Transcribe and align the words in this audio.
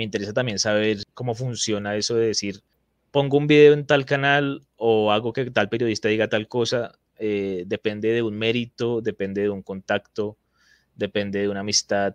Me 0.00 0.04
interesa 0.04 0.32
también 0.32 0.60
saber 0.60 0.98
cómo 1.12 1.34
funciona 1.34 1.96
eso 1.96 2.14
de 2.14 2.28
decir, 2.28 2.60
pongo 3.10 3.36
un 3.36 3.48
video 3.48 3.72
en 3.72 3.84
tal 3.84 4.06
canal 4.06 4.64
o 4.76 5.10
hago 5.10 5.32
que 5.32 5.50
tal 5.50 5.68
periodista 5.68 6.06
diga 6.06 6.28
tal 6.28 6.46
cosa, 6.46 6.92
eh, 7.18 7.64
depende 7.66 8.12
de 8.12 8.22
un 8.22 8.38
mérito, 8.38 9.00
depende 9.00 9.42
de 9.42 9.50
un 9.50 9.60
contacto, 9.60 10.36
depende 10.94 11.40
de 11.40 11.48
una 11.48 11.60
amistad, 11.60 12.14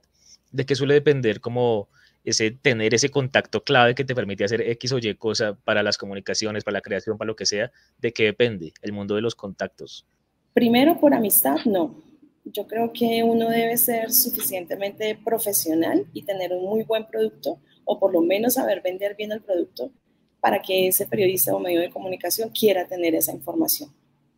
de 0.54 0.66
qué 0.66 0.76
suele 0.76 0.94
depender 0.94 1.42
como 1.42 1.90
ese 2.24 2.52
tener 2.52 2.94
ese 2.94 3.10
contacto 3.10 3.66
clave 3.66 3.96
que 3.96 4.06
te 4.06 4.16
permite 4.16 4.46
hacer 4.46 4.62
X 4.62 4.94
o 4.94 5.00
Y 5.00 5.14
cosa 5.16 5.56
para 5.66 5.84
las 5.84 5.98
comunicaciones, 5.98 6.64
para 6.64 6.78
la 6.78 6.82
creación, 6.82 7.18
para 7.18 7.28
lo 7.28 7.36
que 7.36 7.46
sea, 7.46 7.70
de 8.00 8.14
qué 8.14 8.24
depende 8.24 8.72
el 8.82 8.94
mundo 8.94 9.16
de 9.16 9.22
los 9.22 9.36
contactos. 9.36 10.06
Primero 10.54 11.02
por 11.02 11.14
amistad, 11.14 11.58
no. 11.66 12.02
Yo 12.46 12.66
creo 12.66 12.94
que 12.94 13.24
uno 13.24 13.50
debe 13.50 13.76
ser 13.76 14.14
suficientemente 14.14 15.20
profesional 15.22 16.06
y 16.14 16.24
tener 16.24 16.54
un 16.54 16.64
muy 16.64 16.84
buen 16.84 17.06
producto 17.08 17.60
o 17.86 18.00
por 18.00 18.14
lo 18.14 18.22
menos 18.22 18.56
saber 18.56 18.82
vender 18.82 19.16
bien 19.16 19.32
el 19.32 19.42
producto 19.42 19.92
para 20.40 20.62
que 20.62 20.88
ese 20.88 21.06
periodista 21.06 21.56
o 21.56 21.60
medio 21.60 21.80
de 21.80 21.90
comunicación 21.90 22.50
quiera 22.50 22.86
tener 22.86 23.16
esa 23.16 23.32
información. 23.32 23.90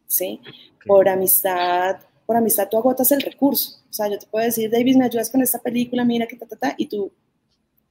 ¿sí? 0.08 0.40
Por 0.86 1.10
amistad, 1.10 1.98
por 2.26 2.36
amistad 2.36 2.68
tú 2.70 2.78
agotas 2.78 3.12
el 3.12 3.22
recurso. 3.22 3.80
O 3.90 3.94
sea, 3.94 4.08
yo 4.08 4.20
te 4.20 4.28
puedo 4.28 4.46
decir, 4.46 4.70
David, 4.70 4.98
me 4.98 5.06
ayudas 5.06 5.30
con 5.30 5.42
esta 5.42 5.60
película, 5.60 6.04
mira 6.04 6.28
que 6.28 6.36
ta, 6.36 6.46
ta, 6.46 6.56
ta, 6.56 6.76
y 6.78 6.88
tu 6.88 7.12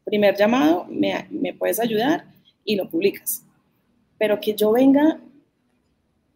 primer 0.04 0.36
llamado, 0.36 0.86
me, 0.88 1.26
me 1.30 1.54
puedes 1.54 1.80
ayudar 1.80 2.24
y 2.64 2.76
lo 2.76 2.88
publicas. 2.88 3.42
Pero 4.18 4.40
que 4.40 4.54
yo 4.54 4.72
venga 4.72 5.20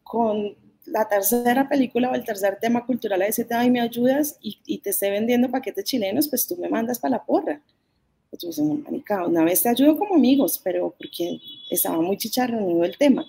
con 0.03 0.57
la 0.87 1.07
tercera 1.07 1.69
película 1.69 2.11
o 2.11 2.15
el 2.15 2.25
tercer 2.25 2.59
tema 2.61 2.87
cultural 2.87 3.21
a 3.23 3.27
decirte, 3.27 3.55
ay, 3.55 3.71
me 3.71 3.81
ayudas 3.81 4.39
y, 4.41 4.59
y 4.65 4.79
te 4.79 4.91
esté 4.91 5.11
vendiendo 5.11 5.51
paquetes 5.51 5.85
chilenos, 5.85 6.29
pues 6.29 6.47
tú 6.47 6.57
me 6.57 6.69
mandas 6.69 6.99
para 6.99 7.17
la 7.17 7.25
porra. 7.25 7.61
Entonces, 8.31 8.65
una 9.27 9.45
vez 9.45 9.63
te 9.63 9.69
ayudo 9.69 9.97
como 9.97 10.15
amigos, 10.15 10.61
pero 10.63 10.95
porque 10.97 11.41
estaba 11.71 12.01
muy 12.01 12.17
chicharronudo 12.17 12.85
el 12.85 12.97
tema. 12.97 13.27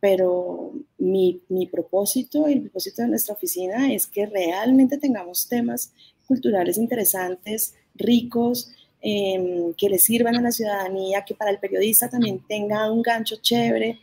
Pero 0.00 0.72
mi, 0.98 1.40
mi 1.48 1.66
propósito 1.66 2.48
y 2.48 2.54
el 2.54 2.62
propósito 2.62 3.02
de 3.02 3.08
nuestra 3.08 3.34
oficina 3.34 3.92
es 3.92 4.06
que 4.06 4.26
realmente 4.26 4.98
tengamos 4.98 5.48
temas 5.48 5.92
culturales 6.26 6.76
interesantes, 6.76 7.74
ricos, 7.94 8.70
em, 9.00 9.72
que 9.74 9.88
le 9.88 9.98
sirvan 9.98 10.36
a 10.36 10.42
la 10.42 10.52
ciudadanía, 10.52 11.24
que 11.24 11.34
para 11.34 11.50
el 11.50 11.58
periodista 11.58 12.08
también 12.08 12.42
tenga 12.46 12.90
un 12.90 13.02
gancho 13.02 13.36
chévere. 13.36 13.98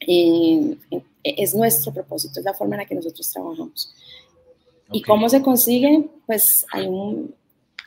Em, 0.00 0.78
es 1.22 1.54
nuestro 1.54 1.92
propósito, 1.92 2.38
es 2.38 2.44
la 2.44 2.54
forma 2.54 2.76
en 2.76 2.82
la 2.82 2.86
que 2.86 2.94
nosotros 2.94 3.30
trabajamos. 3.32 3.92
¿Y 4.92 5.02
cómo 5.02 5.28
se 5.28 5.42
consigue? 5.42 6.08
Pues 6.26 6.64
hay 6.72 6.86
un, 6.86 7.34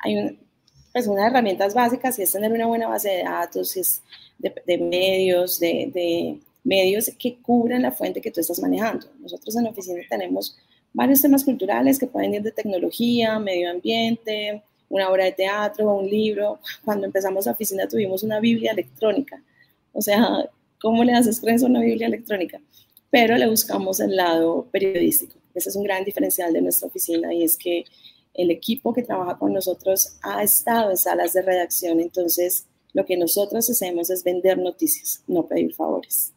hay 0.04 0.17
un, 0.17 0.40
pues 0.92 1.08
unas 1.08 1.28
herramientas 1.28 1.73
básicas 1.73 2.17
y 2.20 2.23
es 2.23 2.31
tener 2.31 2.52
una 2.52 2.67
buena 2.67 2.88
base 2.88 3.09
de 3.09 3.23
datos, 3.23 3.78
es 3.78 4.02
de, 4.39 4.78
medios, 4.78 5.59
de, 5.59 5.92
de, 5.94 6.39
medios 6.64 7.11
que 7.17 7.38
cubran 7.42 7.81
la 7.81 7.92
fuente 7.92 8.22
que 8.22 8.31
tú 8.31 8.42
estás 8.42 8.59
manejando. 8.59 9.08
Nosotros 9.20 9.56
en 9.56 9.64
la 9.64 9.70
oficina 9.70 10.02
tenemos 10.09 10.58
varios 10.94 11.22
temas 11.22 11.44
culturales 11.44 11.98
que 11.98 12.08
pueden 12.08 12.33
ir 12.36 12.42
de 12.42 12.52
tecnología, 12.52 13.39
medio 13.39 13.72
ambiente, 13.72 14.64
una 14.89 15.09
obra 15.09 15.25
de 15.25 15.31
teatro, 15.31 15.95
un 15.95 16.09
libro. 16.09 16.59
Cuando 16.83 17.05
empezamos 17.05 17.45
la 17.45 17.53
oficina 17.53 17.88
tuvimos 17.88 18.23
una 18.23 18.39
Biblia 18.39 18.72
electrónica. 18.72 19.42
O 19.94 20.02
sea, 20.02 20.50
¿cómo 20.80 21.03
le 21.03 21.14
haces 21.14 21.39
prensa 21.39 21.66
a 21.66 21.70
una 21.70 21.81
Biblia 21.81 22.08
electrónica? 22.08 22.59
Pero 23.09 23.38
le 23.38 23.50
buscamos 23.50 24.00
el 24.00 24.16
lado 24.16 24.67
periodístico. 24.72 25.36
Ese 25.53 25.70
es 25.70 25.76
un 25.76 25.83
gran 25.83 26.03
diferencial 26.03 26.53
de 26.53 26.61
nuestra 26.61 26.88
oficina 26.88 27.33
y 27.33 27.44
es 27.44 27.58
que 27.58 27.86
el 28.34 28.52
equipo 28.52 28.94
que 28.94 29.04
trabaja 29.04 29.38
con 29.38 29.54
nosotros 29.54 30.18
ha 30.22 30.44
estado 30.44 30.92
en 30.92 30.98
salas 30.98 31.34
de 31.34 31.42
redacción, 31.42 32.00
entonces 32.00 32.68
lo 32.94 33.06
que 33.06 33.18
nosotros 33.18 33.70
hacemos 33.70 34.10
es 34.10 34.23
vender 34.23 34.58
noticias, 34.58 35.23
no 35.28 35.48
pedir 35.48 35.73
favores. 35.73 36.34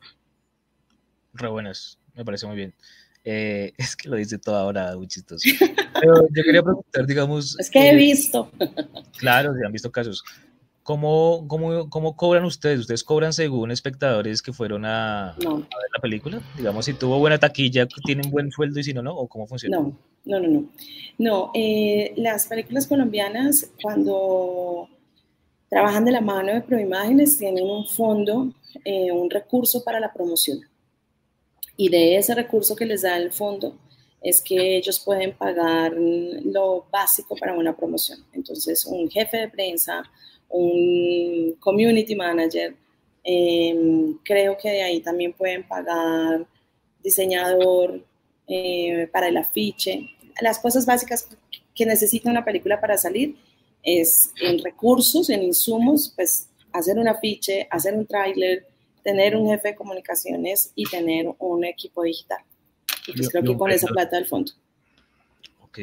Re 1.33 1.49
buenas, 1.49 1.99
me 2.15 2.25
parece 2.25 2.47
muy 2.47 2.57
bien. 2.57 2.75
Eh, 3.25 3.73
es 3.79 3.97
que 3.97 4.09
lo 4.09 4.17
dice 4.17 4.39
toda 4.39 4.65
hora, 4.65 4.97
muy 4.97 5.09
chistoso. 5.09 5.49
Pero 6.01 6.29
yo 6.35 6.43
quería 6.43 6.63
preguntar, 6.63 7.07
digamos... 7.07 7.59
Es 7.59 7.71
que 7.71 7.81
he 7.81 7.93
eh, 7.93 7.97
visto. 7.97 8.51
Claro, 9.19 9.55
se 9.55 9.65
han 9.65 9.73
visto 9.73 9.91
casos. 9.91 10.23
¿Cómo, 10.83 11.47
cómo, 11.49 11.89
cómo 11.89 12.15
cobran 12.15 12.45
ustedes? 12.45 12.81
¿Ustedes 12.81 13.03
cobran 13.03 13.33
según 13.33 13.71
espectadores 13.71 14.43
que 14.43 14.53
fueron 14.53 14.85
a, 14.85 15.31
a, 15.31 15.39
ver 15.39 15.67
la 15.95 16.03
película? 16.03 16.43
Digamos, 16.59 16.85
si 16.85 16.93
tuvo 16.93 17.19
buena 17.19 17.39
taquilla, 17.39 17.87
¿tienen 18.05 18.31
buen 18.31 18.51
sueldo 18.51 18.81
y 18.81 18.85
si 18.85 18.93
no, 18.93 19.01
no? 19.01 19.17
¿O 19.17 19.27
cómo 19.27 19.47
funciona? 19.47 19.79
No, 19.79 19.97
no, 20.25 20.41
no, 20.41 20.49
no. 20.49 20.69
No, 21.19 21.51
eh, 21.55 22.13
las 22.17 22.47
películas 22.47 22.87
colombianas, 22.87 23.71
cuando 23.83 24.89
trabajan 25.69 26.05
de 26.05 26.13
la 26.13 26.21
mano 26.21 26.53
de 26.53 26.61
Proimágenes, 26.61 27.39
tienen 27.39 27.65
un 27.65 27.87
fondo, 27.87 28.53
eh, 28.85 29.13
un 29.13 29.31
recurso 29.31 29.85
para 29.85 30.01
la 30.01 30.13
promoción. 30.13 30.61
Y 31.77 31.89
de 31.89 32.17
ese 32.17 32.35
recurso 32.35 32.77
que 32.77 32.87
les 32.87 33.03
da 33.03 33.17
el 33.17 33.33
fondo 33.33 33.77
es 34.21 34.41
que 34.41 34.77
ellos 34.77 35.01
pueden 35.05 35.37
pagar 35.37 35.93
lo 35.95 36.87
básico 36.91 37.37
para 37.37 37.55
una 37.55 37.77
promoción. 37.77 38.25
Entonces, 38.33 38.87
un 38.87 39.11
jefe 39.11 39.37
de 39.37 39.49
prensa, 39.49 40.03
un 40.49 41.57
community 41.61 42.17
manager. 42.17 42.75
Em, 43.23 44.19
creo 44.25 44.57
que 44.57 44.71
de 44.71 44.83
ahí 44.83 45.01
también 45.01 45.33
pueden 45.33 45.67
pagar 45.67 46.47
diseñador 47.03 48.03
eh, 48.47 49.09
para 49.13 49.29
el 49.29 49.37
afiche. 49.37 50.11
Las 50.41 50.59
cosas 50.59 50.87
básicas 50.87 51.29
que 51.75 51.87
necesita 51.87 52.31
una 52.31 52.45
película 52.45 52.81
para 52.81 52.99
salir 52.99 53.37
es 53.83 54.33
en 54.41 54.63
recursos, 54.63 55.31
en 55.31 55.43
insumos, 55.43 56.13
pues 56.17 56.49
hacer 56.73 56.99
un 56.99 57.09
afiche, 57.09 57.69
hacer 57.71 57.95
un 57.95 58.07
tráiler, 58.07 58.67
tener 59.03 59.37
un 59.37 59.49
jefe 59.49 59.69
de 59.69 59.75
comunicaciones 59.75 60.73
y 60.75 60.85
tener 60.85 61.27
un 61.39 61.65
equipo 61.65 62.03
digital. 62.03 62.39
Y 63.07 63.13
pues 63.13 63.29
creo 63.29 63.43
que 63.43 63.57
con 63.57 63.71
esa 63.71 63.87
plata 63.89 64.17
del 64.17 64.27
fondo. 64.27 64.53
Ok 65.63 65.79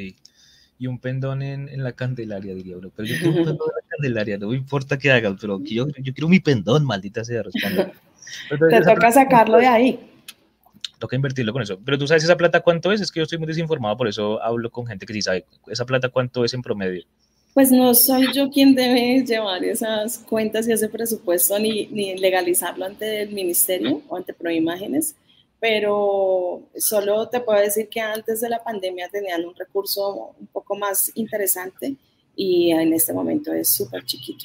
y 0.81 0.87
un 0.87 0.97
pendón 0.97 1.43
en, 1.43 1.69
en, 1.69 1.83
la 1.83 1.91
Candelaria, 1.91 2.55
diría 2.55 2.75
uno. 2.75 2.89
Pero 2.95 3.07
yo 3.07 3.15
quiero 3.21 3.29
un 3.29 3.45
pendón 3.45 3.69
en 3.69 3.75
la 3.75 3.87
Candelaria, 3.87 4.37
no 4.39 4.47
me 4.47 4.55
importa 4.55 4.97
que 4.97 5.11
hagan, 5.11 5.37
pero 5.39 5.63
yo, 5.63 5.87
yo 5.87 6.11
quiero 6.11 6.27
mi 6.27 6.39
pendón, 6.39 6.85
maldita 6.85 7.23
sea, 7.23 7.43
responde. 7.43 7.91
Te 8.49 8.81
toca 8.81 9.11
sacarlo 9.11 9.57
de 9.57 9.67
ahí. 9.67 10.10
Toca 11.01 11.15
invertirlo 11.15 11.51
con 11.51 11.61
eso. 11.61 11.79
Pero 11.83 11.97
tú 11.97 12.07
sabes 12.07 12.23
esa 12.23 12.37
plata 12.37 12.61
cuánto 12.61 12.91
es, 12.91 13.01
es 13.01 13.11
que 13.11 13.19
yo 13.19 13.23
estoy 13.23 13.39
muy 13.39 13.47
desinformado, 13.47 13.97
por 13.97 14.07
eso 14.07 14.41
hablo 14.41 14.69
con 14.69 14.85
gente 14.85 15.05
que 15.05 15.13
sí 15.13 15.21
sabe. 15.21 15.45
¿Esa 15.67 15.85
plata 15.85 16.09
cuánto 16.09 16.45
es 16.45 16.53
en 16.53 16.61
promedio? 16.61 17.03
Pues 17.55 17.71
no 17.71 17.93
soy 17.95 18.31
yo 18.33 18.49
quien 18.49 18.75
debe 18.75 19.25
llevar 19.25 19.63
esas 19.65 20.19
cuentas 20.19 20.67
y 20.67 20.71
ese 20.71 20.87
presupuesto 20.87 21.57
ni, 21.57 21.87
ni 21.87 22.15
legalizarlo 22.17 22.85
ante 22.85 23.23
el 23.23 23.31
ministerio 23.31 24.01
o 24.07 24.15
ante 24.15 24.33
Proimágenes 24.33 25.15
pero 25.61 26.63
solo 26.75 27.29
te 27.29 27.39
puedo 27.39 27.61
decir 27.61 27.87
que 27.87 28.01
antes 28.01 28.41
de 28.41 28.49
la 28.49 28.63
pandemia 28.63 29.07
tenían 29.09 29.45
un 29.45 29.53
recurso 29.53 30.33
un 30.39 30.47
poco 30.47 30.75
más 30.75 31.11
interesante 31.13 31.95
y 32.35 32.71
en 32.71 32.91
este 32.93 33.13
momento 33.13 33.53
es 33.53 33.69
súper 33.69 34.03
chiquito. 34.03 34.43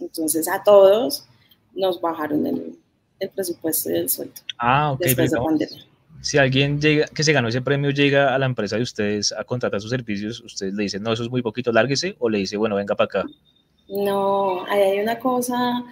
Entonces 0.00 0.48
a 0.48 0.60
todos 0.64 1.24
nos 1.72 2.00
bajaron 2.00 2.44
el, 2.48 2.76
el 3.18 3.30
presupuesto 3.30 3.88
del 3.90 4.08
sueldo. 4.08 4.34
Ah, 4.58 4.92
ok. 4.92 5.00
Después 5.00 5.30
de 5.30 5.38
pandemia. 5.38 5.84
Si 6.20 6.38
alguien 6.38 6.80
llega, 6.80 7.06
que 7.06 7.22
se 7.22 7.32
ganó 7.32 7.48
ese 7.48 7.60
premio 7.60 7.90
llega 7.90 8.34
a 8.34 8.38
la 8.38 8.46
empresa 8.46 8.76
de 8.76 8.82
ustedes 8.82 9.32
a 9.32 9.44
contratar 9.44 9.80
sus 9.80 9.90
servicios, 9.90 10.40
ustedes 10.40 10.72
le 10.72 10.84
dicen, 10.84 11.02
no, 11.02 11.12
eso 11.12 11.22
es 11.22 11.30
muy 11.30 11.42
poquito, 11.42 11.70
lárguese, 11.70 12.16
o 12.18 12.30
le 12.30 12.38
dice, 12.38 12.56
bueno, 12.56 12.76
venga 12.76 12.94
para 12.94 13.06
acá. 13.06 13.24
No, 13.88 14.64
ahí 14.66 14.80
hay 14.80 15.00
una 15.00 15.18
cosa 15.18 15.84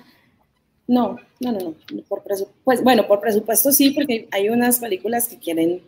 no, 0.87 1.17
no, 1.41 1.53
no, 1.53 1.59
no. 1.61 2.03
Por 2.09 2.23
pues, 2.65 2.83
bueno, 2.83 3.07
por 3.07 3.21
presupuesto 3.21 3.73
sí, 3.73 3.91
porque 3.91 4.29
hay 4.31 4.49
unas 4.49 4.79
películas 4.79 5.29
que 5.29 5.39
quieren 5.39 5.83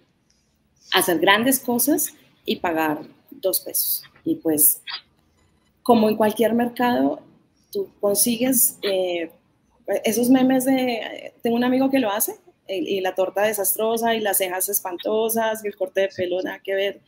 hacer 0.93 1.19
grandes 1.19 1.61
cosas 1.61 2.15
y 2.45 2.57
pagar 2.57 3.03
dos 3.31 3.61
pesos. 3.61 4.05
Y 4.25 4.37
pues, 4.37 4.83
como 5.83 6.09
en 6.09 6.17
cualquier 6.17 6.55
mercado, 6.55 7.21
tú 7.73 7.89
consigues 8.01 8.79
eh, 8.83 9.31
esos 10.05 10.31
memes 10.31 10.65
de, 10.65 11.35
tengo 11.43 11.57
un 11.57 11.65
amigo 11.65 11.91
que 11.91 11.99
lo 11.99 12.11
hace, 12.11 12.35
y, 12.69 13.01
la 13.01 13.15
torta 13.15 13.43
desastrosa 13.43 14.15
y 14.15 14.21
las 14.21 14.39
cejas 14.39 14.69
espantosas 14.69 15.65
y 15.65 15.69
el 15.69 15.77
corte 15.77 16.03
de 16.03 16.09
pelo, 16.09 16.41
nada 16.43 16.61
que 16.63 16.75
ver. 16.75 17.01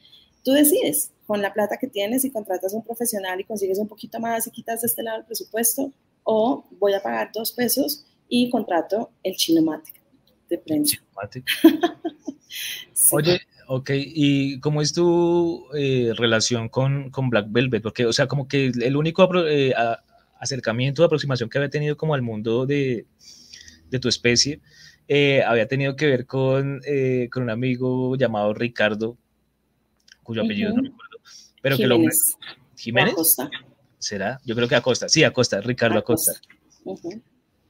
Tú 0.44 0.52
decides 0.52 1.12
con 1.26 1.42
la 1.42 1.52
plata 1.52 1.78
que 1.78 1.88
tienes 1.88 2.24
y 2.24 2.30
contratas 2.30 2.72
a 2.72 2.76
un 2.76 2.84
profesional 2.84 3.40
y 3.40 3.44
consigues 3.44 3.78
un 3.78 3.88
poquito 3.88 4.20
más 4.20 4.46
y 4.46 4.50
quitas 4.50 4.82
de 4.82 4.86
este 4.86 5.02
lado 5.02 5.18
el 5.18 5.24
presupuesto, 5.24 5.92
o 6.24 6.64
voy 6.78 6.92
a 6.92 7.02
pagar 7.02 7.30
dos 7.32 7.52
pesos 7.52 8.04
y 8.28 8.50
contrato 8.50 9.10
el 9.22 9.34
Chinomatic 9.36 9.94
de 10.48 10.58
prensa. 10.58 10.98
sí. 12.92 13.10
Oye, 13.12 13.40
ok, 13.66 13.90
¿y 13.94 14.60
cómo 14.60 14.82
es 14.82 14.92
tu 14.92 15.66
eh, 15.76 16.12
relación 16.16 16.68
con, 16.68 17.10
con, 17.10 17.30
Black 17.30 17.46
Velvet? 17.48 17.82
Porque, 17.82 18.06
o 18.06 18.12
sea, 18.12 18.26
como 18.26 18.46
que 18.46 18.66
el 18.66 18.96
único 18.96 19.28
eh, 19.46 19.74
acercamiento, 20.40 21.04
aproximación 21.04 21.48
que 21.48 21.58
había 21.58 21.70
tenido 21.70 21.96
como 21.96 22.14
al 22.14 22.22
mundo 22.22 22.66
de, 22.66 23.06
de 23.90 23.98
tu 23.98 24.08
especie, 24.08 24.60
eh, 25.08 25.42
había 25.44 25.68
tenido 25.68 25.96
que 25.96 26.06
ver 26.06 26.26
con, 26.26 26.80
eh, 26.86 27.28
con 27.32 27.44
un 27.44 27.50
amigo 27.50 28.16
llamado 28.16 28.54
Ricardo, 28.54 29.16
cuyo 30.22 30.42
apellido 30.42 30.72
uh 30.72 30.76
-huh. 30.76 30.76
no 30.76 30.82
recuerdo, 30.82 31.18
pero 31.62 31.76
Jiménez. 31.76 32.36
que 32.38 32.46
lo... 32.46 32.56
Jiménez. 32.76 33.36
¿será? 33.98 34.40
Yo 34.44 34.54
creo 34.54 34.68
que 34.68 34.76
Acosta, 34.76 35.08
sí, 35.08 35.24
Acosta, 35.24 35.60
Ricardo 35.60 35.98
Acosta. 35.98 36.32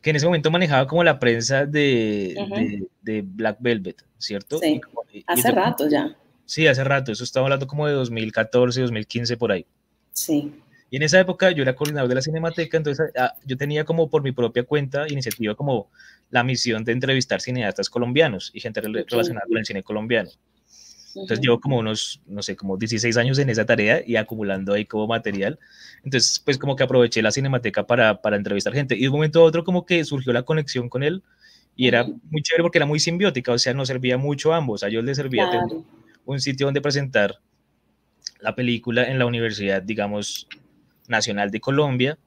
Que 0.03 0.11
en 0.11 0.17
ese 0.17 0.27
momento 0.27 0.51
manejaba 0.51 0.87
como 0.87 1.03
la 1.03 1.19
prensa 1.19 1.67
de, 1.67 2.87
de, 3.03 3.23
Black 3.23 3.57
Velvet, 3.61 4.05
¿cierto? 4.19 4.59
Sí, 4.59 4.81
hace 5.27 5.51
rato 5.51 5.89
ya. 5.89 6.17
Sí, 6.45 6.67
hace 6.67 6.85
rato, 6.85 7.11
eso 7.11 7.25
estaba 7.25 7.47
hablando 7.47 7.67
como 7.67 7.87
de 7.87 7.95
2014, 7.95 8.83
2015 8.83 9.37
por 9.37 9.51
ahí. 9.51 9.67
Sí. 10.13 10.53
Y 10.91 10.97
en 10.97 11.03
esa 11.03 11.19
época 11.19 11.51
yo 11.51 11.63
era 11.63 11.75
coordinador 11.75 12.09
de 12.09 12.15
la 12.15 12.23
Cinemateca, 12.23 12.77
entonces 12.77 13.11
ah, 13.19 13.35
yo 13.45 13.57
tenía 13.57 13.85
como 13.85 14.09
por 14.09 14.23
mi 14.23 14.33
propia 14.33 14.63
cuenta 14.63 15.07
iniciativa 15.09 15.55
como 15.55 15.91
la 16.31 16.45
misión 16.45 16.85
de 16.85 16.93
entrevistar 16.93 17.41
cineastas 17.41 17.91
colombianos 17.91 18.51
y 18.55 18.61
gente 18.61 18.81
relacionada 18.81 19.47
con 19.49 19.59
el 19.59 19.67
cine 19.67 19.83
colombiano. 19.83 20.31
Entonces 21.15 21.41
llevo 21.41 21.61
como 21.61 21.79
unos, 21.79 22.21
no 22.27 22.43
sé, 22.43 22.57
como 22.57 22.77
16 22.77 23.17
años 23.17 23.39
en 23.39 23.49
esa 23.49 23.65
tarea 23.65 24.03
y 24.07 24.17
acumulando 24.17 24.75
ahí 24.75 24.85
como 24.85 25.07
material. 25.07 25.59
Entonces, 26.05 26.39
pues 26.45 26.59
como 26.59 26.77
que 26.77 26.83
aproveché 26.83 27.23
la 27.23 27.33
cinemateca 27.33 27.87
para, 27.87 28.21
para 28.21 28.37
entrevistar 28.37 28.75
gente. 28.75 28.95
Y 28.97 29.03
de 29.03 29.09
un 29.09 29.15
momento 29.15 29.41
a 29.41 29.45
otro 29.45 29.65
como 29.65 29.87
que 29.87 30.05
surgió 30.05 30.33
la 30.35 30.43
conexión 30.43 30.91
con 30.91 31.03
él 31.03 31.23
y 31.75 31.89
era 31.89 32.05
muy 32.05 32.43
chévere 32.43 32.63
porque 32.63 32.79
era 32.79 32.87
muy 32.87 33.01
simbiótica, 33.01 33.53
o 33.53 33.59
sea, 33.59 33.75
nos 33.75 33.89
servía 33.89 34.19
mucho 34.19 34.53
a 34.53 34.59
ambos. 34.59 34.83
A 34.83 34.89
ellos 34.89 35.05
les 35.05 35.17
servía 35.17 35.51
tener 35.51 35.85
un 36.25 36.41
sitio 36.41 36.67
donde 36.67 36.81
presentar 36.81 37.39
la 38.41 38.55
película 38.55 39.05
en 39.05 39.19
la 39.19 39.27
Universidad, 39.27 39.83
digamos, 39.83 40.49
Nacional 41.09 41.51
de 41.51 41.61
Colombia. 41.61 42.19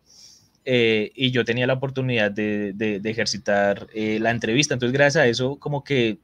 Eh, 0.66 1.12
y 1.16 1.32
yo 1.32 1.46
tenía 1.46 1.66
la 1.66 1.74
oportunidad 1.74 2.32
de, 2.32 2.74
de, 2.74 3.10
ejercitar 3.10 3.88
eh, 3.94 4.20
la 4.20 4.32
entrevista. 4.32 4.74
Entonces, 4.74 4.94
gracias 4.94 5.24
a 5.24 5.28
eso, 5.28 5.56
como 5.58 5.84
que 5.84 6.20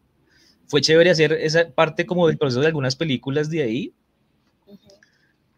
fue 0.67 0.81
chévere 0.81 1.09
hacer 1.09 1.33
esa 1.33 1.69
parte 1.69 2.05
como 2.05 2.27
del 2.27 2.37
proceso 2.37 2.61
de 2.61 2.67
algunas 2.67 2.95
películas 2.95 3.49
de 3.49 3.63
ahí, 3.63 3.93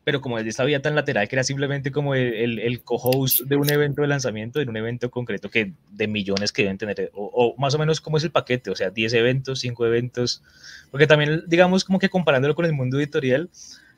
pero 0.07 0.21
como 0.21 0.37
desde 0.37 0.51
esta 0.51 0.63
vía 0.63 0.81
tan 0.81 0.95
lateral 0.95 1.27
que 1.27 1.35
era 1.35 1.43
simplemente 1.43 1.91
como 1.91 2.15
el, 2.15 2.59
el, 2.59 2.81
co-host 2.81 3.41
de 3.41 3.57
un 3.57 3.69
evento 3.69 4.01
de 4.01 4.07
lanzamiento, 4.07 4.61
en 4.61 4.69
un 4.69 4.77
evento 4.77 5.11
concreto 5.11 5.49
que 5.49 5.73
de 5.91 6.07
millones 6.07 6.53
que 6.53 6.61
deben 6.61 6.77
tener, 6.77 7.11
o, 7.13 7.55
más 7.57 7.73
o 7.73 7.77
menos 7.77 7.99
como 7.99 8.15
es 8.15 8.23
el 8.23 8.31
paquete, 8.31 8.69
o 8.69 8.75
sea, 8.77 8.89
10 8.89 9.13
eventos, 9.15 9.59
5 9.59 9.85
eventos, 9.85 10.43
porque 10.91 11.07
también, 11.07 11.43
digamos, 11.47 11.83
como 11.83 11.99
que 11.99 12.07
comparándolo 12.07 12.55
con 12.55 12.63
el 12.63 12.71
mundo 12.71 12.97
editorial, 12.97 13.49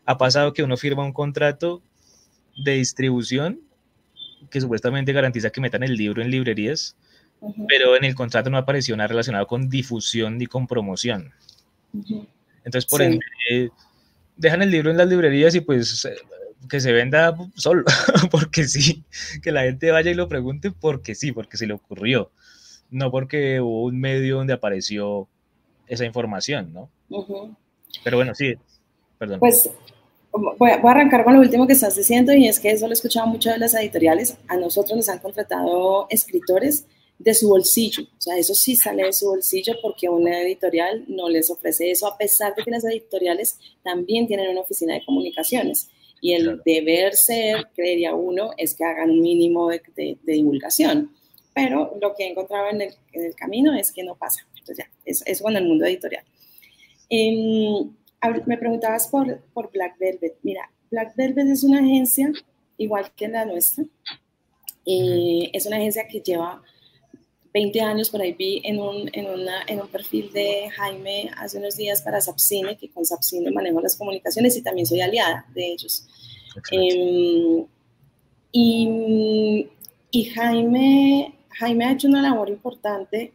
ha 0.06 0.18
pasado 0.18 0.52
que 0.54 0.64
uno 0.64 0.78
firma 0.78 1.04
un 1.04 1.14
contrato 1.14 1.84
de 2.64 2.74
distribución 2.74 3.60
que 4.50 4.62
supuestamente 4.62 5.14
garantiza 5.14 5.50
que 5.50 5.62
metan 5.62 5.84
el 5.84 5.96
libro 5.96 6.22
en 6.22 6.32
librerías, 6.32 6.96
pero 7.68 7.96
en 7.96 8.04
el 8.04 8.16
contrato 8.16 8.50
no 8.50 8.58
apareció 8.58 8.96
nada 8.96 9.08
relacionado 9.08 9.48
con 9.48 9.70
difusión 9.70 10.38
ni 10.38 10.46
con 10.46 10.68
promoción. 10.68 11.32
Entonces, 12.64 12.86
por 12.86 13.02
ejemplo, 13.02 13.28
dejan 14.36 14.62
el 14.62 14.72
libro 14.72 14.92
en 14.92 14.98
las 14.98 15.08
librerías 15.08 15.56
y 15.56 15.62
pues 15.62 16.06
eh, 16.06 16.16
que 16.70 16.80
se 16.80 16.92
venda 16.92 17.36
solo, 17.56 17.84
porque 18.32 18.66
sí, 18.66 19.04
que 19.42 19.52
la 19.52 19.64
gente 19.64 19.92
vaya 19.92 20.12
y 20.12 20.16
lo 20.16 20.28
pregunte 20.28 20.72
porque 20.72 21.16
sí, 21.16 21.32
porque 21.32 21.58
se 21.58 21.68
le 21.68 21.74
ocurrió, 21.74 22.32
no 22.90 23.12
porque 23.12 23.60
hubo 23.62 23.86
un 23.86 24.00
medio 24.00 24.38
donde 24.38 24.54
apareció 24.54 25.28
esa 25.88 26.06
información, 26.06 26.74
¿no? 26.74 26.90
Pero 28.04 28.18
bueno, 28.18 28.36
sí, 28.36 28.56
perdón. 29.18 29.40
Pues 29.40 29.70
voy 30.32 30.70
a, 30.70 30.76
arrancar 30.76 31.24
con 31.24 31.34
lo 31.34 31.40
último 31.40 31.68
que 31.68 31.74
estás 31.74 31.96
diciendo 31.96 32.34
y 32.34 32.48
es 32.48 32.60
que 32.60 32.72
eso 32.72 32.86
lo 32.86 32.92
he 32.92 32.94
escuchado 32.94 33.28
mucho 33.28 33.50
de 33.52 33.58
las 33.58 33.74
editoriales. 33.74 34.38
A 34.48 34.58
nosotros 34.58 34.96
nos 34.96 35.10
han 35.10 35.20
contratado 35.20 36.08
escritores 36.10 36.86
de 37.18 37.34
su 37.34 37.50
bolsillo. 37.50 38.04
O 38.04 38.22
sea, 38.22 38.38
eso 38.38 38.56
sí 38.56 38.76
sale 38.76 39.04
de 39.04 39.14
su 39.14 39.28
bolsillo 39.28 39.74
porque 39.82 40.10
una 40.10 40.42
editorial 40.42 41.04
no 41.08 41.30
les 41.30 41.50
ofrece 41.50 41.92
eso, 41.92 42.08
a 42.08 42.18
pesar 42.18 42.56
de 42.56 42.64
que 42.64 42.72
las 42.72 42.86
editoriales 42.86 43.60
también 43.84 44.26
tienen 44.26 44.50
una 44.50 44.62
oficina 44.62 44.94
de 44.94 45.06
comunicaciones. 45.06 45.90
Y 46.22 46.34
el 46.34 46.62
deber 46.66 47.16
ser, 47.16 47.68
creería 47.76 48.14
uno, 48.14 48.52
es 48.58 48.76
que 48.76 48.84
hagan 48.84 49.12
un 49.12 49.22
mínimo 49.22 49.70
de, 49.70 50.18
divulgación. 50.24 51.14
Pero 51.54 51.98
lo 52.02 52.14
que 52.16 52.24
he 52.24 52.30
encontrado 52.30 52.70
en 52.70 52.82
el, 52.82 52.94
en 53.14 53.26
el, 53.26 53.36
camino 53.36 53.74
es 53.74 53.92
que 53.92 54.04
no 54.04 54.16
pasa. 54.16 54.46
Entonces, 54.58 54.78
ya, 54.78 54.92
eso, 55.06 55.24
es 55.26 55.42
con 55.42 55.56
el 55.56 55.66
mundo 55.66 55.86
editorial. 55.86 56.24
Em, 57.10 57.90
me 58.46 58.58
preguntabas 58.58 59.08
por, 59.08 59.40
por 59.54 59.72
Black 59.72 59.98
Velvet. 59.98 60.38
Mira, 60.44 60.70
Black 60.92 61.16
Velvet 61.16 61.48
es 61.48 61.64
una 61.64 61.80
agencia 61.80 62.32
igual 62.78 63.12
que 63.16 63.28
la 63.28 63.46
nuestra. 63.46 63.86
Eh, 64.86 65.50
es 65.54 65.66
una 65.66 65.78
agencia 65.78 66.08
que 66.08 66.20
lleva 66.20 66.62
20 67.54 67.82
años, 67.82 68.10
por 68.10 68.22
ahí 68.22 68.34
vi 68.34 68.62
en 68.64 68.80
un, 68.80 69.10
en, 69.14 69.30
una, 69.30 69.64
en 69.68 69.82
un 69.82 69.88
perfil 69.88 70.32
de 70.32 70.70
Jaime 70.70 71.32
hace 71.38 71.58
unos 71.58 71.76
días 71.78 72.02
para 72.02 72.22
Sapcine, 72.22 72.78
que 72.78 72.90
con 72.90 73.06
Sapcine 73.06 73.52
manejo 73.52 73.82
las 73.82 73.96
comunicaciones 73.96 74.56
y 74.58 74.62
también 74.62 74.86
soy 74.86 75.02
aliada 75.02 75.46
de 75.54 75.66
ellos. 75.66 76.08
Em, 76.72 77.66
y, 78.52 79.68
y 80.12 80.26
Jaime, 80.26 81.34
Jaime 81.50 81.86
ha 81.86 81.92
hecho 81.92 82.08
una 82.08 82.22
labor 82.22 82.50
importante 82.50 83.34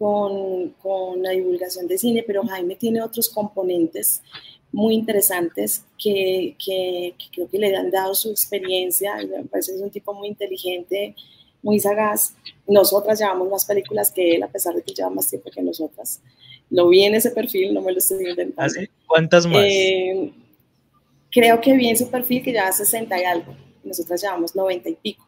con, 0.00 0.70
con, 0.82 1.22
la 1.22 1.32
divulgación 1.32 1.86
de 1.86 1.98
cine, 1.98 2.24
pero 2.26 2.42
Jaime 2.46 2.74
tiene 2.74 3.02
otros 3.02 3.28
componentes 3.28 4.22
muy 4.72 4.94
interesantes 4.94 5.84
que, 6.02 6.56
que, 6.58 7.14
que 7.18 7.26
creo 7.30 7.50
que 7.50 7.58
le 7.58 7.76
han 7.76 7.90
dado 7.90 8.14
su 8.14 8.30
experiencia. 8.30 9.16
Me 9.16 9.44
parece 9.44 9.72
que 9.72 9.76
es 9.76 9.82
un 9.82 9.90
tipo 9.90 10.14
muy 10.14 10.28
inteligente, 10.28 11.14
muy 11.62 11.78
sagaz. 11.78 12.34
Nosotras 12.66 13.18
llevamos 13.18 13.50
más 13.50 13.66
películas 13.66 14.10
que 14.10 14.36
él, 14.36 14.42
a 14.42 14.48
pesar 14.48 14.74
de 14.74 14.82
que 14.82 14.94
lleva 14.94 15.10
más 15.10 15.28
tiempo 15.28 15.50
que 15.50 15.60
nosotras. 15.60 16.22
Lo 16.70 16.88
vi 16.88 17.04
en 17.04 17.16
ese 17.16 17.32
perfil, 17.32 17.74
no 17.74 17.82
me 17.82 17.92
lo 17.92 17.98
estoy 17.98 18.26
inventando. 18.26 18.80
¿Ah, 18.80 18.86
¿Cuántas 19.06 19.46
más? 19.46 19.62
Eh, 19.66 20.32
creo 21.30 21.60
que 21.60 21.76
vi 21.76 21.90
en 21.90 21.98
su 21.98 22.08
perfil 22.10 22.42
que 22.42 22.52
lleva 22.52 22.72
60 22.72 23.20
y 23.20 23.24
algo. 23.24 23.54
Nosotras 23.84 24.22
llevamos 24.22 24.56
90 24.56 24.88
y 24.88 24.94
pico. 24.94 25.26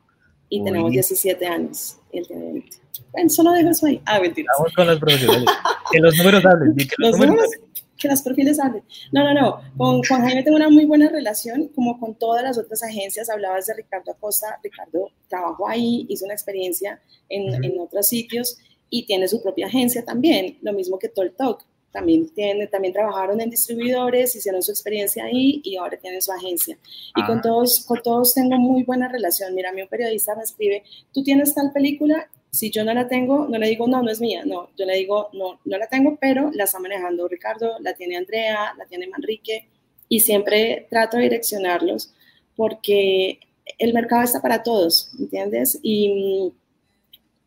Y 0.54 0.62
tenemos 0.62 0.90
17 0.90 1.46
años. 1.46 1.96
Y 2.12 2.19
él 2.19 2.26
tiene 2.26 2.44
20. 2.52 2.76
Bueno, 3.10 3.31
solo 3.31 3.52
dejo 3.52 3.70
eso 3.70 3.87
ahí. 3.87 4.02
Ah, 4.04 4.20
mentira. 4.20 4.52
Vamos 4.58 4.75
con 4.75 4.87
los 4.87 4.99
profesionales. 4.99 5.46
que 5.90 5.99
los 5.99 6.14
números 6.19 6.44
hablen. 6.44 6.76
Que 6.76 6.87
los, 6.99 7.19
números, 7.19 7.50
que 7.99 8.08
las 8.08 8.20
perfiles 8.20 8.60
hablen. 8.60 8.84
No, 9.12 9.25
no, 9.25 9.32
no. 9.32 9.60
Con 9.78 10.02
Juan 10.02 10.20
Jaime 10.20 10.43
tengo 10.43 10.58
una 10.58 10.69
muy 10.69 10.84
buena 10.84 11.08
relación, 11.08 11.69
como 11.69 11.99
con 11.99 12.16
todas 12.16 12.43
las 12.43 12.58
otras 12.58 12.82
agencias. 12.82 13.31
Hablabas 13.31 13.64
de 13.64 13.72
Ricardo 13.72 14.12
Acosta. 14.12 14.60
Ricardo 14.62 15.10
trabajó 15.26 15.66
ahí, 15.66 16.04
hizo 16.10 16.26
una 16.26 16.34
experiencia 16.34 17.00
en, 17.31 17.64
en 17.64 17.81
otros 17.81 18.08
sitios 18.08 18.58
y 18.90 19.06
tiene 19.06 19.28
su 19.28 19.43
propia 19.43 19.69
agencia 19.69 20.05
también, 20.05 20.58
lo 20.60 20.75
mismo 20.75 20.98
que 20.98 21.08
Toltalk. 21.08 21.64
También, 21.92 22.28
tiene, 22.30 22.66
también 22.66 22.94
trabajaron 22.94 23.40
en 23.40 23.50
distribuidores, 23.50 24.34
hicieron 24.34 24.62
su 24.62 24.72
experiencia 24.72 25.24
ahí 25.24 25.60
y 25.62 25.76
ahora 25.76 25.98
tienen 25.98 26.22
su 26.22 26.32
agencia. 26.32 26.78
Y 27.14 27.22
con, 27.24 27.38
ah. 27.38 27.42
todos, 27.42 27.84
con 27.86 28.00
todos 28.02 28.32
tengo 28.34 28.56
muy 28.56 28.82
buena 28.82 29.08
relación. 29.08 29.54
Mira, 29.54 29.70
un 29.70 29.88
periodista 29.88 30.34
me 30.34 30.42
escribe, 30.42 30.82
tú 31.12 31.22
tienes 31.22 31.54
tal 31.54 31.70
película 31.72 32.28
si 32.50 32.70
yo 32.70 32.84
no 32.84 32.92
la 32.92 33.08
tengo, 33.08 33.46
no 33.48 33.58
le 33.58 33.67
digo, 33.67 33.86
no, 33.86 34.02
no 34.02 34.10
es 34.10 34.20
mía, 34.20 34.43
no, 34.44 34.69
yo 34.76 34.84
le 34.84 34.96
digo, 34.96 35.31
no, 35.32 35.58
no 35.64 35.78
la 35.78 35.86
tengo, 35.86 36.19
pero 36.20 36.50
la 36.52 36.64
está 36.64 36.78
manejando 36.78 37.26
Ricardo, 37.26 37.78
la 37.81 37.94
tiene 37.94 38.19
Andrea, 38.19 38.74
la 38.76 38.84
tiene 38.84 39.06
Manrique, 39.06 39.69
y 40.08 40.20
siempre 40.20 40.86
trato 40.90 41.17
de 41.17 41.22
direccionarlos 41.24 42.12
porque 42.55 43.40
el 43.78 43.94
mercado 43.94 44.22
está 44.22 44.43
para 44.43 44.62
todos, 44.62 45.10
¿entiendes? 45.19 45.78
Y, 45.82 46.52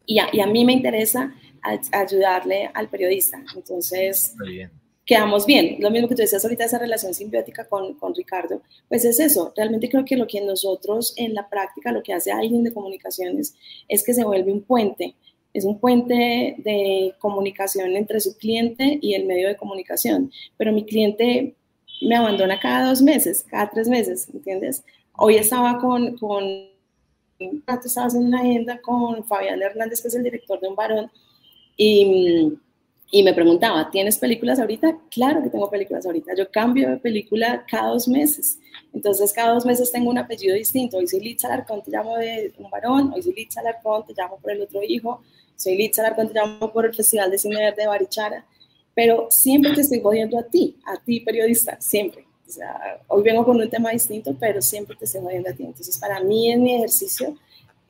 y, 0.08 0.18
a, 0.18 0.30
y 0.34 0.40
a 0.40 0.48
mí 0.48 0.66
me 0.66 0.74
interesa 0.74 1.36
ayudarle 1.92 2.70
al 2.74 2.90
periodista. 2.90 3.44
Entonces, 3.56 4.36
bien 4.46 4.72
quedamos 5.06 5.46
bien. 5.46 5.78
Lo 5.80 5.92
mismo 5.92 6.08
que 6.08 6.16
tú 6.16 6.22
decías 6.22 6.44
ahorita, 6.44 6.66
esa 6.66 6.80
relación 6.80 7.14
simbiótica 7.14 7.66
con, 7.68 7.94
con, 7.96 8.16
Ricardo, 8.16 8.62
pues 8.90 9.06
es 9.06 9.20
eso. 9.20 9.54
Realmente 9.56 9.90
creo 9.90 10.04
que 10.04 10.18
lo 10.18 10.28
que 10.28 10.42
nosotros 10.42 11.14
en 11.16 11.34
la 11.34 11.48
práctica, 11.48 11.92
lo 11.92 12.02
que 12.02 12.14
hace 12.14 12.32
alguien 12.32 12.64
de 12.64 12.74
comunicaciones 12.74 13.56
es 13.88 14.04
que 14.04 14.14
se 14.14 14.24
vuelve 14.24 14.52
un 14.52 14.64
puente. 14.64 15.16
Es 15.54 15.64
un 15.64 15.80
puente 15.80 16.56
de 16.58 17.14
comunicación 17.20 17.96
entre 17.96 18.20
su 18.20 18.36
cliente 18.38 19.00
y 19.02 19.14
el 19.14 19.26
medio 19.26 19.48
de 19.48 19.56
comunicación. 19.56 20.32
Pero 20.58 20.74
mi 20.74 20.86
cliente 20.86 21.56
me 22.02 22.16
abandona 22.16 22.60
cada 22.60 22.90
dos 22.90 23.02
meses, 23.02 23.46
cada 23.50 23.70
tres 23.70 23.88
meses, 23.88 24.28
¿entiendes? 24.34 24.84
Hoy 25.18 25.36
estaba 25.36 25.80
con, 25.80 26.18
con 26.18 26.76
estaba 27.40 28.08
haciendo 28.08 28.30
una 28.30 28.40
agenda 28.40 28.82
con 28.82 29.24
Fabián 29.26 29.62
Hernández, 29.62 30.02
que 30.02 30.08
es 30.08 30.16
el 30.16 30.24
director 30.24 30.60
de 30.60 30.68
Un 30.68 30.76
Varón, 30.76 31.12
y 31.78 32.58
y 33.12 33.24
me 33.24 33.34
preguntaba, 33.34 33.90
¿tienes 33.92 34.18
películas 34.18 34.60
ahorita? 34.60 34.98
Claro 35.10 35.42
que 35.42 35.50
tengo 35.50 35.70
películas 35.70 36.06
ahorita. 36.06 36.34
Yo 36.36 36.52
cambio 36.52 36.90
de 36.90 36.98
película 36.98 37.66
cada 37.66 37.90
dos 37.90 38.10
meses. 38.10 38.60
Entonces, 38.94 39.32
cada 39.32 39.54
dos 39.54 39.66
meses 39.66 39.90
tengo 39.90 40.10
un 40.10 40.18
apellido 40.18 40.54
distinto. 40.54 40.98
Hoy 40.98 41.08
soy 41.08 41.22
Litz 41.22 41.46
Alarcón, 41.46 41.82
te 41.82 41.92
llamo 41.92 42.18
de 42.18 42.54
un 42.58 42.70
varón. 42.70 43.14
Hoy 43.14 43.22
soy 43.22 43.34
Litz 43.34 43.58
Alarcón, 43.58 44.06
te 44.06 44.14
llamo 44.14 44.38
por 44.38 44.52
el 44.52 44.62
otro 44.62 44.82
hijo. 44.84 45.22
Soy 45.56 45.78
Litz 45.78 45.98
Alarcón, 46.00 46.28
te 46.28 46.34
llamo 46.34 46.74
por 46.74 46.86
el 46.86 46.94
Festival 46.94 47.32
de 47.32 47.38
Cine 47.38 47.56
Verde 47.58 47.84
de 47.84 47.88
Barichara. 47.88 48.46
Pero 48.94 49.28
siempre 49.30 49.74
te 49.74 49.80
estoy 49.82 50.02
jodiendo 50.02 50.38
a 50.38 50.44
ti, 50.44 50.76
a 50.86 51.02
ti 51.02 51.20
periodista, 51.22 51.80
siempre. 51.80 52.26
O 52.46 52.52
sea, 52.52 53.02
hoy 53.08 53.24
vengo 53.24 53.46
con 53.46 53.62
un 53.62 53.70
tema 53.70 53.92
distinto, 53.92 54.36
pero 54.38 54.62
siempre 54.62 54.96
te 54.98 55.06
estoy 55.06 55.22
jodiendo 55.22 55.50
a 55.50 55.54
ti. 55.54 55.64
Entonces, 55.64 55.98
para 56.00 56.20
mí 56.20 56.52
en 56.52 56.64
mi 56.64 56.76
ejercicio 56.76 57.38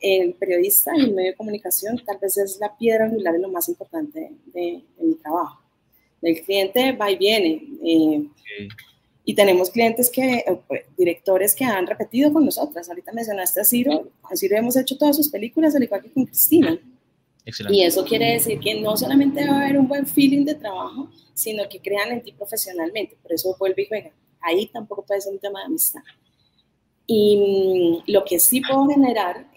el 0.05 0.33
periodista 0.33 0.91
y 0.95 1.01
el 1.01 1.13
medio 1.13 1.31
de 1.31 1.37
comunicación 1.37 1.99
tal 2.05 2.17
vez 2.21 2.37
es 2.37 2.59
la 2.59 2.77
piedra 2.77 3.05
angular 3.05 3.35
y 3.35 3.41
lo 3.41 3.49
más 3.49 3.67
importante 3.69 4.31
de, 4.53 4.83
mi 4.99 5.15
trabajo. 5.15 5.61
El 6.21 6.41
cliente 6.41 6.91
va 6.93 7.11
y 7.11 7.17
viene. 7.17 7.67
Eh, 7.83 8.27
Y 9.27 9.33
tenemos 9.33 9.71
clientes 9.71 10.09
que, 10.11 10.35
eh, 10.35 10.59
pues, 10.67 10.81
directores 10.95 11.55
que 11.55 11.65
han 11.65 11.87
repetido 11.87 12.31
con 12.31 12.45
nosotras. 12.45 12.87
Ahorita 12.87 13.11
mencionaste 13.11 13.59
a 13.59 13.63
Ciro. 13.63 14.11
Con 14.21 14.37
Ciro 14.37 14.55
hemos 14.55 14.77
hecho 14.77 14.95
todas 14.97 15.15
sus 15.15 15.29
películas, 15.29 15.75
al 15.75 15.83
igual 15.83 16.03
que 16.03 16.11
con 16.11 16.25
Cristina. 16.25 16.79
Excelente. 17.43 17.75
Y 17.75 17.83
eso 17.83 18.05
quiere 18.05 18.33
decir 18.33 18.59
que 18.59 18.79
no 18.79 18.95
solamente 18.95 19.43
va 19.47 19.55
a 19.55 19.61
haber 19.63 19.79
un 19.79 19.87
buen 19.87 20.05
feeling 20.05 20.45
de 20.45 20.53
trabajo, 20.53 21.09
sino 21.33 21.67
que 21.67 21.79
crean 21.79 22.11
en 22.11 22.21
ti 22.21 22.33
profesionalmente. 22.33 23.17
Por 23.21 23.33
eso 23.33 23.55
vuelve 23.59 23.81
y 23.81 23.87
juega. 23.87 24.11
Ahí 24.41 24.67
tampoco 24.67 25.03
puede 25.03 25.21
ser 25.21 25.33
un 25.33 25.39
tema 25.39 25.59
de 25.61 25.65
amistad. 25.65 26.01
Y 27.07 28.03
mm, 28.05 28.11
lo 28.11 28.23
que 28.25 28.39
sí 28.39 28.61
puedo 28.61 28.85
generar 28.87 29.47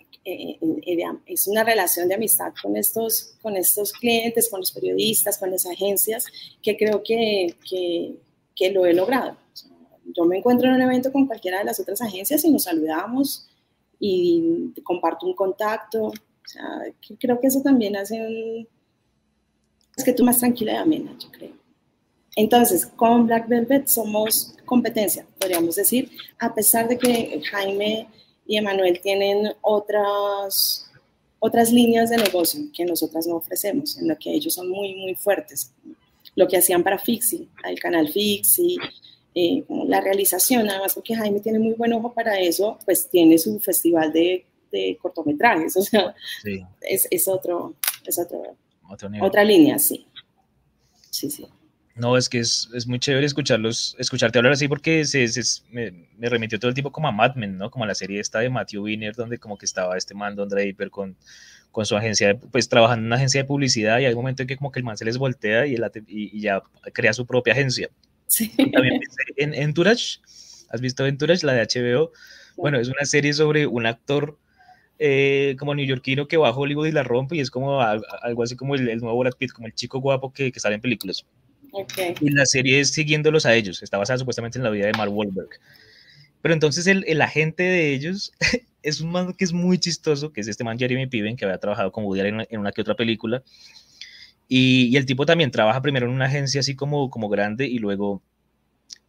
es 1.26 1.46
una 1.46 1.64
relación 1.64 2.08
de 2.08 2.14
amistad 2.14 2.52
con 2.62 2.76
estos, 2.76 3.34
con 3.42 3.56
estos 3.56 3.92
clientes, 3.92 4.48
con 4.50 4.60
los 4.60 4.72
periodistas, 4.72 5.38
con 5.38 5.50
las 5.50 5.66
agencias, 5.66 6.24
que 6.62 6.76
creo 6.76 7.02
que, 7.02 7.54
que, 7.68 8.16
que 8.54 8.70
lo 8.70 8.86
he 8.86 8.92
logrado. 8.94 9.36
yo 10.16 10.24
me 10.24 10.38
encuentro 10.38 10.68
en 10.68 10.74
un 10.74 10.82
evento 10.82 11.12
con 11.12 11.26
cualquiera 11.26 11.58
de 11.58 11.64
las 11.64 11.80
otras 11.80 12.00
agencias 12.00 12.44
y 12.44 12.50
nos 12.50 12.64
saludamos 12.64 13.48
y 14.00 14.72
comparto 14.82 15.26
un 15.26 15.34
contacto. 15.34 16.04
O 16.04 16.14
sea, 16.44 16.64
creo 17.18 17.40
que 17.40 17.48
eso 17.48 17.60
también 17.62 17.96
hace 17.96 18.20
un... 18.20 18.68
Es 19.96 20.04
que 20.04 20.12
tú 20.12 20.24
más 20.24 20.38
tranquila 20.38 20.72
y 20.72 20.76
amena, 20.76 21.16
yo 21.18 21.30
creo. 21.30 21.52
Entonces, 22.36 22.86
con 22.86 23.26
Black 23.26 23.48
Velvet 23.48 23.88
somos 23.88 24.54
competencia, 24.64 25.26
podríamos 25.40 25.74
decir, 25.74 26.10
a 26.38 26.54
pesar 26.54 26.86
de 26.88 26.96
que 26.96 27.42
Jaime 27.50 28.06
y 28.48 28.56
Emanuel 28.56 28.98
tienen 29.00 29.52
otras, 29.60 30.90
otras 31.38 31.70
líneas 31.70 32.08
de 32.08 32.16
negocio 32.16 32.60
que 32.72 32.84
nosotras 32.86 33.26
no 33.26 33.36
ofrecemos, 33.36 33.98
en 33.98 34.08
lo 34.08 34.18
que 34.18 34.32
ellos 34.32 34.54
son 34.54 34.70
muy, 34.70 34.94
muy 34.96 35.14
fuertes. 35.14 35.70
Lo 36.34 36.48
que 36.48 36.56
hacían 36.56 36.82
para 36.82 36.98
Fixi, 36.98 37.46
el 37.64 37.78
canal 37.78 38.08
Fixi, 38.08 38.78
eh, 39.34 39.62
la 39.86 40.00
realización, 40.00 40.68
además 40.68 40.94
porque 40.94 41.14
Jaime 41.14 41.40
tiene 41.40 41.58
muy 41.58 41.74
buen 41.74 41.92
ojo 41.92 42.12
para 42.12 42.40
eso, 42.40 42.78
pues 42.86 43.08
tiene 43.10 43.36
su 43.36 43.60
festival 43.60 44.12
de, 44.12 44.46
de 44.72 44.98
cortometrajes, 45.00 45.76
o 45.76 45.82
sea, 45.82 46.14
es, 46.80 47.06
es, 47.10 47.28
otro, 47.28 47.74
es 48.06 48.18
otro, 48.18 48.56
otra 49.20 49.44
línea, 49.44 49.78
sí. 49.78 50.06
Sí, 51.10 51.30
sí. 51.30 51.46
No, 51.98 52.16
es 52.16 52.28
que 52.28 52.38
es, 52.38 52.68
es, 52.74 52.86
muy 52.86 53.00
chévere 53.00 53.26
escucharlos, 53.26 53.96
escucharte 53.98 54.38
hablar 54.38 54.52
así 54.52 54.68
porque 54.68 55.04
se, 55.04 55.28
me, 55.70 56.06
me, 56.16 56.28
remitió 56.28 56.58
todo 56.60 56.68
el 56.68 56.74
tiempo 56.74 56.92
como 56.92 57.08
a 57.08 57.12
Mad 57.12 57.34
Men, 57.34 57.58
¿no? 57.58 57.72
Como 57.72 57.84
a 57.84 57.88
la 57.88 57.94
serie 57.96 58.20
esta 58.20 58.38
de 58.38 58.48
Matthew 58.48 58.84
Wiener, 58.84 59.16
donde 59.16 59.38
como 59.38 59.58
que 59.58 59.66
estaba 59.66 59.96
este 59.96 60.14
man 60.14 60.36
Don 60.36 60.48
Draper 60.48 60.90
con, 60.90 61.16
con 61.72 61.84
su 61.86 61.96
agencia, 61.96 62.38
pues 62.52 62.68
trabajando 62.68 63.02
en 63.02 63.06
una 63.06 63.16
agencia 63.16 63.42
de 63.42 63.48
publicidad 63.48 63.98
y 63.98 64.04
hay 64.04 64.12
un 64.12 64.20
momento 64.20 64.42
en 64.42 64.48
que 64.48 64.56
como 64.56 64.70
que 64.70 64.78
el 64.78 64.84
man 64.84 64.96
se 64.96 65.04
les 65.04 65.18
voltea 65.18 65.66
y, 65.66 65.76
y, 66.06 66.40
ya 66.40 66.62
crea 66.92 67.12
su 67.12 67.26
propia 67.26 67.52
agencia. 67.52 67.90
Sí. 68.28 68.52
También 68.56 69.00
en 69.36 69.54
Entourage, 69.54 70.20
¿has 70.70 70.80
visto 70.80 71.04
Entourage, 71.04 71.44
la 71.44 71.54
de 71.54 71.62
HBO? 71.62 72.12
Bueno, 72.56 72.78
es 72.78 72.88
una 72.88 73.06
serie 73.06 73.32
sobre 73.32 73.66
un 73.66 73.86
actor 73.86 74.38
eh, 75.00 75.56
como 75.58 75.74
neoyorquino 75.74 76.28
que 76.28 76.36
va 76.36 76.48
a 76.48 76.56
Hollywood 76.56 76.86
y 76.86 76.92
la 76.92 77.02
rompe 77.02 77.36
y 77.36 77.40
es 77.40 77.50
como 77.50 77.80
algo 77.80 78.42
así 78.44 78.54
como 78.54 78.76
el, 78.76 78.98
nuevo 78.98 79.18
Brad 79.18 79.34
Pitt, 79.36 79.50
como 79.50 79.66
el 79.66 79.74
chico 79.74 80.00
guapo 80.00 80.32
que, 80.32 80.52
que 80.52 80.60
sale 80.60 80.76
en 80.76 80.80
películas. 80.80 81.24
Y 82.20 82.30
la 82.30 82.46
serie 82.46 82.80
es 82.80 82.92
siguiéndolos 82.92 83.46
a 83.46 83.54
ellos. 83.54 83.82
Está 83.82 83.98
basada 83.98 84.18
supuestamente 84.18 84.58
en 84.58 84.64
la 84.64 84.70
vida 84.70 84.86
de 84.86 84.92
Mark 84.92 85.12
Wahlberg. 85.12 85.50
Pero 86.42 86.54
entonces 86.54 86.86
el, 86.86 87.04
el 87.06 87.20
agente 87.20 87.62
de 87.62 87.92
ellos 87.94 88.32
es 88.82 89.00
un 89.00 89.10
man 89.10 89.34
que 89.34 89.44
es 89.44 89.52
muy 89.52 89.78
chistoso, 89.78 90.32
que 90.32 90.40
es 90.40 90.48
este 90.48 90.64
man 90.64 90.78
Jeremy 90.78 91.06
Piven, 91.06 91.36
que 91.36 91.44
había 91.44 91.58
trabajado 91.58 91.92
con 91.92 92.04
Woody 92.04 92.20
en 92.20 92.60
una 92.60 92.72
que 92.72 92.80
otra 92.80 92.94
película. 92.94 93.42
Y, 94.48 94.86
y, 94.86 94.96
el 94.96 95.04
tipo 95.04 95.26
también 95.26 95.50
trabaja 95.50 95.82
primero 95.82 96.06
en 96.06 96.12
una 96.12 96.24
agencia 96.24 96.60
así 96.60 96.74
como, 96.74 97.10
como 97.10 97.28
grande 97.28 97.66
y 97.66 97.78
luego 97.78 98.22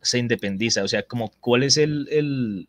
se 0.01 0.19
independiza. 0.19 0.83
O 0.83 0.87
sea, 0.87 1.03
como 1.03 1.31
cuál 1.39 1.63
es 1.63 1.77
el, 1.77 2.07
el, 2.11 2.67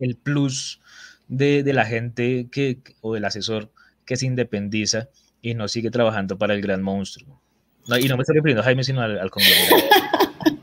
el 0.00 0.16
plus 0.16 0.80
de, 1.28 1.62
de 1.62 1.72
la 1.72 1.84
gente 1.84 2.48
que, 2.50 2.78
o 3.00 3.14
del 3.14 3.24
asesor 3.24 3.70
que 4.04 4.16
se 4.16 4.26
independiza 4.26 5.08
y 5.40 5.54
no 5.54 5.68
sigue 5.68 5.90
trabajando 5.90 6.38
para 6.38 6.54
el 6.54 6.62
gran 6.62 6.82
monstruo. 6.82 7.40
No, 7.86 7.98
y 7.98 8.08
no 8.08 8.16
me 8.16 8.22
estoy 8.22 8.36
refiriendo 8.36 8.60
a 8.62 8.64
Jaime, 8.64 8.84
sino 8.84 9.02
al, 9.02 9.30
conglomerado. 9.30 9.76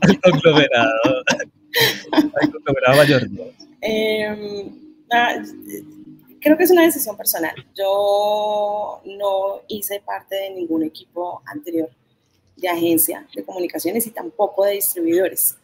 al 0.00 0.20
conglomerado. 0.20 1.24
al 2.40 2.50
conglomerado 2.50 2.96
mayor. 2.96 3.22
Eh, 3.80 4.70
ah, 5.12 5.42
creo 6.40 6.56
que 6.56 6.64
es 6.64 6.70
una 6.70 6.84
decisión 6.84 7.16
personal. 7.16 7.54
Yo 7.76 9.00
no 9.04 9.62
hice 9.68 10.00
parte 10.00 10.34
de 10.36 10.50
ningún 10.50 10.82
equipo 10.82 11.42
anterior 11.46 11.88
de 12.56 12.68
agencia 12.68 13.26
de 13.34 13.44
comunicaciones 13.44 14.06
y 14.06 14.10
tampoco 14.10 14.64
de 14.64 14.72
distribuidores. 14.72 15.56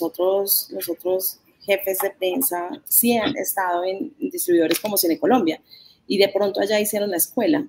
Otros, 0.00 0.68
los 0.70 0.88
otros 0.88 1.40
jefes 1.62 1.98
de 1.98 2.10
prensa 2.10 2.70
sí 2.84 3.16
han 3.16 3.36
estado 3.36 3.84
en 3.84 4.12
distribuidores 4.18 4.80
como 4.80 4.96
Cine 4.96 5.18
Colombia 5.18 5.60
y 6.06 6.18
de 6.18 6.28
pronto 6.28 6.60
allá 6.60 6.80
hicieron 6.80 7.10
la 7.10 7.16
escuela. 7.16 7.66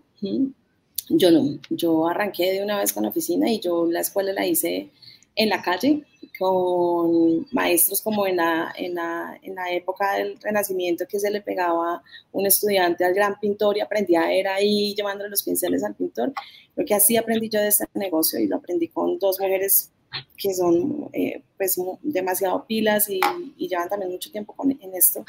Yo 1.09 1.31
no, 1.31 1.59
yo 1.69 2.07
arranqué 2.07 2.53
de 2.53 2.63
una 2.63 2.79
vez 2.79 2.91
con 2.93 3.03
la 3.03 3.09
oficina 3.09 3.49
y 3.49 3.59
yo 3.59 3.85
la 3.85 4.01
escuela 4.01 4.33
la 4.33 4.45
hice 4.45 4.89
en 5.35 5.49
la 5.49 5.61
calle 5.61 6.03
con 6.37 7.47
maestros 7.51 8.01
como 8.01 8.27
en 8.27 8.37
la, 8.37 8.73
en 8.77 8.95
la, 8.95 9.39
en 9.41 9.55
la 9.55 9.71
época 9.71 10.15
del 10.15 10.37
Renacimiento 10.41 11.05
que 11.07 11.19
se 11.19 11.29
le 11.29 11.41
pegaba 11.41 12.01
un 12.31 12.45
estudiante 12.45 13.05
al 13.05 13.13
gran 13.13 13.39
pintor 13.39 13.77
y 13.77 13.81
aprendía 13.81 14.23
a 14.23 14.35
ir 14.35 14.47
ahí 14.47 14.93
llevándole 14.95 15.29
los 15.29 15.43
pinceles 15.43 15.83
al 15.83 15.95
pintor. 15.95 16.33
Lo 16.75 16.83
que 16.85 16.93
así 16.93 17.15
aprendí 17.15 17.49
yo 17.49 17.59
de 17.59 17.69
este 17.69 17.85
negocio 17.93 18.39
y 18.39 18.47
lo 18.47 18.57
aprendí 18.57 18.87
con 18.89 19.17
dos 19.19 19.39
mujeres 19.39 19.91
que 20.37 20.53
son 20.53 21.09
eh, 21.13 21.41
pues 21.57 21.77
demasiado 22.01 22.65
pilas 22.65 23.09
y, 23.09 23.19
y, 23.57 23.67
llevan 23.67 23.89
también 23.89 24.11
mucho 24.11 24.31
tiempo 24.31 24.53
con, 24.53 24.71
en 24.71 24.95
esto. 24.95 25.25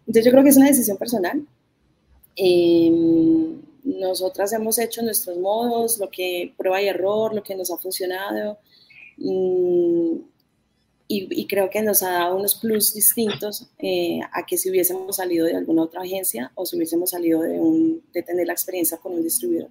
Entonces 0.00 0.24
yo 0.24 0.30
creo 0.32 0.42
que 0.42 0.50
es 0.50 0.56
una 0.56 0.66
decisión 0.66 0.96
personal. 0.96 1.46
Eh, 2.36 2.90
nosotras 3.84 4.52
hemos 4.52 4.78
hecho 4.78 5.02
nuestros 5.02 5.36
modos, 5.36 5.98
lo 5.98 6.10
que 6.10 6.52
prueba 6.56 6.80
y 6.82 6.88
error, 6.88 7.34
lo 7.34 7.42
que 7.42 7.54
nos 7.54 7.70
ha 7.70 7.76
funcionado. 7.76 8.58
Mm, 9.18 10.16
y, 11.06 11.46
creo 11.46 11.68
que 11.68 11.82
nos 11.82 12.02
ha 12.02 12.10
dado 12.10 12.36
unos 12.36 12.54
plus 12.54 12.94
distintos 12.94 13.68
eh, 13.78 14.20
a 14.32 14.46
que 14.46 14.56
si 14.56 14.70
hubiésemos 14.70 15.16
salido 15.16 15.46
de 15.46 15.54
alguna 15.54 15.82
otra 15.82 16.00
agencia 16.00 16.50
o 16.54 16.64
si 16.64 16.76
hubiésemos 16.76 17.10
salido 17.10 17.42
de, 17.42 17.60
un, 17.60 18.02
tener 18.12 18.46
la 18.46 18.54
experiencia 18.54 18.96
con 18.96 19.12
un 19.12 19.22
distribuidor. 19.22 19.68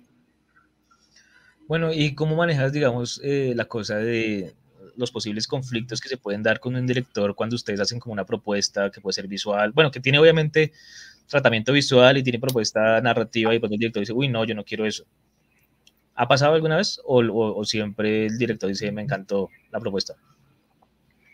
Bueno, 1.68 1.92
¿y 1.92 2.14
cómo 2.14 2.36
manejas, 2.36 2.72
digamos, 2.72 3.20
eh, 3.24 3.54
la 3.56 3.66
cosa 3.66 3.98
de 3.98 4.54
los 4.96 5.12
posibles 5.12 5.48
conflictos 5.48 6.00
que 6.02 6.10
se 6.10 6.18
pueden 6.18 6.44
dar 6.44 6.60
con 6.60 6.76
un 6.76 6.86
director 6.86 7.34
cuando 7.36 7.56
ustedes 7.56 7.80
hacen 7.80 8.00
como 8.00 8.14
una 8.14 8.26
propuesta 8.26 8.92
que 8.92 9.02
puede 9.02 9.14
ser 9.14 9.28
visual? 9.28 9.72
Bueno, 9.72 9.90
que 9.90 10.00
tiene 10.00 10.20
obviamente 10.20 10.72
tratamiento 11.28 11.74
visual 11.74 12.18
y 12.18 12.24
tiene 12.24 12.40
propuesta 12.40 13.02
narrativa 13.02 13.54
y 13.54 13.60
pues 13.60 13.72
el 13.72 13.78
director 13.78 14.02
dice, 14.02 14.14
uy, 14.14 14.28
no, 14.28 14.46
yo 14.46 14.56
no 14.56 14.64
quiero 14.64 14.86
eso. 14.86 15.06
¿Ha 16.16 16.28
pasado 16.28 16.54
alguna 16.54 16.78
vez 16.78 17.02
o, 17.06 17.64
siempre 17.66 18.28
el 18.28 18.38
director 18.38 18.70
dice, 18.70 18.92
me 18.92 19.02
encantó 19.02 19.50
la 19.72 19.80
propuesta? 19.80 20.16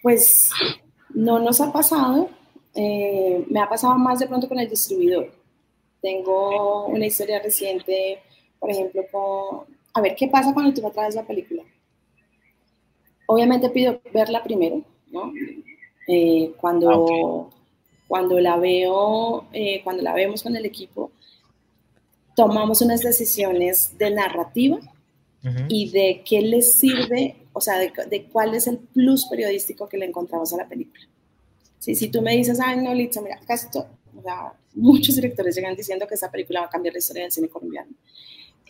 Pues 0.02 0.52
no 1.14 1.40
nos 1.40 1.60
ha 1.60 1.72
pasado. 1.72 2.30
Eh, 2.76 3.46
me 3.50 3.60
ha 3.60 3.68
pasado 3.68 3.96
más 3.96 4.20
de 4.20 4.28
pronto 4.28 4.48
con 4.48 4.60
el 4.60 4.70
distribuidor. 4.70 5.32
Tengo 6.02 6.86
una 6.88 7.06
historia 7.06 7.42
reciente, 7.42 8.20
por 8.58 8.70
ejemplo, 8.70 9.04
con... 9.12 9.66
A 9.94 10.02
ver, 10.02 10.16
¿qué 10.16 10.28
pasa 10.30 10.54
cuando 10.54 10.74
tú 10.74 10.82
me 10.82 10.92
traes 10.92 11.16
la 11.16 11.28
película? 11.28 11.64
Obviamente 13.26 13.70
pido 13.70 14.00
verla 14.14 14.42
primero, 14.42 14.82
¿no? 15.12 15.34
Eh, 16.08 16.54
cuando... 16.58 17.50
Ah, 17.52 17.59
cuando 18.10 18.40
la 18.40 18.58
veo, 18.58 19.48
eh, 19.54 19.82
cuando 19.84 20.02
la 20.02 20.16
vemos 20.16 20.42
con 20.42 20.56
el 20.56 20.66
equipo, 20.66 21.12
tomamos 22.36 22.82
unas 22.82 23.02
decisiones 23.02 23.96
de 24.00 24.10
narrativa 24.10 24.80
y 25.70 25.92
de 25.92 26.24
qué 26.26 26.42
les 26.42 26.74
sirve, 26.74 27.38
o 27.54 27.62
sea, 27.62 27.78
de, 27.78 28.28
cuál 28.32 28.56
es 28.56 28.66
el 28.66 28.80
plus 28.80 29.28
periodístico 29.28 29.88
que 29.88 29.98
le 29.98 30.08
encontramos 30.08 30.52
a 30.52 30.58
la 30.58 30.68
película. 30.68 31.04
Sí, 31.78 31.94
si 31.94 32.10
tú 32.10 32.24
me 32.24 32.36
dices, 32.36 32.60
ay, 32.60 32.78
no, 32.78 32.94
Litza, 32.96 33.22
mira, 33.22 33.40
casi 33.48 33.70
todo, 33.70 33.88
o 34.18 34.24
sea, 34.24 34.54
muchos 34.74 35.16
directores 35.16 35.56
llegan 35.56 35.76
diciendo 35.76 36.08
que 36.08 36.16
esa 36.16 36.32
película 36.32 36.62
va 36.62 36.66
a 36.66 36.70
cambiar 36.70 36.94
la 36.94 37.00
historia 37.00 37.24
del 37.24 37.32
cine 37.32 37.48
colombiano. 37.48 37.92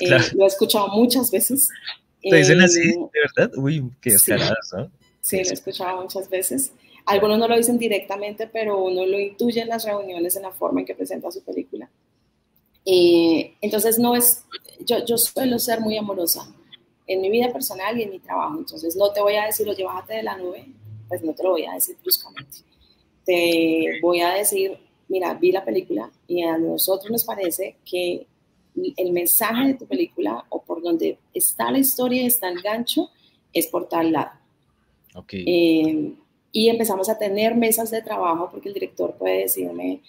Eh, 0.02 0.10
lo 0.36 0.44
he 0.44 0.48
escuchado 0.48 0.90
muchas 0.90 1.32
veces. 1.32 1.70
¿Te 2.22 2.36
dicen 2.36 2.60
así, 2.60 2.82
eh, 2.82 2.98
de 2.98 3.20
verdad? 3.38 3.58
Uy, 3.58 3.90
qué 4.02 4.10
escaladas, 4.10 4.70
¿no? 4.74 4.92
Sí, 5.22 5.42
lo 5.44 5.50
he 5.50 5.54
escuchado 5.54 6.02
muchas 6.02 6.30
veces. 6.30 6.74
Algunos 7.10 7.40
no 7.40 7.48
lo 7.48 7.58
dicen 7.58 7.80
directamente, 7.80 8.48
pero 8.48 8.84
uno 8.84 9.04
lo 9.06 9.20
intuye 9.20 9.62
en 9.62 9.70
las 9.70 9.84
reuniones, 9.84 10.36
en 10.36 10.44
la 10.44 10.52
forma 10.52 10.82
en 10.82 10.86
que 10.86 10.94
presenta 10.94 11.32
su 11.32 11.42
película. 11.42 11.90
Eh, 12.86 13.56
entonces, 13.62 13.98
no 13.98 14.16
es, 14.16 14.46
yo, 14.86 15.04
yo 15.06 15.18
suelo 15.18 15.58
ser 15.58 15.82
muy 15.82 15.98
amorosa 15.98 16.54
en 17.08 17.22
mi 17.22 17.32
vida 17.32 17.52
personal 17.52 17.98
y 17.98 18.04
en 18.04 18.12
mi 18.12 18.20
trabajo. 18.20 18.60
Entonces, 18.60 18.96
no 18.96 19.12
te 19.12 19.22
voy 19.22 19.36
a 19.36 19.46
decir, 19.46 19.68
oye, 19.68 19.84
bájate 19.84 20.18
de 20.18 20.24
la 20.24 20.38
nube, 20.38 20.68
pues 21.08 21.24
no 21.24 21.34
te 21.34 21.44
lo 21.44 21.52
voy 21.52 21.66
a 21.66 21.74
decir 21.74 21.98
bruscamente. 22.02 22.60
Te 23.26 24.00
voy 24.04 24.22
a 24.22 24.34
decir, 24.34 24.78
mira, 25.08 25.34
vi 25.34 25.52
la 25.52 25.66
película 25.66 26.12
y 26.28 26.44
a 26.44 26.60
nosotros 26.60 27.10
nos 27.10 27.26
parece 27.26 27.78
que 27.84 28.28
el 28.98 29.12
mensaje 29.12 29.70
de 29.70 29.74
tu 29.74 29.88
película 29.88 30.46
o 30.50 30.62
por 30.62 30.84
donde 30.84 31.18
está 31.34 31.72
la 31.72 31.80
historia, 31.80 32.26
está 32.26 32.50
el 32.50 32.62
gancho, 32.62 33.10
es 33.52 33.66
por 33.66 33.90
tal 33.90 34.12
lado 34.12 34.40
Eh, 35.46 36.14
y 36.52 36.70
empezamos 36.70 37.10
a 37.10 37.18
tener 37.18 37.56
mesas 37.56 37.92
de 37.92 38.02
trabajo 38.02 38.50
porque 38.52 38.70
el 38.70 38.74
director 38.74 39.16
puede 39.16 39.42
decirme, 39.42 40.02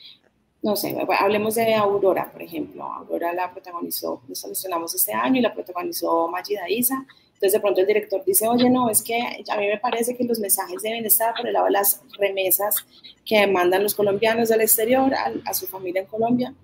no 0.63 0.77
sé, 0.77 0.97
hablemos 1.19 1.55
de 1.55 1.75
Aurora, 1.75 2.31
por 2.31 2.43
ejemplo. 2.43 2.85
Aurora 2.85 3.33
la 3.33 3.53
protagonizó, 3.53 4.23
nos 4.29 4.45
estrenamos 4.45 4.95
este 4.95 5.13
año 5.13 5.39
y 5.39 5.43
la 5.43 5.55
protagonizó 5.55 6.29
Magida 6.29 6.69
Isa. 6.69 7.07
Entonces 7.35 7.55
de 7.55 7.61
pronto 7.61 7.81
el 7.81 7.87
director 7.87 8.23
dice, 8.25 8.47
oye, 8.47 8.69
no, 8.69 8.91
es 8.91 9.01
que 9.01 9.19
a 9.19 9.57
mí 9.57 9.67
me 9.67 9.79
parece 9.79 10.15
que 10.15 10.25
los 10.25 10.39
mensajes 10.39 10.83
deben 10.83 11.07
estar 11.07 11.35
por 11.35 11.47
el 11.47 11.55
lado 11.55 11.67
de 11.67 11.73
las 11.73 12.03
remesas 12.19 12.75
que 13.25 13.47
mandan 13.47 13.83
los 13.83 13.95
colombianos 13.95 14.51
del 14.51 14.61
exterior 14.61 15.13
a, 15.15 15.55
su 15.55 15.67
familia 15.67 16.03
en 16.03 16.07
Colombia. 16.07 16.55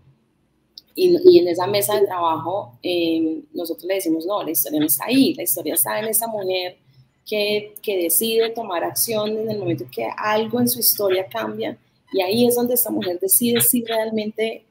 Y, 0.95 1.17
y, 1.25 1.39
en 1.41 1.49
esa 1.49 1.67
mesa 1.67 1.99
de 1.99 2.07
trabajo 2.07 2.79
eh, 2.83 3.43
nosotros 3.53 3.85
le 3.85 3.95
decimos, 3.95 4.25
no, 4.27 4.43
la 4.43 4.51
historia 4.51 4.81
no 4.81 4.87
está 4.87 5.05
ahí, 5.07 5.35
la 5.35 5.43
historia 5.43 5.75
está 5.75 5.99
en 5.99 6.07
esa 6.07 6.27
mujer 6.27 6.79
que, 7.27 7.75
decide 7.85 8.51
tomar 8.51 8.85
acción 8.85 9.37
en 9.37 9.51
el 9.51 9.59
momento 9.59 9.85
que 9.91 10.07
algo 10.17 10.61
en 10.61 10.69
su 10.69 10.79
historia 10.79 11.27
cambia. 11.27 11.77
Y 12.13 12.23
ahí 12.23 12.47
es 12.47 12.55
donde 12.55 12.75
esta 12.75 12.91
mujer 12.91 13.19
decide 13.21 13.61
si 13.61 13.85
realmente 13.85 14.65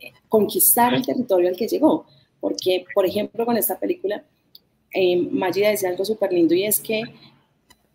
eh, 0.00 0.12
conquistar 0.28 0.94
el 0.94 1.04
territorio 1.04 1.48
al 1.48 1.56
que 1.56 1.66
llegó. 1.66 2.06
Porque, 2.40 2.84
por 2.94 3.04
ejemplo, 3.04 3.44
con 3.44 3.56
esta 3.56 3.78
película, 3.78 4.24
eh, 4.94 5.16
Magida 5.16 5.70
decía 5.70 5.90
algo 5.90 6.04
súper 6.04 6.32
lindo 6.32 6.54
y 6.54 6.64
es 6.64 6.80
que 6.80 7.02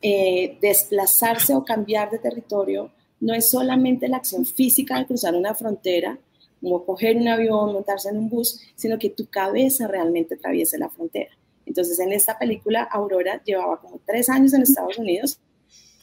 eh, 0.01 0.57
desplazarse 0.61 1.55
o 1.55 1.63
cambiar 1.63 2.11
de 2.11 2.19
territorio 2.19 2.91
no 3.21 3.33
es 3.33 3.49
solamente 3.49 4.07
la 4.07 4.17
acción 4.17 4.45
física 4.45 4.99
de 4.99 5.05
cruzar 5.05 5.35
una 5.35 5.55
frontera, 5.55 6.19
como 6.61 6.85
coger 6.85 7.17
un 7.17 7.27
avión, 7.27 7.73
montarse 7.73 8.09
en 8.09 8.17
un 8.17 8.29
bus, 8.29 8.59
sino 8.75 8.99
que 8.99 9.09
tu 9.09 9.27
cabeza 9.27 9.87
realmente 9.87 10.35
atraviese 10.35 10.77
la 10.77 10.89
frontera. 10.89 11.31
Entonces, 11.65 11.99
en 11.99 12.11
esta 12.13 12.37
película, 12.37 12.83
Aurora 12.83 13.41
llevaba 13.43 13.79
como 13.79 13.99
tres 14.05 14.29
años 14.29 14.53
en 14.53 14.61
Estados 14.61 14.97
Unidos, 14.97 15.39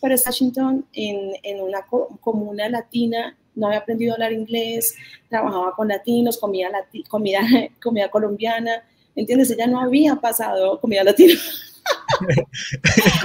pero 0.01 0.15
está 0.15 0.31
Washington 0.31 0.87
en, 0.93 1.33
en 1.43 1.63
una 1.63 1.87
comuna 2.21 2.69
latina, 2.69 3.37
no 3.55 3.67
había 3.67 3.81
aprendido 3.81 4.13
a 4.13 4.15
hablar 4.15 4.33
inglés, 4.33 4.95
trabajaba 5.29 5.75
con 5.77 5.89
latinos, 5.89 6.39
comía, 6.39 6.71
comida, 7.09 7.41
comida 7.83 8.11
colombiana, 8.11 8.83
¿entiendes? 9.15 9.51
Ella 9.51 9.67
no 9.67 9.81
había 9.81 10.17
pasado 10.17 10.81
comida 10.81 11.05
latina. 11.05 11.35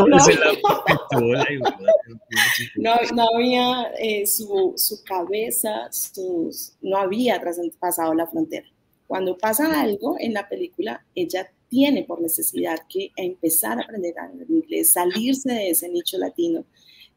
no, 2.75 2.95
no, 3.13 3.25
había 3.35 3.91
eh, 3.99 4.25
su, 4.25 4.73
su, 4.75 5.03
cabeza, 5.03 5.91
sus, 5.91 6.73
no 6.81 6.97
había 6.97 7.39
pasado 7.79 8.13
la 8.13 8.27
frontera. 8.27 8.67
Cuando 9.05 9.37
pasa 9.37 9.81
algo 9.81 10.17
en 10.19 10.33
la 10.33 10.49
película, 10.49 11.05
ella 11.15 11.49
tiene 11.69 12.03
por 12.03 12.21
necesidad 12.21 12.79
que 12.89 13.11
empezar 13.15 13.77
a 13.77 13.83
aprender 13.83 14.15
a 14.19 14.31
inglés, 14.49 14.91
salirse 14.91 15.51
de 15.51 15.69
ese 15.71 15.89
nicho 15.89 16.17
latino. 16.17 16.65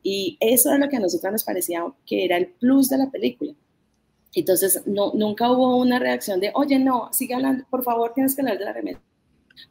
Y 0.02 0.36
eso 0.40 0.72
es 0.72 0.78
lo 0.78 0.88
que 0.88 0.96
a 0.96 1.00
nosotros 1.00 1.32
nos 1.32 1.44
parecía 1.44 1.84
que 2.06 2.24
era 2.24 2.36
el 2.36 2.48
plus 2.48 2.88
de 2.88 2.98
la 2.98 3.10
película. 3.10 3.54
Entonces, 4.32 4.82
no, 4.86 5.12
nunca 5.14 5.50
hubo 5.50 5.76
una 5.76 5.98
reacción 5.98 6.40
de, 6.40 6.52
oye, 6.54 6.78
no, 6.78 7.10
sigue 7.12 7.34
hablando, 7.34 7.64
por 7.68 7.82
favor, 7.82 8.12
tienes 8.14 8.34
que 8.34 8.42
hablar 8.42 8.58
de 8.58 8.64
la 8.64 8.72
remesa. 8.72 9.02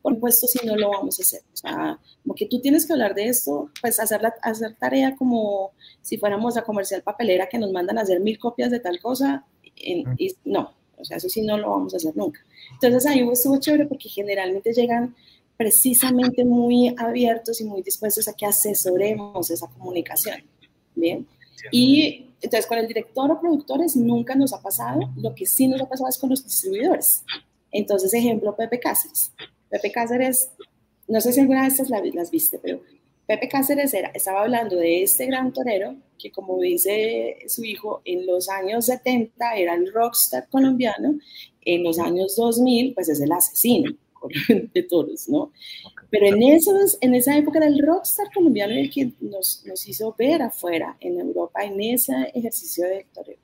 Por 0.01 0.13
supuesto, 0.13 0.45
si 0.45 0.65
no 0.67 0.75
lo 0.75 0.89
vamos 0.91 1.19
a 1.19 1.23
hacer. 1.23 1.41
O 1.51 1.55
sea, 1.55 1.99
como 2.21 2.35
que 2.35 2.45
tú 2.45 2.59
tienes 2.61 2.85
que 2.85 2.93
hablar 2.93 3.15
de 3.15 3.27
esto, 3.27 3.71
pues 3.81 3.99
hacer, 3.99 4.21
la, 4.21 4.33
hacer 4.43 4.75
tarea 4.75 5.15
como 5.15 5.71
si 6.01 6.17
fuéramos 6.17 6.57
a 6.57 6.63
comercial 6.63 7.01
papelera 7.01 7.47
que 7.49 7.57
nos 7.57 7.71
mandan 7.71 7.97
a 7.97 8.01
hacer 8.01 8.19
mil 8.19 8.37
copias 8.37 8.69
de 8.69 8.79
tal 8.79 8.99
cosa. 8.99 9.45
y 9.75 10.35
no, 10.43 10.73
o 10.99 11.05
sea, 11.05 11.17
eso 11.17 11.29
sí 11.29 11.41
no 11.41 11.57
lo 11.57 11.69
vamos 11.69 11.93
a 11.93 11.97
hacer 11.97 12.15
nunca. 12.15 12.39
Entonces 12.73 13.05
ahí 13.05 13.27
estuvo 13.31 13.57
chévere 13.59 13.85
porque 13.85 14.09
generalmente 14.09 14.73
llegan 14.73 15.15
precisamente 15.57 16.45
muy 16.45 16.93
abiertos 16.97 17.59
y 17.61 17.65
muy 17.65 17.81
dispuestos 17.81 18.27
a 18.27 18.33
que 18.33 18.45
asesoremos 18.45 19.49
esa 19.49 19.67
comunicación. 19.67 20.41
Bien. 20.95 21.27
Y 21.71 22.27
entonces 22.41 22.65
con 22.65 22.77
el 22.77 22.87
director 22.87 23.29
o 23.31 23.39
productores 23.39 23.95
nunca 23.95 24.35
nos 24.35 24.53
ha 24.53 24.61
pasado, 24.61 25.11
lo 25.17 25.35
que 25.35 25.45
sí 25.45 25.67
nos 25.67 25.81
ha 25.81 25.89
pasado 25.89 26.09
es 26.09 26.17
con 26.17 26.29
los 26.29 26.43
distribuidores. 26.43 27.23
Entonces, 27.71 28.13
ejemplo, 28.13 28.55
Pepe 28.55 28.79
Cáceres. 28.79 29.31
Pepe 29.69 29.91
Cáceres, 29.91 30.49
no 31.07 31.21
sé 31.21 31.33
si 31.33 31.41
alguna 31.41 31.63
vez 31.63 31.77
las, 31.89 32.03
las 32.13 32.31
viste, 32.31 32.59
pero 32.59 32.81
Pepe 33.29 33.47
Cáceres 33.47 33.93
era, 33.93 34.07
estaba 34.15 34.41
hablando 34.41 34.75
de 34.77 35.03
este 35.03 35.27
gran 35.27 35.53
torero 35.53 35.95
que, 36.17 36.31
como 36.31 36.59
dice 36.59 37.37
su 37.45 37.63
hijo, 37.63 38.01
en 38.03 38.25
los 38.25 38.49
años 38.49 38.87
70 38.87 39.53
era 39.53 39.75
el 39.75 39.93
rockstar 39.93 40.49
colombiano, 40.49 41.19
en 41.61 41.83
los 41.83 41.99
años 41.99 42.35
2000, 42.35 42.95
pues 42.95 43.07
es 43.07 43.21
el 43.21 43.31
asesino 43.31 43.91
de 44.73 44.81
toros, 44.81 45.29
¿no? 45.29 45.51
Pero 46.09 46.25
en, 46.25 46.41
esos, 46.41 46.97
en 47.01 47.13
esa 47.13 47.37
época 47.37 47.59
era 47.59 47.67
el 47.67 47.77
rockstar 47.85 48.33
colombiano 48.33 48.73
el 48.73 48.89
que 48.89 49.11
nos, 49.19 49.63
nos 49.63 49.87
hizo 49.87 50.15
ver 50.17 50.41
afuera, 50.41 50.97
en 50.99 51.19
Europa, 51.19 51.63
en 51.63 51.79
ese 51.81 52.31
ejercicio 52.33 52.87
de 52.87 53.05
torero. 53.13 53.41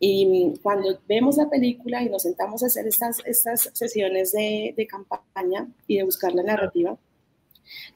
Y 0.00 0.52
cuando 0.64 0.98
vemos 1.06 1.36
la 1.36 1.48
película 1.48 2.02
y 2.02 2.08
nos 2.08 2.22
sentamos 2.22 2.64
a 2.64 2.66
hacer 2.66 2.88
estas, 2.88 3.18
estas 3.24 3.70
sesiones 3.72 4.32
de, 4.32 4.74
de 4.76 4.86
campaña 4.88 5.68
y 5.86 5.98
de 5.98 6.02
buscar 6.02 6.34
la 6.34 6.42
narrativa, 6.42 6.98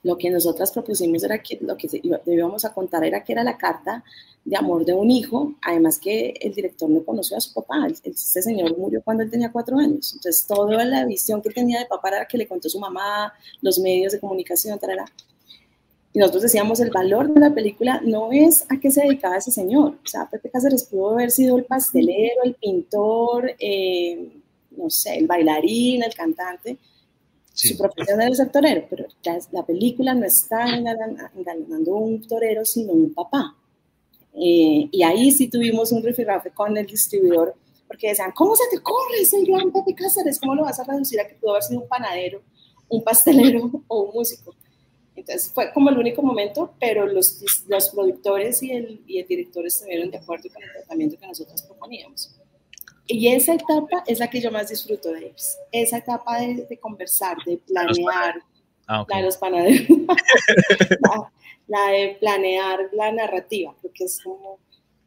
lo 0.02 0.16
que 0.18 0.31
nosotras 0.31 0.72
propusimos 0.72 1.22
era 1.24 1.42
que 1.42 1.59
lo 1.61 1.76
que 1.76 1.88
debíamos 2.24 2.64
a 2.64 2.72
contar 2.72 3.05
era 3.05 3.22
que 3.22 3.33
era 3.33 3.44
la 3.44 3.57
carta 3.57 4.05
de 4.44 4.57
amor 4.57 4.85
de 4.85 4.92
un 4.92 5.11
hijo, 5.11 5.55
además 5.62 5.98
que 5.98 6.35
el 6.40 6.55
director 6.55 6.88
no 6.88 7.05
conoció 7.05 7.37
a 7.37 7.40
su 7.40 7.52
papá, 7.52 7.87
este 7.88 8.42
señor 8.42 8.79
murió 8.79 9.02
cuando 9.02 9.24
él 9.24 9.31
tenía 9.31 9.50
cuatro 9.50 9.76
años, 9.79 10.12
entonces 10.14 10.46
toda 10.46 10.85
la 10.85 11.05
visión 11.05 11.42
que 11.42 11.50
tenía 11.50 11.81
de 11.81 11.87
papá 11.87 12.09
era 12.09 12.26
que 12.26 12.38
le 12.38 12.46
contó 12.46 12.68
su 12.68 12.79
mamá, 12.79 13.33
los 13.61 13.79
medios 13.79 14.12
de 14.12 14.20
comunicación, 14.20 14.79
tal, 14.79 14.90
y 16.16 16.18
nosotros 16.18 16.44
decíamos, 16.44 16.81
el 16.81 16.90
valor 16.90 17.29
de 17.29 17.38
la 17.38 17.52
película 17.52 18.00
no 18.02 18.33
es 18.33 18.64
a 18.70 18.81
qué 18.81 18.90
se 18.90 19.02
dedicaba 19.02 19.37
ese 19.37 19.50
señor. 19.50 19.98
O 20.02 20.09
sea, 20.09 20.26
Pepe 20.31 20.48
Cáceres 20.48 20.85
pudo 20.85 21.11
haber 21.11 21.31
sido 21.31 21.59
el 21.59 21.66
pastelero, 21.66 22.42
el 22.42 22.55
pintor, 22.55 23.52
eh, 23.59 24.33
no 24.70 24.88
sé, 24.88 25.18
el 25.18 25.26
bailarín, 25.26 26.02
el 26.02 26.14
cantante, 26.14 26.79
su 27.56 27.76
profesión 27.78 28.20
era 28.20 28.34
ser 28.34 28.52
torero, 28.52 28.86
pero 28.90 29.06
la 29.52 29.64
película 29.64 30.14
no 30.14 30.26
está 30.26 30.66
engañando 30.76 31.96
un 31.96 32.26
torero, 32.26 32.64
sino 32.64 32.92
un 32.92 33.14
papá. 33.14 33.56
Eh, 34.34 34.88
y 34.92 35.02
ahí 35.02 35.30
sí 35.30 35.48
tuvimos 35.48 35.90
un 35.90 36.02
rifirrafe 36.02 36.50
con 36.50 36.76
el 36.76 36.84
distribuidor, 36.84 37.54
porque 37.88 38.08
decían, 38.08 38.32
¿cómo 38.32 38.54
se 38.54 38.64
te 38.70 38.78
ocurre 38.78 39.20
ese 39.22 39.42
gran 39.44 39.72
Pepe 39.72 39.94
Cáceres? 39.94 40.38
¿Cómo 40.38 40.54
lo 40.54 40.64
vas 40.64 40.78
a 40.78 40.84
reducir 40.84 41.18
a 41.18 41.26
que 41.26 41.34
pudo 41.36 41.52
haber 41.52 41.62
sido 41.62 41.80
un 41.80 41.88
panadero, 41.88 42.42
un 42.90 43.02
pastelero 43.02 43.70
o 43.88 44.02
un 44.02 44.12
músico? 44.12 44.54
Entonces 45.14 45.50
fue 45.50 45.72
como 45.72 45.88
el 45.88 45.96
único 45.96 46.20
momento, 46.20 46.74
pero 46.78 47.06
los, 47.06 47.42
los 47.68 47.88
productores 47.88 48.62
y 48.62 48.70
el, 48.72 49.00
y 49.06 49.18
el 49.18 49.26
director 49.26 49.66
estuvieron 49.66 50.10
de 50.10 50.18
acuerdo 50.18 50.50
con 50.52 50.62
el 50.62 50.70
tratamiento 50.72 51.18
que 51.18 51.26
nosotros 51.26 51.62
proponíamos. 51.62 52.36
Y 53.06 53.28
esa 53.28 53.54
etapa 53.54 54.02
es 54.06 54.18
la 54.18 54.28
que 54.28 54.40
yo 54.40 54.50
más 54.50 54.68
disfruto 54.68 55.12
de 55.12 55.26
ellos. 55.26 55.56
Esa 55.70 55.98
etapa 55.98 56.40
de, 56.40 56.78
conversar, 56.80 57.36
de 57.46 57.58
planear, 57.58 58.42
ah, 58.88 59.04
la 59.08 59.16
de 59.18 59.22
los 59.22 59.36
panaderos, 59.36 59.86
la, 61.68 61.90
de 61.90 62.16
planear 62.18 62.80
la 62.92 63.12
narrativa, 63.12 63.74
porque 63.80 64.04
es 64.04 64.20
como, 64.22 64.58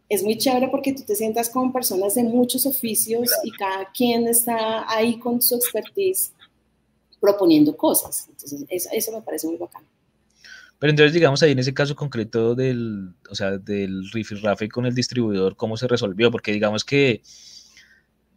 es 0.08 0.24
muy 0.24 0.38
chévere 0.38 0.70
porque 0.70 0.94
tú 0.94 1.04
te 1.04 1.16
sientas 1.16 1.50
con 1.50 1.74
personas 1.74 2.16
de 2.16 2.24
muchos 2.24 2.66
oficios 2.66 3.30
y 3.44 3.52
cada 3.52 3.92
quien 3.92 4.28
está 4.28 4.90
ahí 4.90 5.20
con 5.20 5.42
su 5.42 5.56
expertise 5.56 6.34
proponiendo 7.20 7.76
cosas. 7.76 8.28
Entonces, 8.30 8.66
eso, 8.70 8.90
eso 8.94 9.12
me 9.12 9.22
parece 9.22 9.48
muy 9.48 9.58
bacán. 9.58 9.84
Pero 10.80 10.92
entonces, 10.92 11.14
digamos, 11.14 11.44
ahí 11.44 11.52
en 11.52 11.60
ese 11.60 11.74
caso 11.74 11.94
concreto 11.94 12.56
del, 12.56 13.14
o 13.30 13.36
sea, 13.36 13.58
del 13.58 14.04
Rafe 14.42 14.70
con 14.70 14.86
el 14.86 14.96
distribuidor, 14.96 15.58
¿cómo 15.58 15.76
se 15.76 15.90
resolvió? 15.90 16.32
Porque 16.32 16.54
digamos 16.54 16.86
que 16.86 17.22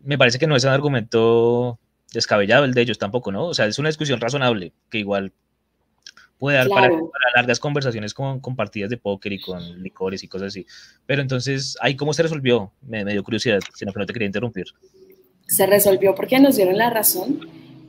me 0.05 0.19
parece 0.19 0.39
que 0.39 0.47
no 0.47 0.57
es 0.57 0.65
un 0.65 0.71
argumento 0.71 1.79
descabellado 2.13 2.65
el 2.65 2.75
de 2.75 2.83
ellos 2.83 2.99
tampoco, 2.99 3.33
¿no? 3.33 3.47
O 3.47 3.55
sea, 3.55 3.67
es 3.67 3.79
una 3.79 3.89
discusión 3.89 4.21
razonable 4.21 4.73
que 4.91 4.99
igual 4.99 5.33
puede 6.39 6.59
dar 6.59 6.69
para, 6.69 6.91
largas 7.37 7.61
conversaciones 7.61 8.15
con, 8.15 8.41
con, 8.41 8.57
partidas 8.57 8.91
de 8.91 8.97
póker 8.97 9.33
y 9.33 9.41
con 9.41 9.83
licores 9.83 10.23
y 10.25 10.29
cosas 10.29 10.49
así. 10.49 10.67
Pero 11.07 11.23
entonces, 11.23 11.77
¿ahí 11.81 11.97
cómo 11.97 12.13
se 12.13 12.23
resolvió? 12.23 12.73
Me, 12.83 13.05
dio 13.05 13.23
curiosidad, 13.23 13.61
sino 13.75 13.93
que 13.93 14.01
no 14.01 14.07
te 14.07 14.13
quería 14.13 14.27
interrumpir. 14.27 14.67
Se 15.47 15.67
resolvió 15.67 16.15
porque 16.15 16.41
nos 16.41 16.57
dieron 16.57 16.77
la 16.77 16.91
razón 16.91 17.41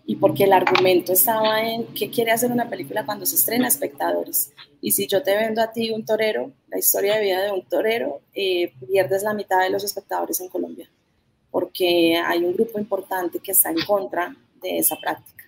y 0.05 0.17
porque 0.17 0.43
el 0.43 0.53
argumento 0.53 1.13
estaba 1.13 1.61
en 1.61 1.85
qué 1.95 2.09
quiere 2.09 2.31
hacer 2.31 2.51
una 2.51 2.69
película 2.69 3.05
cuando 3.05 3.25
se 3.25 3.35
estrena 3.35 3.67
espectadores. 3.67 4.53
Y 4.81 4.91
si 4.91 5.07
yo 5.07 5.23
te 5.23 5.35
vendo 5.35 5.61
a 5.61 5.71
ti 5.71 5.91
un 5.91 6.05
torero, 6.05 6.51
la 6.69 6.77
historia 6.77 7.15
de 7.15 7.21
vida 7.21 7.41
de 7.41 7.51
un 7.51 7.63
torero, 7.63 8.21
eh, 8.35 8.73
pierdes 8.87 9.23
la 9.23 9.33
mitad 9.33 9.61
de 9.61 9.71
los 9.71 9.83
espectadores 9.83 10.39
en 10.41 10.49
Colombia 10.49 10.89
porque 11.53 12.17
hay 12.17 12.43
un 12.43 12.53
grupo 12.55 12.79
importante 12.79 13.37
que 13.37 13.51
está 13.51 13.69
en 13.69 13.85
contra 13.85 14.35
de 14.59 14.79
esa 14.79 14.95
práctica, 14.95 15.45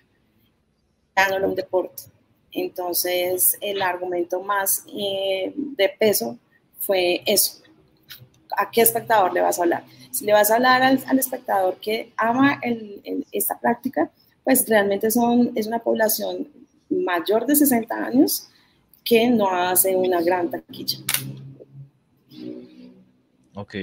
dándole 1.16 1.46
un 1.46 1.56
deporte. 1.56 2.04
Entonces, 2.52 3.58
el 3.60 3.82
argumento 3.82 4.40
más 4.40 4.84
eh, 4.86 5.52
de 5.56 5.88
peso 5.98 6.38
fue 6.78 7.22
eso. 7.26 7.60
¿A 8.56 8.70
qué 8.70 8.82
espectador 8.82 9.32
le 9.32 9.40
vas 9.40 9.58
a 9.58 9.62
hablar? 9.62 9.82
Si 10.12 10.24
le 10.24 10.32
vas 10.32 10.48
a 10.52 10.54
hablar 10.54 10.80
al, 10.84 11.18
espectador 11.18 11.74
que 11.80 12.12
ama 12.16 12.60
esta 13.32 13.58
práctica, 13.58 14.08
pues 14.44 14.64
realmente 14.68 15.08
es 15.08 15.16
una 15.16 15.80
población 15.80 16.46
mayor 16.88 17.46
de 17.46 17.56
60 17.56 17.92
años 17.96 18.48
que 19.04 19.28
no 19.28 19.50
hace 19.50 19.96
una 19.96 20.22
gran 20.22 20.52
taquilla. 20.52 20.98
Ok. 23.56 23.74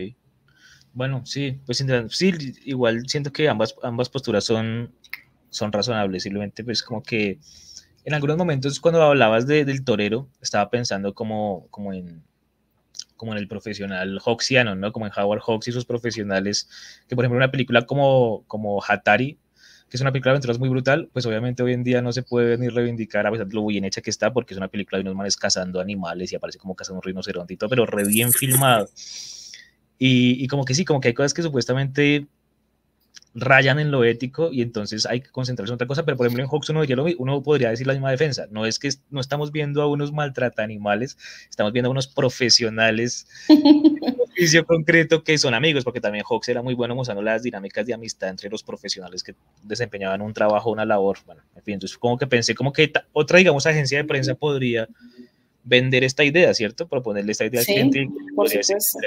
Bueno, 0.93 1.25
sí, 1.25 1.59
pues 1.65 1.83
sí, 2.09 2.31
igual 2.65 3.03
siento 3.07 3.31
que 3.31 3.49
ambas, 3.49 3.75
ambas 3.81 4.09
posturas 4.09 4.43
son, 4.43 4.93
son 5.49 5.71
razonables, 5.71 6.23
simplemente 6.23 6.63
pues 6.63 6.83
como 6.83 7.01
que 7.01 7.39
en 8.05 8.13
algunos 8.13 8.37
momentos 8.37 8.79
cuando 8.79 9.01
hablabas 9.01 9.47
del 9.47 9.83
torero, 9.83 10.29
estaba 10.41 10.69
pensando 10.69 11.13
como, 11.13 11.67
como, 11.71 11.93
en, 11.93 12.21
como 13.15 13.31
en 13.31 13.39
el 13.39 13.47
profesional 13.47 14.19
Hawksiano, 14.23 14.75
¿no? 14.75 14.91
Como 14.91 15.07
en 15.07 15.13
Howard 15.15 15.41
Hawks 15.41 15.69
y 15.69 15.71
sus 15.71 15.85
profesionales, 15.85 16.69
que 17.07 17.15
por 17.15 17.23
ejemplo 17.23 17.37
una 17.37 17.51
película 17.51 17.85
como, 17.85 18.43
como 18.47 18.83
Hatari, 18.83 19.39
que 19.89 19.97
es 19.97 20.01
una 20.01 20.11
película 20.11 20.31
de 20.31 20.33
aventuras 20.35 20.59
muy 20.59 20.69
brutal, 20.69 21.09
pues 21.13 21.25
obviamente 21.25 21.63
hoy 21.63 21.73
en 21.73 21.83
día 21.83 22.01
no 22.01 22.11
se 22.11 22.23
puede 22.23 22.57
ni 22.57 22.67
reivindicar 22.67 23.25
a 23.25 23.31
pesar 23.31 23.47
de 23.47 23.53
lo 23.53 23.65
bien 23.65 23.85
hecha 23.85 24.01
que 24.01 24.09
está, 24.09 24.33
porque 24.33 24.53
es 24.53 24.57
una 24.57 24.67
película 24.67 24.97
de 24.97 25.03
unos 25.03 25.15
manes 25.15 25.37
cazando 25.37 25.79
animales 25.79 26.31
y 26.31 26.35
aparece 26.35 26.59
como 26.59 26.75
cazando 26.75 26.97
un 26.97 27.03
rinoceronte 27.03 27.53
y 27.53 27.57
todo, 27.57 27.69
pero 27.69 27.85
re 27.85 28.03
bien 28.05 28.31
filmado. 28.31 28.89
Y, 30.05 30.43
y 30.43 30.47
como 30.47 30.65
que 30.65 30.73
sí, 30.73 30.83
como 30.83 30.99
que 30.99 31.07
hay 31.07 31.13
cosas 31.13 31.33
que 31.33 31.41
supuestamente 31.41 32.27
rayan 33.35 33.79
en 33.79 33.89
lo 33.89 34.03
ético 34.03 34.49
y 34.51 34.61
entonces 34.61 35.05
hay 35.05 35.21
que 35.21 35.29
concentrarse 35.29 35.71
en 35.71 35.75
otra 35.75 35.87
cosa, 35.87 36.03
pero 36.03 36.17
por 36.17 36.27
ejemplo 36.27 36.43
en 36.43 36.49
Hawks 36.49 36.69
uno, 36.71 36.83
uno 37.19 37.41
podría 37.41 37.69
decir 37.69 37.87
la 37.87 37.93
misma 37.93 38.11
defensa, 38.11 38.47
no 38.51 38.65
es 38.65 38.79
que 38.79 38.89
no 39.11 39.21
estamos 39.21 39.53
viendo 39.53 39.81
a 39.81 39.87
unos 39.87 40.11
maltrata 40.11 40.61
animales, 40.61 41.17
estamos 41.49 41.71
viendo 41.71 41.87
a 41.87 41.91
unos 41.91 42.07
profesionales 42.07 43.27
en 43.47 44.17
oficio 44.19 44.65
concreto 44.65 45.23
que 45.23 45.37
son 45.37 45.53
amigos, 45.53 45.85
porque 45.85 46.01
también 46.01 46.25
Hawks 46.29 46.49
era 46.49 46.61
muy 46.61 46.73
bueno 46.73 46.95
mostrando 46.95 47.21
las 47.23 47.41
dinámicas 47.41 47.85
de 47.85 47.93
amistad 47.93 48.27
entre 48.27 48.49
los 48.49 48.61
profesionales 48.61 49.23
que 49.23 49.35
desempeñaban 49.63 50.21
un 50.21 50.33
trabajo, 50.33 50.69
una 50.69 50.83
labor, 50.83 51.19
bueno, 51.25 51.43
en 51.55 51.63
fin, 51.63 51.75
entonces 51.75 51.97
como 51.97 52.17
que 52.17 52.27
pensé 52.27 52.53
como 52.53 52.73
que 52.73 52.91
otra, 53.13 53.37
digamos, 53.37 53.65
agencia 53.67 53.99
de 53.99 54.03
prensa 54.03 54.35
podría 54.35 54.89
vender 55.63 56.03
esta 56.03 56.23
idea, 56.23 56.53
¿cierto? 56.53 56.87
Proponerle 56.87 57.31
esta 57.31 57.45
idea 57.45 57.61
al 57.61 57.65
cliente. 57.65 58.07
Por 58.35 58.49
supuesto. 58.49 58.99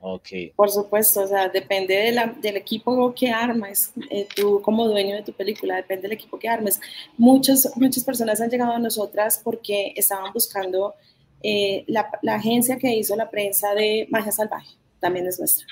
Okay. 0.00 0.52
Por 0.54 0.70
supuesto, 0.70 1.22
o 1.22 1.26
sea, 1.26 1.48
depende 1.48 1.94
de 1.94 2.12
la, 2.12 2.26
del 2.26 2.56
equipo 2.56 3.12
que 3.12 3.30
armes, 3.30 3.92
eh, 4.10 4.28
tú 4.36 4.62
como 4.62 4.86
dueño 4.86 5.16
de 5.16 5.22
tu 5.22 5.32
película, 5.32 5.74
depende 5.76 6.02
del 6.02 6.12
equipo 6.12 6.38
que 6.38 6.48
armes. 6.48 6.80
Muchos, 7.18 7.68
muchas 7.74 8.04
personas 8.04 8.40
han 8.40 8.48
llegado 8.48 8.72
a 8.72 8.78
nosotras 8.78 9.40
porque 9.42 9.92
estaban 9.96 10.32
buscando 10.32 10.94
eh, 11.42 11.84
la, 11.88 12.08
la, 12.22 12.36
agencia 12.36 12.76
que 12.76 12.94
hizo 12.94 13.16
la 13.16 13.30
prensa 13.30 13.74
de 13.74 14.06
Magia 14.10 14.30
Salvaje, 14.30 14.76
también 15.00 15.26
es 15.26 15.40
nuestra. 15.40 15.66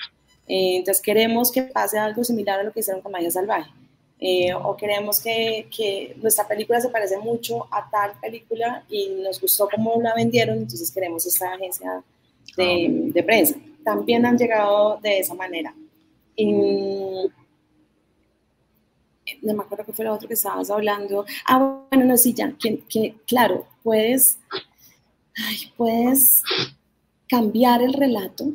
Eh, 0.47 0.77
entonces 0.77 1.01
queremos 1.01 1.51
que 1.51 1.63
pase 1.63 1.97
algo 1.97 2.23
similar 2.23 2.59
a 2.59 2.63
lo 2.63 2.73
que 2.73 2.81
hicieron 2.81 3.01
con 3.01 3.11
Magia 3.13 3.31
Salvaje. 3.31 3.71
Eh, 4.19 4.53
o 4.53 4.77
queremos 4.77 5.21
que, 5.21 5.67
que, 5.75 6.15
nuestra 6.21 6.47
película 6.47 6.79
se 6.79 6.89
parece 6.89 7.17
mucho 7.17 7.67
a 7.69 7.89
tal 7.89 8.13
película 8.21 8.85
y 8.89 9.09
nos 9.09 9.41
gustó 9.41 9.67
cómo 9.69 10.01
la 10.01 10.15
vendieron, 10.15 10.57
entonces 10.57 10.89
queremos 10.89 11.25
esta 11.25 11.53
agencia 11.53 12.01
de, 12.55 12.87
ah, 12.87 13.11
de 13.13 13.23
prensa. 13.23 13.55
También 13.83 14.25
han 14.25 14.37
llegado 14.37 14.97
de 15.01 15.19
esa 15.19 15.33
manera. 15.33 15.75
Y, 16.35 17.29
no 19.41 19.53
me 19.53 19.63
acuerdo 19.63 19.85
qué 19.85 19.93
fue 19.93 20.05
lo 20.05 20.13
otro 20.13 20.27
que 20.27 20.33
estabas 20.35 20.69
hablando. 20.69 21.25
Ah, 21.45 21.83
bueno, 21.89 22.05
no, 22.05 22.17
sí, 22.17 22.33
ya, 22.33 22.53
que, 22.57 22.79
que 22.87 23.15
claro, 23.27 23.67
puedes, 23.83 24.37
ay, 25.35 25.73
puedes 25.75 26.41
cambiar 27.27 27.81
el 27.81 27.93
relato 27.93 28.45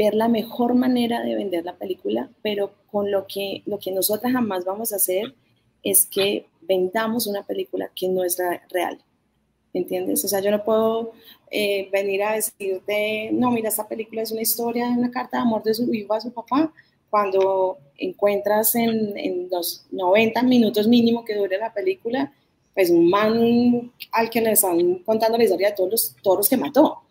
ver 0.00 0.14
la 0.14 0.28
mejor 0.28 0.74
manera 0.74 1.22
de 1.22 1.34
vender 1.34 1.62
la 1.62 1.76
película, 1.76 2.30
pero 2.40 2.72
con 2.90 3.10
lo 3.10 3.26
que, 3.26 3.62
lo 3.66 3.78
que 3.78 3.92
nosotras 3.92 4.32
jamás 4.32 4.64
vamos 4.64 4.94
a 4.94 4.96
hacer 4.96 5.34
es 5.82 6.06
que 6.06 6.46
vendamos 6.62 7.26
una 7.26 7.42
película 7.42 7.90
que 7.94 8.08
no 8.08 8.24
es 8.24 8.38
real. 8.70 8.98
¿Entiendes? 9.74 10.24
O 10.24 10.28
sea, 10.28 10.40
yo 10.40 10.50
no 10.50 10.64
puedo 10.64 11.12
eh, 11.50 11.90
venir 11.92 12.22
a 12.22 12.32
decirte, 12.32 13.28
no, 13.30 13.50
mira, 13.50 13.68
esta 13.68 13.86
película 13.86 14.22
es 14.22 14.32
una 14.32 14.40
historia, 14.40 14.88
una 14.88 15.10
carta 15.10 15.36
de 15.36 15.42
amor 15.42 15.62
de 15.62 15.74
su 15.74 15.92
hijo 15.92 16.14
a 16.14 16.20
su 16.20 16.32
papá, 16.32 16.72
cuando 17.10 17.76
encuentras 17.98 18.74
en, 18.76 19.18
en 19.18 19.48
los 19.50 19.84
90 19.90 20.42
minutos 20.44 20.88
mínimo 20.88 21.26
que 21.26 21.36
dure 21.36 21.58
la 21.58 21.74
película, 21.74 22.32
pues 22.74 22.88
un 22.88 23.06
man 23.10 23.92
al 24.12 24.30
que 24.30 24.40
le 24.40 24.52
están 24.52 24.94
contando 25.04 25.36
la 25.36 25.44
historia 25.44 25.68
de 25.68 25.76
todos 25.76 25.90
los 25.90 26.16
toros 26.22 26.48
que 26.48 26.56
mató. 26.56 27.02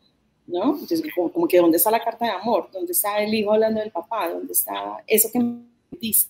¿No? 0.50 0.74
Entonces, 0.74 1.02
como, 1.16 1.48
que 1.48 1.58
¿dónde 1.58 1.78
está 1.78 1.92
la 1.92 2.04
carta 2.04 2.26
de 2.26 2.32
amor? 2.32 2.70
¿Dónde 2.72 2.92
está 2.92 3.22
el 3.22 3.34
hijo 3.34 3.54
hablando 3.54 3.80
del 3.80 3.92
papá? 3.92 4.30
¿Dónde 4.30 4.54
está 4.54 5.04
eso 5.08 5.30
que 5.32 5.40
me 5.40 5.62
dice? 6.00 6.28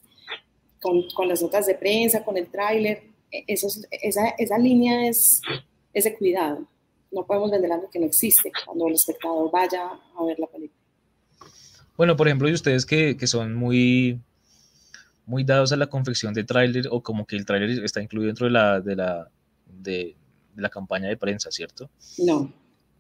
Con, 0.81 1.09
con 1.15 1.27
las 1.27 1.41
notas 1.41 1.65
de 1.65 1.75
prensa, 1.75 2.23
con 2.23 2.37
el 2.37 2.47
tráiler, 2.47 3.03
e, 3.31 3.43
esa, 3.47 3.67
esa 4.37 4.57
línea 4.57 5.07
es 5.07 5.41
ese 5.93 6.15
cuidado. 6.15 6.65
No 7.11 7.25
podemos 7.25 7.51
vender 7.51 7.71
algo 7.71 7.89
que 7.89 7.99
no 7.99 8.05
existe 8.05 8.51
cuando 8.65 8.87
el 8.87 8.93
espectador 8.93 9.49
vaya 9.51 9.87
a 9.87 10.23
ver 10.23 10.37
la 10.39 10.47
película. 10.47 10.79
Bueno, 11.97 12.15
por 12.15 12.27
ejemplo, 12.27 12.47
y 12.47 12.53
ustedes 12.53 12.85
que, 12.85 13.17
que 13.17 13.27
son 13.27 13.55
muy, 13.55 14.19
muy 15.25 15.43
dados 15.43 15.71
a 15.71 15.75
la 15.75 15.87
confección 15.87 16.33
de 16.33 16.43
tráiler 16.43 16.87
o 16.91 17.01
como 17.01 17.25
que 17.25 17.35
el 17.35 17.45
tráiler 17.45 17.83
está 17.83 18.01
incluido 18.01 18.27
dentro 18.27 18.45
de 18.45 18.51
la, 18.51 18.79
de 18.79 18.95
la, 18.95 19.29
de, 19.65 20.15
de 20.55 20.61
la 20.61 20.69
campaña 20.69 21.09
de 21.09 21.17
prensa, 21.17 21.51
¿cierto? 21.51 21.89
No. 22.19 22.53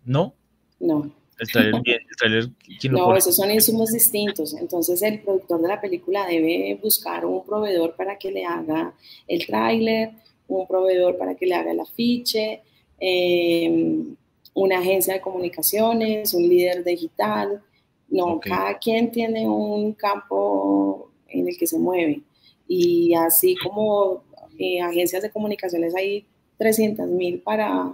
¿No? 0.03 0.33
No. 0.79 1.11
El 1.39 1.47
trailer, 1.47 2.49
no, 2.91 3.15
esos 3.15 3.35
son 3.35 3.49
insumos 3.49 3.91
distintos. 3.91 4.53
Entonces 4.53 5.01
el 5.01 5.21
productor 5.21 5.61
de 5.61 5.67
la 5.69 5.79
película 5.79 6.27
debe 6.27 6.77
buscar 6.81 7.25
un 7.25 7.45
proveedor 7.45 7.95
para 7.95 8.17
que 8.17 8.31
le 8.31 8.45
haga 8.45 8.93
el 9.27 9.45
tráiler, 9.45 10.11
un 10.47 10.67
proveedor 10.67 11.17
para 11.17 11.35
que 11.35 11.45
le 11.45 11.55
haga 11.55 11.71
el 11.71 11.79
afiche, 11.79 12.61
em, 12.99 14.15
una 14.53 14.79
agencia 14.79 15.13
de 15.13 15.21
comunicaciones, 15.21 16.33
un 16.33 16.49
líder 16.49 16.83
digital. 16.83 17.61
No, 18.09 18.39
cada 18.39 18.77
quien 18.77 19.11
tiene 19.11 19.47
un 19.47 19.93
campo 19.93 21.09
en 21.27 21.47
el 21.47 21.57
que 21.57 21.67
se 21.67 21.79
mueve. 21.79 22.21
Y 22.67 23.13
así 23.13 23.55
como 23.55 24.23
eh, 24.57 24.81
agencias 24.81 25.21
de 25.21 25.31
comunicaciones 25.31 25.95
hay 25.95 26.25
300 26.57 27.07
mil 27.07 27.39
para 27.39 27.93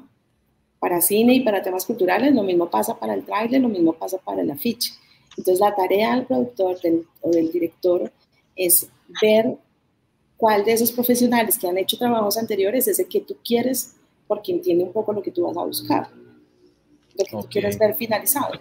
para 0.80 1.02
cine 1.02 1.36
y 1.36 1.40
para 1.42 1.62
temas 1.62 1.86
culturales, 1.86 2.34
lo 2.34 2.44
mismo 2.44 2.70
pasa 2.70 2.98
para 2.98 3.14
el 3.14 3.26
tráiler, 3.26 3.62
lo 3.62 3.70
mismo 3.70 3.94
pasa 3.94 4.18
para 4.18 4.42
el 4.42 4.52
afiche. 4.52 4.94
Entonces 5.38 5.60
la 5.60 5.76
tarea 5.76 6.16
del 6.16 6.26
productor 6.26 6.78
o 7.22 7.30
del 7.32 7.52
director 7.52 8.12
es 8.56 8.88
ver 9.22 9.58
cuál 10.38 10.64
de 10.64 10.74
esos 10.74 10.92
profesionales 10.92 11.58
que 11.58 11.68
han 11.68 11.78
hecho 11.78 11.98
trabajos 11.98 12.38
anteriores 12.38 12.88
es 12.88 13.00
el 13.00 13.08
que 13.08 13.22
tú 13.22 13.38
quieres 13.44 13.96
porque 14.28 14.52
entiende 14.52 14.84
un 14.84 14.92
poco 14.92 15.14
lo 15.14 15.22
que 15.22 15.32
tú 15.32 15.44
vas 15.44 15.58
a 15.58 15.64
buscar, 15.64 16.10
lo 17.18 17.26
que 17.26 17.32
tú 17.32 17.48
quieres 17.50 17.78
ver 17.78 17.96
finalizado. 17.96 18.54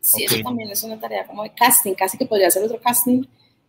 Sí, 0.00 0.24
eso 0.24 0.36
también 0.42 0.70
es 0.70 0.82
una 0.84 1.00
tarea 1.00 1.26
como 1.26 1.42
de 1.42 1.52
casting, 1.52 1.94
casi 1.94 2.16
que 2.16 2.26
podría 2.26 2.50
ser 2.50 2.62
otro 2.62 2.80
casting 2.80 3.24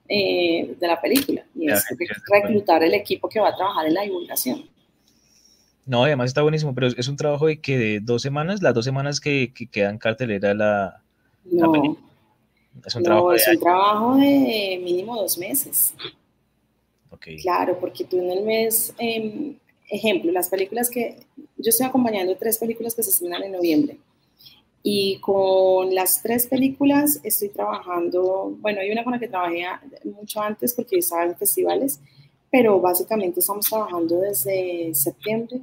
eh, 0.08 0.76
de 0.80 0.88
la 0.88 1.02
película, 1.02 1.46
y 1.56 1.72
es 1.72 1.84
reclutar 2.32 2.84
el 2.84 2.94
equipo 2.94 3.28
que 3.28 3.40
va 3.40 3.50
a 3.50 3.56
trabajar 3.56 3.88
en 3.88 3.94
la 3.94 4.04
divulgación. 4.04 4.70
No, 5.88 6.04
además 6.04 6.28
está 6.28 6.42
buenísimo, 6.42 6.76
pero 6.76 6.88
es 6.88 7.08
un 7.08 7.16
trabajo 7.16 7.48
de 7.48 7.60
que 7.60 7.78
de 7.78 8.00
dos 8.02 8.22
semanas, 8.22 8.62
las 8.62 8.74
dos 8.74 8.86
semanas 8.86 9.20
que, 9.20 9.54
que 9.54 9.68
quedan 9.68 9.98
cartelera 9.98 10.54
la, 10.54 11.02
no, 11.52 11.98
Es 12.86 12.96
un, 12.96 13.04
trabajo, 13.04 13.32
de 13.32 13.38
es 13.38 13.48
un 13.48 13.60
trabajo 13.60 14.16
de 14.18 14.82
mínimo 14.84 15.16
dos 15.16 15.38
meses. 15.38 15.94
Okay. 17.10 17.38
Claro, 17.38 17.80
porque 17.80 18.04
tú 18.04 18.18
en 18.18 18.32
el 18.32 18.44
mes, 18.44 18.94
eh, 19.00 19.56
ejemplo, 19.90 20.32
las 20.32 20.50
películas 20.50 20.90
que, 20.90 21.18
yo 21.36 21.70
estoy 21.70 21.88
acompañando 21.88 22.36
tres 22.36 22.58
películas 22.58 22.94
que 22.94 23.04
se 23.04 23.10
estrenan 23.10 23.44
en 23.44 23.54
noviembre. 23.54 23.98
Y 24.84 25.20
con 25.20 25.94
las 25.96 26.22
tres 26.22 26.48
películas 26.48 27.20
estoy 27.24 27.50
trabajando, 27.50 28.56
bueno, 28.60 28.80
hay 28.82 28.92
una 28.92 29.04
con 29.04 29.14
la 29.14 29.20
que 29.20 29.28
trabajé 29.28 29.66
mucho 30.04 30.42
antes 30.42 30.74
porque 30.74 30.98
estaba 30.98 31.26
en 31.26 31.36
festivales, 31.36 32.00
pero 32.52 32.80
básicamente 32.80 33.40
estamos 33.40 33.68
trabajando 33.68 34.20
desde 34.20 34.94
septiembre, 34.94 35.62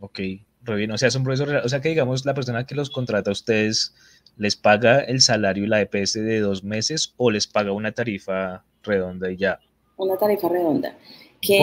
Ok, 0.00 0.18
re 0.62 0.76
bien. 0.76 0.90
O 0.92 0.98
sea, 0.98 1.08
es 1.08 1.14
un 1.14 1.24
proceso 1.24 1.50
O 1.64 1.68
sea, 1.68 1.80
que 1.80 1.88
digamos, 1.88 2.24
la 2.24 2.34
persona 2.34 2.66
que 2.66 2.74
los 2.74 2.90
contrata 2.90 3.30
a 3.30 3.32
ustedes 3.32 3.94
les 4.36 4.56
paga 4.56 5.00
el 5.00 5.20
salario 5.20 5.64
y 5.64 5.66
la 5.66 5.80
EPS 5.80 6.14
de 6.14 6.40
dos 6.40 6.62
meses 6.62 7.14
o 7.16 7.30
les 7.30 7.46
paga 7.46 7.72
una 7.72 7.92
tarifa 7.92 8.64
redonda 8.82 9.30
y 9.30 9.36
ya. 9.36 9.58
Una 9.96 10.16
tarifa 10.16 10.48
redonda. 10.48 10.96
Que, 11.40 11.58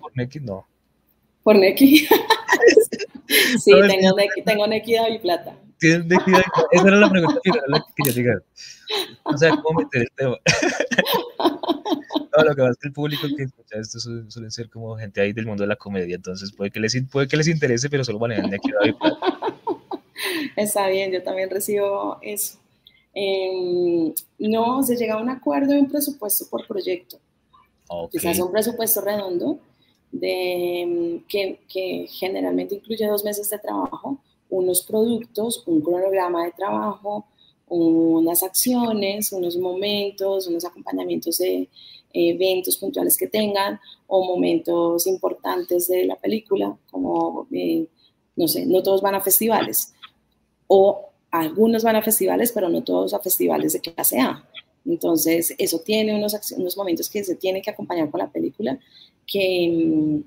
por 0.00 0.16
Neki, 0.16 0.40
no. 0.40 0.66
Por 1.42 1.56
Neki. 1.56 1.98
sí, 3.58 3.70
tengo, 3.70 4.16
Neki, 4.16 4.42
tengo 4.44 4.66
Neki 4.66 4.92
de 4.92 5.20
plata. 5.20 5.56
¿Tienes 5.78 6.06
Neki 6.06 6.32
Esa 6.72 6.88
era 6.88 6.96
la 6.96 7.10
pregunta 7.10 7.40
que 7.44 7.50
quería 7.96 8.12
llegar. 8.12 8.42
O 9.22 9.36
sea, 9.36 9.50
¿cómo 9.62 9.80
meter 9.80 10.02
el 10.02 10.10
tema? 10.16 10.36
lo 12.44 12.54
que 12.54 12.62
pasa 12.62 12.70
es 12.72 12.78
que 12.78 12.88
el 12.88 12.94
público 12.94 13.26
que 13.36 13.42
escucha 13.44 13.78
esto 13.78 13.98
suelen 14.00 14.50
ser 14.50 14.68
como 14.70 14.96
gente 14.96 15.20
ahí 15.20 15.32
del 15.32 15.46
mundo 15.46 15.62
de 15.62 15.68
la 15.68 15.76
comedia, 15.76 16.16
entonces 16.16 16.52
puede 16.52 16.70
que 16.70 16.80
les, 16.80 16.96
puede 17.10 17.28
que 17.28 17.36
les 17.36 17.48
interese, 17.48 17.88
pero 17.88 18.04
solo 18.04 18.18
manejan 18.18 18.50
de 18.50 18.56
aquí 18.56 18.70
Está 20.56 20.88
bien, 20.88 21.12
yo 21.12 21.22
también 21.22 21.50
recibo 21.50 22.18
eso. 22.22 22.58
Em, 23.14 24.12
no, 24.38 24.82
se 24.82 24.96
llega 24.96 25.14
a 25.14 25.22
un 25.22 25.30
acuerdo 25.30 25.72
de 25.72 25.80
un 25.80 25.88
presupuesto 25.88 26.46
por 26.50 26.66
proyecto. 26.66 27.18
Okay. 27.88 28.20
Quizás 28.20 28.38
un 28.38 28.52
presupuesto 28.52 29.00
redondo 29.00 29.58
de, 30.12 31.20
que, 31.28 31.60
que 31.68 32.06
generalmente 32.10 32.76
incluye 32.76 33.06
dos 33.06 33.24
meses 33.24 33.48
de 33.50 33.58
trabajo, 33.58 34.18
unos 34.50 34.82
productos, 34.82 35.62
un 35.66 35.80
cronograma 35.80 36.44
de 36.44 36.52
trabajo, 36.52 37.26
unas 37.68 38.42
acciones, 38.42 39.32
unos 39.32 39.56
momentos, 39.56 40.46
unos 40.46 40.64
acompañamientos 40.64 41.38
de 41.38 41.68
eventos 42.12 42.76
puntuales 42.76 43.16
que 43.16 43.28
tengan 43.28 43.78
o 44.06 44.24
momentos 44.24 45.06
importantes 45.06 45.88
de 45.88 46.06
la 46.06 46.16
película, 46.16 46.76
como, 46.90 47.46
eh, 47.52 47.86
no 48.36 48.48
sé, 48.48 48.66
no 48.66 48.82
todos 48.82 49.02
van 49.02 49.14
a 49.14 49.20
festivales 49.20 49.94
o 50.66 51.10
algunos 51.30 51.82
van 51.82 51.96
a 51.96 52.02
festivales, 52.02 52.52
pero 52.52 52.68
no 52.68 52.82
todos 52.82 53.12
a 53.14 53.20
festivales 53.20 53.74
de 53.74 53.80
clase 53.80 54.20
A. 54.20 54.44
Entonces, 54.86 55.54
eso 55.58 55.80
tiene 55.80 56.14
unos, 56.14 56.34
unos 56.56 56.76
momentos 56.76 57.10
que 57.10 57.22
se 57.22 57.34
tiene 57.34 57.60
que 57.60 57.70
acompañar 57.70 58.10
con 58.10 58.18
la 58.18 58.30
película 58.30 58.78
que, 59.26 59.70
mm, 59.70 60.20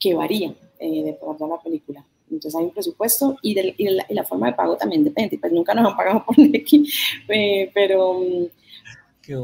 que 0.00 0.14
varían 0.14 0.56
eh, 0.78 1.02
de 1.02 1.10
acuerdo 1.10 1.44
a 1.44 1.48
la 1.48 1.62
película. 1.62 2.04
Entonces 2.30 2.58
hay 2.58 2.66
un 2.66 2.70
presupuesto 2.70 3.36
y, 3.42 3.54
de, 3.54 3.74
y, 3.76 3.88
la, 4.14 4.24
forma 4.24 4.48
de 4.48 4.52
pago 4.54 4.76
también 4.76 5.04
depende. 5.04 5.38
Pues 5.38 5.52
nunca 5.52 5.74
nos 5.74 5.90
han 5.90 5.96
pagado 5.96 6.24
por 6.24 6.38
Neki, 6.38 6.88
eh, 7.28 7.70
pero, 7.74 8.20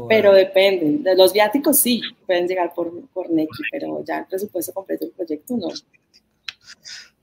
pero 0.09 0.33
depende. 0.33 1.09
De 1.09 1.15
los 1.15 1.33
viáticos 1.33 1.79
sí, 1.79 2.01
pueden 2.25 2.47
llegar 2.47 2.73
por, 2.73 3.07
por 3.09 3.29
Neki, 3.29 3.63
pero 3.71 4.03
ya 4.03 4.19
el 4.19 4.25
presupuesto 4.25 4.73
completo 4.73 5.05
del 5.05 5.13
proyecto 5.13 5.57
no. 5.57 5.67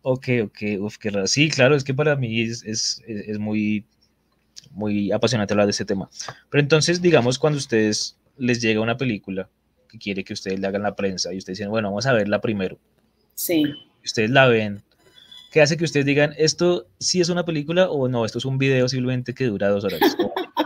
Ok, 0.02 0.28
ok, 0.44 0.58
uf, 0.80 0.98
qué 0.98 1.10
raro. 1.10 1.26
Sí, 1.26 1.48
claro, 1.48 1.76
es 1.76 1.84
que 1.84 1.94
para 1.94 2.16
mí 2.16 2.42
es, 2.42 2.64
es, 2.64 3.02
es 3.06 3.38
muy, 3.38 3.84
muy 4.70 5.12
apasionante 5.12 5.54
hablar 5.54 5.66
de 5.66 5.72
este 5.72 5.84
tema. 5.84 6.10
Pero 6.50 6.60
entonces, 6.60 7.00
digamos, 7.00 7.38
cuando 7.38 7.58
ustedes 7.58 8.16
les 8.36 8.60
llega 8.60 8.80
una 8.80 8.96
película 8.96 9.48
que 9.88 9.98
quiere 9.98 10.24
que 10.24 10.32
ustedes 10.32 10.58
le 10.58 10.66
hagan 10.66 10.82
la 10.82 10.96
prensa 10.96 11.32
y 11.32 11.38
ustedes 11.38 11.58
dicen, 11.58 11.70
bueno, 11.70 11.88
vamos 11.88 12.06
a 12.06 12.12
verla 12.12 12.40
primero. 12.40 12.78
Sí. 13.34 13.62
Ustedes 14.04 14.30
la 14.30 14.46
ven, 14.46 14.82
¿Qué 15.52 15.60
hace 15.60 15.76
que 15.76 15.84
ustedes 15.84 16.06
digan, 16.06 16.32
esto 16.38 16.86
sí 16.98 17.20
es 17.20 17.28
una 17.28 17.44
película 17.44 17.90
o 17.90 18.08
no, 18.08 18.24
esto 18.24 18.38
es 18.38 18.46
un 18.46 18.56
video 18.56 18.88
simplemente 18.88 19.34
que 19.34 19.44
dura 19.44 19.68
dos 19.68 19.84
horas? 19.84 20.00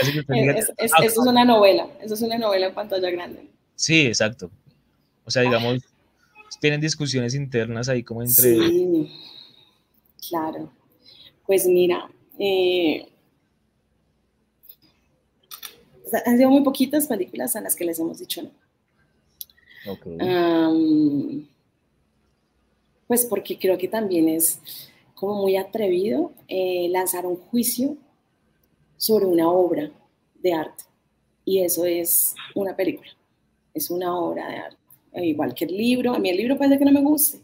es, 0.00 0.72
eso 0.78 0.96
es 0.98 1.16
una 1.18 1.44
novela, 1.44 1.88
eso 2.00 2.14
es 2.14 2.22
una 2.22 2.38
novela 2.38 2.66
en 2.66 2.74
pantalla 2.74 3.10
grande. 3.10 3.48
Sí, 3.74 4.06
exacto. 4.06 4.50
O 5.24 5.30
sea, 5.30 5.42
digamos, 5.42 5.82
tienen 6.60 6.80
discusiones 6.80 7.34
internas 7.34 7.88
ahí 7.88 8.02
como 8.02 8.22
entre... 8.22 8.56
Sí, 8.56 9.12
claro. 10.28 10.72
Pues 11.46 11.66
mira, 11.66 12.10
eh, 12.38 13.08
han 16.24 16.36
sido 16.36 16.50
muy 16.50 16.62
poquitas 16.62 17.06
películas 17.06 17.56
a 17.56 17.60
las 17.60 17.76
que 17.76 17.84
les 17.84 17.98
hemos 17.98 18.18
dicho 18.18 18.42
no. 18.42 18.50
Okay. 19.88 21.48
Pues 23.06 23.24
porque 23.24 23.56
creo 23.58 23.78
que 23.78 23.86
también 23.86 24.28
es 24.28 24.60
como 25.14 25.40
muy 25.40 25.56
atrevido 25.56 26.32
eh, 26.48 26.88
lanzar 26.90 27.24
un 27.24 27.36
juicio 27.36 27.96
sobre 28.96 29.26
una 29.26 29.50
obra 29.50 29.90
de 30.34 30.52
arte. 30.52 30.84
Y 31.44 31.60
eso 31.60 31.84
es 31.84 32.34
una 32.54 32.74
película, 32.74 33.10
es 33.72 33.90
una 33.90 34.18
obra 34.18 34.48
de 34.48 34.56
arte. 34.56 34.76
Igual 35.14 35.54
que 35.54 35.64
el 35.64 35.76
libro, 35.76 36.14
a 36.14 36.18
mí 36.18 36.28
el 36.28 36.36
libro 36.36 36.58
puede 36.58 36.78
que 36.78 36.84
no 36.84 36.92
me 36.92 37.00
guste, 37.00 37.40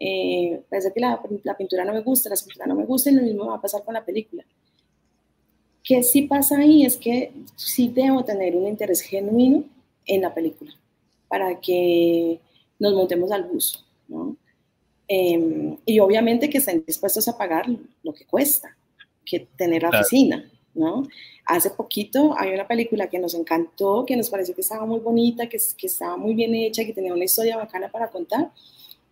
eh, 0.00 0.60
puede 0.68 0.92
que 0.92 1.00
la, 1.00 1.20
la, 1.44 1.56
pintura 1.56 1.84
no 1.84 1.92
me 1.92 2.00
guste, 2.00 2.28
la 2.28 2.34
escultura 2.34 2.66
no 2.66 2.74
me 2.74 2.84
guste, 2.84 3.10
y 3.10 3.14
lo 3.14 3.22
mismo 3.22 3.46
va 3.46 3.56
a 3.56 3.60
pasar 3.60 3.84
con 3.84 3.94
la 3.94 4.04
película. 4.04 4.44
Que 5.82 6.02
sí 6.02 6.22
pasa 6.22 6.58
ahí 6.58 6.84
es 6.84 6.96
que 6.96 7.32
sí 7.56 7.88
debo 7.88 8.24
tener 8.24 8.56
un 8.56 8.66
interés 8.66 9.02
genuino 9.02 9.64
en 10.06 10.22
la 10.22 10.34
película 10.34 10.72
para 11.28 11.60
que 11.60 12.40
nos 12.78 12.94
montemos 12.94 13.30
al 13.30 13.44
bus, 13.44 13.84
¿no? 14.08 14.36
Em, 15.06 15.76
y 15.84 15.98
obviamente 15.98 16.48
que 16.48 16.58
estén 16.58 16.82
dispuestos 16.86 17.28
a 17.28 17.36
pagar 17.36 17.66
lo 18.02 18.14
que 18.14 18.24
cuesta, 18.24 18.74
que 19.24 19.40
tener 19.56 19.82
la 19.82 19.90
oficina, 19.90 20.50
¿no? 20.74 21.06
Hace 21.46 21.70
poquito 21.70 22.34
hay 22.38 22.52
una 22.52 22.66
película 22.66 23.08
que 23.08 23.18
nos 23.18 23.34
encantó, 23.34 24.04
que 24.06 24.16
nos 24.16 24.30
pareció 24.30 24.54
que 24.54 24.62
estaba 24.62 24.86
muy 24.86 25.00
bonita, 25.00 25.48
que, 25.48 25.58
que 25.76 25.86
estaba 25.86 26.16
muy 26.16 26.34
bien 26.34 26.54
hecha, 26.54 26.84
que 26.84 26.92
tenía 26.92 27.12
una 27.12 27.24
historia 27.24 27.56
bacana 27.56 27.90
para 27.90 28.10
contar, 28.10 28.50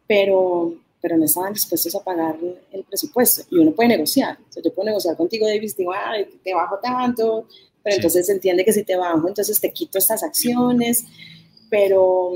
pero, 0.06 0.74
pero 1.00 1.16
no 1.16 1.24
estaban 1.24 1.52
dispuestos 1.52 1.94
a 1.94 2.00
pagar 2.02 2.36
el 2.72 2.84
presupuesto. 2.84 3.42
Y 3.50 3.58
uno 3.58 3.72
puede 3.72 3.90
negociar. 3.90 4.38
yo 4.62 4.74
puedo 4.74 4.86
negociar 4.86 5.16
contigo, 5.16 5.46
Davis, 5.46 5.76
digo, 5.76 5.92
ah, 5.92 6.14
te 6.42 6.54
bajo 6.54 6.78
tanto, 6.78 7.46
pero 7.82 7.96
entonces 7.96 8.26
se 8.26 8.32
entiende 8.32 8.64
que 8.64 8.72
si 8.72 8.84
te 8.84 8.96
bajo, 8.96 9.28
entonces 9.28 9.60
te 9.60 9.72
quito 9.72 9.98
estas 9.98 10.22
acciones 10.22 11.04
pero, 11.72 12.32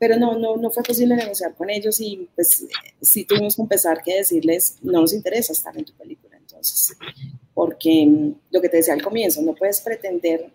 pero 0.00 0.16
no, 0.16 0.36
no, 0.36 0.56
no 0.56 0.68
fue 0.68 0.82
posible 0.82 1.14
negociar 1.14 1.54
con 1.54 1.70
ellos 1.70 2.00
y 2.00 2.28
pues 2.34 2.66
sí 3.00 3.24
tuvimos 3.24 3.54
que 3.54 3.62
empezar 3.62 4.02
que 4.02 4.16
decirles, 4.16 4.78
no 4.82 5.02
nos 5.02 5.12
interesa 5.12 5.52
estar 5.52 5.78
en 5.78 5.84
tu 5.84 5.92
película, 5.92 6.36
entonces, 6.36 6.96
porque 7.60 8.32
lo 8.50 8.60
que 8.62 8.70
te 8.70 8.78
decía 8.78 8.94
al 8.94 9.02
comienzo, 9.02 9.42
no 9.42 9.54
puedes 9.54 9.82
pretender 9.82 10.50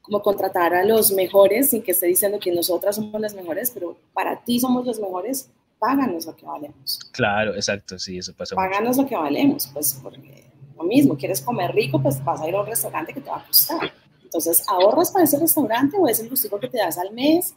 como 0.00 0.22
contratar 0.22 0.72
a 0.72 0.82
los 0.86 1.12
mejores 1.12 1.68
sin 1.68 1.82
que 1.82 1.90
esté 1.90 2.06
diciendo 2.06 2.38
que 2.38 2.50
nosotras 2.50 2.96
somos 2.96 3.20
las 3.20 3.34
mejores, 3.34 3.72
pero 3.72 3.94
para 4.14 4.42
ti 4.42 4.58
somos 4.58 4.86
los 4.86 4.98
mejores, 4.98 5.50
páganos 5.78 6.24
lo 6.24 6.34
que 6.34 6.46
valemos. 6.46 6.98
Claro, 7.12 7.54
exacto, 7.54 7.98
sí, 7.98 8.16
eso 8.16 8.32
pasa. 8.34 8.56
Páganos 8.56 8.96
lo 8.96 9.06
que 9.06 9.16
valemos, 9.16 9.68
pues 9.70 10.00
porque 10.02 10.46
lo 10.78 10.84
mismo, 10.84 11.14
quieres 11.14 11.42
comer 11.42 11.72
rico, 11.72 12.00
pues 12.00 12.24
vas 12.24 12.40
a 12.40 12.48
ir 12.48 12.54
a 12.54 12.62
un 12.62 12.66
restaurante 12.68 13.12
que 13.12 13.20
te 13.20 13.28
va 13.28 13.40
a 13.40 13.46
costar. 13.46 13.92
Entonces, 14.24 14.64
ahorras 14.68 15.10
para 15.10 15.26
ese 15.26 15.38
restaurante 15.38 15.98
o 16.00 16.08
ese 16.08 16.26
gustico 16.26 16.58
que 16.58 16.68
te 16.68 16.78
das 16.78 16.96
al 16.96 17.12
mes. 17.12 17.54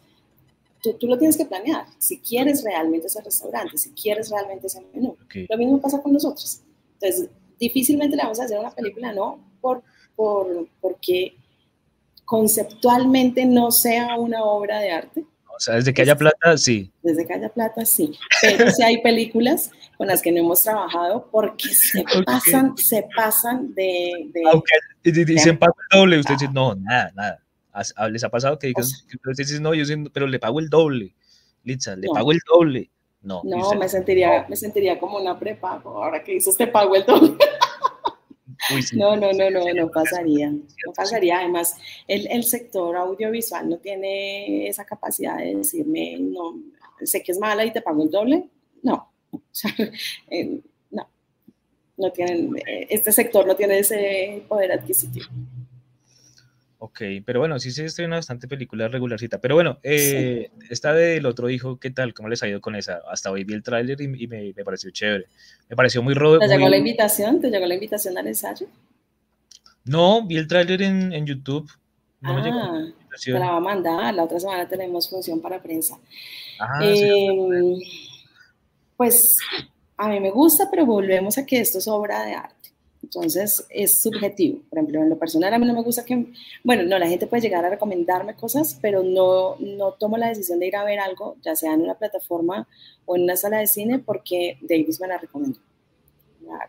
Tú, 0.83 0.91
tú, 0.95 1.07
lo 1.07 1.17
tienes 1.17 1.37
que 1.37 1.45
planear. 1.45 1.85
Si 1.97 2.19
quieres 2.19 2.65
realmente 2.65 3.07
ese 3.07 3.21
restaurante, 3.21 3.77
si 3.77 3.91
quieres 3.91 4.29
realmente 4.29 4.67
ese 4.67 4.81
menú. 4.93 5.15
Lo 5.47 5.57
mismo 5.57 5.79
pasa 5.79 6.01
con 6.01 6.11
nosotros. 6.11 6.63
Entonces, 7.01 7.29
difícilmente 7.59 8.15
le 8.15 8.23
vamos 8.23 8.39
a 8.39 8.45
hacer 8.45 8.59
una 8.59 8.71
película, 8.71 9.13
no 9.13 9.39
por, 9.61 9.83
por, 10.15 10.67
porque 10.79 11.35
conceptualmente 12.25 13.45
no 13.45 13.71
sea 13.71 14.15
una 14.17 14.43
obra 14.43 14.79
de 14.79 14.91
arte, 14.91 15.25
o 15.59 15.61
sea, 15.61 15.75
desde 15.75 15.93
que 15.93 16.03
haya 16.03 16.17
plata, 16.17 16.57
sí. 16.57 16.89
Desde 17.03 17.27
que 17.27 17.33
haya 17.33 17.49
plata, 17.49 17.83
sí. 17.83 18.17
Pero 18.41 18.71
sí 18.71 18.81
hay 18.81 19.01
películas 19.01 19.71
con 19.97 20.07
las 20.07 20.21
que 20.21 20.31
no 20.31 20.39
hemos 20.39 20.63
trabajado 20.63 21.27
porque 21.29 21.67
se 21.67 22.01
pasan, 22.25 22.77
se 22.77 23.05
pasan 23.13 23.75
de... 23.75 24.29
de 24.33 24.41
Aunque 24.49 24.71
dicen 25.03 25.59
pago 25.59 25.75
el 25.91 25.99
doble, 25.99 26.19
usted 26.19 26.35
dice, 26.35 26.47
no, 26.53 26.75
nada, 26.75 27.11
nada. 27.13 28.09
Les 28.09 28.23
ha 28.23 28.29
pasado 28.29 28.57
que 28.57 28.67
digan, 28.67 28.85
usted 28.85 29.33
dice, 29.35 29.59
no, 29.59 29.73
yo 29.73 29.83
pero 30.13 30.27
le 30.27 30.39
pago 30.39 30.61
el 30.61 30.69
doble. 30.69 31.13
Litza, 31.65 31.97
le 31.97 32.07
pago 32.07 32.31
el 32.31 32.39
doble. 32.49 32.89
No, 33.21 33.41
no 33.43 33.73
me, 33.73 33.89
sentiría, 33.89 34.45
me 34.47 34.55
sentiría 34.55 34.99
como 34.99 35.17
una 35.17 35.37
prepago. 35.37 36.03
Ahora 36.03 36.23
que 36.23 36.33
dices, 36.33 36.55
te 36.55 36.67
pago 36.67 36.95
el 36.95 37.05
doble. 37.05 37.37
No, 38.93 39.15
no, 39.15 39.31
no, 39.31 39.49
no, 39.49 39.61
no 39.73 39.89
pasaría. 39.89 40.49
No 40.51 40.93
pasaría. 40.93 41.39
Además, 41.39 41.77
el, 42.07 42.27
el, 42.27 42.43
sector 42.43 42.97
audiovisual 42.97 43.69
no 43.69 43.77
tiene 43.77 44.67
esa 44.67 44.85
capacidad 44.85 45.37
de 45.37 45.55
decirme, 45.55 46.17
no, 46.19 46.59
sé 47.03 47.23
que 47.23 47.31
es 47.31 47.39
mala 47.39 47.65
y 47.65 47.71
te 47.71 47.81
pago 47.81 48.03
el 48.03 48.11
doble. 48.11 48.49
No. 48.83 49.11
Eh, 50.29 50.59
no. 50.91 51.07
No 51.97 52.11
tienen, 52.11 52.55
eh, 52.67 52.87
este 52.89 53.11
sector 53.11 53.47
no 53.47 53.55
tiene 53.55 53.79
ese 53.79 54.43
poder 54.47 54.71
adquisitivo. 54.71 55.27
Ok, 56.81 57.01
pero 57.25 57.41
bueno, 57.41 57.59
sí 57.59 57.71
se 57.71 57.83
estrena 57.83 58.15
bastante 58.15 58.47
película 58.47 58.87
regularcita. 58.87 59.39
Pero 59.39 59.55
bueno, 59.55 59.79
eh, 59.83 60.49
esta 60.69 60.93
del 60.93 61.25
otro 61.25 61.49
hijo, 61.49 61.77
¿qué 61.77 61.91
tal? 61.91 62.13
¿Cómo 62.13 62.29
les 62.29 62.41
ha 62.41 62.47
ido 62.47 62.61
con 62.61 62.77
esa? 62.77 63.01
Hasta 63.11 63.29
hoy 63.31 63.43
vi 63.43 63.53
el 63.53 63.63
tráiler 63.63 63.99
y, 63.99 64.07
me, 64.07 64.53
me, 64.55 64.63
pareció 64.63 64.89
chévere. 64.89 65.25
Me 65.67 65.75
pareció 65.75 66.01
muy 66.01 66.13
robo. 66.13 66.39
¿Te 66.39 66.47
llegó 66.47 66.69
la 66.69 66.77
invitación? 66.77 67.41
¿Te 67.41 67.49
llegó 67.49 67.65
la 67.65 67.73
invitación 67.73 68.17
al 68.17 68.27
ensayo? 68.27 68.67
No, 69.83 70.25
vi 70.25 70.37
el 70.37 70.47
tráiler 70.47 70.81
en, 70.81 71.11
en, 71.11 71.25
YouTube. 71.25 71.69
No 72.21 72.33
me 72.33 72.41
llegó 72.41 72.55
la 72.55 72.63
ah, 72.63 72.93
Te 73.21 73.31
la 73.31 73.51
va 73.51 73.57
a 73.57 73.59
mandar. 73.59 74.13
La 74.13 74.23
otra 74.23 74.39
semana 74.39 74.65
tenemos 74.65 75.09
función 75.09 75.41
para 75.41 75.61
prensa. 75.61 75.99
Ah, 76.61 76.79
eh, 76.81 77.77
Pues 78.95 79.37
a 79.97 80.07
mí 80.07 80.21
me 80.21 80.31
gusta, 80.31 80.69
pero 80.71 80.85
volvemos 80.85 81.37
a 81.37 81.45
que 81.45 81.59
esto 81.59 81.79
es 81.79 81.89
obra 81.89 82.23
de 82.23 82.35
arte. 82.35 82.58
Entonces 83.11 83.65
es 83.69 84.03
subjetivo. 84.03 84.61
Por 84.69 84.77
ejemplo, 84.77 85.01
en 85.01 85.09
lo 85.09 85.17
personal 85.17 85.51
a 85.51 85.57
mí 85.57 85.65
no 85.65 85.73
me 85.73 85.81
gusta 85.81 86.05
que, 86.05 86.31
bueno, 86.63 86.83
no, 86.83 86.99
la 86.99 87.07
gente 87.07 87.25
puede 87.25 87.41
llegar 87.41 87.65
a 87.65 87.69
recomendarme 87.71 88.35
cosas, 88.35 88.77
pero 88.79 89.01
no, 89.01 89.55
no 89.57 89.93
tomo 89.93 90.15
la 90.15 90.27
decisión 90.27 90.59
de 90.59 90.67
ir 90.67 90.75
a 90.75 90.83
ver 90.83 90.99
algo, 90.99 91.35
ya 91.41 91.55
sea 91.55 91.73
en 91.73 91.81
una 91.81 91.95
plataforma 91.95 92.67
o 93.05 93.15
en 93.15 93.23
una 93.23 93.35
sala 93.35 93.57
de 93.57 93.65
cine, 93.65 93.97
porque 93.97 94.59
Davis 94.61 95.01
me 95.01 95.07
la 95.07 95.17
recomendó. 95.17 95.59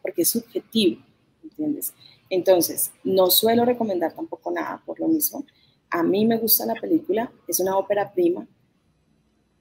Porque 0.00 0.22
es 0.22 0.30
subjetivo, 0.30 1.02
¿entiendes? 1.42 1.92
Entonces, 2.30 2.90
no 3.04 3.26
suelo 3.30 3.66
recomendar 3.66 4.14
tampoco 4.14 4.50
nada 4.50 4.82
por 4.86 4.98
lo 4.98 5.08
mismo. 5.08 5.44
A 5.90 6.02
mí 6.02 6.24
me 6.24 6.38
gusta 6.38 6.64
la 6.64 6.74
película, 6.74 7.30
es 7.46 7.60
una 7.60 7.76
ópera 7.76 8.10
prima. 8.10 8.46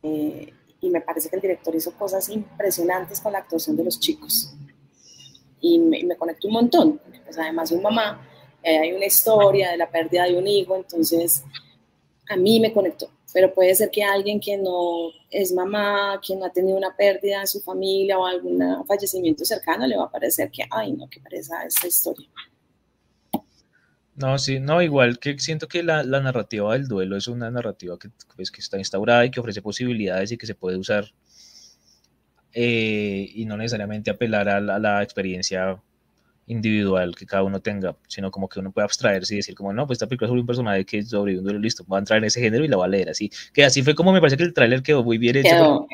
Eh, 0.01 0.53
y 0.79 0.89
me 0.89 1.01
parece 1.01 1.29
que 1.29 1.35
el 1.35 1.41
director 1.41 1.75
hizo 1.75 1.91
cosas 1.91 2.29
impresionantes 2.29 3.19
con 3.19 3.33
la 3.33 3.39
actuación 3.39 3.75
de 3.75 3.83
los 3.83 3.99
chicos 3.99 4.55
y 5.61 5.79
me, 5.79 6.03
me 6.03 6.15
conecto 6.15 6.47
un 6.47 6.53
montón. 6.53 7.01
Pues 7.25 7.37
además, 7.37 7.69
soy 7.69 7.79
mamá, 7.79 8.27
eh, 8.63 8.77
hay 8.77 8.91
una 8.93 9.05
historia 9.05 9.71
de 9.71 9.77
la 9.77 9.89
pérdida 9.89 10.25
de 10.25 10.37
un 10.37 10.47
hijo, 10.47 10.75
entonces 10.75 11.43
a 12.29 12.35
mí 12.35 12.59
me 12.59 12.73
conectó. 12.73 13.09
pero 13.31 13.53
puede 13.53 13.75
ser 13.75 13.91
que 13.91 14.03
alguien 14.03 14.39
que 14.39 14.57
no 14.57 15.11
es 15.29 15.51
mamá, 15.53 16.19
que 16.25 16.35
no 16.35 16.45
ha 16.45 16.49
tenido 16.51 16.77
una 16.77 16.95
pérdida 16.95 17.41
en 17.41 17.47
su 17.47 17.61
familia 17.61 18.17
o 18.17 18.25
algún 18.25 18.59
fallecimiento 18.87 19.45
cercano, 19.45 19.85
le 19.85 19.97
va 19.97 20.05
a 20.05 20.11
parecer 20.11 20.49
que, 20.49 20.63
ay, 20.71 20.93
no, 20.93 21.07
qué 21.07 21.19
pereza 21.19 21.63
esta 21.63 21.87
historia. 21.87 22.27
No, 24.15 24.37
sí, 24.37 24.59
no, 24.59 24.81
igual 24.81 25.19
que 25.19 25.37
siento 25.39 25.67
que 25.67 25.83
la, 25.83 26.03
narrativa 26.03 26.73
del 26.73 26.87
duelo 26.87 27.15
es 27.15 27.27
una 27.27 27.51
narrativa 27.51 27.97
que, 27.99 28.09
pues, 28.35 28.51
que 28.51 28.61
está 28.61 28.77
instaurada 28.77 29.25
y 29.25 29.31
que 29.31 29.39
ofrece 29.39 29.61
posibilidades 29.61 30.31
y 30.31 30.37
que 30.37 30.47
se 30.47 30.55
puede 30.55 30.77
usar 30.77 31.05
eh, 32.53 33.29
y 33.33 33.45
no 33.45 33.57
necesariamente 33.57 34.09
apelar 34.11 34.49
a 34.49 34.59
la, 34.59 35.03
experiencia 35.03 35.77
individual 36.47 37.15
que 37.15 37.27
cada 37.27 37.43
uno 37.43 37.59
tenga, 37.59 37.95
sino 38.07 38.31
como 38.31 38.49
que 38.49 38.59
uno 38.59 38.71
puede 38.71 38.85
abstraerse 38.85 39.35
y 39.35 39.37
decir 39.37 39.53
como, 39.53 39.71
no, 39.71 39.85
pues 39.85 39.97
esta 39.97 40.07
película 40.07 40.25
es 40.25 40.29
sobre 40.29 40.41
un 40.41 40.47
personaje 40.47 40.83
que 40.83 41.03
sobrevive 41.03 41.39
un 41.39 41.43
duelo, 41.43 41.59
listo, 41.59 41.85
va 41.85 41.97
a 41.97 41.99
entrar 41.99 42.17
en 42.17 42.25
ese 42.25 42.41
género 42.41 42.65
y 42.65 42.67
la 42.67 42.77
va 42.77 42.85
a 42.85 42.87
leer, 42.87 43.09
así, 43.09 43.29
que 43.53 43.63
así 43.63 43.83
fue 43.83 43.93
como 43.93 44.11
me 44.11 44.19
parece 44.19 44.35
que 44.35 44.43
el 44.43 44.53
tráiler 44.53 44.81
quedó 44.81 45.03
muy 45.03 45.19
bien 45.19 45.35
hecho, 45.35 45.85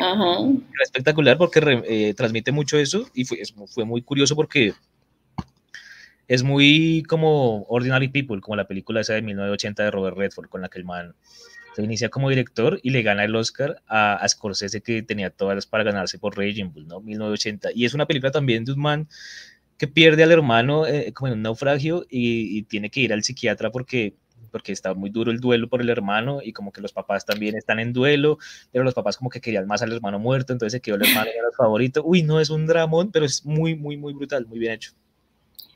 espectacular 0.81 1.37
porque 1.37 1.59
eh, 1.87 2.13
transmite 2.13 2.53
mucho 2.53 2.77
eso 2.77 3.05
y 3.13 3.25
fue, 3.25 3.39
fue 3.67 3.83
muy 3.83 4.01
curioso 4.01 4.33
porque 4.35 4.73
es 6.27 6.43
muy 6.43 7.03
como 7.07 7.63
Ordinary 7.67 8.07
People, 8.07 8.41
como 8.41 8.55
la 8.55 8.67
película 8.67 9.01
esa 9.01 9.13
de 9.13 9.21
1980 9.21 9.83
de 9.83 9.91
Robert 9.91 10.17
Redford, 10.17 10.49
con 10.49 10.61
la 10.61 10.69
que 10.69 10.79
el 10.79 10.85
man 10.85 11.15
se 11.75 11.83
inicia 11.83 12.09
como 12.09 12.29
director 12.29 12.79
y 12.83 12.91
le 12.91 13.01
gana 13.01 13.25
el 13.25 13.35
Oscar 13.35 13.81
a, 13.85 14.15
a 14.15 14.29
Scorsese, 14.29 14.81
que 14.81 15.03
tenía 15.03 15.29
todas 15.29 15.55
las 15.55 15.65
para 15.65 15.83
ganarse 15.83 16.17
por 16.17 16.38
Raging 16.38 16.71
Bull, 16.71 16.88
¿no? 16.88 17.01
1980. 17.01 17.69
Y 17.75 17.83
es 17.83 17.93
una 17.93 18.05
película 18.05 18.31
también 18.31 18.63
de 18.63 18.71
un 18.71 18.79
man 18.79 19.09
que 19.77 19.88
pierde 19.88 20.23
al 20.23 20.31
hermano 20.31 20.88
eh, 20.88 21.11
como 21.13 21.27
en 21.27 21.33
un 21.33 21.41
naufragio 21.41 22.05
y, 22.09 22.63
tiene 22.63 22.89
que 22.89 23.01
ir 23.01 23.13
al 23.13 23.23
psiquiatra 23.23 23.71
porque 23.71 24.15
porque 24.51 24.71
está 24.71 24.93
muy 24.93 25.09
duro 25.09 25.31
el 25.31 25.41
duelo 25.41 25.67
por 25.67 25.81
el 25.81 25.89
hermano 25.89 26.39
y 26.41 26.53
como 26.53 26.71
que 26.71 26.79
los 26.79 26.93
papás 26.93 27.25
también 27.25 27.57
están 27.57 27.77
en 27.79 27.91
duelo, 27.91 28.38
pero 28.71 28.85
los 28.85 28.93
papás 28.93 29.17
como 29.17 29.29
que 29.29 29.41
querían 29.41 29.67
más 29.67 29.81
al 29.81 29.91
hermano 29.91 30.17
muerto, 30.17 30.53
entonces 30.53 30.71
se 30.77 30.81
quedó 30.81 30.95
el 30.95 31.05
hermano 31.05 31.29
era 31.29 31.47
el 31.49 31.55
favorito. 31.57 32.01
Uy, 32.05 32.23
no 32.23 32.39
es 32.39 32.49
un 32.49 32.65
dramón, 32.65 33.11
pero 33.11 33.25
es 33.25 33.45
muy, 33.45 33.75
muy, 33.75 33.97
muy 33.97 34.13
brutal, 34.13 34.45
muy 34.45 34.59
bien 34.59 34.71
hecho. 34.71 34.93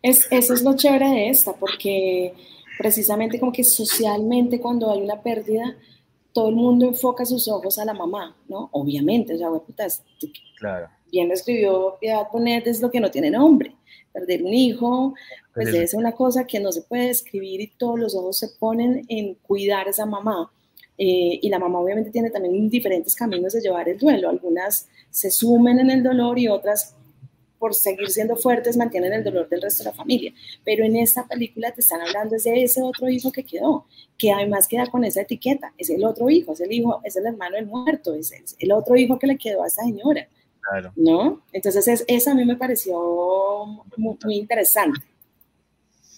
Es, 0.01 0.29
eso 0.31 0.53
es 0.53 0.62
lo 0.62 0.77
chévere 0.77 1.09
de 1.09 1.29
esta, 1.29 1.51
porque 1.55 2.33
precisamente 2.79 3.41
como 3.41 3.51
que 3.51 3.65
socialmente 3.65 4.61
cuando 4.61 4.89
hay 4.89 5.01
una 5.01 5.21
pérdida, 5.21 5.75
todo 6.31 6.47
el 6.47 6.55
mundo 6.55 6.87
enfoca 6.87 7.25
sus 7.25 7.49
ojos 7.49 7.77
a 7.77 7.83
la 7.83 7.93
mamá, 7.93 8.37
¿no? 8.47 8.69
Obviamente, 8.71 9.35
o 9.35 9.37
sea, 9.37 9.49
puta, 9.49 9.85
claro. 10.57 10.87
bien 11.11 11.27
lo 11.27 11.33
escribió 11.33 11.97
Piedad 11.99 12.29
Ponet, 12.31 12.65
es 12.67 12.81
lo 12.81 12.89
que 12.89 13.01
no 13.01 13.11
tiene 13.11 13.31
nombre. 13.31 13.75
Perder 14.13 14.43
un 14.43 14.53
hijo, 14.53 15.13
pues 15.53 15.73
es 15.73 15.93
una 15.93 16.13
cosa 16.13 16.47
que 16.47 16.61
no 16.61 16.71
se 16.71 16.81
puede 16.83 17.07
describir 17.07 17.59
y 17.59 17.67
todos 17.67 17.99
los 17.99 18.15
ojos 18.15 18.37
se 18.37 18.47
ponen 18.47 19.05
en 19.09 19.35
cuidar 19.35 19.87
a 19.87 19.89
esa 19.89 20.05
mamá. 20.05 20.49
Eh, 20.97 21.37
y 21.41 21.49
la 21.49 21.59
mamá 21.59 21.79
obviamente 21.79 22.11
tiene 22.11 22.29
también 22.29 22.69
diferentes 22.69 23.13
caminos 23.13 23.51
de 23.51 23.59
llevar 23.59 23.89
el 23.89 23.97
duelo. 23.97 24.29
Algunas 24.29 24.87
se 25.09 25.31
sumen 25.31 25.79
en 25.79 25.89
el 25.89 26.01
dolor 26.01 26.39
y 26.39 26.47
otras 26.47 26.95
por 27.59 27.75
seguir 27.75 28.09
siendo 28.09 28.37
fuertes 28.37 28.77
mantienen 28.77 29.11
el 29.11 29.23
dolor 29.23 29.49
del 29.49 29.61
resto 29.61 29.83
de 29.83 29.89
la 29.89 29.95
familia. 29.95 30.33
Pero 30.63 30.85
en 30.85 30.95
esta 30.95 31.27
película 31.27 31.71
te 31.71 31.81
están 31.81 32.01
hablando 32.01 32.35
de 32.37 32.63
ese 32.63 32.81
otro 32.81 33.09
hijo 33.09 33.31
que 33.31 33.43
quedó, 33.43 33.85
que 34.17 34.31
además 34.31 34.67
queda 34.67 34.87
con 34.87 35.03
esa 35.03 35.21
etiqueta, 35.21 35.73
es 35.77 35.89
el 35.89 36.03
otro 36.05 36.29
hijo, 36.29 36.53
es 36.53 36.61
el 36.61 36.71
hijo, 36.71 37.01
es 37.03 37.17
el 37.17 37.25
hermano 37.25 37.57
del 37.57 37.67
muerto, 37.67 38.13
es 38.13 38.33
el, 38.57 38.71
otro 38.71 38.95
hijo 38.95 39.19
que 39.19 39.27
le 39.27 39.37
quedó 39.37 39.63
a 39.63 39.67
esa 39.67 39.83
señora. 39.83 40.27
Claro. 40.61 40.93
¿No? 40.95 41.43
Entonces 41.51 41.87
es, 41.87 42.05
esa 42.07 42.31
a 42.31 42.35
mí 42.35 42.45
me 42.45 42.55
pareció 42.55 42.97
muy, 43.97 44.17
interesante. 44.35 45.01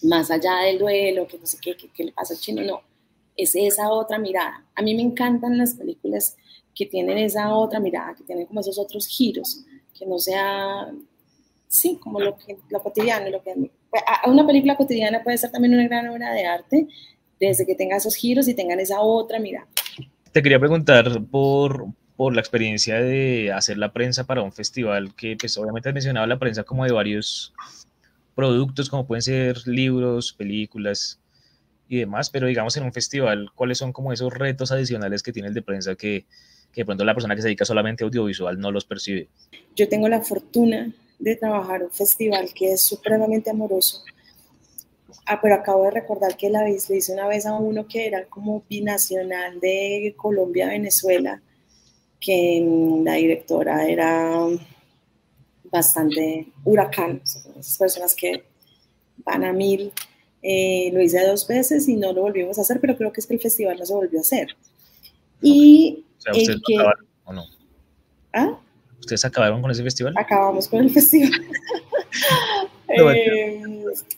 Más 0.04 0.30
allá 0.32 0.58
del 0.66 0.80
duelo, 0.80 1.28
que 1.28 1.38
no 1.38 1.46
sé 1.46 1.58
qué, 1.62 1.76
qué, 1.76 2.04
le 2.04 2.12
pasa 2.12 2.34
al 2.34 2.40
chino, 2.40 2.62
no. 2.64 2.82
Es 3.36 3.56
esa 3.56 3.90
otra 3.90 4.20
mirada. 4.20 4.66
A 4.76 4.82
mí 4.82 4.94
me 4.94 5.02
encantan 5.02 5.58
las 5.58 5.76
películas 5.76 6.36
que 6.76 6.86
tienen 6.86 7.18
esa 7.18 7.56
otra 7.56 7.80
mirada, 7.80 8.16
que 8.16 8.24
tienen 8.24 8.46
como 8.46 8.62
esos 8.62 8.78
otros 8.78 9.08
giros, 9.08 9.64
que 9.98 10.06
no 10.06 10.18
sea 10.20 10.92
sí, 11.72 11.98
como 12.02 12.20
lo, 12.20 12.38
que, 12.38 12.58
lo 12.70 12.84
cotidiano. 12.84 13.30
Lo 13.30 13.42
que, 13.42 13.56
una 14.28 14.46
película 14.46 14.76
cotidiana 14.76 15.24
puede 15.24 15.38
ser 15.38 15.52
también 15.52 15.74
una 15.74 15.88
gran 15.88 16.08
obra 16.10 16.34
de 16.34 16.46
arte, 16.46 16.88
desde 17.40 17.66
que 17.66 17.76
tenga 17.76 17.96
esos 17.96 18.16
giros 18.16 18.48
y 18.48 18.54
tengan 18.54 18.80
esa 18.80 19.00
otra 19.00 19.40
mirada. 19.40 19.68
Te 20.32 20.44
quería 20.44 20.60
preguntar 20.60 21.24
por, 21.32 21.88
por 22.18 22.36
la 22.36 22.42
experiencia 22.42 23.00
de 23.00 23.52
hacer 23.54 23.78
la 23.78 23.94
prensa 23.94 24.26
para 24.26 24.44
un 24.44 24.52
festival 24.52 25.16
que, 25.16 25.38
pues, 25.40 25.58
obviamente 25.58 25.90
has 25.90 25.96
mencionado 25.96 26.28
la 26.28 26.38
prensa 26.38 26.64
como 26.64 26.86
de 26.86 26.92
varios 26.92 27.54
productos, 28.36 28.90
como 28.90 29.08
pueden 29.08 29.22
ser 29.22 29.66
libros, 29.66 30.34
películas 30.34 31.20
y 31.88 31.98
demás, 31.98 32.30
pero 32.30 32.48
digamos 32.48 32.76
en 32.78 32.84
un 32.84 32.94
festival, 32.94 33.50
¿cuáles 33.56 33.78
son 33.78 33.92
como 33.92 34.14
esos 34.14 34.34
retos 34.34 34.72
adicionales 34.72 35.24
que 35.24 35.34
tiene 35.34 35.50
el 35.50 35.54
de 35.54 35.62
prensa 35.62 35.96
que, 35.96 36.26
que 36.72 36.82
de 36.82 36.86
pronto 36.86 37.04
la 37.04 37.14
persona 37.14 37.36
que 37.36 37.42
se 37.42 37.50
dedica 37.50 37.66
solamente 37.66 38.04
a 38.04 38.08
audiovisual 38.08 38.60
no 38.60 38.72
los 38.72 38.86
percibe? 38.86 39.28
Yo 39.76 39.90
tengo 39.90 40.08
la 40.08 40.22
fortuna 40.22 40.94
de 41.22 41.36
trabajar 41.36 41.84
un 41.84 41.92
festival 41.92 42.52
que 42.54 42.74
es 42.74 42.82
supremamente 42.82 43.50
amoroso. 43.50 44.04
Ah, 45.26 45.40
pero 45.42 45.56
acabo 45.56 45.86
de 45.86 45.92
recordar 45.92 46.36
que 46.36 46.50
la 46.50 46.64
vez 46.64 46.90
le 46.90 46.98
hice 46.98 47.14
una 47.14 47.28
vez 47.28 47.46
a 47.46 47.54
uno 47.54 47.88
que 47.88 48.08
era 48.08 48.26
como 48.26 48.64
binacional 48.68 49.60
de 49.60 50.14
Colombia-Venezuela, 50.18 51.42
que 52.20 53.00
la 53.04 53.14
directora 53.14 53.88
era 53.88 54.48
bastante 55.66 56.48
huracán, 56.66 57.22
esas 57.24 57.78
personas 57.78 58.16
que 58.16 58.44
van 59.24 59.44
a 59.44 59.54
mil. 59.54 59.94
Eh, 60.44 60.90
lo 60.92 61.02
hice 61.02 61.24
dos 61.26 61.48
veces 61.48 61.88
y 61.88 61.96
no 61.96 62.14
lo 62.14 62.24
volvimos 62.24 62.58
a 62.58 62.62
hacer, 62.62 62.82
pero 62.82 62.98
creo 62.98 63.14
que 63.14 63.22
es 63.22 63.28
que 63.28 63.36
el 63.36 63.40
festival 63.40 63.78
no 63.78 63.86
se 63.86 63.94
volvió 63.94 64.20
a 64.20 64.22
hacer. 64.22 64.48
Y 65.40 66.04
el 66.34 66.62
que... 66.66 66.78
¿o 67.26 67.34
no? 67.34 67.46
¿Ah? 68.34 68.60
¿Ustedes 69.02 69.26
acabaron 69.26 69.62
con 69.62 69.72
ese 69.72 69.84
festival? 69.84 70.14
Acabamos 70.16 70.68
con 70.68 70.80
el 70.80 70.90
festival. 70.90 71.32
Eh, 72.94 73.64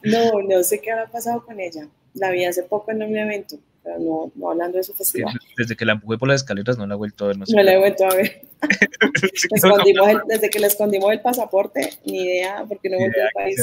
no, 0.02 0.41
no 0.41 0.63
sé 0.63 0.82
qué 0.82 0.89
ha 0.89 1.06
pasado 1.06 1.46
con 1.46 1.60
ella. 1.60 1.88
La 2.15 2.32
vi 2.32 2.43
hace 2.43 2.63
poco 2.63 2.89
en 2.89 3.04
un 3.04 3.15
evento, 3.15 3.60
pero 3.84 4.00
no, 4.00 4.32
no 4.34 4.50
hablando 4.50 4.80
de 4.80 4.84
su 4.84 4.96
festival. 4.96 5.32
Desde 5.56 5.76
que 5.76 5.86
la 5.86 5.93
empujé 5.93 6.17
por 6.17 6.28
las 6.28 6.41
escaleras 6.41 6.76
no 6.80 6.88
la 6.88 6.96
he 6.96 6.98
vuelto 6.98 7.26
a 7.26 7.28
ver. 7.28 7.38
No, 7.38 7.46
no 7.48 7.62
la 7.62 7.74
he 7.74 7.78
vuelto 7.78 8.04
a 8.06 8.15
ver. 8.15 8.41
desde 10.28 10.50
que 10.50 10.60
le 10.60 10.65
escondimos 10.65 11.12
el 11.12 11.22
pasaporte, 11.22 11.91
ni 12.04 12.24
idea, 12.24 12.65
porque 12.67 12.89
no 12.89 12.98
volvió 12.98 13.22
al 13.22 13.30
país. 13.32 13.62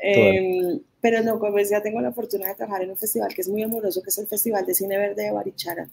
Eh, 0.00 0.78
pero 1.00 1.22
no, 1.24 1.40
pues 1.40 1.68
ya 1.68 1.82
tengo 1.82 2.00
la 2.00 2.12
fortuna 2.12 2.46
de 2.46 2.54
trabajar 2.54 2.82
en 2.82 2.90
un 2.90 2.96
festival 2.96 3.34
que 3.34 3.40
es 3.40 3.48
muy 3.48 3.64
amoroso, 3.64 4.00
que 4.00 4.10
es 4.10 4.18
el 4.18 4.28
Festival 4.28 4.64
de 4.64 4.74
Cine 4.74 4.96
Verde 4.96 5.24
de 5.24 5.32
Barichara, 5.32 5.88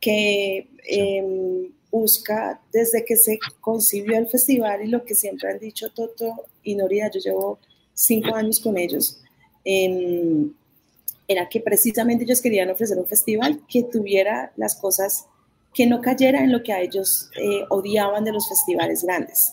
que 0.00 0.70
eh, 0.88 1.70
busca 1.90 2.60
desde 2.72 3.04
que 3.04 3.16
se 3.16 3.38
concibió 3.60 4.18
el 4.18 4.28
festival 4.28 4.84
y 4.84 4.88
lo 4.88 5.04
que 5.04 5.14
siempre 5.14 5.50
han 5.50 5.58
dicho 5.58 5.90
Toto 5.90 6.44
y 6.62 6.74
Noria, 6.74 7.10
yo 7.10 7.20
llevo 7.20 7.58
cinco 7.94 8.34
años 8.34 8.60
con 8.60 8.78
ellos, 8.78 9.20
era 9.64 11.48
que 11.48 11.60
precisamente 11.60 12.24
ellos 12.24 12.40
querían 12.40 12.70
ofrecer 12.70 12.98
un 12.98 13.06
festival 13.06 13.60
que 13.68 13.82
tuviera 13.84 14.52
las 14.56 14.74
cosas, 14.74 15.26
que 15.74 15.86
no 15.86 16.00
cayera 16.00 16.42
en 16.42 16.50
lo 16.50 16.62
que 16.62 16.72
a 16.72 16.80
ellos 16.80 17.30
eh, 17.36 17.64
odiaban 17.68 18.24
de 18.24 18.32
los 18.32 18.48
festivales 18.48 19.04
grandes, 19.04 19.52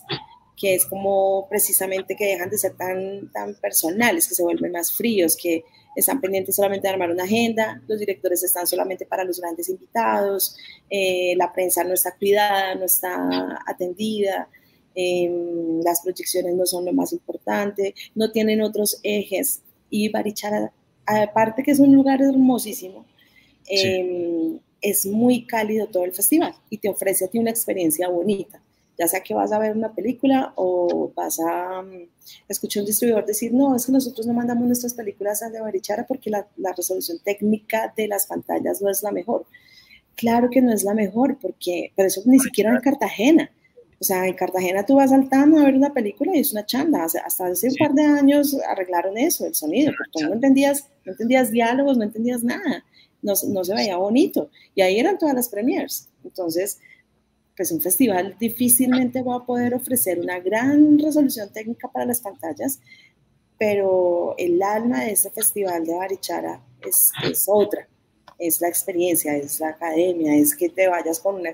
que 0.56 0.74
es 0.74 0.86
como 0.86 1.46
precisamente 1.48 2.16
que 2.16 2.26
dejan 2.26 2.50
de 2.50 2.58
ser 2.58 2.76
tan, 2.76 3.30
tan 3.32 3.54
personales, 3.54 4.28
que 4.28 4.34
se 4.34 4.42
vuelven 4.42 4.72
más 4.72 4.92
fríos, 4.92 5.36
que 5.36 5.64
están 5.96 6.20
pendientes 6.20 6.56
solamente 6.56 6.86
de 6.86 6.92
armar 6.92 7.10
una 7.10 7.24
agenda, 7.24 7.82
los 7.88 7.98
directores 7.98 8.42
están 8.42 8.66
solamente 8.66 9.06
para 9.06 9.24
los 9.24 9.40
grandes 9.40 9.68
invitados, 9.68 10.56
eh, 10.88 11.34
la 11.36 11.52
prensa 11.52 11.84
no 11.84 11.94
está 11.94 12.14
cuidada, 12.16 12.74
no 12.74 12.84
está 12.84 13.58
atendida, 13.66 14.48
em, 14.94 15.80
las 15.82 16.00
proyecciones 16.02 16.54
no 16.54 16.66
son 16.66 16.84
lo 16.84 16.92
más 16.92 17.12
importante, 17.12 17.94
no 18.14 18.30
tienen 18.30 18.62
otros 18.62 19.00
ejes. 19.02 19.62
Y 19.90 20.08
Barichara, 20.08 20.72
aparte 21.06 21.62
que 21.62 21.72
es 21.72 21.80
un 21.80 21.94
lugar 21.94 22.22
hermosísimo, 22.22 23.06
em, 23.66 24.58
es 24.80 25.06
muy 25.06 25.46
cálido 25.46 25.88
todo 25.88 26.04
el 26.04 26.12
festival 26.12 26.54
y 26.70 26.78
te 26.78 26.88
ofrece 26.88 27.24
a 27.24 27.28
ti 27.28 27.38
una 27.38 27.50
experiencia 27.50 28.08
bonita 28.08 28.62
ya 28.98 29.06
sea 29.06 29.22
que 29.22 29.32
vas 29.32 29.52
a 29.52 29.58
ver 29.58 29.76
una 29.76 29.94
película 29.94 30.52
o 30.56 31.12
vas 31.14 31.38
a 31.38 31.82
mm, 31.82 32.08
escuchar 32.48 32.82
un 32.82 32.88
distribuidor 32.88 33.24
decir, 33.24 33.54
no, 33.54 33.76
es 33.76 33.86
que 33.86 33.92
nosotros 33.92 34.26
no 34.26 34.32
mandamos 34.32 34.66
nuestras 34.66 34.94
películas 34.94 35.42
a 35.42 35.50
de 35.50 35.60
Barichara 35.60 36.04
porque 36.06 36.30
la, 36.30 36.46
resolución 36.76 37.18
técnica 37.24 37.92
de 37.96 38.08
las 38.08 38.26
pantallas 38.26 38.82
no 38.82 38.90
es 38.90 39.02
la 39.02 39.12
mejor. 39.12 39.46
Claro 40.16 40.50
que 40.50 40.60
no 40.60 40.72
es 40.72 40.82
la 40.82 40.94
mejor, 40.94 41.38
porque, 41.40 41.92
pero 41.94 42.08
eso 42.08 42.22
ni 42.24 42.40
siquiera 42.40 42.70
en 42.70 42.80
Cartagena. 42.80 43.52
O 44.00 44.04
sea, 44.04 44.26
en 44.26 44.34
Cartagena 44.34 44.84
tú 44.84 44.96
vas 44.96 45.10
saltando 45.10 45.58
a 45.58 45.64
ver 45.64 45.76
una 45.76 45.92
película 45.92 46.34
y 46.34 46.40
es 46.40 46.52
una 46.52 46.66
chanda. 46.66 47.04
Hasta 47.04 47.46
hace 47.46 47.68
un 47.68 47.76
par 47.76 47.92
de 47.94 48.02
años 48.02 48.56
arreglaron 48.68 49.16
eso, 49.16 49.46
el 49.46 49.54
sonido, 49.54 49.92
porque 49.96 50.26
no 50.26 50.34
entendías, 50.34 50.88
no 51.04 51.12
entendías 51.12 51.52
diálogos, 51.52 51.96
no 51.96 52.04
entendías 52.04 52.42
nada. 52.42 52.84
No, 53.22 53.32
no 53.48 53.64
se 53.64 53.74
veía 53.74 53.96
bonito. 53.96 54.50
Y 54.74 54.82
ahí 54.82 54.98
eran 54.98 55.18
todas 55.18 55.34
las 55.36 55.48
premiers. 55.48 56.08
Entonces, 56.24 56.78
pues 57.58 57.72
un 57.72 57.80
festival 57.80 58.36
difícilmente 58.38 59.20
va 59.20 59.34
a 59.34 59.44
poder 59.44 59.74
ofrecer 59.74 60.20
una 60.20 60.38
gran 60.38 60.96
resolución 60.96 61.52
técnica 61.52 61.88
para 61.88 62.06
las 62.06 62.20
pantallas, 62.20 62.78
pero 63.58 64.36
el 64.38 64.62
alma 64.62 65.04
de 65.04 65.10
ese 65.10 65.28
festival 65.30 65.84
de 65.84 65.96
Barichara 65.96 66.62
es, 66.86 67.10
es 67.24 67.46
otra. 67.48 67.88
es 68.38 68.60
la 68.60 68.68
experiencia, 68.68 69.36
es 69.36 69.58
la 69.58 69.70
academia, 69.70 70.36
es 70.36 70.54
que 70.54 70.68
te 70.68 70.86
vayas 70.86 71.18
con 71.18 71.34
una, 71.34 71.50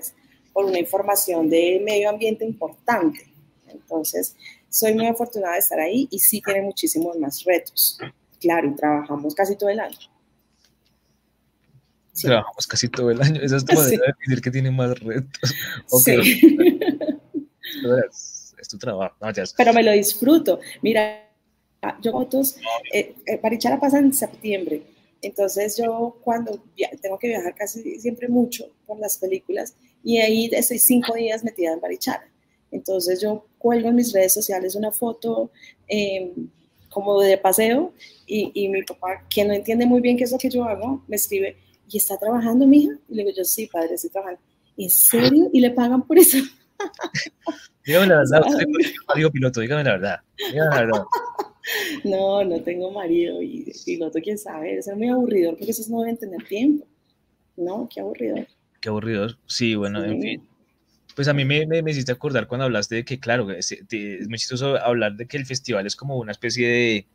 con 0.53 0.67
una 0.67 0.77
información 0.77 1.49
de 1.49 1.81
medio 1.83 2.11
ambiente 2.11 2.45
importante. 2.45 3.21
Entonces, 3.67 4.35
soy 4.69 4.93
muy 4.93 5.07
afortunada 5.07 5.53
de 5.53 5.59
estar 5.59 5.79
ahí 5.79 6.07
y 6.11 6.19
sí 6.19 6.39
tiene 6.39 6.61
muchísimos 6.61 7.17
más 7.17 7.43
retos. 7.43 7.97
Claro, 8.39 8.67
y 8.67 8.75
trabajamos 8.75 9.33
casi 9.33 9.55
todo 9.55 9.69
el 9.69 9.79
año. 9.79 9.97
Trabajamos 12.21 12.67
casi 12.67 12.89
todo 12.89 13.11
el 13.11 13.21
año. 13.21 13.41
Esa 13.41 13.57
es 13.57 13.65
tu 13.65 13.75
manera 13.75 14.05
de 14.05 14.13
decir 14.19 14.41
que 14.41 14.51
tiene 14.51 14.71
más 14.71 14.99
retos. 14.99 15.53
Sí. 16.03 16.39
es 18.59 18.67
tu 18.69 18.77
trabajo. 18.77 19.15
Pero 19.57 19.73
me 19.73 19.83
lo 19.83 19.91
disfruto. 19.91 20.59
Mira, 20.81 21.25
yo 22.01 22.11
fotos, 22.11 22.57
eh, 22.91 23.15
eh, 23.25 23.39
Barichara 23.41 23.79
pasa 23.79 23.99
en 23.99 24.13
septiembre. 24.13 24.83
Entonces 25.21 25.77
yo 25.77 26.17
cuando 26.23 26.63
tengo 27.01 27.17
que 27.17 27.27
viajar 27.27 27.55
casi 27.55 27.99
siempre 27.99 28.27
mucho 28.27 28.69
por 28.85 28.99
las 28.99 29.17
películas 29.17 29.75
y 30.03 30.19
ahí 30.19 30.49
estoy 30.51 30.77
cinco 30.79 31.15
días 31.15 31.43
metida 31.43 31.73
en 31.73 31.81
Barichara. 31.81 32.27
Entonces 32.71 33.21
yo 33.21 33.45
cuelgo 33.57 33.89
en 33.89 33.95
mis 33.95 34.13
redes 34.13 34.33
sociales 34.33 34.75
una 34.75 34.91
foto 34.91 35.51
em, 35.87 36.49
como 36.89 37.19
de 37.21 37.37
paseo 37.37 37.93
y, 38.27 38.51
y, 38.53 38.69
mi 38.69 38.83
papá, 38.83 39.25
que 39.29 39.43
no 39.43 39.53
entiende 39.53 39.85
muy 39.85 40.01
bien 40.01 40.17
qué 40.17 40.25
es 40.25 40.31
lo 40.31 40.37
que 40.37 40.49
yo 40.49 40.63
hago, 40.63 41.03
me 41.07 41.15
escribe, 41.15 41.57
¿y 41.89 41.97
está 41.97 42.17
trabajando, 42.17 42.65
mija? 42.67 42.93
Y 43.09 43.15
le 43.15 43.23
digo 43.23 43.35
yo, 43.37 43.43
sí, 43.43 43.67
padre, 43.67 43.95
estoy 43.95 44.09
trabajando. 44.09 44.41
¿En 44.77 44.89
serio? 44.89 45.49
¿Y 45.53 45.61
le 45.61 45.71
pagan 45.71 46.01
por 46.01 46.17
eso? 46.17 46.37
dígame 47.85 48.07
la 48.07 48.17
verdad, 48.17 48.41
usted 48.47 48.65
marido 49.07 49.31
piloto, 49.31 49.61
dígame 49.61 49.83
la 49.83 49.91
verdad. 49.91 50.19
Dígame 50.37 50.69
la 50.69 50.81
verdad. 50.81 51.03
No, 52.03 52.43
no 52.43 52.61
tengo 52.61 52.91
marido 52.91 53.41
y 53.41 53.73
piloto, 53.83 54.19
quién 54.21 54.37
sabe, 54.37 54.79
ser 54.83 54.95
muy 54.95 55.09
aburridor 55.09 55.57
porque 55.57 55.71
esos 55.71 55.89
no 55.89 56.01
deben 56.01 56.15
tener 56.15 56.43
tiempo. 56.47 56.85
No, 57.57 57.89
qué 57.91 58.01
aburridor. 58.01 58.47
Qué 58.79 58.89
aburridor. 58.89 59.39
Sí, 59.47 59.73
bueno, 59.73 60.03
en 60.03 60.21
fin. 60.21 60.47
Pues 61.15 61.27
a 61.27 61.33
mí 61.33 61.43
me, 61.43 61.65
me, 61.65 61.89
hiciste 61.89 62.11
acordar 62.11 62.45
cuando 62.47 62.65
hablaste 62.65 62.93
de 62.93 63.03
que, 63.05 63.19
claro, 63.19 63.49
es, 63.49 63.71
es 63.71 64.27
muy 64.27 64.37
chistoso 64.37 64.77
hablar 64.77 65.15
de 65.15 65.25
que 65.25 65.37
el 65.37 65.47
festival 65.47 65.87
es 65.87 65.95
como 65.95 66.17
una 66.17 66.33
especie 66.33 66.67
de, 66.67 67.07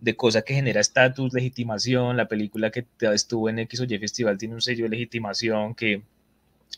de 0.00 0.16
cosa 0.16 0.42
que 0.42 0.54
genera 0.54 0.80
estatus, 0.80 1.32
legitimación. 1.32 2.16
La 2.16 2.28
película 2.28 2.70
que 2.70 2.86
estuvo 3.12 3.48
en 3.48 3.58
X 3.60 3.80
o 3.80 3.84
Y 3.84 3.98
Festival 3.98 4.38
tiene 4.38 4.54
un 4.54 4.60
sello 4.60 4.84
de 4.84 4.90
legitimación 4.90 5.74
que, 5.74 6.02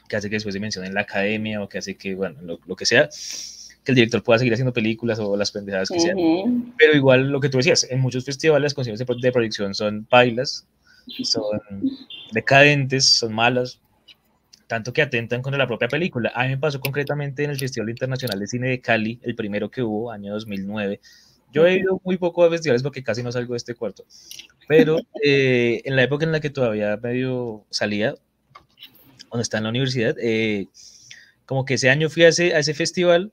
que 0.08 0.16
hace 0.16 0.28
que 0.28 0.36
después 0.36 0.54
se 0.54 0.60
mencione 0.60 0.88
en 0.88 0.94
la 0.94 1.02
academia 1.02 1.62
o 1.62 1.68
que 1.68 1.78
hace 1.78 1.96
que, 1.96 2.14
bueno, 2.14 2.40
lo, 2.42 2.58
lo, 2.66 2.76
que 2.76 2.86
sea, 2.86 3.08
que 3.84 3.92
el 3.92 3.96
director 3.96 4.22
pueda 4.22 4.38
seguir 4.38 4.52
haciendo 4.52 4.72
películas 4.72 5.18
o 5.18 5.36
las 5.36 5.52
pendejadas 5.52 5.88
que 5.88 6.00
sean. 6.00 6.16
Pero 6.76 6.94
igual 6.94 7.30
lo 7.30 7.40
que 7.40 7.48
tú 7.48 7.58
decías, 7.58 7.86
en 7.90 8.00
muchos 8.00 8.24
festivales 8.24 8.62
las 8.62 8.74
condiciones 8.74 9.06
de, 9.06 9.14
de 9.20 9.32
proyección 9.32 9.74
son 9.74 10.06
bailas, 10.10 10.66
son 11.22 11.60
decadentes, 12.32 13.06
son 13.06 13.32
malas, 13.32 13.80
tanto 14.66 14.92
que 14.92 15.02
atentan 15.02 15.42
contra 15.42 15.58
la 15.58 15.66
propia 15.66 15.88
película. 15.88 16.32
A 16.34 16.44
mí 16.44 16.50
me 16.50 16.58
pasó 16.58 16.80
concretamente 16.80 17.44
en 17.44 17.50
el 17.50 17.58
Festival 17.58 17.90
Internacional 17.90 18.38
de 18.38 18.46
Cine 18.46 18.68
de 18.68 18.80
Cali, 18.80 19.20
el 19.22 19.34
primero 19.34 19.70
que 19.70 19.82
hubo, 19.82 20.10
año 20.10 20.32
2009. 20.32 21.00
Yo 21.52 21.66
he 21.66 21.78
ido 21.78 22.00
muy 22.04 22.16
poco 22.16 22.44
a 22.44 22.50
festivales 22.50 22.82
porque 22.82 23.02
casi 23.02 23.22
no 23.22 23.30
salgo 23.30 23.54
de 23.54 23.58
este 23.58 23.74
cuarto, 23.74 24.04
pero 24.66 24.98
eh, 25.22 25.82
en 25.84 25.96
la 25.96 26.02
época 26.02 26.24
en 26.24 26.32
la 26.32 26.40
que 26.40 26.50
todavía 26.50 26.98
medio 27.02 27.64
salía, 27.70 28.14
cuando 29.28 29.42
estaba 29.42 29.58
en 29.58 29.64
la 29.64 29.70
universidad, 29.70 30.16
eh, 30.20 30.68
como 31.46 31.64
que 31.64 31.74
ese 31.74 31.90
año 31.90 32.08
fui 32.08 32.24
a 32.24 32.28
ese, 32.28 32.54
a 32.54 32.58
ese 32.58 32.74
festival 32.74 33.32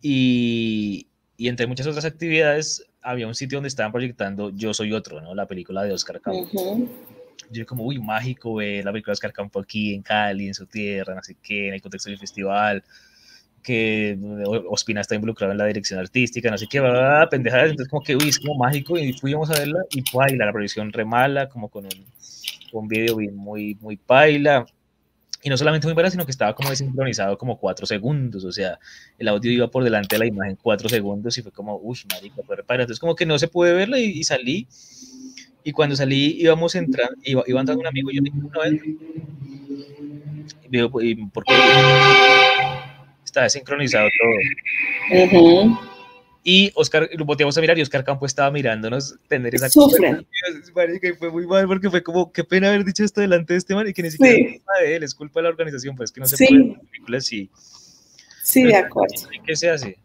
y, 0.00 1.06
y, 1.36 1.48
entre 1.48 1.66
muchas 1.66 1.86
otras 1.86 2.04
actividades 2.04 2.86
había 3.02 3.26
un 3.26 3.34
sitio 3.34 3.56
donde 3.56 3.68
estaban 3.68 3.92
proyectando 3.92 4.50
Yo 4.50 4.74
Soy 4.74 4.92
Otro, 4.92 5.20
¿no? 5.20 5.34
La 5.34 5.46
película 5.46 5.82
de 5.84 5.92
Oscar 5.92 6.20
Campos 6.20 6.50
yo 7.52 7.66
como, 7.66 7.84
uy, 7.84 7.98
mágico 7.98 8.54
ver 8.54 8.84
la 8.84 8.92
película 8.92 9.12
de 9.12 9.14
Oscar 9.14 9.32
Campo 9.32 9.60
aquí 9.60 9.94
en 9.94 10.02
Cali, 10.02 10.48
en 10.48 10.54
su 10.54 10.66
tierra, 10.66 11.14
no 11.14 11.22
sé 11.22 11.36
qué, 11.42 11.68
en 11.68 11.74
el 11.74 11.82
contexto 11.82 12.10
del 12.10 12.18
festival, 12.18 12.82
que 13.62 14.18
Ospina 14.68 15.00
está 15.00 15.14
involucrado 15.14 15.52
en 15.52 15.58
la 15.58 15.66
dirección 15.66 16.00
artística, 16.00 16.50
no 16.50 16.58
sé 16.58 16.66
qué, 16.68 16.80
va 16.80 17.28
pendejadas, 17.28 17.70
entonces 17.70 17.88
como 17.88 18.02
que, 18.02 18.16
uy, 18.16 18.28
es 18.28 18.38
como 18.38 18.56
mágico, 18.56 18.98
y 18.98 19.12
fuimos 19.12 19.50
a 19.50 19.58
verla, 19.58 19.80
y 19.90 20.02
paila, 20.02 20.46
la 20.46 20.52
producción 20.52 20.92
remala, 20.92 21.48
como 21.48 21.68
con 21.68 21.84
un, 21.84 22.04
un 22.72 22.88
video 22.88 23.18
muy, 23.32 23.76
muy 23.80 23.96
paila, 23.96 24.66
y 25.44 25.48
no 25.48 25.56
solamente 25.56 25.86
muy 25.86 25.94
paila, 25.94 26.10
sino 26.10 26.24
que 26.24 26.32
estaba 26.32 26.54
como 26.54 26.70
desincronizado 26.70 27.38
como 27.38 27.58
cuatro 27.58 27.86
segundos, 27.86 28.44
o 28.44 28.52
sea, 28.52 28.78
el 29.18 29.28
audio 29.28 29.50
iba 29.50 29.68
por 29.68 29.84
delante 29.84 30.16
de 30.16 30.20
la 30.20 30.26
imagen 30.26 30.58
cuatro 30.60 30.88
segundos, 30.88 31.38
y 31.38 31.42
fue 31.42 31.52
como, 31.52 31.76
uy, 31.76 31.98
marica, 32.12 32.42
fue 32.44 32.56
repara, 32.56 32.82
entonces 32.82 33.00
como 33.00 33.14
que 33.14 33.26
no 33.26 33.38
se 33.38 33.48
puede 33.48 33.72
verla, 33.72 33.98
y, 33.98 34.06
y 34.06 34.24
salí, 34.24 34.66
y 35.64 35.72
cuando 35.72 35.94
salí 35.94 36.36
íbamos 36.40 36.74
a 36.74 36.78
entrar, 36.78 37.10
iba, 37.22 37.44
iba 37.46 37.60
entrando 37.60 37.80
un 37.80 37.86
amigo 37.86 38.10
y 38.10 38.16
yo 38.16 38.22
dije, 38.22 38.36
no, 38.36 38.62
él. 38.64 38.98
Y 40.72 41.14
¿por 41.26 41.44
qué? 41.44 41.52
Está 43.32 43.44
desincronizado 43.44 44.10
todo. 45.10 45.78
Y 46.44 46.70
Oscar, 46.74 47.08
lo 47.14 47.24
volteamos 47.24 47.56
a 47.56 47.62
mirar 47.62 47.78
y 47.78 47.80
Oscar 47.80 48.04
Campo 48.04 48.26
estaba 48.26 48.50
mirándonos 48.50 49.16
tener 49.26 49.54
esa 49.54 49.70
Sufren. 49.70 50.26
Y 51.02 51.12
fue 51.14 51.30
muy 51.30 51.46
mal 51.46 51.66
porque 51.66 51.88
fue 51.88 52.02
como, 52.02 52.30
qué 52.30 52.44
pena 52.44 52.68
haber 52.68 52.84
dicho 52.84 53.02
esto 53.02 53.22
delante 53.22 53.54
de 53.54 53.58
este 53.60 53.74
man 53.74 53.88
y 53.88 53.94
que 53.94 54.02
ni 54.02 54.10
siquiera 54.10 54.34
es 54.34 54.52
culpa 54.58 54.72
de 54.82 54.96
él, 54.96 55.02
es 55.02 55.14
culpa 55.14 55.40
de 55.40 55.44
la 55.44 55.48
organización, 55.48 55.96
pues 55.96 56.12
que 56.12 56.20
no 56.20 56.26
se 56.26 56.36
sí. 56.36 56.46
puede 56.46 56.72
hacer 56.72 56.80
películas 56.90 57.32
y... 57.32 57.50
Sí, 58.42 58.64
de 58.64 58.76
acuerdo. 58.76 59.14
¿Qué 59.46 59.56
se 59.56 59.70
hace? 59.70 59.96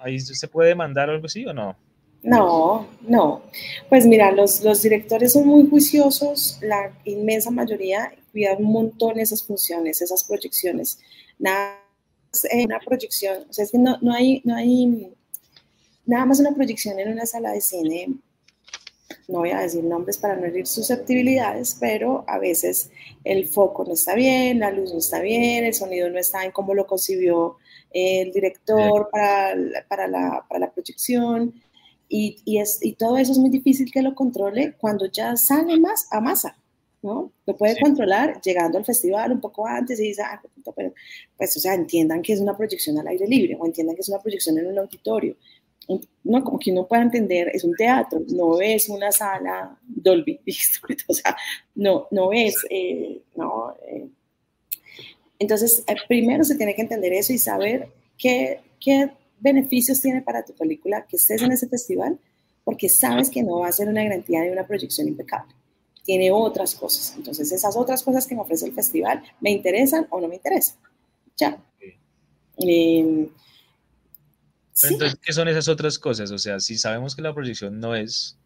¿Ahí 0.00 0.18
se 0.18 0.48
puede 0.48 0.74
mandar 0.74 1.08
algo 1.08 1.26
así 1.26 1.46
o 1.46 1.52
no? 1.52 1.76
No, 2.24 2.88
no. 3.02 3.42
Pues 3.88 4.06
mira, 4.06 4.32
los, 4.32 4.64
los, 4.64 4.82
directores 4.82 5.34
son 5.34 5.46
muy 5.46 5.68
juiciosos, 5.68 6.58
la 6.62 6.90
inmensa 7.04 7.52
mayoría 7.52 8.12
cuidan 8.32 8.56
un 8.58 8.72
montón 8.72 9.20
esas 9.20 9.44
funciones, 9.44 10.02
esas 10.02 10.24
proyecciones. 10.24 10.98
Nada 11.38 11.85
una 12.44 12.80
proyección, 12.80 13.44
o 13.48 13.52
sea, 13.52 13.64
es 13.64 13.70
que 13.70 13.78
no, 13.78 13.98
no, 14.00 14.12
hay, 14.12 14.42
no 14.44 14.54
hay 14.54 15.12
nada 16.06 16.24
más 16.24 16.40
una 16.40 16.54
proyección 16.54 16.98
en 16.98 17.12
una 17.12 17.26
sala 17.26 17.52
de 17.52 17.60
cine. 17.60 18.08
No 19.28 19.38
voy 19.38 19.50
a 19.50 19.60
decir 19.60 19.82
nombres 19.82 20.18
para 20.18 20.36
no 20.36 20.46
herir 20.46 20.66
susceptibilidades, 20.66 21.76
pero 21.80 22.24
a 22.28 22.38
veces 22.38 22.90
el 23.24 23.48
foco 23.48 23.84
no 23.84 23.94
está 23.94 24.14
bien, 24.14 24.60
la 24.60 24.70
luz 24.70 24.92
no 24.92 24.98
está 24.98 25.20
bien, 25.20 25.64
el 25.64 25.74
sonido 25.74 26.08
no 26.10 26.18
está 26.18 26.44
en 26.44 26.52
cómo 26.52 26.74
lo 26.74 26.86
concibió 26.86 27.56
el 27.90 28.32
director 28.32 29.08
para, 29.10 29.56
para, 29.88 30.06
la, 30.06 30.44
para 30.48 30.60
la 30.60 30.72
proyección. 30.72 31.54
Y, 32.08 32.38
y, 32.44 32.58
es, 32.58 32.78
y 32.82 32.92
todo 32.92 33.16
eso 33.16 33.32
es 33.32 33.38
muy 33.38 33.50
difícil 33.50 33.90
que 33.90 34.02
lo 34.02 34.14
controle 34.14 34.74
cuando 34.78 35.06
ya 35.06 35.36
sale 35.36 35.78
más 35.80 36.06
a 36.12 36.20
masa, 36.20 36.56
¿no? 37.06 37.32
Lo 37.46 37.56
puede 37.56 37.74
sí. 37.74 37.80
controlar 37.80 38.40
llegando 38.40 38.78
al 38.78 38.84
festival 38.84 39.30
un 39.32 39.40
poco 39.40 39.64
antes 39.66 40.00
y 40.00 40.08
dice, 40.08 40.22
ah, 40.22 40.42
pero, 40.74 40.92
pues, 41.36 41.56
o 41.56 41.60
sea, 41.60 41.74
entiendan 41.74 42.20
que 42.20 42.32
es 42.32 42.40
una 42.40 42.56
proyección 42.56 42.98
al 42.98 43.06
aire 43.06 43.26
libre 43.28 43.56
o 43.58 43.64
entiendan 43.64 43.94
que 43.94 44.02
es 44.02 44.08
una 44.08 44.20
proyección 44.20 44.58
en 44.58 44.66
un 44.66 44.78
auditorio. 44.78 45.36
No, 46.24 46.42
como 46.42 46.58
que 46.58 46.72
uno 46.72 46.88
pueda 46.88 47.02
entender, 47.02 47.48
es 47.54 47.62
un 47.62 47.74
teatro, 47.74 48.20
no 48.34 48.60
es 48.60 48.88
una 48.88 49.12
sala 49.12 49.78
Dolby, 49.86 50.40
o 51.06 51.14
sea, 51.14 51.36
no, 51.76 52.08
no 52.10 52.32
es, 52.32 52.56
eh, 52.68 53.22
no. 53.36 53.72
Eh. 53.86 54.08
Entonces, 55.38 55.84
eh, 55.86 55.94
primero 56.08 56.42
se 56.42 56.56
tiene 56.56 56.74
que 56.74 56.82
entender 56.82 57.12
eso 57.12 57.32
y 57.32 57.38
saber 57.38 57.88
qué, 58.18 58.60
qué 58.80 59.12
beneficios 59.38 60.00
tiene 60.00 60.22
para 60.22 60.44
tu 60.44 60.54
película 60.54 61.06
que 61.06 61.16
estés 61.16 61.40
en 61.42 61.52
ese 61.52 61.68
festival, 61.68 62.18
porque 62.64 62.88
sabes 62.88 63.30
que 63.30 63.44
no 63.44 63.60
va 63.60 63.68
a 63.68 63.72
ser 63.72 63.88
una 63.88 64.02
garantía 64.02 64.40
de 64.40 64.50
una 64.50 64.66
proyección 64.66 65.06
impecable. 65.06 65.54
Tiene 66.06 66.30
otras 66.30 66.74
cosas. 66.74 67.14
Entonces, 67.16 67.52
esas 67.52 67.76
otras 67.76 68.02
cosas 68.02 68.26
que 68.26 68.34
me 68.34 68.40
ofrece 68.40 68.64
el 68.64 68.72
festival, 68.72 69.22
¿me 69.40 69.50
interesan 69.50 70.06
o 70.08 70.20
no 70.20 70.28
me 70.28 70.36
interesan? 70.36 70.78
Ya. 71.36 71.62
Eh, 72.58 73.28
Entonces, 74.82 75.18
¿qué 75.20 75.32
son 75.32 75.48
esas 75.48 75.68
otras 75.68 75.98
cosas? 75.98 76.30
O 76.30 76.38
sea, 76.38 76.60
si 76.60 76.78
sabemos 76.78 77.14
que 77.14 77.22
la 77.22 77.34
proyección 77.34 77.80
no 77.80 77.94
es... 77.94 78.38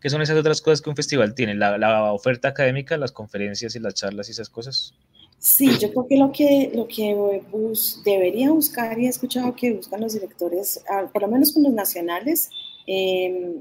¿Qué 0.00 0.10
son 0.10 0.20
esas 0.20 0.36
otras 0.36 0.60
cosas 0.60 0.82
que 0.82 0.90
un 0.90 0.96
festival 0.96 1.34
tiene? 1.34 1.54
¿La, 1.54 1.78
la 1.78 2.12
oferta 2.12 2.48
académica, 2.48 2.96
las 2.96 3.12
conferencias 3.12 3.76
y 3.76 3.78
las 3.78 3.94
charlas 3.94 4.28
y 4.28 4.32
esas 4.32 4.50
cosas? 4.50 4.94
Sí, 5.38 5.76
yo 5.80 5.90
creo 5.90 6.06
que 6.08 6.16
lo 6.16 6.30
que, 6.30 6.70
lo 6.72 6.86
que 6.86 7.42
bus, 7.50 8.00
debería 8.04 8.50
buscar, 8.52 8.96
y 8.98 9.06
he 9.06 9.08
escuchado 9.08 9.56
que 9.56 9.72
buscan 9.72 10.00
los 10.00 10.12
directores, 10.12 10.84
por 11.12 11.22
lo 11.22 11.28
menos 11.28 11.52
con 11.52 11.64
los 11.64 11.72
nacionales, 11.72 12.48
eh, 12.86 13.60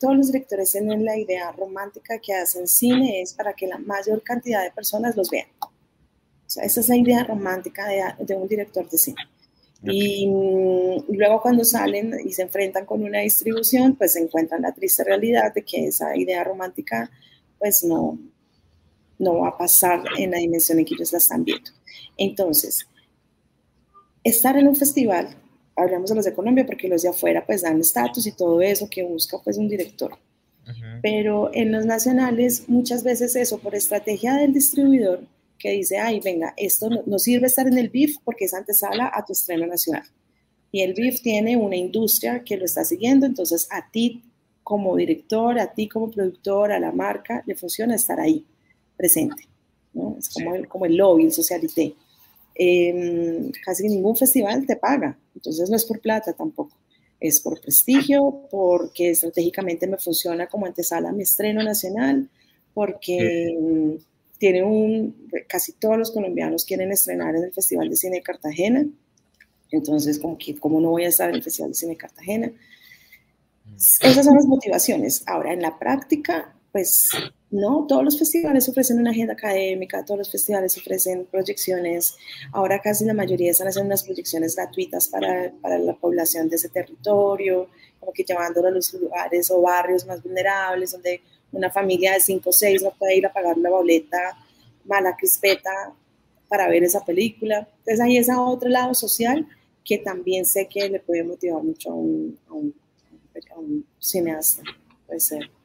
todos 0.00 0.16
los 0.16 0.26
directores 0.28 0.72
tienen 0.72 1.04
la 1.04 1.18
idea 1.18 1.52
romántica 1.52 2.18
que 2.18 2.34
hacen 2.34 2.66
cine 2.66 3.20
es 3.20 3.34
para 3.34 3.52
que 3.52 3.66
la 3.66 3.78
mayor 3.78 4.22
cantidad 4.22 4.62
de 4.62 4.70
personas 4.70 5.16
los 5.16 5.30
vean. 5.30 5.48
O 5.60 6.48
sea, 6.48 6.64
esa 6.64 6.80
es 6.80 6.88
la 6.88 6.96
idea 6.96 7.24
romántica 7.24 7.86
de, 7.88 8.02
de 8.24 8.34
un 8.34 8.48
director 8.48 8.88
de 8.88 8.98
cine. 8.98 9.22
Y, 9.82 10.24
y 11.08 11.16
luego 11.16 11.40
cuando 11.40 11.64
salen 11.64 12.18
y 12.24 12.32
se 12.32 12.42
enfrentan 12.42 12.86
con 12.86 13.02
una 13.02 13.20
distribución, 13.20 13.94
pues 13.94 14.14
se 14.14 14.20
encuentran 14.20 14.62
la 14.62 14.72
triste 14.72 15.04
realidad 15.04 15.52
de 15.54 15.62
que 15.62 15.86
esa 15.86 16.16
idea 16.16 16.42
romántica 16.42 17.10
pues 17.58 17.84
no, 17.84 18.18
no 19.18 19.40
va 19.40 19.48
a 19.48 19.58
pasar 19.58 20.02
en 20.18 20.30
la 20.30 20.38
dimensión 20.38 20.78
en 20.78 20.84
que 20.84 20.94
ellos 20.94 21.12
la 21.12 21.18
están 21.18 21.44
viendo. 21.44 21.70
Entonces, 22.16 22.86
estar 24.24 24.56
en 24.56 24.68
un 24.68 24.76
festival, 24.76 25.36
hablamos 25.76 26.10
de 26.10 26.16
los 26.16 26.24
de 26.24 26.34
Colombia 26.34 26.66
porque 26.66 26.88
los 26.88 27.02
de 27.02 27.10
afuera 27.10 27.44
pues 27.46 27.62
dan 27.62 27.80
estatus 27.80 28.26
y 28.26 28.32
todo 28.32 28.60
eso 28.60 28.88
que 28.90 29.02
busca 29.02 29.38
pues 29.42 29.58
un 29.58 29.68
director. 29.68 30.16
Pero 31.00 31.50
en 31.54 31.70
los 31.70 31.86
nacionales, 31.86 32.68
muchas 32.68 33.04
veces 33.04 33.36
eso, 33.36 33.58
por 33.58 33.76
estrategia 33.76 34.34
del 34.34 34.52
distribuidor, 34.52 35.20
que 35.58 35.70
dice, 35.70 35.98
ay, 35.98 36.18
venga, 36.20 36.54
esto 36.56 36.90
no, 36.90 37.18
sirve 37.20 37.46
estar 37.46 37.68
en 37.68 37.78
el 37.78 37.88
BIF 37.88 38.16
porque 38.24 38.46
es 38.46 38.54
antesala 38.54 39.10
a 39.14 39.24
tu 39.24 39.32
estreno 39.32 39.66
nacional. 39.66 40.02
Y 40.72 40.82
el 40.82 40.94
BIF 40.94 41.22
tiene 41.22 41.56
una 41.56 41.76
industria 41.76 42.42
que 42.42 42.56
lo 42.56 42.64
está 42.64 42.84
siguiendo, 42.84 43.26
entonces 43.26 43.68
a 43.70 43.88
ti 43.90 44.24
como 44.64 44.96
director, 44.96 45.58
a 45.60 45.72
ti 45.72 45.88
como 45.88 46.10
productor, 46.10 46.72
a 46.72 46.80
la 46.80 46.90
marca, 46.90 47.44
le 47.46 47.54
funciona 47.54 47.94
estar 47.94 48.18
ahí, 48.18 48.44
presente. 48.96 49.44
¿no? 49.94 50.16
Es 50.18 50.28
como, 50.28 50.56
el, 50.56 50.66
como 50.66 50.86
el 50.86 50.96
lobby, 50.96 51.24
el 51.24 51.32
socialité. 51.32 51.94
Em, 52.58 53.50
casi 53.64 53.88
ningún 53.88 54.16
festival 54.16 54.66
te 54.66 54.76
paga, 54.76 55.18
entonces 55.34 55.68
no 55.68 55.76
es 55.76 55.84
por 55.84 56.00
plata 56.00 56.32
tampoco 56.32 56.74
es 57.20 57.40
por 57.40 57.60
prestigio, 57.60 58.46
porque 58.50 59.10
estratégicamente 59.10 59.86
me 59.86 59.96
funciona 59.96 60.46
como 60.46 60.66
antesala 60.66 61.10
a 61.10 61.12
mi 61.12 61.22
estreno 61.22 61.62
nacional, 61.62 62.28
porque 62.74 63.98
tiene 64.38 64.62
un, 64.62 65.28
casi 65.48 65.72
todos 65.72 65.96
los 65.96 66.10
colombianos 66.10 66.64
quieren 66.64 66.92
estrenar 66.92 67.34
en 67.34 67.44
el 67.44 67.52
Festival 67.52 67.88
de 67.88 67.96
Cine 67.96 68.16
de 68.16 68.22
Cartagena, 68.22 68.86
entonces 69.70 70.18
como 70.18 70.36
que, 70.36 70.56
¿cómo 70.56 70.80
no 70.80 70.90
voy 70.90 71.04
a 71.04 71.08
estar 71.08 71.30
en 71.30 71.36
el 71.36 71.42
Festival 71.42 71.70
de 71.70 71.74
Cine 71.74 71.92
de 71.92 71.98
Cartagena? 71.98 72.48
Mm. 72.48 73.76
Esas 73.76 74.24
son 74.24 74.34
las 74.34 74.46
motivaciones. 74.46 75.24
Ahora, 75.26 75.52
en 75.52 75.62
la 75.62 75.78
práctica, 75.78 76.54
pues 76.76 77.08
no, 77.50 77.86
todos 77.88 78.04
los 78.04 78.18
festivales 78.18 78.68
ofrecen 78.68 78.98
una 78.98 79.10
agenda 79.10 79.32
académica, 79.32 80.04
todos 80.04 80.18
los 80.18 80.30
festivales 80.30 80.76
ofrecen 80.76 81.24
proyecciones. 81.24 82.18
Ahora 82.52 82.82
casi 82.82 83.06
la 83.06 83.14
mayoría 83.14 83.50
están 83.50 83.68
haciendo 83.68 83.86
unas 83.86 84.02
proyecciones 84.02 84.54
gratuitas 84.54 85.08
para, 85.08 85.50
para 85.62 85.78
la 85.78 85.94
población 85.94 86.50
de 86.50 86.56
ese 86.56 86.68
territorio, 86.68 87.70
como 87.98 88.12
que 88.12 88.24
llevándolo 88.24 88.68
a 88.68 88.72
los 88.72 88.92
lugares 88.92 89.50
o 89.50 89.62
barrios 89.62 90.04
más 90.04 90.22
vulnerables, 90.22 90.92
donde 90.92 91.22
una 91.50 91.70
familia 91.70 92.12
de 92.12 92.20
cinco 92.20 92.50
o 92.50 92.52
seis 92.52 92.82
no 92.82 92.90
puede 92.90 93.16
ir 93.16 93.24
a 93.24 93.32
pagar 93.32 93.56
la 93.56 93.70
boleta 93.70 94.36
mala 94.84 95.16
crispeta 95.16 95.94
para 96.46 96.68
ver 96.68 96.84
esa 96.84 97.02
película. 97.06 97.66
Entonces 97.78 98.00
hay 98.02 98.18
ese 98.18 98.34
otro 98.34 98.68
lado 98.68 98.92
social 98.92 99.48
que 99.82 99.96
también 99.96 100.44
sé 100.44 100.68
que 100.68 100.90
le 100.90 101.00
puede 101.00 101.24
motivar 101.24 101.62
mucho 101.62 101.92
a 101.92 101.94
un, 101.94 102.38
a 102.50 102.52
un, 102.52 102.74
a 103.54 103.58
un 103.58 103.86
cineasta. 103.98 104.62
Puede 105.06 105.20
ser 105.20 105.55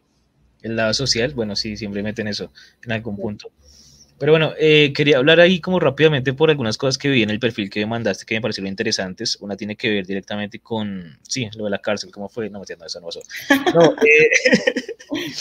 el 0.61 0.75
lado 0.75 0.93
social, 0.93 1.33
bueno, 1.33 1.55
sí, 1.55 1.77
siempre 1.77 2.03
meten 2.03 2.27
eso 2.27 2.51
en 2.83 2.91
algún 2.91 3.17
punto. 3.17 3.51
Pero 4.21 4.33
bueno, 4.33 4.53
eh, 4.59 4.93
quería 4.93 5.17
hablar 5.17 5.39
ahí 5.39 5.59
como 5.59 5.79
rápidamente 5.79 6.31
por 6.33 6.51
algunas 6.51 6.77
cosas 6.77 6.99
que 6.99 7.09
vi 7.09 7.23
en 7.23 7.31
el 7.31 7.39
perfil 7.39 7.71
que 7.71 7.79
me 7.79 7.87
mandaste 7.87 8.23
que 8.23 8.35
me 8.35 8.41
parecieron 8.41 8.67
interesantes. 8.67 9.35
Una 9.41 9.57
tiene 9.57 9.75
que 9.75 9.89
ver 9.89 10.05
directamente 10.05 10.59
con, 10.59 11.17
sí, 11.23 11.49
lo 11.55 11.63
de 11.63 11.71
la 11.71 11.79
cárcel, 11.79 12.11
¿cómo 12.11 12.29
fue? 12.29 12.47
No, 12.47 12.59
me 12.59 12.63
entiendo, 12.63 12.85
eso 12.85 12.99
no 12.99 13.07
pasó. 13.07 13.21
No, 13.73 13.93
eh, 13.93 14.29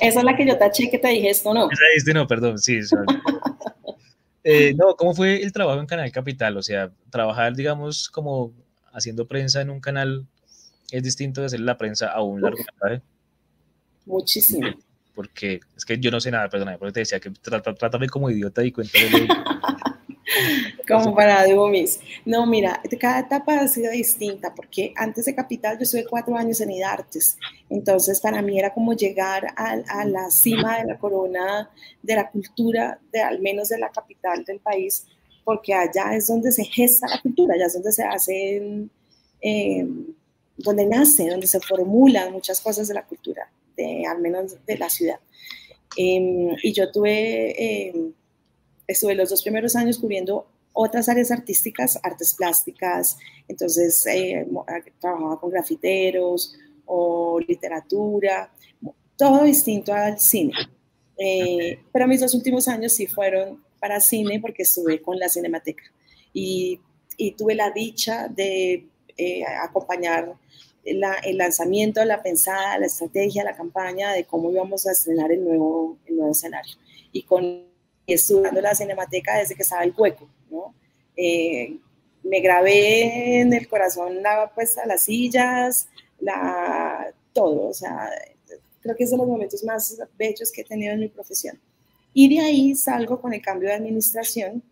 Esa 0.00 0.20
es 0.20 0.24
la 0.24 0.34
que 0.34 0.46
yo 0.46 0.56
taché 0.56 0.90
que 0.90 0.98
te 0.98 1.08
dije 1.08 1.28
esto, 1.28 1.52
¿no? 1.52 1.70
Esa 1.70 1.82
este 1.94 2.14
no, 2.14 2.26
perdón, 2.26 2.58
sí. 2.58 2.80
eh, 4.44 4.72
no, 4.74 4.96
¿cómo 4.96 5.14
fue 5.14 5.42
el 5.42 5.52
trabajo 5.52 5.78
en 5.78 5.86
Canal 5.86 6.10
Capital? 6.10 6.56
O 6.56 6.62
sea, 6.62 6.90
trabajar, 7.10 7.54
digamos, 7.54 8.08
como 8.08 8.54
haciendo 8.94 9.28
prensa 9.28 9.60
en 9.60 9.68
un 9.68 9.80
canal 9.80 10.26
es 10.90 11.02
distinto 11.02 11.42
de 11.42 11.48
hacer 11.48 11.60
la 11.60 11.76
prensa 11.76 12.10
a 12.10 12.22
un 12.22 12.40
largo 12.40 12.64
metraje. 12.64 13.02
Muchísimo 14.06 14.70
porque 15.14 15.60
es 15.76 15.84
que 15.84 15.98
yo 15.98 16.10
no 16.10 16.20
sé 16.20 16.30
nada, 16.30 16.48
perdona, 16.48 16.78
pero 16.78 16.92
te 16.92 17.00
decía 17.00 17.20
que 17.20 17.30
trátame 17.30 18.08
como 18.08 18.30
idiota 18.30 18.64
y 18.64 18.72
cuéntame. 18.72 19.28
como 20.88 21.14
para 21.14 21.46
Dumis. 21.46 22.00
No, 22.24 22.46
mira, 22.46 22.80
cada 23.00 23.20
etapa 23.20 23.60
ha 23.60 23.68
sido 23.68 23.90
distinta, 23.90 24.54
porque 24.54 24.92
antes 24.96 25.24
de 25.24 25.34
Capital 25.34 25.76
yo 25.76 25.82
estuve 25.82 26.06
cuatro 26.06 26.36
años 26.36 26.60
en 26.60 26.70
IDARTES, 26.70 27.38
entonces 27.68 28.20
para 28.20 28.42
mí 28.42 28.58
era 28.58 28.72
como 28.72 28.92
llegar 28.94 29.46
a, 29.56 29.72
a, 29.88 30.04
la 30.04 30.30
cima 30.30 30.78
de 30.78 30.86
la 30.86 30.98
corona 30.98 31.70
de 32.02 32.14
la 32.14 32.30
cultura, 32.30 32.98
de 33.12 33.20
al 33.20 33.40
menos 33.40 33.68
de 33.68 33.78
la 33.78 33.90
capital 33.90 34.44
del 34.44 34.60
país, 34.60 35.06
porque 35.44 35.74
allá 35.74 36.14
es 36.14 36.28
donde 36.28 36.52
se 36.52 36.64
gesta 36.64 37.08
la 37.08 37.20
cultura, 37.20 37.54
allá 37.54 37.66
es 37.66 37.74
donde 37.74 37.92
se 37.92 38.04
hacen, 38.04 38.90
eh, 39.40 39.86
donde 40.56 40.86
nace, 40.86 41.28
donde 41.28 41.46
se 41.46 41.60
formulan 41.60 42.32
muchas 42.32 42.60
cosas 42.60 42.88
de 42.88 42.94
la 42.94 43.06
cultura 43.06 43.50
al 44.08 44.20
menos 44.20 44.56
de 44.66 44.78
la 44.78 44.90
ciudad. 44.90 45.20
Em, 45.96 46.56
y 46.62 46.72
yo 46.72 46.90
tuve, 46.90 47.88
em, 47.88 48.12
estuve 48.86 49.14
los 49.14 49.30
dos 49.30 49.42
primeros 49.42 49.74
años 49.76 49.98
cubriendo 49.98 50.46
otras 50.72 51.08
áreas 51.08 51.30
artísticas, 51.30 51.98
artes 52.02 52.34
plásticas, 52.34 53.18
entonces 53.48 54.06
eh, 54.06 54.46
trabajaba 55.00 55.40
con 55.40 55.50
grafiteros 55.50 56.54
o 56.86 57.40
literatura, 57.40 58.52
todo 59.16 59.44
distinto 59.44 59.92
al 59.92 60.18
cine. 60.18 60.52
Eh, 61.18 61.78
pero 61.92 62.06
mis 62.06 62.20
dos 62.20 62.34
últimos 62.34 62.66
años 62.68 62.94
sí 62.94 63.06
fueron 63.06 63.62
para 63.78 64.00
cine 64.00 64.40
porque 64.40 64.62
estuve 64.62 65.02
con 65.02 65.18
la 65.18 65.28
Cinemateca 65.28 65.84
y, 66.32 66.80
y 67.16 67.32
tuve 67.32 67.54
la 67.54 67.70
dicha 67.70 68.28
de 68.28 68.86
eh, 69.16 69.44
acompañar 70.90 71.26
el 71.26 71.38
lanzamiento, 71.38 72.04
la 72.04 72.22
pensada, 72.22 72.78
la 72.78 72.86
estrategia, 72.86 73.44
la 73.44 73.56
campaña 73.56 74.12
de 74.12 74.24
cómo 74.24 74.50
íbamos 74.50 74.86
a 74.86 74.92
estrenar 74.92 75.30
el 75.32 75.44
nuevo, 75.44 75.98
el 76.06 76.16
nuevo 76.16 76.32
escenario. 76.32 76.74
Y 77.12 77.22
con 77.22 77.70
estudiando 78.06 78.60
la 78.60 78.74
cinemateca 78.74 79.38
desde 79.38 79.54
que 79.54 79.62
estaba 79.62 79.84
el 79.84 79.94
hueco, 79.96 80.28
¿no? 80.50 80.74
Eh, 81.16 81.78
me 82.22 82.40
grabé 82.40 83.40
en 83.40 83.52
el 83.52 83.68
corazón 83.68 84.22
la 84.22 84.50
puesta 84.54 84.84
las 84.86 85.02
sillas, 85.02 85.88
la, 86.18 87.12
todo, 87.32 87.68
o 87.68 87.74
sea, 87.74 88.10
creo 88.82 88.96
que 88.96 89.04
es 89.04 89.10
de 89.10 89.16
los 89.16 89.26
momentos 89.26 89.62
más 89.64 89.96
bellos 90.18 90.50
que 90.52 90.62
he 90.62 90.64
tenido 90.64 90.92
en 90.92 91.00
mi 91.00 91.08
profesión. 91.08 91.58
Y 92.12 92.34
de 92.34 92.40
ahí 92.40 92.74
salgo 92.74 93.20
con 93.20 93.32
el 93.32 93.40
cambio 93.40 93.68
de 93.68 93.76
administración, 93.76 94.62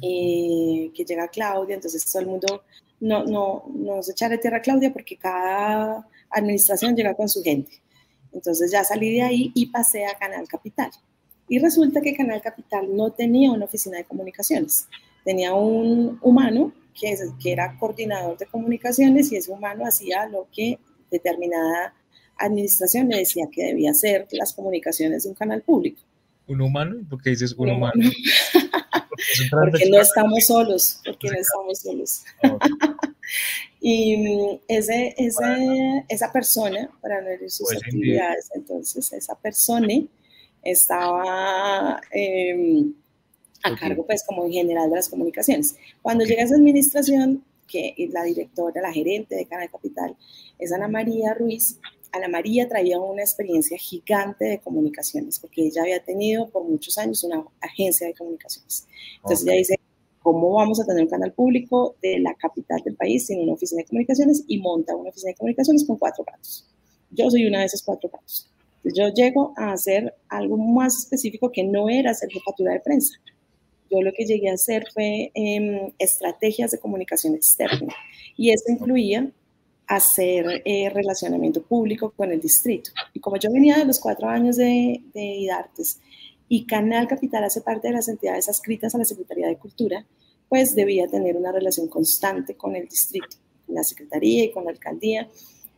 eh, 0.00 0.90
que 0.94 1.04
llega 1.04 1.28
Claudia, 1.28 1.76
entonces 1.76 2.04
todo 2.10 2.22
el 2.22 2.28
mundo 2.28 2.64
no, 3.02 3.24
no, 3.24 3.64
no 3.74 4.00
se 4.02 4.12
echarle 4.12 4.38
tierra 4.38 4.58
a 4.58 4.62
Claudia 4.62 4.92
porque 4.92 5.16
cada 5.16 6.08
administración 6.30 6.94
llega 6.94 7.14
con 7.14 7.28
su 7.28 7.42
gente. 7.42 7.82
Entonces 8.32 8.70
ya 8.70 8.84
salí 8.84 9.12
de 9.12 9.22
ahí 9.22 9.50
y 9.54 9.66
pasé 9.66 10.06
a 10.06 10.16
Canal 10.16 10.46
Capital. 10.46 10.90
Y 11.48 11.58
resulta 11.58 12.00
que 12.00 12.14
Canal 12.14 12.40
Capital 12.40 12.94
no 12.96 13.10
tenía 13.10 13.50
una 13.50 13.64
oficina 13.64 13.98
de 13.98 14.04
comunicaciones, 14.04 14.86
tenía 15.24 15.52
un 15.52 16.18
humano 16.22 16.72
que, 16.98 17.14
que 17.42 17.52
era 17.52 17.76
coordinador 17.76 18.38
de 18.38 18.46
comunicaciones 18.46 19.32
y 19.32 19.36
ese 19.36 19.50
humano 19.50 19.84
hacía 19.84 20.26
lo 20.28 20.46
que 20.54 20.78
determinada 21.10 21.94
administración 22.38 23.08
le 23.08 23.18
decía 23.18 23.48
que 23.50 23.64
debía 23.64 23.90
hacer 23.90 24.28
las 24.30 24.54
comunicaciones 24.54 25.24
de 25.24 25.30
un 25.30 25.34
canal 25.34 25.62
público. 25.62 26.00
¿Un 26.46 26.60
humano? 26.60 26.96
¿Por 27.10 27.20
qué 27.20 27.30
dices 27.30 27.52
un, 27.58 27.68
humano? 27.68 28.10
Porque 29.50 29.88
no 29.90 30.00
estamos 30.00 30.46
solos, 30.46 31.00
porque 31.04 31.28
no 31.28 31.38
estamos 31.38 31.78
solos. 31.78 32.24
y 33.80 34.16
mm, 34.16 34.60
ese, 34.68 35.14
ese, 35.16 36.04
esa 36.08 36.32
persona, 36.32 36.90
para 37.00 37.20
no 37.20 37.28
decir 37.28 37.50
sus 37.50 37.68
pues, 37.68 37.78
actividades, 37.78 38.50
entonces 38.54 39.12
esa 39.12 39.34
persona 39.34 39.94
estaba 40.62 42.00
em, 42.10 42.94
a 43.62 43.76
cargo, 43.76 44.06
pues, 44.06 44.24
como 44.24 44.48
general 44.48 44.90
de 44.90 44.96
las 44.96 45.08
comunicaciones. 45.08 45.76
Cuando 46.00 46.24
llega 46.24 46.42
esa 46.42 46.56
administración, 46.56 47.44
que 47.66 47.94
la 48.12 48.24
directora, 48.24 48.82
la 48.82 48.92
gerente 48.92 49.34
de 49.34 49.46
Canal 49.46 49.70
Capital, 49.70 50.14
es 50.58 50.72
Ana 50.72 50.88
María 50.88 51.32
Ruiz, 51.34 51.78
Ana 52.12 52.28
María 52.28 52.68
traía 52.68 52.98
una 52.98 53.22
experiencia 53.22 53.76
gigante 53.78 54.44
de 54.44 54.60
comunicaciones, 54.60 55.38
porque 55.38 55.66
ella 55.66 55.82
había 55.82 56.04
tenido 56.04 56.48
por 56.50 56.64
muchos 56.64 56.98
años 56.98 57.24
una 57.24 57.44
agencia 57.60 58.06
de 58.06 58.14
comunicaciones. 58.14 58.86
Entonces 59.16 59.46
ella 59.46 59.56
dice, 59.56 59.80
¿cómo 60.22 60.52
vamos 60.52 60.80
a 60.80 60.84
tener 60.84 61.02
un 61.02 61.08
canal 61.08 61.32
público 61.32 61.96
de 62.02 62.18
la 62.18 62.34
capital 62.34 62.82
del 62.84 62.96
país 62.96 63.26
sin 63.26 63.40
una 63.40 63.54
oficina 63.54 63.80
de 63.80 63.88
comunicaciones? 63.88 64.44
Y 64.46 64.58
monta 64.58 64.94
una 64.94 65.10
oficina 65.10 65.30
de 65.30 65.36
comunicaciones 65.36 65.86
con 65.86 65.96
cuatro 65.96 66.24
gatos. 66.24 66.68
Yo 67.10 67.30
soy 67.30 67.46
una 67.46 67.60
de 67.60 67.66
esos 67.66 67.82
cuatro 67.82 68.10
gatos. 68.10 68.48
Yo 68.84 69.08
llego 69.08 69.54
a 69.56 69.72
hacer 69.72 70.14
algo 70.28 70.56
más 70.56 70.98
específico 70.98 71.50
que 71.50 71.64
no 71.64 71.88
era 71.88 72.10
hacer 72.10 72.30
jefatura 72.30 72.72
de 72.72 72.80
prensa. 72.80 73.14
Yo 73.90 74.02
lo 74.02 74.12
que 74.12 74.24
llegué 74.24 74.50
a 74.50 74.54
hacer 74.54 74.84
fue 74.92 75.30
em, 75.34 75.92
estrategias 75.98 76.72
de 76.72 76.78
comunicación 76.78 77.34
externa. 77.34 77.94
Y 78.36 78.50
eso 78.50 78.64
incluía 78.68 79.30
hacer 79.96 80.62
eh, 80.64 80.90
relacionamiento 80.90 81.62
público 81.62 82.12
con 82.16 82.32
el 82.32 82.40
distrito. 82.40 82.90
Y 83.12 83.20
como 83.20 83.36
yo 83.36 83.52
venía 83.52 83.76
de 83.76 83.84
los 83.84 84.00
cuatro 84.00 84.28
años 84.28 84.56
de, 84.56 85.02
de 85.12 85.22
IDARTES 85.22 86.00
y 86.48 86.64
Canal 86.64 87.06
Capital 87.06 87.44
hace 87.44 87.60
parte 87.60 87.88
de 87.88 87.94
las 87.94 88.08
entidades 88.08 88.48
adscritas 88.48 88.94
a 88.94 88.98
la 88.98 89.04
Secretaría 89.04 89.48
de 89.48 89.58
Cultura, 89.58 90.06
pues 90.48 90.74
debía 90.74 91.08
tener 91.08 91.36
una 91.36 91.52
relación 91.52 91.88
constante 91.88 92.54
con 92.56 92.74
el 92.74 92.88
distrito, 92.88 93.36
con 93.66 93.74
la 93.74 93.84
Secretaría 93.84 94.44
y 94.44 94.50
con 94.50 94.64
la 94.64 94.70
Alcaldía. 94.70 95.28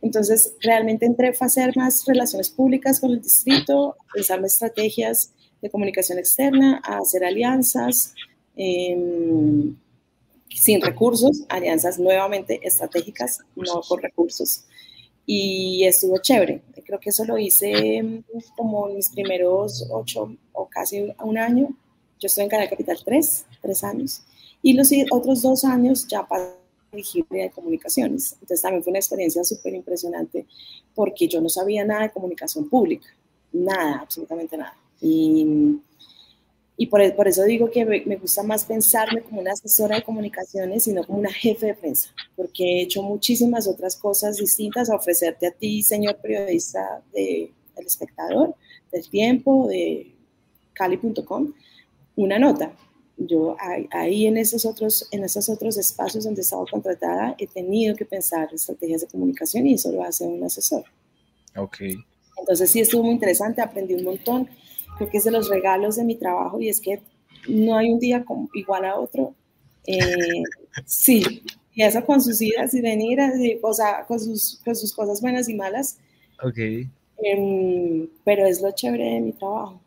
Entonces, 0.01 0.55
realmente 0.61 1.05
entré 1.05 1.27
a 1.27 1.45
hacer 1.45 1.75
más 1.75 2.05
relaciones 2.05 2.49
públicas 2.49 2.99
con 2.99 3.11
el 3.11 3.21
distrito, 3.21 3.95
a 3.99 4.13
pensar 4.13 4.43
estrategias 4.45 5.33
de 5.61 5.69
comunicación 5.69 6.19
externa, 6.19 6.81
a 6.85 6.99
hacer 6.99 7.25
alianzas, 7.25 8.13
eh, 8.55 9.73
sin 10.55 10.81
recursos, 10.81 11.43
alianzas 11.49 11.99
nuevamente 11.99 12.59
estratégicas, 12.63 13.39
no 13.55 13.81
con 13.81 14.01
recursos. 14.01 14.65
y 15.27 15.83
estuvo 15.85 16.19
chévere. 16.19 16.61
Creo 16.85 16.99
que 16.99 17.09
eso 17.09 17.25
lo 17.25 17.37
hice 17.37 18.03
mm, 18.03 18.23
como 18.55 18.87
mis 18.87 19.09
primeros 19.09 19.87
ocho 19.91 20.35
o 20.53 20.67
casi 20.67 21.11
un 21.23 21.37
año. 21.37 21.69
Yo 22.19 22.27
estoy 22.27 22.43
en 22.43 22.49
Canal 22.49 22.69
Capital 22.69 22.99
tres, 23.03 23.45
tres 23.61 23.83
años. 23.83 24.21
Y 24.61 24.73
los 24.73 24.89
otros 25.11 25.41
dos 25.41 25.63
años 25.63 26.07
ya 26.07 26.27
dirigir 26.91 27.25
de 27.29 27.51
comunicaciones. 27.51 28.33
Entonces 28.33 28.61
también 28.61 28.83
fue 28.83 28.91
una 28.91 28.99
experiencia 28.99 29.43
súper 29.43 29.73
impresionante 29.73 30.45
porque 30.93 31.27
yo 31.27 31.41
no 31.41 31.49
sabía 31.49 31.83
nada 31.83 32.03
de 32.03 32.11
comunicación 32.11 32.69
pública, 32.69 33.07
nada, 33.51 33.99
absolutamente 34.01 34.57
nada. 34.57 34.77
Y 35.01 35.79
y 36.77 36.87
por, 36.87 37.15
por, 37.15 37.27
eso 37.27 37.43
digo 37.43 37.71
que 37.71 37.85
me 37.85 38.17
gusta 38.17 38.43
más 38.43 38.65
pensarme 38.65 39.21
como 39.21 39.39
una 39.39 39.53
asesora 39.53 39.95
de 39.95 40.03
comunicaciones 40.03 40.87
y 40.87 40.93
no 40.93 41.05
como 41.05 41.19
una 41.19 41.31
jefe 41.31 41.67
de 41.67 41.73
prensa, 41.73 42.09
porque 42.35 42.63
he 42.63 42.81
hecho 42.81 43.01
muchísimas 43.01 43.67
otras 43.67 43.95
cosas 43.95 44.37
distintas 44.37 44.89
a 44.89 44.95
ofrecerte 44.95 45.47
a 45.47 45.51
ti, 45.51 45.81
señor 45.83 46.17
periodista 46.17 47.01
de 47.13 47.51
El 47.77 47.85
Espectador, 47.85 48.55
del 48.91 49.09
Tiempo, 49.09 49.67
de 49.67 50.13
Cali.com, 50.73 51.53
una 52.17 52.39
nota. 52.39 52.73
Yo 53.17 53.55
ahí 53.91 54.27
en 54.27 54.35
esos, 54.35 54.65
otros, 54.65 55.07
en 55.11 55.23
esos 55.23 55.47
otros 55.47 55.77
espacios 55.77 56.25
donde 56.25 56.41
he 56.41 56.43
estado 56.43 56.65
contratada 56.69 57.33
he 57.37 57.47
tenido 57.47 57.95
que 57.95 58.03
pensar 58.03 58.53
estrategias 58.53 59.01
de 59.01 59.07
comunicación 59.07 59.65
y 59.65 59.75
eso 59.75 59.89
lo 59.93 60.03
hace 60.03 60.25
un 60.25 60.43
asesor. 60.43 60.83
Ok. 61.55 61.77
Entonces 62.37 62.69
sí 62.69 62.81
estuvo 62.81 63.03
muy 63.03 63.13
interesante, 63.13 63.61
aprendí 63.61 63.93
un 63.93 64.03
montón 64.03 64.49
creo 64.97 65.09
que 65.09 65.17
es 65.17 65.23
de 65.23 65.31
los 65.31 65.49
regalos 65.49 65.95
de 65.95 66.03
mi 66.03 66.15
trabajo 66.15 66.59
y 66.59 66.69
es 66.69 66.79
que 66.79 67.01
no 67.47 67.77
hay 67.77 67.91
un 67.91 67.99
día 67.99 68.23
como, 68.23 68.49
igual 68.53 68.85
a 68.85 68.99
otro. 68.99 69.33
Eh, 69.85 70.43
sí, 70.85 71.43
y 71.73 71.83
eso 71.83 72.03
con 72.05 72.21
sus 72.21 72.41
idas 72.41 72.73
y 72.73 72.81
venidas, 72.81 73.33
o 73.61 73.73
sea, 73.73 74.05
con 74.05 74.19
sus, 74.19 74.61
con 74.63 74.75
sus 74.75 74.93
cosas 74.93 75.21
buenas 75.21 75.49
y 75.49 75.53
malas. 75.53 75.99
Ok. 76.43 76.57
Em, 77.17 78.09
pero 78.23 78.45
es 78.45 78.61
lo 78.61 78.71
chévere 78.71 79.05
de 79.05 79.21
mi 79.21 79.31
trabajo. 79.33 79.81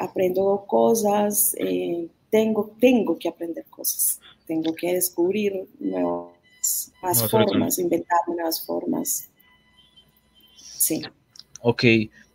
Aprendo 0.00 0.64
cosas, 0.66 1.54
eh, 1.58 2.08
tengo, 2.30 2.74
tengo 2.80 3.18
que 3.18 3.28
aprender 3.28 3.64
cosas, 3.66 4.20
tengo 4.46 4.74
que 4.74 4.94
descubrir 4.94 5.66
nuevas, 5.78 6.92
formas, 7.30 7.78
inventar 7.78 8.20
nuevas 8.28 8.64
formas. 8.64 9.28
Sí. 10.56 11.02
Ok, 11.62 11.84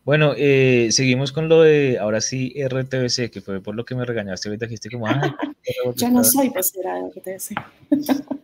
bueno, 0.06 0.34
eh, 0.38 0.90
seguimos 0.92 1.32
con 1.32 1.50
lo 1.50 1.64
de, 1.64 1.98
ahora 1.98 2.22
sí, 2.22 2.54
RTBC, 2.64 3.32
que 3.32 3.42
fue 3.42 3.60
por 3.60 3.76
lo 3.76 3.84
que 3.86 3.96
me 3.96 4.06
regañaste 4.06 4.50
ahorita, 4.50 4.68
dijiste 4.68 4.92
como, 4.92 5.08
ah, 5.08 5.36
Yo 5.96 6.10
no 6.12 6.24
soy 6.24 6.52
pasera 6.52 6.96
de 6.96 7.10
RTBC. 7.10 7.56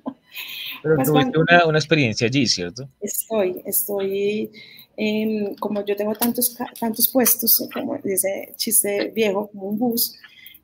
Pero 0.83 0.95
pues 0.95 1.07
tuviste 1.07 1.37
una, 1.37 1.65
una, 1.67 1.77
experiencia 1.77 2.25
allí, 2.25 2.47
¿cierto? 2.47 2.89
Estoy, 2.99 3.61
estoy, 3.65 4.49
como 5.59 5.85
yo 5.85 5.95
tengo 5.95 6.15
tantos, 6.15 6.57
tantos 6.79 7.07
puestos, 7.07 7.69
como 7.71 7.95
dice 7.99 8.53
chiste 8.55 9.11
viejo, 9.13 9.47
como 9.51 9.67
un 9.67 9.77
bus, 9.77 10.15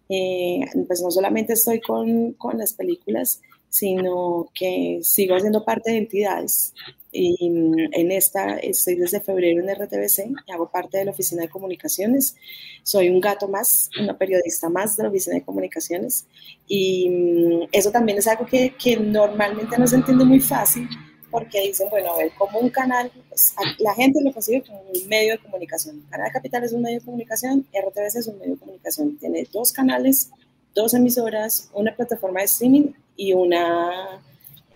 eh, 0.10 0.62
pues 0.88 1.02
no 1.04 1.12
solamente 1.12 1.54
estoy 1.54 1.80
con, 1.80 2.34
con 2.34 2.58
las 2.58 2.74
películas, 2.74 3.42
sino 3.70 4.50
que 4.56 5.00
sigo 5.04 5.36
haciendo 5.36 5.64
parte 5.64 5.92
de 5.92 5.98
entidades 5.98 6.74
y 7.20 7.50
mm, 7.50 7.94
en 7.94 8.12
esta 8.12 8.58
estoy 8.58 8.96
desde 8.96 9.20
febrero 9.20 9.62
en 9.62 9.74
RTBC 9.74 10.30
y 10.46 10.52
hago 10.52 10.70
parte 10.70 11.00
de 11.00 11.06
la 11.06 11.12
oficina 11.12 11.42
de 11.42 11.50
comunicaciones. 11.50 12.36
Soy 12.84 13.10
un 13.10 13.20
gato 13.20 13.48
más, 13.48 13.90
una 14.00 14.16
periodista 14.16 14.70
más 14.70 14.96
de 14.96 15.04
la 15.04 15.10
oficina 15.10 15.36
de 15.36 15.44
comunicaciones 15.44 16.28
y 16.68 17.10
mm, 17.10 17.70
eso 17.72 17.90
también 17.92 18.20
es 18.20 18.28
algo 18.28 18.46
que, 18.46 18.76
que 18.78 18.98
normalmente 18.98 19.78
no 19.80 19.88
se 19.88 19.96
entiende 19.96 20.26
muy 20.26 20.40
fácil 20.40 20.88
porque 21.32 21.60
dicen, 21.62 21.90
bueno, 21.90 22.14
a 22.14 22.18
ver, 22.18 22.32
como 22.38 22.60
un 22.60 22.70
canal, 22.70 23.12
pues, 23.30 23.54
la 23.80 23.94
gente 23.96 24.20
lo 24.24 24.32
consigue 24.32 24.62
como 24.62 24.80
un 24.82 25.08
medio 25.10 25.34
de 25.34 25.40
comunicación. 25.40 26.06
Canal 26.10 26.32
Capital 26.32 26.64
es 26.64 26.72
un 26.72 26.84
medio 26.84 27.00
de 27.00 27.06
comunicación, 27.06 27.66
RTBC 27.74 28.16
es 28.16 28.28
un 28.28 28.38
medio 28.38 28.54
de 28.54 28.60
comunicación. 28.60 29.18
Tiene 29.18 29.46
dos 29.52 29.74
canales, 29.74 30.30
dos 30.74 30.94
emisoras, 30.94 31.70
una 31.74 31.96
plataforma 31.96 32.40
de 32.40 32.46
streaming 32.46 32.94
y 33.16 33.34
una 33.34 34.22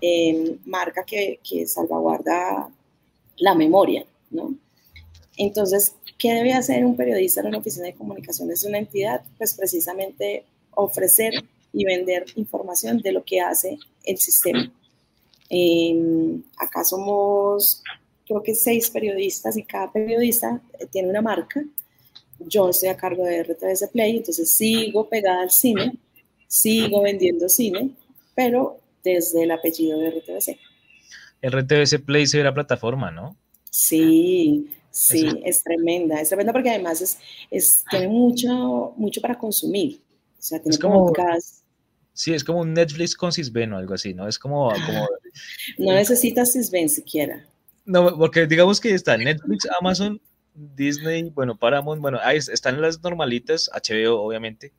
Em, 0.03 0.57
marca 0.65 1.03
que, 1.03 1.39
que, 1.47 1.67
salvaguarda 1.67 2.71
la 3.37 3.53
memoria, 3.53 4.03
¿no? 4.31 4.55
Entonces, 5.37 5.93
¿qué 6.17 6.33
debe 6.33 6.53
hacer 6.53 6.83
un 6.83 6.97
periodista 6.97 7.41
en 7.41 7.47
una 7.47 7.59
oficina 7.59 7.85
de 7.85 7.93
comunicaciones 7.93 8.61
de 8.61 8.69
una 8.69 8.79
entidad? 8.79 9.21
Pues 9.37 9.53
precisamente 9.53 10.43
ofrecer 10.71 11.33
y 11.71 11.85
vender 11.85 12.25
información 12.35 12.97
de 12.97 13.11
lo 13.11 13.23
que 13.23 13.41
hace 13.41 13.77
el 14.03 14.17
sistema. 14.17 14.71
Em, 15.49 16.41
acá 16.57 16.83
somos, 16.83 17.83
creo 18.25 18.41
que 18.41 18.55
seis 18.55 18.89
periodistas 18.89 19.55
y 19.55 19.63
cada 19.63 19.91
periodista 19.91 20.59
tiene 20.91 21.09
una 21.09 21.21
marca. 21.21 21.63
Yo 22.39 22.69
estoy 22.69 22.89
a 22.89 22.97
cargo 22.97 23.23
de 23.23 23.43
RTVS 23.43 23.87
Play, 23.89 24.17
entonces 24.17 24.51
sigo 24.51 25.07
pegada 25.07 25.43
al 25.43 25.51
cine, 25.51 25.95
sigo 26.47 27.03
vendiendo 27.03 27.47
cine, 27.47 27.91
pero 28.33 28.80
desde 29.03 29.43
el 29.43 29.51
apellido 29.51 29.99
de 29.99 30.09
RTBC. 30.11 30.57
RTBC 31.43 32.05
Play 32.05 32.27
se 32.27 32.37
ve 32.37 32.43
la 32.43 32.53
plataforma, 32.53 33.11
¿no? 33.11 33.35
Sí, 33.69 34.69
sí, 34.91 35.27
es, 35.45 35.63
tremenda, 35.63 36.19
es 36.19 36.29
tremenda 36.29 36.51
porque 36.53 36.69
además 36.69 37.01
es, 37.01 37.17
es, 37.49 37.83
tiene 37.89 38.07
mucho, 38.07 38.93
mucho 38.97 39.21
para 39.21 39.37
consumir. 39.37 40.01
O 40.37 40.41
sea, 40.41 40.59
tiene 40.59 40.73
es 40.73 40.79
como, 40.79 41.11
Sí, 42.13 42.33
es 42.33 42.43
como 42.43 42.59
un 42.61 42.73
Netflix 42.73 43.15
con 43.15 43.31
Sisben 43.31 43.71
o 43.73 43.77
algo 43.77 43.93
así, 43.93 44.13
¿no? 44.13 44.27
Es 44.27 44.37
como... 44.37 44.69
como 44.69 45.07
no 45.77 45.93
necesitas 45.93 46.51
Sisben 46.51 46.89
siquiera. 46.89 47.45
No, 47.85 48.17
porque 48.17 48.45
digamos 48.45 48.79
que 48.79 48.93
está 48.93 49.17
Netflix, 49.17 49.67
Amazon, 49.79 50.21
Disney, 50.53 51.23
bueno, 51.29 51.57
Paramount, 51.57 52.01
bueno, 52.01 52.19
ahí 52.21 52.37
están 52.37 52.81
las 52.81 53.01
normalitas, 53.01 53.69
HBO 53.73 54.21
obviamente, 54.21 54.73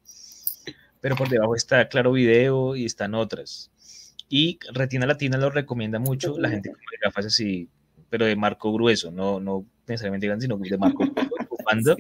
pero 1.01 1.17
por 1.17 1.29
debajo 1.29 1.57
está 1.57 1.89
Claro 1.89 2.13
Video 2.13 2.77
y 2.77 2.85
están 2.85 3.15
otras. 3.15 3.71
Y 4.35 4.59
Retina 4.73 5.05
Latina 5.05 5.37
lo 5.37 5.51
recomienda 5.51 5.99
mucho, 5.99 6.39
la 6.39 6.49
gente 6.49 6.71
con 6.71 6.81
gafas 7.03 7.27
así, 7.27 7.69
pero 8.09 8.25
de 8.25 8.35
marco 8.35 8.73
grueso, 8.73 9.11
no, 9.11 9.41
no 9.41 9.67
necesariamente 9.87 10.27
grande, 10.27 10.45
sino 10.45 10.57
de 10.57 10.79
marco 10.79 11.05
grueso. 11.67 11.97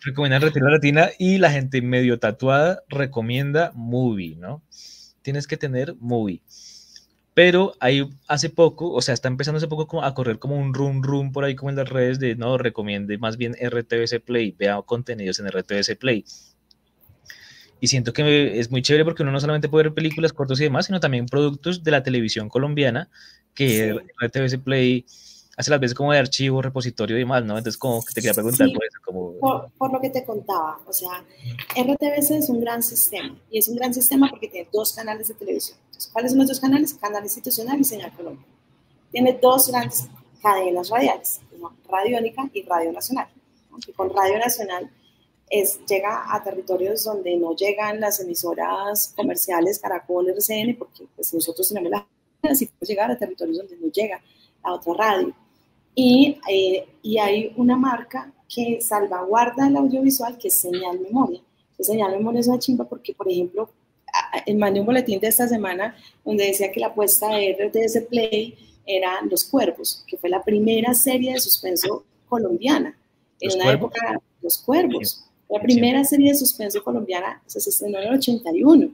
recomienda 0.00 0.40
Retina 0.40 0.68
Latina 0.68 1.10
y 1.16 1.38
la 1.38 1.52
gente 1.52 1.80
medio 1.82 2.18
tatuada 2.18 2.82
recomienda 2.88 3.70
Movie, 3.76 4.34
¿no? 4.34 4.60
Tienes 5.22 5.46
que 5.46 5.56
tener 5.56 5.94
Movie. 6.00 6.42
Pero 7.32 7.74
ahí 7.78 8.10
hace 8.26 8.50
poco, 8.50 8.90
o 8.90 9.00
sea, 9.00 9.14
está 9.14 9.28
empezando 9.28 9.58
hace 9.58 9.68
poco 9.68 10.02
a 10.02 10.14
correr 10.14 10.40
como 10.40 10.56
un 10.56 10.74
run 10.74 11.04
run 11.04 11.30
por 11.30 11.44
ahí 11.44 11.54
como 11.54 11.70
en 11.70 11.76
las 11.76 11.88
redes 11.88 12.18
de 12.18 12.34
no, 12.34 12.58
recomiende 12.58 13.18
más 13.18 13.36
bien 13.36 13.54
RTBC 13.54 14.20
Play, 14.24 14.50
vea 14.58 14.82
contenidos 14.82 15.38
en 15.38 15.46
RTBC 15.46 15.96
Play. 15.96 16.24
Y 17.80 17.88
siento 17.88 18.12
que 18.12 18.58
es 18.58 18.70
muy 18.70 18.82
chévere 18.82 19.04
porque 19.04 19.22
uno 19.22 19.32
no 19.32 19.40
solamente 19.40 19.68
puede 19.68 19.84
ver 19.84 19.94
películas 19.94 20.32
cortos 20.32 20.60
y 20.60 20.64
demás, 20.64 20.86
sino 20.86 21.00
también 21.00 21.26
productos 21.26 21.84
de 21.84 21.90
la 21.90 22.02
televisión 22.02 22.48
colombiana, 22.48 23.08
que 23.54 23.94
RTVC 24.20 24.62
Play 24.62 25.06
hace 25.58 25.70
las 25.72 25.80
veces 25.80 25.94
como 25.96 26.12
de 26.12 26.18
archivo, 26.18 26.62
repositorio 26.62 27.16
y 27.16 27.20
demás, 27.20 27.44
¿no? 27.44 27.58
Entonces, 27.58 27.76
como 27.76 28.00
que 28.04 28.14
te 28.14 28.20
quería 28.20 28.32
preguntar 28.32 28.68
por 28.72 28.84
eso. 28.84 28.98
Como... 29.04 29.70
Por, 29.76 29.92
lo 29.92 30.00
que 30.00 30.10
te 30.10 30.24
contaba, 30.24 30.78
o 30.86 30.92
sea, 30.92 31.24
RTVC 31.76 32.30
es 32.30 32.48
un 32.48 32.60
gran 32.60 32.80
sistema, 32.80 33.36
y 33.50 33.58
es 33.58 33.68
un 33.68 33.74
gran 33.74 33.92
sistema 33.92 34.28
porque 34.30 34.46
tiene 34.46 34.68
dos 34.72 34.92
canales 34.92 35.26
de 35.26 35.34
televisión. 35.34 35.76
Entonces, 35.86 36.10
¿cuáles 36.12 36.30
son 36.30 36.38
los 36.38 36.48
dos 36.48 36.60
canales? 36.60 36.94
Canal 36.94 37.24
Institucional 37.24 37.80
y 37.80 37.84
Señal 37.84 38.12
Colombia. 38.12 38.46
Tiene 39.10 39.36
dos 39.42 39.68
grandes 39.68 40.06
cadenas 40.40 40.90
radiales, 40.90 41.40
Radiónica 41.90 42.48
y 42.52 42.62
Radio 42.62 42.92
Nacional. 42.92 43.26
Y 43.84 43.92
con 43.92 44.10
Radio 44.14 44.38
Nacional 44.38 44.90
es, 45.50 45.80
llega 45.86 46.34
a 46.34 46.42
territorios 46.42 47.04
donde 47.04 47.36
no 47.36 47.54
llegan 47.54 48.00
las 48.00 48.20
emisoras 48.20 49.12
comerciales 49.16 49.78
Caracol, 49.78 50.28
RCN, 50.28 50.76
porque 50.76 51.04
pues, 51.14 51.32
nosotros 51.34 51.68
tenemos 51.68 51.90
la 51.90 52.06
necesitamos 52.42 52.88
llegar 52.88 53.10
a 53.10 53.18
territorios 53.18 53.58
donde 53.58 53.76
no 53.76 53.90
llega 53.90 54.20
la 54.64 54.72
otra 54.74 54.94
radio. 54.94 55.34
Y, 55.94 56.38
eh, 56.48 56.86
y 57.02 57.18
hay 57.18 57.52
una 57.56 57.76
marca 57.76 58.32
que 58.48 58.80
salvaguarda 58.80 59.66
el 59.66 59.76
audiovisual 59.76 60.38
que 60.38 60.48
es 60.48 60.60
Señal 60.60 61.00
Memoria. 61.00 61.40
Señal 61.78 62.12
Memoria 62.12 62.40
es 62.40 62.48
una 62.48 62.58
chimba 62.58 62.84
porque, 62.84 63.14
por 63.14 63.30
ejemplo, 63.30 63.70
mandé 64.56 64.80
un 64.80 64.86
boletín 64.86 65.20
de 65.20 65.28
esta 65.28 65.46
semana 65.48 65.96
donde 66.24 66.46
decía 66.46 66.72
que 66.72 66.80
la 66.80 66.88
apuesta 66.88 67.28
de 67.28 67.52
RTS 67.52 68.06
Play 68.08 68.56
era 68.86 69.20
Los 69.30 69.44
Cuervos, 69.44 70.04
que 70.06 70.16
fue 70.16 70.30
la 70.30 70.42
primera 70.42 70.94
serie 70.94 71.34
de 71.34 71.40
suspenso 71.40 72.04
colombiana 72.28 72.96
en 73.40 73.60
una 73.60 73.72
época, 73.72 74.20
Los 74.40 74.58
Cuervos. 74.58 75.27
La 75.48 75.60
primera 75.60 76.04
serie 76.04 76.30
de 76.32 76.38
suspenso 76.38 76.82
colombiana 76.82 77.42
se 77.46 77.58
estrenó 77.58 77.98
en 77.98 78.08
el 78.08 78.14
81 78.14 78.90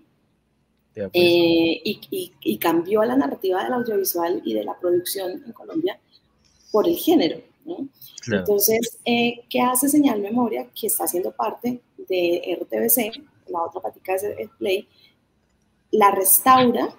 eh, 0.96 1.10
y, 1.12 2.32
y, 2.40 2.58
cambió 2.58 3.02
la 3.02 3.16
narrativa 3.16 3.64
del 3.64 3.72
audiovisual 3.72 4.40
y 4.44 4.54
de 4.54 4.62
la 4.62 4.78
producción 4.78 5.42
en 5.44 5.52
Colombia 5.52 5.98
por 6.70 6.86
el 6.86 6.96
género. 6.96 7.40
Entonces, 8.26 8.98
eh, 9.04 9.40
¿qué 9.50 9.60
hace 9.60 9.88
Señal 9.88 10.20
Memoria? 10.20 10.68
Que 10.78 10.86
está 10.86 11.04
haciendo 11.04 11.32
parte 11.32 11.80
de 12.08 12.58
RTBC, 12.60 13.50
la 13.50 13.62
otra 13.62 13.80
patica 13.80 14.14
es 14.14 14.22
el 14.22 14.48
Play, 14.58 14.88
la 15.90 16.10
restaura 16.10 16.94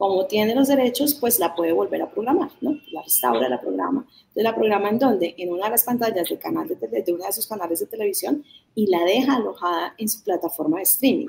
como 0.00 0.24
tiene 0.24 0.54
los 0.54 0.68
derechos, 0.68 1.12
pues 1.12 1.38
la 1.38 1.54
puede 1.54 1.72
volver 1.72 2.00
a 2.00 2.10
programar, 2.10 2.50
¿no? 2.62 2.70
La 2.90 3.02
restaura, 3.02 3.50
la 3.50 3.60
programa. 3.60 4.06
Entonces 4.18 4.42
la 4.44 4.54
programa 4.54 4.88
en 4.88 4.98
donde? 4.98 5.34
En 5.36 5.52
una 5.52 5.66
de 5.66 5.72
las 5.72 5.84
pantallas 5.84 6.26
del 6.26 6.38
canal 6.38 6.66
de, 6.66 7.02
de 7.02 7.12
uno 7.12 7.26
de 7.26 7.32
sus 7.34 7.46
canales 7.46 7.80
de 7.80 7.86
televisión 7.86 8.42
y 8.74 8.86
la 8.86 9.04
deja 9.04 9.36
alojada 9.36 9.94
en 9.98 10.08
su 10.08 10.24
plataforma 10.24 10.78
de 10.78 10.84
streaming. 10.84 11.26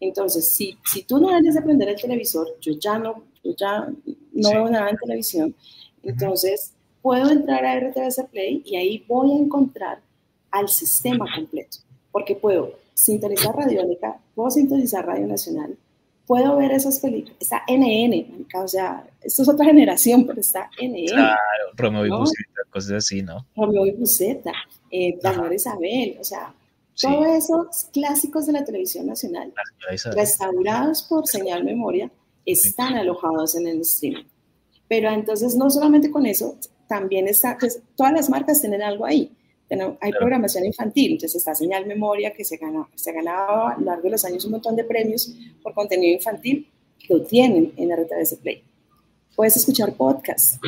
Entonces, 0.00 0.48
si, 0.48 0.78
si 0.82 1.02
tú 1.02 1.18
no 1.18 1.28
debes 1.28 1.54
de 1.54 1.60
prender 1.60 1.90
el 1.90 2.00
televisor, 2.00 2.48
yo 2.58 2.72
ya 2.72 2.98
no, 2.98 3.22
yo 3.44 3.54
ya 3.54 3.86
no 4.32 4.48
veo 4.48 4.70
nada 4.70 4.88
en 4.88 4.96
televisión, 4.96 5.54
entonces 6.02 6.72
puedo 7.02 7.28
entrar 7.28 7.66
a 7.66 7.78
RTVC 7.80 8.30
Play 8.30 8.62
y 8.64 8.76
ahí 8.76 9.04
voy 9.06 9.32
a 9.32 9.36
encontrar 9.36 10.00
al 10.50 10.70
sistema 10.70 11.26
completo, 11.36 11.80
porque 12.10 12.34
puedo 12.34 12.72
sintonizar 12.94 13.54
Radiónica, 13.54 14.18
puedo 14.34 14.50
sintonizar 14.50 15.04
Radio 15.04 15.26
Nacional, 15.26 15.76
puedo 16.30 16.56
ver 16.58 16.70
esas 16.70 17.00
películas, 17.00 17.36
está 17.40 17.64
NN, 17.66 18.46
o 18.54 18.68
sea, 18.68 19.04
esto 19.20 19.42
es 19.42 19.48
otra 19.48 19.66
generación, 19.66 20.24
pero 20.24 20.40
está 20.40 20.70
NN. 20.80 21.06
Claro, 21.06 21.40
Romeo 21.74 22.06
y 22.06 22.08
Buceta, 22.08 22.60
cosas 22.70 22.92
así, 22.92 23.20
¿no? 23.20 23.48
Romeo 23.56 23.84
y 23.84 23.90
Buceta, 23.90 24.52
eh, 24.92 25.18
Isabel, 25.52 26.16
o 26.20 26.22
sea, 26.22 26.54
todos 26.94 27.26
esos 27.26 27.88
clásicos 27.92 28.46
de 28.46 28.52
la 28.52 28.64
televisión 28.64 29.08
nacional, 29.08 29.52
restaurados 30.14 31.02
por 31.02 31.26
señal 31.26 31.64
memoria, 31.64 32.08
están 32.46 32.94
alojados 32.94 33.56
en 33.56 33.66
el 33.66 33.80
streaming. 33.80 34.26
Pero 34.86 35.10
entonces 35.10 35.56
no 35.56 35.68
solamente 35.68 36.12
con 36.12 36.26
eso, 36.26 36.56
también 36.86 37.26
está, 37.26 37.58
pues 37.58 37.82
todas 37.96 38.12
las 38.12 38.30
marcas 38.30 38.60
tienen 38.60 38.82
algo 38.82 39.04
ahí. 39.04 39.36
Hay 40.00 40.10
programación 40.12 40.64
infantil, 40.64 41.12
entonces 41.12 41.36
está 41.36 41.54
señal 41.54 41.86
memoria 41.86 42.32
que 42.32 42.44
se, 42.44 42.56
gana, 42.56 42.88
se 42.96 43.12
ganaba 43.12 43.72
a 43.72 43.78
lo 43.78 43.84
largo 43.84 44.02
de 44.02 44.10
los 44.10 44.24
años 44.24 44.44
un 44.44 44.52
montón 44.52 44.74
de 44.74 44.82
premios 44.82 45.32
por 45.62 45.72
contenido 45.74 46.12
infantil, 46.12 46.68
lo 47.08 47.22
tienen 47.22 47.72
en 47.76 47.96
RTVS 47.96 48.36
Play. 48.36 48.64
Puedes 49.36 49.56
escuchar 49.56 49.94
podcasts 49.94 50.58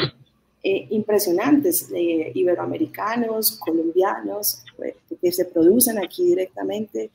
eh, 0.63 0.87
impresionantes, 0.91 1.91
eh, 1.93 2.31
iberoamericanos, 2.35 3.59
colombianos, 3.59 4.63
pues, 4.77 4.95
que 5.21 5.33
se 5.33 5.47
producen 5.47 5.99
aquí 5.99 6.25
directamente. 6.25 7.11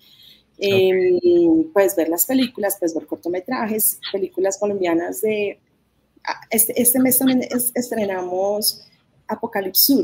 Em, 0.57 1.71
puedes 1.71 1.95
ver 1.95 2.09
las 2.09 2.25
películas, 2.25 2.75
puedes 2.77 2.93
ver 2.93 3.05
cortometrajes, 3.05 3.99
películas 4.11 4.57
colombianas 4.57 5.21
de... 5.21 5.57
Ah, 6.25 6.41
este, 6.49 6.81
este 6.81 6.99
mes 6.99 7.17
también 7.17 7.47
estrenamos 7.73 8.85
Apocalipsis 9.27 10.03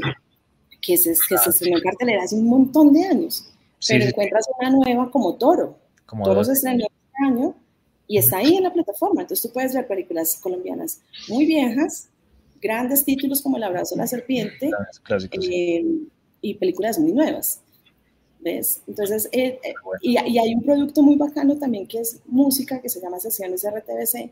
que 0.84 0.98
se, 0.98 1.12
que 1.12 1.38
se 1.38 1.50
estrenó 1.50 1.78
en 1.78 1.84
cartelera 1.84 2.24
hace 2.24 2.36
un 2.36 2.46
montón 2.46 2.94
de 2.94 3.06
años, 3.06 3.50
pero 3.88 4.06
encuentras 4.06 4.46
una 4.60 4.70
nueva 4.70 5.10
como 5.10 5.36
Toro. 5.36 5.80
Como 6.06 6.26
Toro 6.26 6.44
se 6.44 6.52
estrenó 6.52 6.86
este 6.86 7.26
año 7.26 7.56
y 8.06 8.18
está 8.18 8.38
ahí 8.38 8.58
en 8.58 8.64
la 8.64 8.74
plataforma, 8.74 9.22
entonces 9.22 9.42
tú 9.48 9.54
puedes 9.54 9.74
ver 9.74 9.88
películas 9.88 10.38
colombianas 10.42 11.02
muy 11.30 11.46
viejas, 11.46 12.10
grandes 12.62 13.06
títulos 13.06 13.42
como 13.42 13.58
El 13.58 13.64
abrazo 13.64 13.96
de 13.96 14.02
la 14.02 14.08
serpiente 14.08 14.70
eh, 15.42 15.86
y 16.42 16.54
películas 16.56 17.00
muy 17.00 17.14
nuevas. 17.14 17.62
¿Ves? 18.42 18.82
Entonces, 18.86 19.30
eh, 19.32 19.58
eh, 19.64 19.74
y, 20.02 20.20
y, 20.20 20.38
hay 20.38 20.54
un 20.54 20.64
producto 20.64 21.02
muy 21.02 21.16
bacano 21.16 21.58
también 21.58 21.88
que 21.88 22.02
es 22.02 22.20
música, 22.26 22.82
que 22.82 22.90
se 22.90 23.00
llama 23.00 23.18
Sesiones 23.18 23.66
RTBC, 23.66 24.32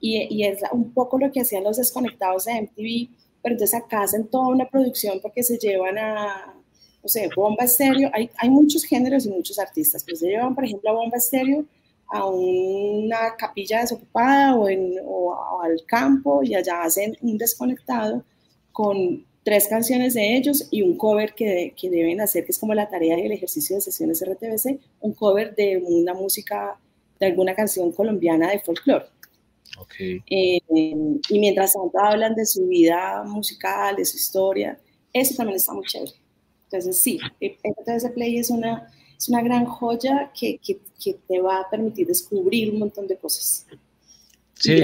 y, 0.00 0.34
y 0.34 0.44
es 0.44 0.62
un 0.72 0.94
poco 0.94 1.18
lo 1.18 1.30
que 1.30 1.42
hacían 1.42 1.64
los 1.64 1.76
desconectados 1.76 2.46
de 2.46 2.62
MTV, 2.62 3.10
pero 3.42 3.54
entonces 3.54 3.78
acá 3.78 4.02
hacen 4.02 4.26
toda 4.28 4.48
una 4.48 4.68
producción 4.68 5.20
porque 5.20 5.42
se 5.42 5.58
llevan 5.58 5.98
a, 5.98 6.54
no 7.02 7.08
sé, 7.08 7.28
Bomba 7.34 7.64
Estéreo, 7.64 8.10
hay, 8.12 8.30
hay 8.36 8.50
muchos 8.50 8.84
géneros 8.84 9.26
y 9.26 9.30
muchos 9.30 9.58
artistas, 9.58 10.04
pues 10.04 10.20
se 10.20 10.28
llevan, 10.28 10.54
por 10.54 10.64
ejemplo, 10.64 10.90
a 10.90 10.94
Bomba 10.94 11.16
Estéreo 11.16 11.64
a 12.10 12.26
una 12.26 13.36
capilla 13.38 13.80
desocupada 13.80 14.56
o, 14.56 14.68
en, 14.68 14.94
o, 15.04 15.62
al 15.62 15.84
campo 15.86 16.42
y 16.42 16.54
allá 16.54 16.82
hacen 16.82 17.16
un 17.20 17.38
desconectado 17.38 18.24
con 18.72 19.24
tres 19.44 19.68
canciones 19.68 20.14
de 20.14 20.36
ellos 20.36 20.66
y 20.70 20.82
un 20.82 20.96
cover 20.96 21.34
que, 21.34 21.72
que, 21.80 21.88
deben 21.88 22.20
hacer, 22.20 22.44
que 22.44 22.52
es 22.52 22.58
como 22.58 22.74
la 22.74 22.88
tarea 22.88 23.18
y 23.18 23.26
el 23.26 23.32
ejercicio 23.32 23.76
de 23.76 23.82
sesiones 23.82 24.22
RTBC, 24.24 24.80
un 25.00 25.14
cover 25.14 25.54
de 25.54 25.78
una 25.78 26.12
música, 26.12 26.78
de 27.18 27.26
alguna 27.26 27.54
canción 27.54 27.92
colombiana 27.92 28.50
de 28.50 28.58
folclore. 28.58 29.06
Okay. 29.80 30.22
Eh, 30.28 30.60
y 30.68 31.38
mientras 31.38 31.72
tanto 31.72 31.98
hablan 31.98 32.34
de 32.34 32.44
su 32.44 32.66
vida 32.66 33.22
musical, 33.24 33.96
de 33.96 34.04
su 34.04 34.16
historia, 34.16 34.78
eso 35.12 35.34
también 35.36 35.56
está 35.56 35.72
muy 35.72 35.86
chévere. 35.86 36.12
Entonces 36.64 36.98
sí, 36.98 37.18
RTBC 37.40 38.14
Play 38.14 38.38
es 38.38 38.50
una, 38.50 38.88
es 39.16 39.28
una 39.28 39.42
gran 39.42 39.64
joya 39.64 40.30
que, 40.38 40.58
que, 40.58 40.78
que, 41.02 41.14
te 41.26 41.40
va 41.40 41.60
a 41.60 41.70
permitir 41.70 42.06
descubrir 42.06 42.72
un 42.72 42.80
montón 42.80 43.08
de 43.08 43.16
cosas. 43.16 43.66
Sí, 44.54 44.82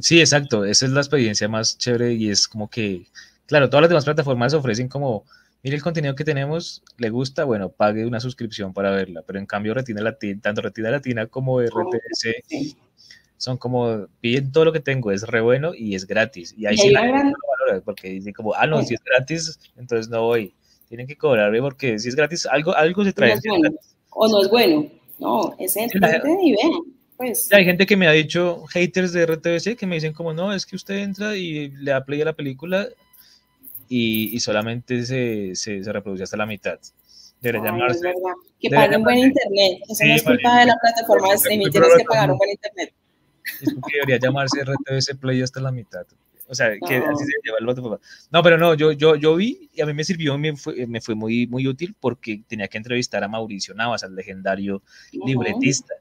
sí, 0.00 0.20
exacto, 0.20 0.64
esa 0.64 0.86
es 0.86 0.92
la 0.92 1.00
experiencia 1.00 1.48
más 1.48 1.78
chévere 1.78 2.14
y 2.14 2.28
es 2.28 2.48
como 2.48 2.68
que, 2.68 3.06
claro, 3.46 3.70
todas 3.70 3.82
las 3.82 3.90
demás 3.90 4.04
plataformas 4.04 4.52
ofrecen 4.52 4.88
como 4.88 5.24
mire 5.62 5.76
el 5.76 5.82
contenido 5.82 6.14
que 6.14 6.24
tenemos, 6.24 6.82
le 6.98 7.10
gusta, 7.10 7.44
bueno, 7.44 7.70
pague 7.70 8.06
una 8.06 8.20
suscripción 8.20 8.72
para 8.72 8.90
verla, 8.90 9.22
pero 9.26 9.38
en 9.38 9.46
cambio 9.46 9.74
Retina 9.74 10.02
Latina, 10.02 10.40
tanto 10.42 10.62
Retina 10.62 10.90
Latina 10.90 11.26
como 11.26 11.60
RTBC 11.60 12.76
son 13.38 13.56
como, 13.56 14.06
piden 14.20 14.52
todo 14.52 14.64
lo 14.64 14.72
que 14.72 14.80
tengo, 14.80 15.12
es 15.12 15.22
re 15.22 15.40
bueno 15.40 15.72
y 15.74 15.94
es 15.94 16.06
gratis. 16.06 16.54
Y 16.56 16.66
ahí 16.66 16.76
sí 16.76 16.90
la 16.90 17.06
gran... 17.06 17.32
valora, 17.32 17.84
porque 17.84 18.08
dicen 18.08 18.32
como, 18.32 18.54
ah, 18.54 18.66
no, 18.66 18.82
si 18.82 18.94
es 18.94 19.00
gratis, 19.04 19.58
entonces 19.76 20.08
no 20.08 20.22
voy. 20.22 20.54
Tienen 20.88 21.06
que 21.06 21.16
cobrarme 21.16 21.60
porque 21.60 21.98
si 21.98 22.08
es 22.08 22.14
gratis, 22.14 22.46
algo, 22.46 22.74
algo 22.74 23.04
se 23.04 23.12
trae. 23.12 23.34
o 24.10 24.28
no 24.28 24.42
es 24.42 24.48
bueno. 24.48 24.88
No, 25.18 25.54
es 25.58 25.76
el 25.76 25.90
y 26.42 26.56
Pues. 27.16 27.52
Hay 27.52 27.64
gente 27.64 27.86
que 27.86 27.96
me 27.96 28.06
ha 28.06 28.12
dicho, 28.12 28.64
haters 28.66 29.12
de 29.12 29.26
RTBC, 29.26 29.76
que 29.76 29.86
me 29.86 29.96
dicen 29.96 30.12
como, 30.12 30.32
no, 30.32 30.52
es 30.52 30.66
que 30.66 30.76
usted 30.76 30.96
entra 30.96 31.36
y 31.36 31.70
le 31.70 31.90
da 31.90 32.04
play 32.04 32.20
a 32.22 32.26
la 32.26 32.34
película 32.34 32.88
y, 33.88 34.34
y 34.34 34.40
solamente 34.40 35.04
se, 35.04 35.54
se, 35.54 35.82
se, 35.82 35.92
reproduce 35.92 36.24
hasta 36.24 36.36
la 36.36 36.46
mitad. 36.46 36.78
Debería 37.40 37.70
llamarse. 37.70 38.12
Que 38.60 38.70
paguen 38.70 39.02
buen 39.02 39.18
internet. 39.18 39.78
Eso 39.88 40.04
no 40.04 40.14
es 40.14 40.22
culpa 40.22 40.60
de 40.60 40.66
la 40.66 40.76
plataforma 40.80 41.28
de 41.28 41.34
streaming, 41.34 41.70
tienes 41.70 41.94
que 41.96 42.04
pagar 42.04 42.30
un 42.30 42.38
buen 42.38 42.50
internet. 42.50 42.92
Es 43.60 43.74
porque 43.74 43.94
debería 43.94 44.18
llamarse 44.18 44.62
RTBC 44.62 45.18
Play 45.20 45.42
hasta 45.42 45.60
la 45.60 45.72
mitad. 45.72 46.06
O 46.48 46.54
sea, 46.54 46.70
que 46.70 46.96
así 46.96 47.24
se 47.24 47.32
lleva 47.42 47.58
el 47.58 47.68
otro. 47.68 48.00
No, 48.30 48.42
pero 48.42 48.56
no, 48.56 48.74
yo, 48.74 48.92
yo, 48.92 49.16
yo 49.16 49.34
vi 49.34 49.68
y 49.72 49.80
a 49.80 49.86
mí 49.86 49.94
me 49.94 50.04
sirvió, 50.04 50.38
me 50.38 50.56
fue, 50.56 50.86
me 50.86 51.00
fue 51.00 51.14
muy, 51.14 51.46
muy 51.46 51.66
útil 51.66 51.96
porque 51.98 52.42
tenía 52.46 52.68
que 52.68 52.78
entrevistar 52.78 53.24
a 53.24 53.28
Mauricio 53.28 53.74
Navas, 53.74 54.04
al 54.04 54.14
legendario 54.14 54.82
libretista. 55.12 55.94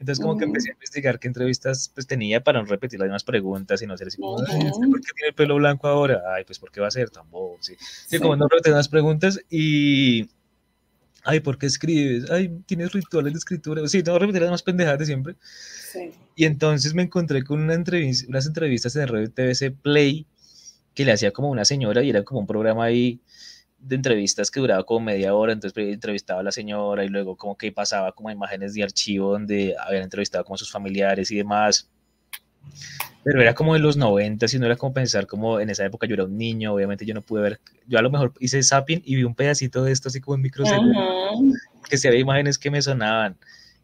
Entonces, 0.00 0.22
como 0.22 0.36
que 0.36 0.44
empecé 0.44 0.70
a 0.70 0.72
investigar 0.72 1.20
qué 1.20 1.28
entrevistas 1.28 1.90
pues, 1.94 2.06
tenía 2.06 2.42
para 2.42 2.60
no 2.60 2.66
repetir 2.66 2.98
las 2.98 3.06
mismas 3.06 3.24
preguntas 3.24 3.80
y 3.82 3.86
no 3.86 3.96
ser 3.96 4.08
así 4.08 4.18
como, 4.18 4.36
¿por 4.36 4.46
qué 4.46 5.12
tiene 5.14 5.28
el 5.28 5.34
pelo 5.34 5.56
blanco 5.56 5.86
ahora? 5.86 6.22
Ay, 6.34 6.44
pues, 6.44 6.58
¿por 6.58 6.72
qué 6.72 6.80
va 6.80 6.88
a 6.88 6.90
ser 6.90 7.10
tan 7.10 7.30
bobo? 7.30 7.58
Sí. 7.60 7.76
sí. 7.78 8.18
como 8.18 8.36
no 8.36 8.48
repetir 8.48 8.72
las 8.72 8.88
preguntas 8.88 9.40
y. 9.48 10.28
Ay, 11.24 11.40
¿por 11.40 11.58
qué 11.58 11.66
escribes? 11.66 12.30
Ay, 12.30 12.50
tienes 12.66 12.92
rituales 12.92 13.32
de 13.32 13.38
escritura. 13.38 13.86
Sí, 13.88 14.02
no 14.02 14.18
repetir 14.18 14.42
las 14.42 14.50
mismas 14.50 14.62
pendejadas 14.62 14.98
de 14.98 15.06
siempre. 15.06 15.36
Y 16.36 16.44
entonces 16.44 16.94
me 16.94 17.02
encontré 17.02 17.42
con 17.42 17.62
una 17.62 17.74
entrevista, 17.74 18.26
unas 18.28 18.46
entrevistas 18.46 18.94
en 18.96 19.08
Radio 19.08 19.30
TVC 19.30 19.72
Play 19.82 20.26
que 20.94 21.04
le 21.04 21.12
hacía 21.12 21.32
como 21.32 21.50
una 21.50 21.64
señora 21.64 22.02
y 22.02 22.10
era 22.10 22.22
como 22.22 22.40
un 22.40 22.46
programa 22.46 22.84
ahí 22.84 23.20
de 23.78 23.96
entrevistas 23.96 24.50
que 24.50 24.60
duraba 24.60 24.84
como 24.84 25.06
media 25.06 25.34
hora, 25.34 25.52
entonces 25.52 25.76
entrevistaba 25.92 26.40
a 26.40 26.42
la 26.42 26.52
señora 26.52 27.04
y 27.04 27.08
luego 27.08 27.36
como 27.36 27.56
que 27.56 27.72
pasaba 27.72 28.12
como 28.12 28.30
imágenes 28.30 28.74
de 28.74 28.82
archivo 28.82 29.32
donde 29.32 29.74
habían 29.78 30.04
entrevistado 30.04 30.44
como 30.44 30.54
a 30.54 30.58
sus 30.58 30.70
familiares 30.70 31.30
y 31.30 31.36
demás. 31.36 31.90
Pero 33.22 33.40
era 33.40 33.54
como 33.54 33.74
en 33.74 33.82
los 33.82 33.96
90 33.96 34.46
y 34.52 34.58
no 34.58 34.66
era 34.66 34.76
como 34.76 34.92
pensar 34.92 35.26
como 35.26 35.58
en 35.58 35.70
esa 35.70 35.84
época 35.84 36.06
yo 36.06 36.14
era 36.14 36.24
un 36.24 36.36
niño, 36.36 36.74
obviamente 36.74 37.06
yo 37.06 37.14
no 37.14 37.22
pude 37.22 37.40
ver, 37.40 37.60
yo 37.86 37.98
a 37.98 38.02
lo 38.02 38.10
mejor 38.10 38.34
hice 38.38 38.62
zapping 38.62 39.02
y 39.04 39.16
vi 39.16 39.24
un 39.24 39.34
pedacito 39.34 39.82
de 39.82 39.92
esto 39.92 40.08
así 40.08 40.20
como 40.20 40.34
en 40.34 40.42
microsegundos, 40.42 41.02
que 41.88 41.96
se 41.96 42.08
había 42.08 42.20
imágenes 42.20 42.58
que 42.58 42.70
me 42.70 42.82
sonaban. 42.82 43.36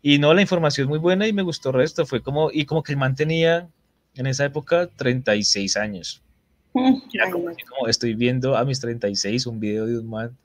Y 0.03 0.19
no, 0.19 0.33
la 0.33 0.43
información 0.43 0.89
muy 0.89 0.99
buena 0.99 1.27
y 1.27 1.33
me 1.33 1.43
gustó 1.43 1.71
el 1.71 1.77
resto. 1.77 2.07
Fue 2.07 2.23
como, 2.23 2.51
y 2.51 2.65
como 2.65 2.83
que 2.83 2.93
el 2.93 2.99
man 2.99 3.15
tenía 3.15 3.69
en 4.15 4.27
esa 4.27 4.45
época 4.45 4.89
36 4.97 5.77
años. 5.77 6.23
Mm, 6.73 7.01
como, 7.33 7.89
estoy 7.89 8.15
viendo 8.15 8.57
a 8.57 8.65
mis 8.65 8.81
36 8.81 9.47
un 9.47 9.61
video 9.61 9.87
de 9.87 9.99
un 9.99 10.09
man 10.09 10.37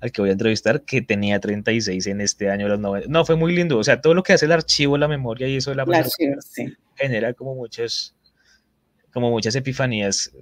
al 0.00 0.12
que 0.12 0.20
voy 0.20 0.30
a 0.30 0.32
entrevistar 0.32 0.82
que 0.82 1.02
tenía 1.02 1.40
36 1.40 2.06
en 2.06 2.20
este 2.20 2.50
año, 2.50 2.68
los 2.68 2.78
90. 2.78 3.08
No, 3.08 3.24
fue 3.24 3.36
muy 3.36 3.54
lindo. 3.54 3.78
O 3.78 3.84
sea, 3.84 4.00
todo 4.00 4.14
lo 4.14 4.22
que 4.22 4.32
hace 4.32 4.46
el 4.46 4.52
archivo, 4.52 4.96
la 4.96 5.08
memoria 5.08 5.48
y 5.48 5.56
eso 5.56 5.70
de 5.70 5.76
la, 5.76 5.86
genera 6.94 7.32
como 7.34 7.54
muchas, 7.54 8.14
como 9.12 9.30
muchas 9.30 9.54
epifanías 9.54 10.32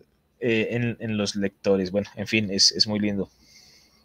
eh, 0.40 0.68
en, 0.70 0.96
en, 1.00 1.16
los 1.16 1.36
lectores. 1.36 1.90
Bueno, 1.90 2.08
en 2.16 2.26
fin, 2.26 2.50
es, 2.50 2.72
es 2.72 2.86
muy 2.86 2.98
lindo. 2.98 3.30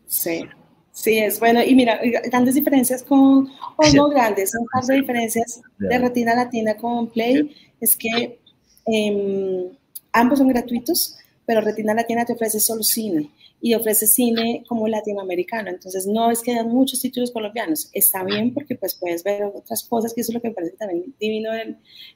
Sí. 0.08 0.46
Sí, 0.94 1.18
es 1.20 1.40
bueno. 1.40 1.64
Y 1.64 1.74
mira, 1.74 2.00
grandes 2.26 2.56
diferencias 2.56 3.04
con, 3.04 3.48
o 3.78 3.94
no 3.94 4.10
grandes, 4.10 4.54
un 4.56 4.68
par 4.68 4.84
de 4.84 4.96
diferencias 4.96 5.62
de 5.80 5.98
Retina 5.98 6.36
Latina 6.36 6.76
con 6.76 7.10
Play, 7.10 7.56
es 7.80 7.96
que 7.96 8.40
em, 8.86 9.70
ambos 10.12 10.40
son 10.40 10.50
gratuitos, 10.50 11.18
pero 11.46 11.62
Retina 11.62 11.94
Latina 11.94 12.26
te 12.26 12.34
ofrece 12.34 12.60
solo 12.60 12.84
cine. 12.84 13.32
Y 13.62 13.76
ofrece 13.76 14.08
cine 14.08 14.64
como 14.68 14.88
latinoamericano. 14.88 15.70
Entonces, 15.70 16.08
no 16.08 16.32
es 16.32 16.42
que 16.42 16.52
haya 16.52 16.64
muchos 16.64 17.00
títulos 17.00 17.32
colombianos. 17.32 17.90
Está 17.94 18.24
bien 18.24 18.54
porque 18.54 18.76
pues 18.76 18.96
puedes 18.96 19.24
ver 19.24 19.44
otras 19.44 19.84
cosas, 19.84 20.14
que 20.14 20.22
eso 20.22 20.32
es 20.32 20.36
lo 20.36 20.42
que 20.42 20.50
me 20.50 20.56
parece 20.56 20.76
también 20.78 21.14
divino 21.20 21.52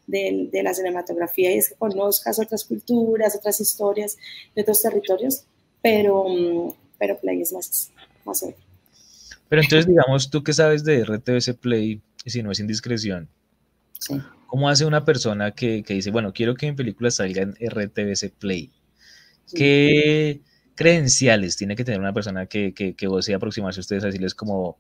de 0.08 0.62
la 0.64 0.74
cinematografía, 0.74 1.54
y 1.54 1.60
es 1.60 1.70
que 1.70 1.76
conozcas 1.76 2.40
otras 2.40 2.66
culturas, 2.66 3.36
otras 3.36 3.62
historias 3.62 4.18
de 4.56 4.64
otros 4.64 4.82
territorios, 4.82 5.46
pero, 5.84 6.26
mm, 6.28 6.74
pero 6.98 7.20
Play 7.20 7.42
es 7.42 7.54
más, 7.54 7.92
más 8.26 8.46
Pero 9.48 9.62
entonces, 9.62 9.88
digamos, 9.88 10.32
tú 10.32 10.44
que 10.44 10.54
sabes 10.54 10.84
de 10.84 11.06
RTBC 11.06 11.54
Play, 11.54 12.02
si 12.26 12.42
no 12.42 12.52
es 12.52 12.60
indiscreción, 12.60 13.30
¿cómo 14.48 14.68
hace 14.68 14.86
una 14.86 15.06
persona 15.06 15.52
que, 15.52 15.84
que, 15.84 15.94
dice, 15.94 16.10
bueno, 16.10 16.34
quiero 16.34 16.56
que 16.56 16.72
mi 16.72 16.76
película 16.76 17.12
salga 17.12 17.44
en 17.44 17.52
RTBC 17.52 18.32
Play? 18.40 18.72
¿Qué 19.54 20.42
credenciales 20.76 21.58
tiene 21.58 21.76
que 21.76 21.84
tener 21.84 22.00
una 22.00 22.14
persona 22.14 22.46
que, 22.46 22.74
que, 22.74 22.94
que 22.94 23.08
vos 23.08 23.28
aproximarse 23.30 23.80
a 23.80 23.82
ustedes 23.82 24.04
a 24.04 24.08
decirles 24.08 24.36
como, 24.36 24.78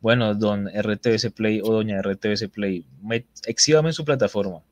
bueno, 0.00 0.34
don 0.34 0.68
RTBC 0.68 1.32
Play 1.34 1.60
o 1.62 1.72
doña 1.72 2.00
RTBC 2.00 2.50
Play, 2.50 2.84
me, 3.02 3.26
exhíbame 3.46 3.90
en 3.90 3.94
su 3.94 4.04
plataforma? 4.04 4.62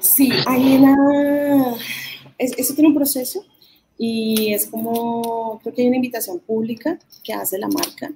Sí, 0.00 0.30
hay 0.46 0.76
una... 0.76 1.76
eso 2.38 2.74
tiene 2.74 2.88
un 2.88 2.94
proceso 2.94 3.44
y 3.96 4.52
es 4.52 4.66
como, 4.66 5.58
creo 5.62 5.74
que 5.74 5.82
hay 5.82 5.88
una 5.88 5.96
invitación 5.96 6.40
pública 6.40 6.98
que 7.22 7.32
hace 7.32 7.58
la 7.58 7.68
marca 7.68 8.12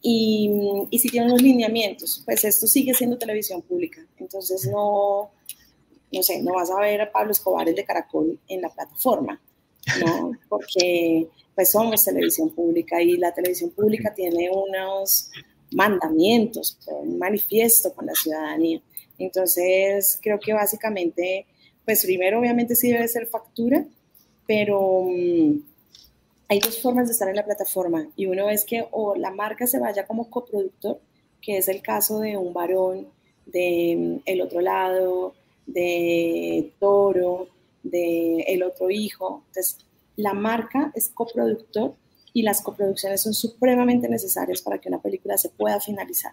y, 0.00 0.50
y 0.90 0.98
si 0.98 1.08
tiene 1.08 1.26
unos 1.26 1.42
lineamientos, 1.42 2.22
pues 2.24 2.44
esto 2.44 2.66
sigue 2.66 2.94
siendo 2.94 3.18
televisión 3.18 3.62
pública, 3.62 4.00
entonces 4.18 4.68
no, 4.70 5.30
no 6.12 6.22
sé, 6.22 6.42
no 6.42 6.54
vas 6.54 6.70
a 6.70 6.80
ver 6.80 7.00
a 7.00 7.12
Pablo 7.12 7.32
Escobar 7.32 7.68
el 7.68 7.74
de 7.74 7.84
Caracol 7.84 8.38
en 8.48 8.62
la 8.62 8.70
plataforma, 8.70 9.40
¿no? 10.04 10.32
Porque 10.48 11.28
pues 11.54 11.70
somos 11.70 12.04
televisión 12.04 12.50
pública 12.50 13.00
y 13.02 13.16
la 13.16 13.32
televisión 13.32 13.70
pública 13.70 14.12
tiene 14.14 14.50
unos 14.50 15.30
mandamientos, 15.72 16.78
un 16.86 17.18
manifiesto 17.18 17.92
con 17.94 18.06
la 18.06 18.14
ciudadanía. 18.14 18.80
Entonces, 19.18 20.18
creo 20.22 20.38
que 20.38 20.52
básicamente, 20.52 21.46
pues 21.84 22.04
primero 22.04 22.40
obviamente 22.40 22.76
sí 22.76 22.90
debe 22.90 23.08
ser 23.08 23.26
factura, 23.26 23.86
pero 24.46 25.04
mm, 25.04 25.60
hay 26.48 26.60
dos 26.60 26.80
formas 26.80 27.06
de 27.06 27.12
estar 27.12 27.28
en 27.28 27.36
la 27.36 27.44
plataforma 27.44 28.08
y 28.16 28.26
uno 28.26 28.50
es 28.50 28.64
que 28.64 28.86
o 28.90 29.16
la 29.16 29.30
marca 29.30 29.66
se 29.66 29.80
vaya 29.80 30.06
como 30.06 30.30
coproductor, 30.30 31.00
que 31.40 31.56
es 31.58 31.68
el 31.68 31.82
caso 31.82 32.20
de 32.20 32.36
un 32.36 32.52
varón, 32.52 33.08
de 33.46 33.94
mm, 33.96 34.22
El 34.26 34.42
Otro 34.42 34.60
Lado, 34.60 35.34
de 35.66 36.72
Toro, 36.78 37.48
de 37.90 38.44
El 38.48 38.62
Otro 38.62 38.90
Hijo. 38.90 39.44
Entonces, 39.48 39.78
la 40.16 40.34
marca 40.34 40.92
es 40.94 41.10
coproductor 41.10 41.94
y 42.32 42.42
las 42.42 42.60
coproducciones 42.60 43.22
son 43.22 43.34
supremamente 43.34 44.08
necesarias 44.08 44.60
para 44.62 44.78
que 44.78 44.88
una 44.88 45.00
película 45.00 45.38
se 45.38 45.48
pueda 45.50 45.80
finalizar. 45.80 46.32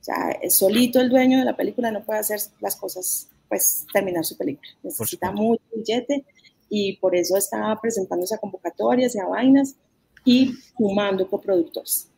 O 0.00 0.04
sea, 0.04 0.38
solito 0.48 1.00
el 1.00 1.08
dueño 1.08 1.38
de 1.38 1.44
la 1.44 1.56
película 1.56 1.90
no 1.90 2.04
puede 2.04 2.20
hacer 2.20 2.40
las 2.60 2.76
cosas, 2.76 3.28
pues 3.48 3.86
terminar 3.92 4.24
su 4.24 4.36
película. 4.36 4.68
Necesita 4.82 5.32
mucho 5.32 5.62
billete 5.74 6.24
y 6.68 6.96
por 6.96 7.14
eso 7.14 7.36
está 7.36 7.78
presentándose 7.80 8.34
a 8.34 8.38
convocatorias 8.38 9.14
y 9.14 9.20
a 9.20 9.26
vainas 9.26 9.76
y 10.24 10.52
sumando 10.76 11.28
coproductores. 11.28 12.08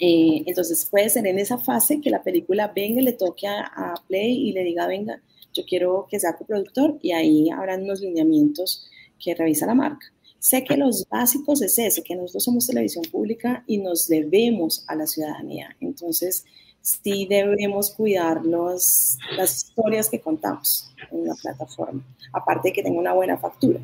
Eh, 0.00 0.42
entonces 0.46 0.86
puede 0.90 1.10
ser 1.10 1.26
en 1.26 1.38
esa 1.38 1.58
fase 1.58 2.00
que 2.00 2.10
la 2.10 2.22
película 2.22 2.72
venga 2.74 3.00
y 3.00 3.04
le 3.04 3.12
toque 3.12 3.46
a, 3.46 3.60
a 3.60 3.94
Play 4.08 4.48
y 4.48 4.52
le 4.52 4.64
diga, 4.64 4.86
venga, 4.86 5.20
yo 5.52 5.64
quiero 5.64 6.06
que 6.10 6.20
sea 6.20 6.36
coproductor 6.36 6.98
y 7.02 7.12
ahí 7.12 7.50
habrán 7.50 7.82
unos 7.82 8.00
lineamientos 8.00 8.88
que 9.18 9.34
revisa 9.34 9.66
la 9.66 9.74
marca. 9.74 10.06
Sé 10.38 10.64
que 10.64 10.76
los 10.76 11.06
básicos 11.08 11.60
es 11.60 11.78
ese, 11.78 12.02
que 12.02 12.16
nosotros 12.16 12.44
somos 12.44 12.66
televisión 12.66 13.04
pública 13.10 13.62
y 13.66 13.78
nos 13.78 14.08
debemos 14.08 14.84
a 14.88 14.94
la 14.94 15.06
ciudadanía. 15.06 15.76
Entonces, 15.80 16.44
sí 16.80 17.26
debemos 17.28 17.90
cuidar 17.90 18.44
las 18.44 19.18
historias 19.38 20.08
que 20.08 20.20
contamos 20.20 20.90
en 21.10 21.26
la 21.26 21.34
plataforma, 21.34 22.02
aparte 22.32 22.68
de 22.68 22.72
que 22.72 22.82
tenga 22.82 22.98
una 22.98 23.12
buena 23.12 23.36
factura. 23.36 23.80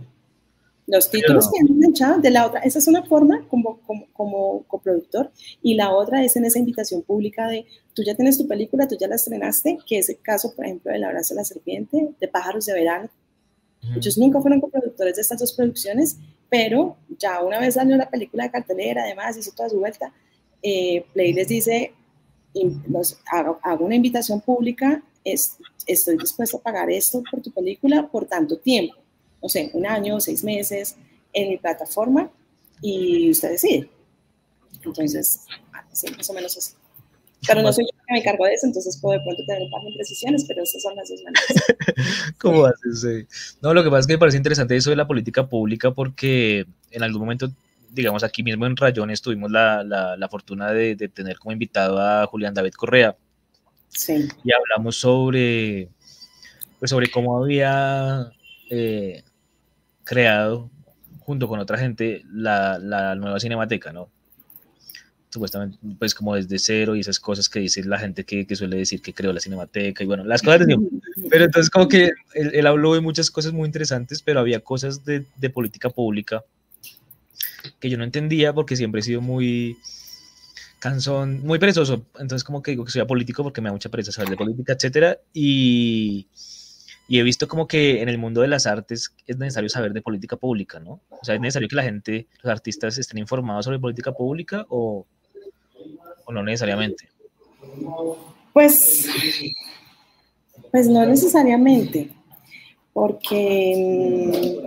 Los 0.87 1.11
títulos 1.11 1.51
que 1.51 1.61
han 1.61 1.91
echado 1.91 2.21
de 2.21 2.31
la 2.31 2.47
otra, 2.47 2.61
esa 2.61 2.79
es 2.79 2.87
una 2.87 3.03
forma 3.03 3.45
como, 3.49 3.81
como, 3.81 4.07
como, 4.13 4.63
coproductor 4.69 5.33
y 5.61 5.75
la 5.75 5.93
otra 5.93 6.25
es 6.25 6.37
en 6.37 6.45
esa 6.45 6.61
invitación 6.61 7.03
pública 7.03 7.49
de 7.49 7.67
tú 7.93 8.05
ya 8.05 8.15
tienes 8.15 8.39
tu 8.39 8.47
película, 8.47 8.87
tú 8.87 8.97
ya 8.99 9.09
la 9.09 9.17
estrenaste, 9.17 9.79
que 9.85 9.99
es 9.99 10.09
el 10.09 10.21
caso, 10.21 10.55
por 10.55 10.65
ejemplo, 10.65 10.93
del 10.93 11.03
Abrazo 11.03 11.35
de 11.35 11.41
la 11.41 11.45
Serpiente, 11.45 12.15
de 12.21 12.29
Pájaros 12.29 12.67
de 12.67 12.75
Verano. 12.75 13.09
Muchos 13.83 14.17
nunca 14.17 14.41
fueron 14.41 14.61
coproductores 14.61 15.17
de 15.17 15.23
estas 15.23 15.41
dos 15.41 15.53
producciones, 15.55 16.19
pero 16.49 16.97
ya 17.19 17.43
una 17.43 17.59
vez 17.59 17.75
salió 17.75 17.97
la 17.97 18.09
película 18.09 18.45
de 18.45 18.51
cartelera, 18.53 19.03
además 19.03 19.37
hizo 19.37 19.51
toda 19.57 19.69
su 19.69 19.79
vuelta, 19.79 20.13
eh, 20.63 21.05
Play 21.13 21.33
les 21.33 21.49
dice, 21.49 21.95
hago, 23.33 23.59
hago, 23.63 23.85
una 23.85 23.97
invitación 23.97 24.41
pública, 24.41 25.03
es, 25.25 25.57
estoy 25.85 26.17
dispuesto 26.17 26.59
a 26.59 26.63
pagar 26.63 26.91
esto 26.91 27.25
por 27.29 27.43
tu 27.43 27.51
película 27.51 28.09
por 28.09 28.27
tanto 28.27 28.57
tiempo 28.59 28.95
no 29.47 29.51
sé, 29.51 29.71
un 29.75 29.87
año, 29.87 30.19
seis 30.19 30.43
meses 30.43 30.97
en 31.33 31.51
mi 31.51 31.57
plataforma 31.57 32.29
y 32.83 33.31
usted 33.31 33.51
decide. 33.51 33.89
Entonces, 34.83 35.43
sí, 35.93 36.09
más 36.17 36.29
o 36.29 36.33
menos 36.33 36.57
así. 36.57 36.75
Pero 37.47 37.63
no 37.63 37.73
soy 37.73 37.85
yo 37.85 37.97
que 37.97 38.13
me 38.13 38.19
encargo 38.19 38.45
de 38.45 38.55
eso, 38.55 38.67
entonces 38.67 38.99
puedo 39.01 39.17
de 39.17 39.25
pronto 39.25 39.45
tener 39.47 39.63
un 39.63 39.71
par 39.71 39.83
de 39.83 39.91
imprecisiones, 39.91 40.45
pero 40.49 40.65
esas 40.65 40.83
son 40.83 40.97
las 40.97 41.09
dos 41.09 41.23
maneras. 41.23 42.35
¿Cómo 42.41 42.67
haces? 42.67 43.57
No, 43.63 43.73
lo 43.73 43.85
que 43.85 43.89
pasa 43.91 44.01
es 44.01 44.07
que 44.09 44.15
me 44.15 44.19
parece 44.19 44.37
interesante 44.37 44.75
eso 44.75 44.91
de 44.91 44.97
la 44.97 45.07
política 45.07 45.47
pública 45.47 45.93
porque 45.93 46.67
en 46.91 47.03
algún 47.05 47.21
momento, 47.21 47.49
digamos, 47.91 48.25
aquí 48.25 48.43
mismo 48.43 48.67
en 48.67 48.77
Rayones 48.77 49.23
tuvimos 49.23 49.53
la, 49.53 49.85
la, 49.85 50.17
la 50.17 50.29
fortuna 50.29 50.73
de, 50.73 50.97
de, 50.97 51.09
tener 51.09 51.39
como 51.39 51.53
invitado 51.53 52.01
a 52.01 52.27
Julián 52.27 52.53
David 52.53 52.73
Correa. 52.73 53.17
Sí. 53.91 54.29
Y 54.43 54.51
hablamos 54.53 54.97
sobre, 54.97 55.89
pues 56.81 56.91
sobre 56.91 57.09
cómo 57.13 57.41
había 57.41 58.33
eh, 58.71 59.23
creado 60.07 60.71
junto 61.21 61.49
con 61.49 61.59
otra 61.59 61.77
gente 61.77 62.23
la, 62.33 62.79
la, 62.79 63.17
nueva 63.17 63.41
cinemateca, 63.41 63.93
¿no? 63.93 64.09
Supuestamente, 65.29 65.77
pues 65.99 66.15
como 66.15 66.37
desde 66.37 66.59
cero 66.59 66.95
y 66.95 67.01
esas 67.01 67.19
cosas 67.19 67.49
que 67.49 67.59
dice 67.59 67.85
la 67.85 67.99
gente 67.99 68.25
que, 68.25 68.47
que 68.47 68.57
suele 68.57 68.77
decir 68.79 69.03
que 69.03 69.13
creó 69.13 69.33
la 69.33 69.41
cinemateca 69.41 70.05
y 70.05 70.07
bueno, 70.07 70.25
las 70.25 70.41
cosas 70.41 70.67
de 70.67 70.79
Pero 71.31 71.45
entonces 71.45 71.69
como 71.69 71.89
que 71.89 72.13
él, 72.33 72.67
habló 72.67 72.95
de 72.95 73.01
muchas 73.01 73.31
cosas 73.31 73.53
muy 73.53 73.67
interesantes, 73.67 74.23
pero 74.23 74.41
había 74.41 74.61
cosas 74.61 75.05
de, 75.05 75.27
de 75.37 75.51
política 75.51 75.91
pública 75.91 76.45
que 77.81 77.91
yo 77.91 77.99
no 77.99 78.05
entendía 78.05 78.55
porque 78.55 78.77
siempre 78.77 79.01
he 79.01 79.05
sido 79.05 79.21
muy 79.21 79.77
cansón, 80.79 81.41
muy 81.45 81.59
perezoso. 81.59 82.07
Entonces 82.21 82.45
como 82.45 82.63
que 82.63 82.71
digo 82.71 82.85
que 82.85 82.93
soy 82.93 83.05
político 83.05 83.43
porque 83.43 83.61
me 83.61 83.69
da 83.69 83.73
mucha 83.73 83.89
pereza 83.89 84.13
saber 84.13 84.31
de 84.31 84.37
política, 84.37 84.75
etcétera. 84.75 85.19
Y 85.35 86.29
y 87.09 87.19
he 87.19 87.23
visto 87.23 87.47
como 87.47 87.69
que 87.69 88.03
en 88.03 88.09
el 88.09 88.19
mundo 88.19 88.41
de 88.41 88.49
las 88.49 88.67
artes 88.67 89.15
es 89.27 89.37
necesario 89.39 89.69
saber 89.69 89.93
de 89.93 90.03
política 90.03 90.37
pública, 90.37 90.81
¿no? 90.81 91.01
O 91.11 91.25
sea, 91.25 91.37
es 91.37 91.41
necesario 91.41 91.69
que 91.69 91.77
la 91.77 91.85
gente, 91.85 92.27
los 92.43 92.51
artistas 92.51 92.99
estén 92.99 93.19
informados 93.19 93.65
sobre 93.65 93.79
política 93.79 94.13
pública 94.13 94.67
o, 94.69 95.07
o 96.25 96.33
no 96.33 96.43
necesariamente. 96.43 97.09
Pues, 98.53 99.09
pues 100.73 100.89
no 100.89 101.07
necesariamente, 101.07 102.11
porque 102.93 104.61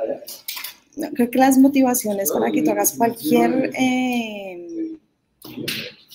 mm, 0.96 1.14
creo 1.14 1.30
que 1.30 1.40
las 1.40 1.58
motivaciones 1.58 2.32
para 2.32 2.52
que 2.52 2.62
tú 2.62 2.72
hagas 2.72 2.94
cualquier 2.94 3.72
eh, 3.78 4.96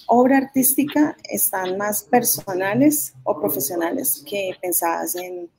obra 0.06 0.38
artística 0.38 1.16
están 1.28 1.76
más 1.76 2.04
personales 2.04 3.14
o 3.24 3.38
profesionales 3.38 4.24
que 4.26 4.52
pensadas 4.62 5.16
en 5.16 5.50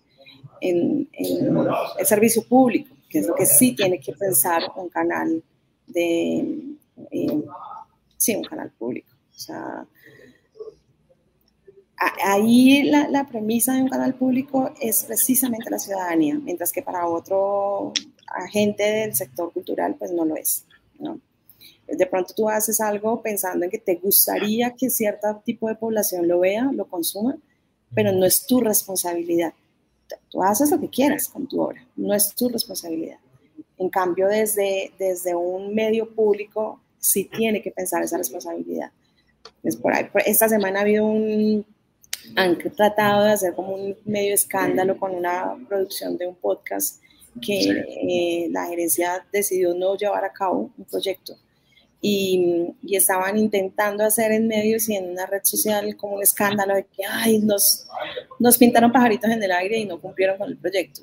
en, 0.62 1.10
el 1.14 2.06
servicio 2.06 2.44
público, 2.48 2.96
que 3.10 3.20
es 3.20 3.28
lo 3.28 3.36
que 3.36 3.46
sí 3.46 3.76
tiene 3.76 4.00
que 4.00 4.14
pensar 4.14 4.64
un 4.76 4.90
canal 4.90 5.44
de, 5.88 6.38
eh, 7.12 7.44
sí, 8.18 8.36
un 8.36 8.44
canal 8.44 8.72
público. 8.72 9.10
O 9.36 9.40
sea, 9.40 9.86
ahí 12.24 12.84
la, 12.84 13.08
la, 13.10 13.28
premisa 13.28 13.74
de 13.74 13.84
un 13.84 13.90
canal 13.90 14.16
público 14.16 14.72
es 14.82 15.04
precisamente 15.04 15.70
la 15.70 15.80
ciudadanía, 15.80 16.40
mientras 16.42 16.72
que 16.72 16.82
para 16.82 17.08
otro 17.08 17.94
agente 18.28 18.84
del 18.84 19.16
sector 19.16 19.52
cultural, 19.52 19.96
pues 19.98 20.12
no 20.12 20.26
lo 20.26 20.36
es. 20.36 20.66
¿no? 21.00 21.20
De 21.88 22.06
pronto 22.08 22.34
tú 22.36 22.50
haces 22.50 22.82
algo 22.82 23.22
pensando 23.22 23.66
en 23.66 23.72
que 23.72 23.78
te 23.78 23.96
gustaría 23.96 24.72
que 24.72 24.90
cierto 24.90 25.42
tipo 25.46 25.68
de 25.68 25.76
población 25.76 26.28
lo 26.28 26.40
vea, 26.40 26.70
lo 26.74 26.86
consuma, 26.86 27.38
pero 27.94 28.12
no 28.12 28.26
es 28.26 28.46
tu 28.46 28.60
responsabilidad. 28.60 29.54
Tú 30.30 30.44
haces 30.44 30.72
lo 30.72 30.80
que 30.80 30.90
quieras 30.90 31.28
con 31.28 31.48
tu 31.48 31.62
obra, 31.62 31.86
no 31.96 32.14
es 32.14 32.34
tu 32.36 32.50
responsabilidad. 32.50 33.18
En 33.78 33.90
cambio, 33.90 34.28
desde, 34.28 34.92
desde 34.98 35.36
un 35.36 35.74
medio 35.74 36.14
público 36.14 36.82
sí 36.98 37.26
tiene 37.26 37.62
que 37.62 37.72
pensar 37.72 38.04
esa 38.04 38.18
responsabilidad. 38.18 38.92
Es 39.64 39.76
por 39.76 39.94
ahí, 39.94 40.08
esta 40.26 40.50
semana 40.50 40.80
ha 40.80 40.82
habido 40.84 41.06
un, 41.06 41.66
han 42.36 42.58
tratado 42.58 43.24
de 43.24 43.32
hacer 43.32 43.54
como 43.54 43.76
un 43.76 43.96
medio 44.06 44.34
escándalo 44.34 44.98
con 44.98 45.14
una 45.14 45.56
producción 45.68 46.18
de 46.18 46.28
un 46.28 46.36
podcast 46.36 47.02
que 47.42 47.60
eh, 47.60 48.48
la 48.50 48.66
gerencia 48.68 49.26
decidió 49.32 49.74
no 49.74 49.98
llevar 49.98 50.24
a 50.24 50.32
cabo 50.32 50.72
un 50.78 50.86
proyecto 50.86 51.36
y, 52.08 52.76
y, 52.84 52.96
estaban 52.96 53.36
intentando 53.36 54.04
hacer 54.04 54.32
en 54.32 54.48
medios 54.48 54.88
y 54.90 54.96
en 54.96 55.10
una 55.10 55.26
red 55.26 55.42
social 55.42 55.98
como 55.98 56.18
un 56.18 56.22
escándalo 56.22 56.76
de 56.76 56.84
que 56.84 57.04
ay, 57.04 57.40
nos, 57.40 57.88
nos 58.38 58.60
pintaron 58.60 58.92
pajaritos 58.92 59.32
en 59.32 59.42
el 59.42 59.52
aire 59.52 59.80
y 59.80 59.86
no 59.86 60.00
cumplieron 60.00 60.38
con 60.38 60.50
el 60.50 60.56
proyecto. 60.56 61.02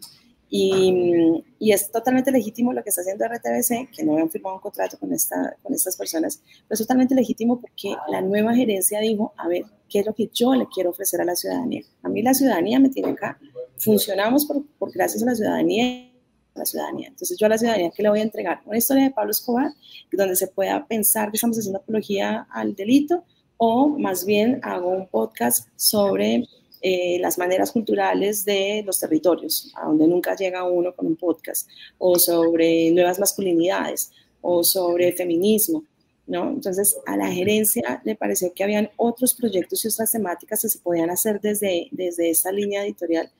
Y, 0.49 1.43
y, 1.59 1.73
es 1.73 1.91
totalmente 1.91 2.31
legítimo 2.31 2.73
lo 2.73 2.85
que 2.85 2.91
está 2.91 3.01
haciendo 3.01 3.25
RTBC, 3.27 3.91
que 3.91 4.05
no 4.05 4.13
habían 4.13 4.31
firmado 4.31 4.55
un 4.55 4.63
contrato 4.63 4.97
con, 4.97 5.13
esta, 5.13 5.57
con 5.61 5.75
estas 5.75 5.97
personas, 5.97 6.41
pero 6.69 6.75
es 6.75 6.79
totalmente 6.79 7.17
legítimo 7.17 7.61
porque 7.61 7.97
la 8.09 8.21
nueva 8.21 8.55
gerencia 8.55 9.01
dijo, 9.01 9.33
a 9.39 9.49
ver, 9.49 9.65
¿qué 9.89 10.01
es 10.01 10.07
lo 10.07 10.15
que 10.15 10.31
yo 10.33 10.55
le 10.55 10.69
quiero 10.73 10.91
ofrecer 10.91 11.21
a 11.21 11.25
la 11.25 11.35
ciudadanía? 11.35 11.83
A 12.05 12.09
mí 12.09 12.23
la 12.23 12.33
ciudadanía 12.33 12.79
me 12.79 12.91
tiene 12.91 13.11
acá, 13.11 13.41
funcionamos 13.79 14.47
por, 14.47 14.65
por 14.79 14.93
gracias 14.93 15.25
a 15.25 15.27
la 15.27 15.35
ciudadanía 15.35 16.12
la 16.55 16.65
ciudadanía. 16.65 17.09
Entonces 17.09 17.39
yo 17.39 17.47
a 17.47 17.51
la 17.51 17.59
ciudadanía 17.59 17.91
que 17.91 18.03
le 18.03 18.11
voy 18.11 18.21
a 18.21 18.23
entregar 18.23 18.61
una 18.65 18.79
historia 18.79 19.05
de 19.05 19.11
Pablo 19.11 19.31
Escobar, 19.31 19.73
donde 20.13 20.37
se 20.37 20.49
pueda 20.49 20.87
pensar 20.87 21.31
que 21.31 21.37
estamos 21.37 21.59
haciendo 21.59 21.79
apología 21.79 22.47
al 22.51 22.75
delito, 22.75 23.25
o 23.57 23.89
más 23.89 24.25
bien 24.25 24.61
hago 24.63 24.89
un 24.89 25.07
podcast 25.07 25.69
sobre 25.77 26.49
eh, 26.81 27.19
las 27.21 27.39
maneras 27.39 27.71
culturales 27.71 28.45
de 28.45 28.83
los 28.85 28.99
territorios, 28.99 29.73
a 29.77 29.87
donde 29.87 30.09
nunca 30.09 30.35
llega 30.35 30.65
uno 30.65 30.93
con 30.95 31.07
un 31.07 31.17
podcast, 31.17 31.69
o 31.99 32.19
sobre 32.19 32.91
nuevas 32.91 33.21
masculinidades, 33.21 34.11
o 34.41 34.65
sobre 34.65 35.13
feminismo, 35.13 35.85
¿no? 36.27 36.51
Entonces, 36.51 36.97
a 37.07 37.17
la 37.17 37.31
gerencia 37.31 38.03
le 38.05 38.17
pareció 38.17 38.53
que 38.53 38.65
habían 38.65 38.91
otros 38.97 39.35
proyectos 39.35 39.85
y 39.85 39.89
otras 39.89 40.11
temáticas 40.11 40.63
que 40.63 40.69
se 40.69 40.81
podían 40.81 41.11
hacer 41.11 41.41
desde, 41.41 41.89
desde 41.93 42.31
esa 42.31 42.51
línea 42.51 42.85
editorial 42.85 43.31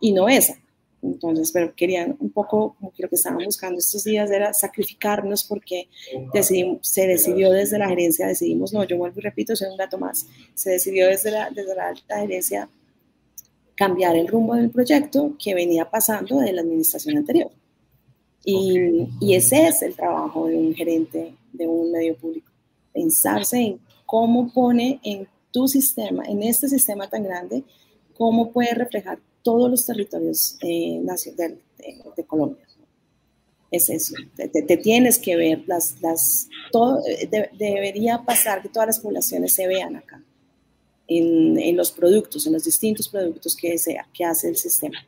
y 0.00 0.12
no 0.12 0.28
esa. 0.28 0.56
Entonces, 1.04 1.52
pero 1.52 1.74
querían 1.74 2.16
un 2.18 2.30
poco, 2.30 2.76
como 2.78 2.92
que 2.92 3.02
lo 3.02 3.08
que 3.08 3.16
estaban 3.16 3.44
buscando 3.44 3.78
estos 3.78 4.04
días 4.04 4.30
era 4.30 4.54
sacrificarnos 4.54 5.44
porque 5.44 5.88
decidimos, 6.32 6.78
se 6.82 7.06
decidió 7.06 7.50
desde 7.50 7.78
la 7.78 7.88
gerencia, 7.88 8.26
decidimos, 8.26 8.72
no, 8.72 8.84
yo 8.84 8.96
vuelvo 8.96 9.18
y 9.18 9.22
repito, 9.22 9.54
soy 9.54 9.68
un 9.68 9.76
gato 9.76 9.98
más, 9.98 10.26
se 10.54 10.70
decidió 10.70 11.06
desde 11.06 11.30
la, 11.30 11.50
desde 11.50 11.74
la 11.74 11.88
alta 11.88 12.20
gerencia 12.20 12.68
cambiar 13.74 14.16
el 14.16 14.28
rumbo 14.28 14.54
del 14.54 14.70
proyecto 14.70 15.34
que 15.38 15.54
venía 15.54 15.90
pasando 15.90 16.38
de 16.38 16.52
la 16.52 16.62
administración 16.62 17.18
anterior. 17.18 17.50
Y, 18.44 19.08
y, 19.20 19.34
ese 19.34 19.68
es 19.68 19.82
el 19.82 19.96
trabajo 19.96 20.46
de 20.46 20.56
un 20.56 20.74
gerente 20.74 21.34
de 21.52 21.66
un 21.66 21.90
medio 21.90 22.14
público, 22.14 22.50
pensarse 22.92 23.58
en 23.58 23.80
cómo 24.04 24.52
pone 24.52 25.00
en 25.02 25.26
tu 25.50 25.66
sistema, 25.66 26.24
en 26.26 26.42
este 26.42 26.68
sistema 26.68 27.08
tan 27.08 27.24
grande, 27.24 27.64
cómo 28.12 28.52
puede 28.52 28.74
reflejar 28.74 29.18
todos 29.44 29.70
los 29.70 29.86
territorios 29.86 30.56
eh, 30.62 31.00
de, 31.36 31.58
de, 32.16 32.24
Colombia. 32.24 32.66
Es 33.70 33.90
eso, 33.90 34.14
te, 34.36 34.48
te, 34.48 34.76
tienes 34.76 35.18
que 35.18 35.36
ver, 35.36 35.64
las, 35.66 36.00
las, 36.00 36.48
todo, 36.72 37.00
debería 37.58 38.22
pasar 38.24 38.62
que 38.62 38.68
todas 38.68 38.86
las 38.86 39.00
poblaciones 39.00 39.52
se 39.52 39.66
vean 39.66 39.96
acá 39.96 40.22
en, 41.06 41.76
los 41.76 41.92
productos, 41.92 42.46
en 42.46 42.54
los 42.54 42.64
distintos 42.64 43.08
productos 43.08 43.56
que, 43.56 43.76
sea, 43.78 44.06
que 44.12 44.24
hace 44.24 44.48
el 44.48 44.56
sistema. 44.56 44.98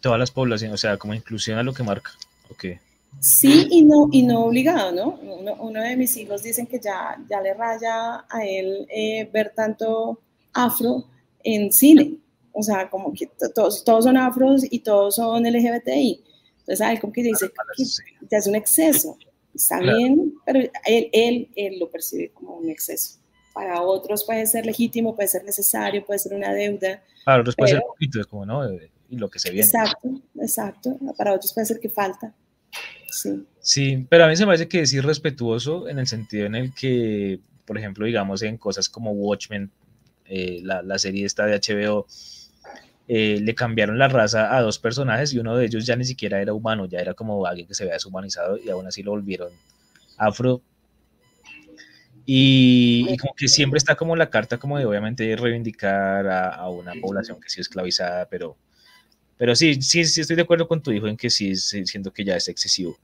Todas 0.00 0.18
las 0.18 0.30
poblaciones, 0.30 0.74
o 0.74 0.78
sea, 0.78 0.96
como 0.96 1.14
inclusión 1.14 1.58
a 1.58 1.62
lo 1.62 1.72
que 1.72 1.82
marca. 1.82 2.10
Okay. 2.50 2.78
Sí 3.20 3.68
y 3.70 3.84
no, 3.84 4.08
y 4.10 4.22
no 4.22 4.44
obligado, 4.44 4.92
¿no? 4.92 5.54
Uno, 5.60 5.80
de 5.80 5.96
mis 5.96 6.16
hijos 6.16 6.42
dicen 6.42 6.66
que 6.66 6.80
ya, 6.80 7.16
ya 7.30 7.40
le 7.40 7.54
raya 7.54 8.24
a 8.28 8.44
él 8.44 8.86
eh, 8.90 9.28
ver 9.32 9.52
tanto 9.54 10.20
afro 10.52 11.04
en 11.42 11.72
cine. 11.72 12.18
O 12.54 12.62
sea, 12.62 12.88
como 12.88 13.12
que 13.12 13.28
todos, 13.54 13.84
todos 13.84 14.04
son 14.04 14.16
afros 14.16 14.62
y 14.70 14.78
todos 14.78 15.16
son 15.16 15.42
LGBTI. 15.42 16.24
Entonces, 16.60 16.86
él 16.88 17.00
como 17.00 17.12
que 17.12 17.22
dice 17.22 17.50
que 17.76 17.84
ya 18.30 18.38
es 18.38 18.46
un 18.46 18.54
exceso. 18.54 19.18
Está 19.54 19.80
bien, 19.80 20.34
pero 20.46 20.60
él, 20.60 21.10
él, 21.12 21.48
él 21.54 21.78
lo 21.78 21.90
percibe 21.90 22.30
como 22.32 22.56
un 22.56 22.70
exceso 22.70 23.18
para 23.54 23.80
otros 23.80 24.24
puede 24.24 24.44
ser 24.46 24.66
legítimo, 24.66 25.14
puede 25.14 25.28
ser 25.28 25.44
necesario, 25.44 26.04
puede 26.04 26.18
ser 26.18 26.34
una 26.34 26.52
deuda. 26.52 27.02
Para 27.24 27.40
otros 27.40 27.54
puede 27.54 27.70
ser 27.70 27.82
poquito, 27.86 28.20
es 28.20 28.26
como, 28.26 28.44
¿no? 28.44 28.68
Y 29.08 29.16
lo 29.16 29.30
que 29.30 29.38
se 29.38 29.50
viene. 29.50 29.64
Exacto, 29.64 30.08
exacto. 30.40 30.98
Para 31.16 31.32
otros 31.32 31.54
puede 31.54 31.66
ser 31.66 31.78
que 31.78 31.88
falta. 31.88 32.34
Sí. 33.12 33.46
Sí, 33.60 34.06
pero 34.10 34.24
a 34.24 34.28
mí 34.28 34.34
se 34.34 34.42
me 34.42 34.48
parece 34.48 34.68
que 34.68 34.80
es 34.80 34.92
irrespetuoso 34.92 35.88
en 35.88 36.00
el 36.00 36.08
sentido 36.08 36.46
en 36.46 36.56
el 36.56 36.74
que, 36.74 37.38
por 37.64 37.78
ejemplo, 37.78 38.04
digamos 38.04 38.42
en 38.42 38.58
cosas 38.58 38.88
como 38.88 39.12
Watchmen, 39.12 39.70
eh, 40.24 40.58
la, 40.64 40.82
la, 40.82 40.98
serie 40.98 41.24
esta 41.24 41.46
de 41.46 41.60
HBO, 41.60 42.06
eh, 43.06 43.38
le 43.40 43.54
cambiaron 43.54 43.98
la 43.98 44.08
raza 44.08 44.56
a 44.56 44.62
dos 44.62 44.78
personajes 44.78 45.34
y 45.34 45.38
uno 45.38 45.56
de 45.56 45.66
ellos 45.66 45.84
ya 45.84 45.94
ni 45.94 46.04
siquiera 46.04 46.40
era 46.40 46.54
humano, 46.54 46.86
ya 46.86 47.00
era 47.00 47.12
como 47.12 47.44
alguien 47.44 47.66
que 47.68 47.74
se 47.74 47.84
vea 47.84 47.94
deshumanizado 47.94 48.56
y 48.56 48.70
aún 48.70 48.86
así 48.86 49.02
lo 49.02 49.10
volvieron 49.10 49.52
afro. 50.16 50.62
Y, 52.26 53.18
como 53.18 53.34
que 53.34 53.48
siempre 53.48 53.76
está 53.76 53.96
como 53.96 54.16
la 54.16 54.30
carta 54.30 54.56
como 54.56 54.78
de 54.78 54.86
obviamente 54.86 55.36
reivindicar 55.36 56.26
a, 56.26 56.68
una 56.70 56.94
población 56.98 57.38
que 57.38 57.50
sí 57.50 57.60
es 57.60 57.66
esclavizada, 57.66 58.26
pero, 58.30 58.56
pero 59.36 59.54
sí, 59.54 59.82
sí, 59.82 60.06
sí 60.06 60.22
estoy 60.22 60.36
de 60.36 60.42
acuerdo 60.42 60.66
con 60.66 60.82
tu 60.82 60.90
hijo 60.90 61.06
en 61.06 61.18
que 61.18 61.28
sí, 61.28 61.54
siento 61.54 62.10
que 62.12 62.24
ya 62.24 62.36
es 62.36 62.48
excesivo. 62.48 62.96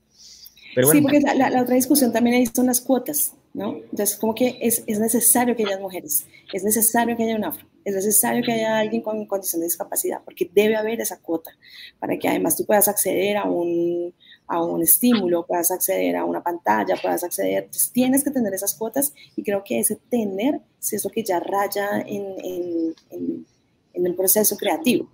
Pero 0.74 0.88
Sí, 0.88 1.02
porque 1.02 1.20
la, 1.20 1.50
la, 1.50 1.62
otra 1.62 1.74
discusión 1.74 2.12
también 2.12 2.36
ahí 2.36 2.46
son 2.46 2.66
las 2.66 2.80
cuotas, 2.80 3.34
¿no? 3.52 3.76
Entonces, 3.76 4.16
como 4.16 4.34
que 4.34 4.58
es, 4.60 4.84
es 4.86 4.98
necesario 4.98 5.56
que 5.56 5.64
haya 5.64 5.78
mujeres, 5.78 6.26
es 6.52 6.62
necesario 6.62 7.16
que 7.16 7.24
haya 7.24 7.36
un 7.36 7.44
afro, 7.44 7.66
es 7.84 7.94
necesario 7.94 8.44
que 8.44 8.52
haya 8.52 8.78
alguien 8.78 9.02
con 9.02 9.26
condición 9.26 9.60
de 9.60 9.66
discapacidad, 9.66 10.22
porque 10.24 10.50
debe 10.54 10.76
haber 10.76 11.00
esa 11.00 11.18
cuota 11.18 11.50
para 11.98 12.16
que 12.16 12.28
además 12.28 12.56
tú 12.56 12.64
puedas 12.64 12.88
acceder 12.88 13.36
a 13.36 13.44
un, 13.44 14.14
a 14.46 14.62
un 14.62 14.82
estímulo, 14.82 15.46
puedas 15.46 15.70
acceder 15.70 16.16
a 16.16 16.24
una 16.24 16.42
pantalla, 16.42 16.96
puedas 17.00 17.24
acceder, 17.24 17.64
entonces 17.64 17.90
tienes 17.92 18.22
que 18.22 18.30
tener 18.30 18.54
esas 18.54 18.74
cuotas 18.74 19.12
y 19.34 19.42
creo 19.42 19.64
que 19.64 19.80
ese 19.80 19.96
tener 19.96 20.60
es 20.80 21.04
lo 21.04 21.10
que 21.10 21.24
ya 21.24 21.40
raya 21.40 22.00
en, 22.00 22.24
en, 22.44 22.94
en, 23.10 23.46
en 23.94 24.06
el 24.06 24.14
proceso 24.14 24.56
creativo. 24.56 25.08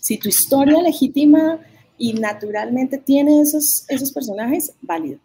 Si 0.00 0.18
tu 0.18 0.28
historia 0.28 0.82
legítima 0.82 1.58
y 1.96 2.12
naturalmente 2.12 2.98
tiene 2.98 3.40
esos, 3.40 3.84
esos 3.88 4.12
personajes, 4.12 4.72
válido. 4.82 5.18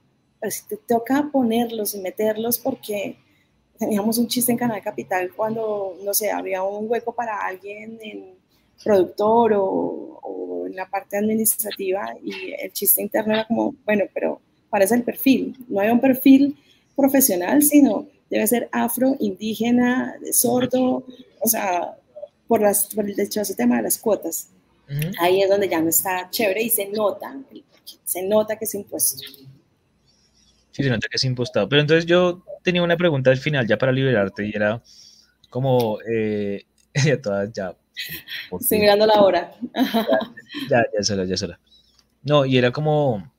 Si 0.49 0.67
te 0.67 0.77
toca 0.77 1.29
ponerlos 1.31 1.95
y 1.95 1.99
meterlos 1.99 2.59
porque 2.59 3.17
teníamos 3.77 4.17
un 4.17 4.27
chiste 4.27 4.51
en 4.51 4.57
Canal 4.57 4.81
Capital 4.81 5.31
cuando, 5.35 5.97
no 6.03 6.13
sé, 6.13 6.31
había 6.31 6.63
un 6.63 6.89
hueco 6.89 7.13
para 7.13 7.39
alguien 7.45 7.97
en 8.01 8.39
productor 8.83 9.53
o, 9.55 10.65
en 10.67 10.75
la 10.75 10.89
parte 10.89 11.17
administrativa 11.17 12.15
y 12.23 12.53
el 12.53 12.71
chiste 12.71 13.01
interno 13.01 13.33
era 13.33 13.47
como, 13.47 13.73
bueno, 13.85 14.05
pero 14.13 14.39
¿cuál 14.69 14.83
es 14.83 14.91
el 14.91 15.03
perfil? 15.03 15.57
No 15.67 15.79
hay 15.79 15.89
un 15.89 15.99
perfil 15.99 16.55
profesional, 16.95 17.63
sino 17.63 18.05
debe 18.29 18.45
ser 18.45 18.69
afro, 18.71 19.15
indígena, 19.19 20.15
sordo, 20.31 21.03
o 21.41 21.47
sea, 21.47 21.97
por, 22.47 22.61
las, 22.61 22.93
por 22.93 23.09
el 23.09 23.19
ese 23.19 23.55
tema 23.55 23.77
de 23.77 23.83
las 23.83 23.97
cuotas. 23.97 24.49
Ahí 25.19 25.41
es 25.41 25.49
donde 25.49 25.69
ya 25.69 25.81
no 25.81 25.89
está 25.89 26.29
chévere 26.31 26.63
y 26.63 26.69
se 26.69 26.87
nota, 26.87 27.39
se 28.03 28.23
nota 28.23 28.55
que 28.57 28.65
es 28.65 28.73
impuesto. 28.73 29.21
Sí, 30.79 30.85
se 30.85 30.91
nota 30.91 31.09
que 31.09 31.17
es 31.17 31.23
impostado. 31.25 31.67
Pero 31.67 31.81
entonces 31.81 32.05
yo 32.05 32.41
tenía 32.63 32.81
una 32.81 32.95
pregunta 32.95 33.31
al 33.31 33.37
final 33.37 33.67
ya 33.67 33.77
para 33.77 33.91
liberarte 33.91 34.47
y 34.47 34.53
era 34.55 34.81
como, 35.49 35.99
eh, 36.09 36.63
todas 37.21 37.51
ya 37.53 37.75
Estoy 38.61 38.79
mirando 38.79 39.05
la 39.05 39.21
hora. 39.21 39.51
Ya, 40.69 40.85
ya, 40.93 41.15
ya 41.15 41.23
ya 41.25 41.35
será. 41.35 41.59
No, 42.23 42.45
y 42.45 42.57
era 42.57 42.71
como, 42.71 43.29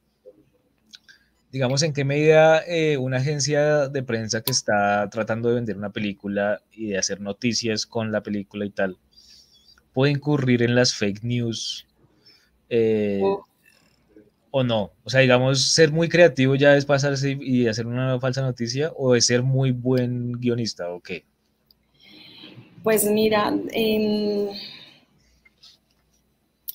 digamos, 1.50 1.82
en 1.82 1.94
qué 1.94 2.04
medida 2.04 2.62
eh, 2.66 2.98
una 2.98 3.16
agencia 3.16 3.88
de 3.88 4.02
prensa 4.02 4.42
que 4.42 4.52
está 4.52 5.08
tratando 5.08 5.48
de 5.48 5.54
vender 5.54 5.78
una 5.78 5.90
película 5.90 6.60
y 6.72 6.88
de 6.88 6.98
hacer 6.98 7.22
noticias 7.22 7.86
con 7.86 8.12
la 8.12 8.22
película 8.22 8.66
y 8.66 8.70
tal, 8.70 8.98
puede 9.94 10.12
incurrir 10.12 10.62
en 10.62 10.74
las 10.74 10.94
fake 10.94 11.24
news 11.24 11.86
eh, 12.68 13.22
o 14.50 14.64
no. 14.64 14.92
O 15.04 15.10
sea, 15.10 15.20
digamos, 15.20 15.72
ser 15.72 15.92
muy 15.92 16.08
creativo 16.08 16.54
ya 16.54 16.76
es 16.76 16.84
pasarse 16.84 17.38
y 17.40 17.66
hacer 17.66 17.86
una 17.86 18.18
falsa 18.20 18.42
noticia 18.42 18.92
o 18.96 19.14
es 19.14 19.26
ser 19.26 19.42
muy 19.42 19.70
buen 19.70 20.32
guionista 20.32 20.90
o 20.90 21.00
qué. 21.00 21.24
Pues 22.82 23.04
mira, 23.04 23.52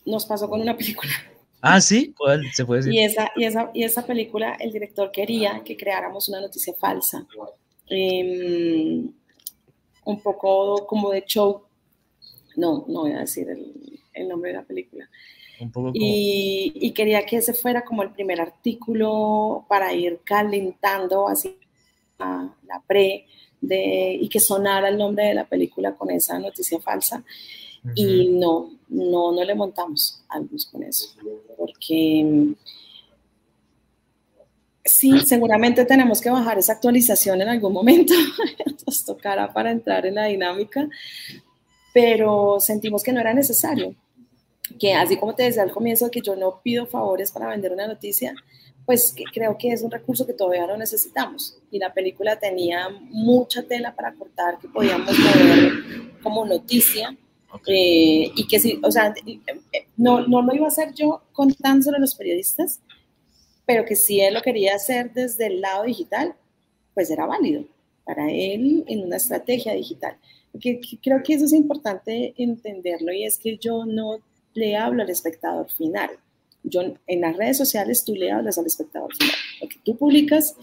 nos 0.05 0.25
pasó 0.25 0.49
con 0.49 0.61
una 0.61 0.77
película. 0.77 1.13
Ah, 1.61 1.81
sí, 1.81 2.13
¿cuál 2.15 2.43
se 2.53 2.63
puede 2.63 2.81
decir? 2.81 2.93
Y 2.93 3.03
esa, 3.03 3.31
y 3.35 3.45
esa, 3.45 3.71
y 3.73 3.83
esa 3.83 4.05
película, 4.05 4.55
el 4.59 4.71
director 4.71 5.11
quería 5.11 5.63
que 5.65 5.75
creáramos 5.75 6.29
una 6.29 6.41
noticia 6.41 6.73
falsa. 6.79 7.25
Em, 7.87 9.11
un 10.05 10.19
poco 10.21 10.85
como 10.85 11.09
de 11.09 11.23
show. 11.25 11.63
No, 12.55 12.85
no 12.87 13.01
voy 13.01 13.13
a 13.13 13.19
decir 13.19 13.47
el, 13.49 14.27
nombre 14.27 14.51
de 14.51 14.57
la 14.57 14.63
película. 14.63 15.09
Un 15.59 15.71
poco 15.71 15.91
y, 15.93 16.73
y, 16.75 16.91
quería 16.91 17.25
que 17.25 17.37
ese 17.37 17.53
fuera 17.53 17.83
como 17.83 18.03
el 18.03 18.11
primer 18.11 18.41
artículo 18.41 19.65
para 19.69 19.93
ir 19.93 20.19
calentando 20.23 21.27
así 21.27 21.57
la 22.19 22.81
pre 22.85 23.25
y 23.61 24.29
que 24.29 24.39
sonara 24.39 24.89
el 24.89 24.97
nombre 24.97 25.25
de 25.25 25.33
la 25.33 25.45
película 25.45 25.95
con 25.95 26.11
esa 26.11 26.37
noticia 26.39 26.79
falsa. 26.79 27.23
Y 27.93 28.29
no, 28.29 28.71
no, 28.89 29.31
no 29.31 29.43
le 29.43 29.53
montamos 29.53 30.23
algo 30.29 30.55
con 30.71 30.81
eso, 30.81 31.09
porque 31.55 32.55
sí, 34.83 35.19
seguramente 35.19 35.85
tenemos 35.85 36.19
que 36.19 36.31
bajar 36.31 36.57
esa 36.57 36.73
actualización 36.73 37.43
en 37.43 37.49
algún 37.49 37.73
momento, 37.73 38.13
nos 38.87 39.05
tocará 39.05 39.53
para 39.53 39.69
entrar 39.69 40.03
en 40.07 40.15
la 40.15 40.25
dinámica, 40.25 40.89
pero 41.93 42.59
sentimos 42.59 43.03
que 43.03 43.13
no 43.13 43.19
era 43.19 43.35
necesario, 43.35 43.93
que 44.79 44.93
así 44.93 45.17
como 45.17 45.35
te 45.35 45.43
decía 45.43 45.63
al 45.63 45.71
comienzo, 45.71 46.11
que 46.11 46.21
yo 46.21 46.35
no 46.35 46.61
pido 46.63 46.85
favores 46.85 47.31
para 47.31 47.49
vender 47.49 47.71
una 47.71 47.87
noticia, 47.87 48.35
pues 48.85 49.15
creo 49.33 49.57
que 49.57 49.71
es 49.71 49.81
un 49.81 49.91
recurso 49.91 50.25
que 50.25 50.33
todavía 50.33 50.67
no 50.67 50.77
necesitamos. 50.77 51.57
Y 51.71 51.79
la 51.79 51.93
película 51.93 52.37
tenía 52.37 52.89
mucha 53.09 53.63
tela 53.63 53.95
para 53.95 54.13
cortar 54.13 54.59
que 54.59 54.67
podíamos 54.67 55.17
mover 55.17 55.71
como 56.21 56.45
noticia. 56.45 57.15
Eh, 57.67 58.31
y 58.35 58.47
que 58.47 58.59
sí, 58.59 58.81
o 58.83 58.91
sea, 58.91 59.13
no, 59.95 60.27
no 60.27 60.41
lo 60.41 60.53
iba 60.53 60.65
a 60.65 60.67
hacer 60.67 60.93
yo 60.93 61.21
contándoselo 61.31 61.95
a 61.95 62.01
los 62.01 62.13
periodistas, 62.13 62.81
pero 63.65 63.85
que 63.85 63.95
si 63.95 64.19
él 64.19 64.33
lo 64.33 64.41
quería 64.41 64.75
hacer 64.75 65.13
desde 65.13 65.47
el 65.47 65.61
lado 65.61 65.83
digital, 65.83 66.35
pues 66.93 67.09
era 67.09 67.25
válido 67.25 67.63
para 68.03 68.31
él 68.31 68.83
en 68.87 69.03
una 69.03 69.17
estrategia 69.17 69.73
digital. 69.73 70.17
Que, 70.59 70.79
creo 71.01 71.21
que 71.23 71.33
eso 71.33 71.45
es 71.45 71.53
importante 71.53 72.33
entenderlo 72.37 73.11
y 73.11 73.25
es 73.25 73.37
que 73.37 73.57
yo 73.57 73.85
no 73.85 74.19
le 74.55 74.75
hablo 74.75 75.03
al 75.03 75.09
espectador 75.09 75.69
final. 75.69 76.09
Yo, 76.63 76.81
en 77.05 77.21
las 77.21 77.37
redes 77.37 77.57
sociales 77.57 78.03
tú 78.03 78.15
le 78.15 78.31
hablas 78.31 78.57
al 78.57 78.65
espectador 78.65 79.13
final. 79.15 79.35
Lo 79.61 79.69
que 79.69 79.77
tú 79.83 79.95
publicas 79.95 80.55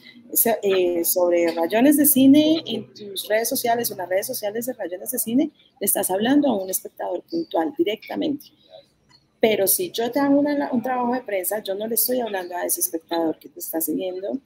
eh, 0.62 1.04
sobre 1.04 1.52
rayones 1.52 1.96
de 1.96 2.06
cine 2.06 2.60
en 2.66 2.92
tus 2.92 3.28
redes 3.28 3.48
sociales 3.48 3.88
o 3.88 3.94
en 3.94 3.98
las 3.98 4.08
redes 4.08 4.26
sociales 4.26 4.66
de 4.66 4.72
rayones 4.72 5.12
de 5.12 5.18
cine, 5.18 5.50
le 5.78 5.84
estás 5.84 6.10
hablando 6.10 6.48
a 6.48 6.60
un 6.60 6.68
espectador 6.70 7.22
puntual 7.22 7.72
directamente. 7.78 8.46
Pero 9.40 9.66
si 9.66 9.90
yo 9.90 10.10
te 10.10 10.18
hago 10.18 10.40
un 10.40 10.82
trabajo 10.82 11.14
de 11.14 11.20
prensa, 11.22 11.62
yo 11.62 11.74
no 11.74 11.86
le 11.86 11.94
estoy 11.94 12.20
hablando 12.20 12.56
a 12.56 12.64
ese 12.64 12.80
espectador 12.80 13.38
que 13.38 13.48
te 13.48 13.60
está 13.60 13.80
siguiendo, 13.80 14.38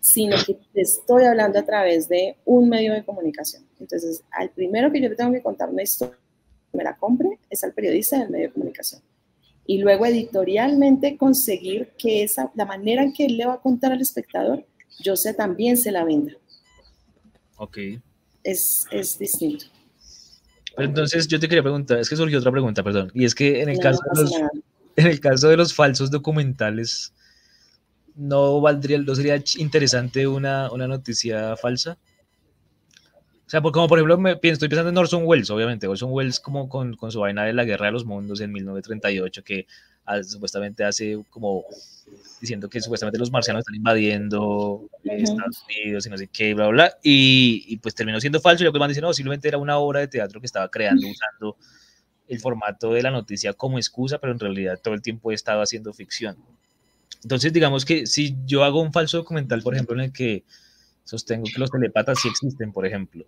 sino 0.00 0.36
que 0.46 0.54
te 0.72 0.80
estoy 0.80 1.24
hablando 1.24 1.58
a 1.58 1.64
través 1.64 2.08
de 2.08 2.36
un 2.44 2.68
medio 2.68 2.92
de 2.92 3.04
comunicación. 3.04 3.66
Entonces, 3.80 4.22
al 4.30 4.50
primero 4.50 4.90
que 4.92 5.00
yo 5.00 5.08
le 5.08 5.16
tengo 5.16 5.32
que 5.32 5.42
contar 5.42 5.70
una 5.70 5.82
historia, 5.82 6.18
me 6.72 6.84
la 6.84 6.96
compre, 6.96 7.38
es 7.50 7.62
al 7.64 7.72
periodista 7.72 8.18
del 8.18 8.30
medio 8.30 8.48
de 8.48 8.52
comunicación. 8.52 9.02
Y 9.66 9.78
luego 9.78 10.06
editorialmente 10.06 11.16
conseguir 11.16 11.90
que 11.98 12.22
esa, 12.22 12.50
la 12.54 12.64
manera 12.64 13.02
en 13.02 13.12
que 13.12 13.26
él 13.26 13.36
le 13.36 13.46
va 13.46 13.54
a 13.54 13.60
contar 13.60 13.92
al 13.92 14.00
espectador, 14.00 14.64
yo 15.00 15.16
sé 15.16 15.34
también 15.34 15.76
se 15.76 15.92
la 15.92 16.04
venda. 16.04 16.32
Ok. 17.56 17.78
Es, 18.42 18.86
es 18.90 19.18
distinto. 19.18 19.66
Pero 20.76 20.88
entonces 20.88 21.28
yo 21.28 21.38
te 21.38 21.48
quería 21.48 21.62
preguntar, 21.62 21.98
es 21.98 22.08
que 22.08 22.16
surgió 22.16 22.38
otra 22.38 22.50
pregunta, 22.50 22.82
perdón, 22.82 23.10
y 23.14 23.24
es 23.24 23.34
que 23.34 23.62
en 23.62 23.68
el, 23.68 23.78
caso, 23.78 24.00
de 24.14 24.22
los, 24.22 24.32
en 24.96 25.06
el 25.06 25.20
caso 25.20 25.48
de 25.48 25.56
los 25.56 25.74
falsos 25.74 26.10
documentales, 26.10 27.12
¿no 28.14 28.60
valdría, 28.60 28.98
no 28.98 29.14
sería 29.14 29.42
interesante 29.58 30.26
una, 30.26 30.70
una 30.72 30.88
noticia 30.88 31.56
falsa? 31.56 31.98
O 33.52 33.54
sea, 33.54 33.60
como 33.60 33.86
por 33.86 33.98
ejemplo, 33.98 34.16
me, 34.16 34.30
estoy 34.32 34.70
pensando 34.70 34.88
en 34.88 34.96
Orson 34.96 35.24
Welles, 35.26 35.50
obviamente. 35.50 35.86
Orson 35.86 36.10
Welles 36.10 36.40
como 36.40 36.70
con, 36.70 36.96
con, 36.96 37.12
su 37.12 37.20
vaina 37.20 37.44
de 37.44 37.52
la 37.52 37.64
Guerra 37.64 37.84
de 37.84 37.92
los 37.92 38.06
Mundos 38.06 38.40
en 38.40 38.50
1938, 38.50 39.44
que 39.44 39.66
ah, 40.06 40.22
supuestamente 40.22 40.84
hace 40.84 41.22
como 41.28 41.66
diciendo 42.40 42.70
que 42.70 42.80
supuestamente 42.80 43.18
los 43.18 43.30
marcianos 43.30 43.60
están 43.60 43.74
invadiendo 43.74 44.88
Estados 45.04 45.64
Unidos 45.68 46.06
y 46.06 46.08
no 46.08 46.16
sé 46.16 46.28
qué, 46.28 46.54
bla, 46.54 46.68
bla, 46.68 46.94
Y, 47.02 47.66
y, 47.68 47.76
pues 47.76 47.94
terminó 47.94 48.18
siendo 48.22 48.40
falso 48.40 48.64
y 48.64 48.64
lo 48.64 48.72
que 48.72 48.78
van 48.78 48.88
diciendo, 48.88 49.08
no, 49.08 49.12
simplemente 49.12 49.48
era 49.48 49.58
una 49.58 49.76
obra 49.76 50.00
de 50.00 50.08
teatro 50.08 50.40
que 50.40 50.46
estaba 50.46 50.70
creando 50.70 51.06
usando 51.06 51.58
el 52.28 52.40
formato 52.40 52.94
de 52.94 53.02
la 53.02 53.10
noticia 53.10 53.52
como 53.52 53.76
excusa, 53.76 54.16
pero 54.16 54.32
en 54.32 54.38
realidad 54.38 54.80
todo 54.82 54.94
el 54.94 55.02
tiempo 55.02 55.30
he 55.30 55.34
estado 55.34 55.60
haciendo 55.60 55.92
ficción. 55.92 56.38
Entonces, 57.22 57.52
digamos 57.52 57.84
que 57.84 58.06
si 58.06 58.34
yo 58.46 58.64
hago 58.64 58.80
un 58.80 58.94
falso 58.94 59.18
documental, 59.18 59.60
por 59.60 59.74
ejemplo, 59.74 59.94
en 59.96 60.04
el 60.04 60.12
que 60.14 60.42
sostengo 61.04 61.44
que 61.52 61.60
los 61.60 61.70
telepatas 61.70 62.18
sí 62.20 62.28
existen, 62.28 62.72
por 62.72 62.86
ejemplo, 62.86 63.24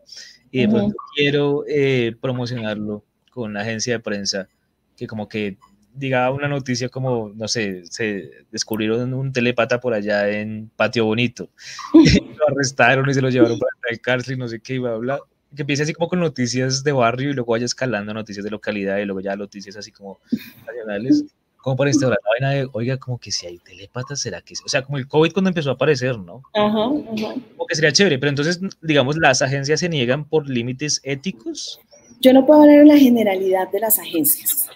y 0.51 0.67
de 0.67 0.93
quiero 1.15 1.65
eh, 1.69 2.17
promocionarlo 2.21 3.05
con 3.31 3.51
una 3.51 3.63
agencia 3.63 3.95
de 3.95 4.01
prensa 4.01 4.49
que 4.97 5.07
como 5.07 5.29
que 5.29 5.59
diga 5.95 6.31
una 6.31 6.49
noticia 6.49 6.89
como, 6.89 7.33
no 7.35 7.49
sé, 7.49 7.85
se 7.87 8.31
descubrieron 8.51 9.15
un 9.15 9.33
telepata 9.33 9.81
por 9.81 9.95
allá 9.95 10.29
en 10.29 10.71
Patio 10.77 11.05
Bonito, 11.05 11.51
lo 12.39 12.49
arrestaron 12.49 13.09
y 13.09 13.15
se 13.15 13.23
lo 13.23 13.31
llevaron 13.31 13.59
para 13.59 13.73
el 13.91 14.01
cárcel 14.01 14.35
y 14.35 14.39
no 14.39 14.49
sé 14.49 14.61
qué, 14.61 14.75
iba 14.75 14.91
a 14.91 14.95
hablar, 14.95 15.21
que 15.55 15.63
empiece 15.63 15.85
así 15.85 15.93
como 15.93 16.09
con 16.09 16.21
noticias 16.21 16.83
de 16.83 16.93
barrio 16.93 17.31
y 17.31 17.33
luego 17.33 17.53
vaya 17.53 17.65
escalando 17.65 18.13
noticias 18.13 18.45
de 18.45 18.51
localidad 18.51 18.99
y 18.99 19.05
luego 19.05 19.21
ya 19.21 19.37
noticias 19.37 19.77
así 19.77 19.93
como 19.93 20.19
nacionales 20.67 21.25
como 21.65 21.77
para 21.77 21.89
instaurar 21.89 22.19
la 22.23 22.29
vaina 22.29 22.61
de, 22.61 22.69
oiga, 22.75 22.99
como 22.99 23.19
que 23.19 23.33
si 23.33 23.47
hay 23.47 23.57
telépatas, 23.57 24.21
¿será 24.21 24.43
que 24.43 24.53
O 24.67 24.69
sea, 24.69 24.83
como 24.83 24.99
el 24.99 25.09
COVID 25.09 25.33
cuando 25.33 25.49
empezó 25.49 25.71
a 25.71 25.73
aparecer, 25.73 26.19
¿no? 26.19 26.43
Ajá, 26.53 26.85
ajá. 26.85 27.35
Como 27.57 27.67
que 27.67 27.75
sería 27.75 27.91
chévere, 27.91 28.19
pero 28.19 28.29
entonces, 28.29 28.61
digamos, 28.83 29.17
las 29.17 29.41
agencias 29.41 29.81
se 29.81 29.89
niegan 29.89 30.29
por 30.29 30.47
límites 30.47 31.01
éticos. 31.05 31.81
Yo 32.21 32.35
no 32.35 32.45
puedo 32.45 32.61
hablar 32.61 32.81
en 32.81 32.89
la 32.89 32.99
generalidad 32.99 33.71
de 33.73 33.81
las 33.81 33.99
agencias. 33.99 34.69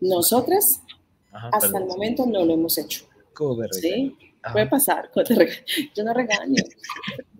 Nosotras, 0.00 0.80
hasta 1.32 1.78
el 1.78 1.86
momento, 1.86 2.24
no 2.26 2.44
lo 2.44 2.54
hemos 2.54 2.78
hecho. 2.78 3.06
¿Cómo 3.34 3.64
¿Sí? 3.72 4.16
Puede 4.52 4.68
pasar, 4.68 5.10
yo 5.96 6.04
no 6.04 6.14
regaño, 6.14 6.62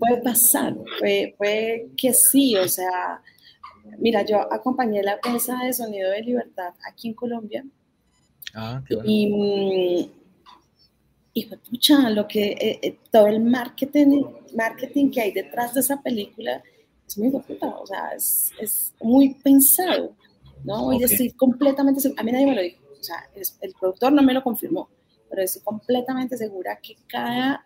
puede 0.00 0.20
pasar, 0.20 0.76
puede, 0.98 1.88
que 1.96 2.12
sí, 2.12 2.56
o 2.56 2.66
sea, 2.66 3.22
mira, 3.98 4.22
yo 4.22 4.52
acompañé 4.52 5.00
la 5.04 5.20
prensa 5.20 5.56
de 5.64 5.72
Sonido 5.72 6.10
de 6.10 6.22
Libertad 6.22 6.74
aquí 6.84 7.08
en 7.08 7.14
Colombia 7.14 7.64
Ah, 8.54 8.82
y, 9.04 10.10
y 11.32 11.46
pucha, 11.46 12.10
lo 12.10 12.26
que, 12.26 12.52
eh, 12.52 12.80
eh, 12.82 12.98
todo 13.10 13.28
el 13.28 13.40
marketing, 13.40 14.24
marketing 14.54 15.10
que 15.10 15.20
hay 15.20 15.32
detrás 15.32 15.74
de 15.74 15.80
esa 15.80 16.00
película 16.02 16.62
es 17.06 17.18
muy 17.18 17.30
puta, 17.30 17.66
o 17.66 17.86
sea, 17.86 18.10
es, 18.16 18.50
es 18.60 18.92
muy 19.00 19.34
pensado, 19.34 20.14
¿no? 20.64 20.92
Y 20.92 21.02
estoy 21.04 21.30
completamente 21.32 22.00
a 22.16 22.22
mí 22.22 22.32
nadie 22.32 22.46
me 22.46 22.54
lo 22.54 22.62
dijo, 22.62 22.80
o 22.98 23.02
sea, 23.02 23.28
el 23.34 23.72
productor 23.78 24.12
no 24.12 24.22
me 24.22 24.34
lo 24.34 24.42
confirmó, 24.42 24.88
pero 25.28 25.42
estoy 25.42 25.62
completamente 25.62 26.36
segura 26.36 26.78
que 26.82 26.96
cada 27.06 27.64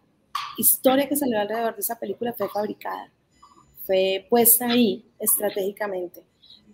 historia 0.58 1.08
que 1.08 1.16
salió 1.16 1.40
alrededor 1.40 1.74
de 1.74 1.80
esa 1.80 1.98
película 1.98 2.32
fue 2.32 2.48
fabricada, 2.48 3.10
fue 3.84 4.26
puesta 4.28 4.66
ahí 4.66 5.04
estratégicamente. 5.18 6.22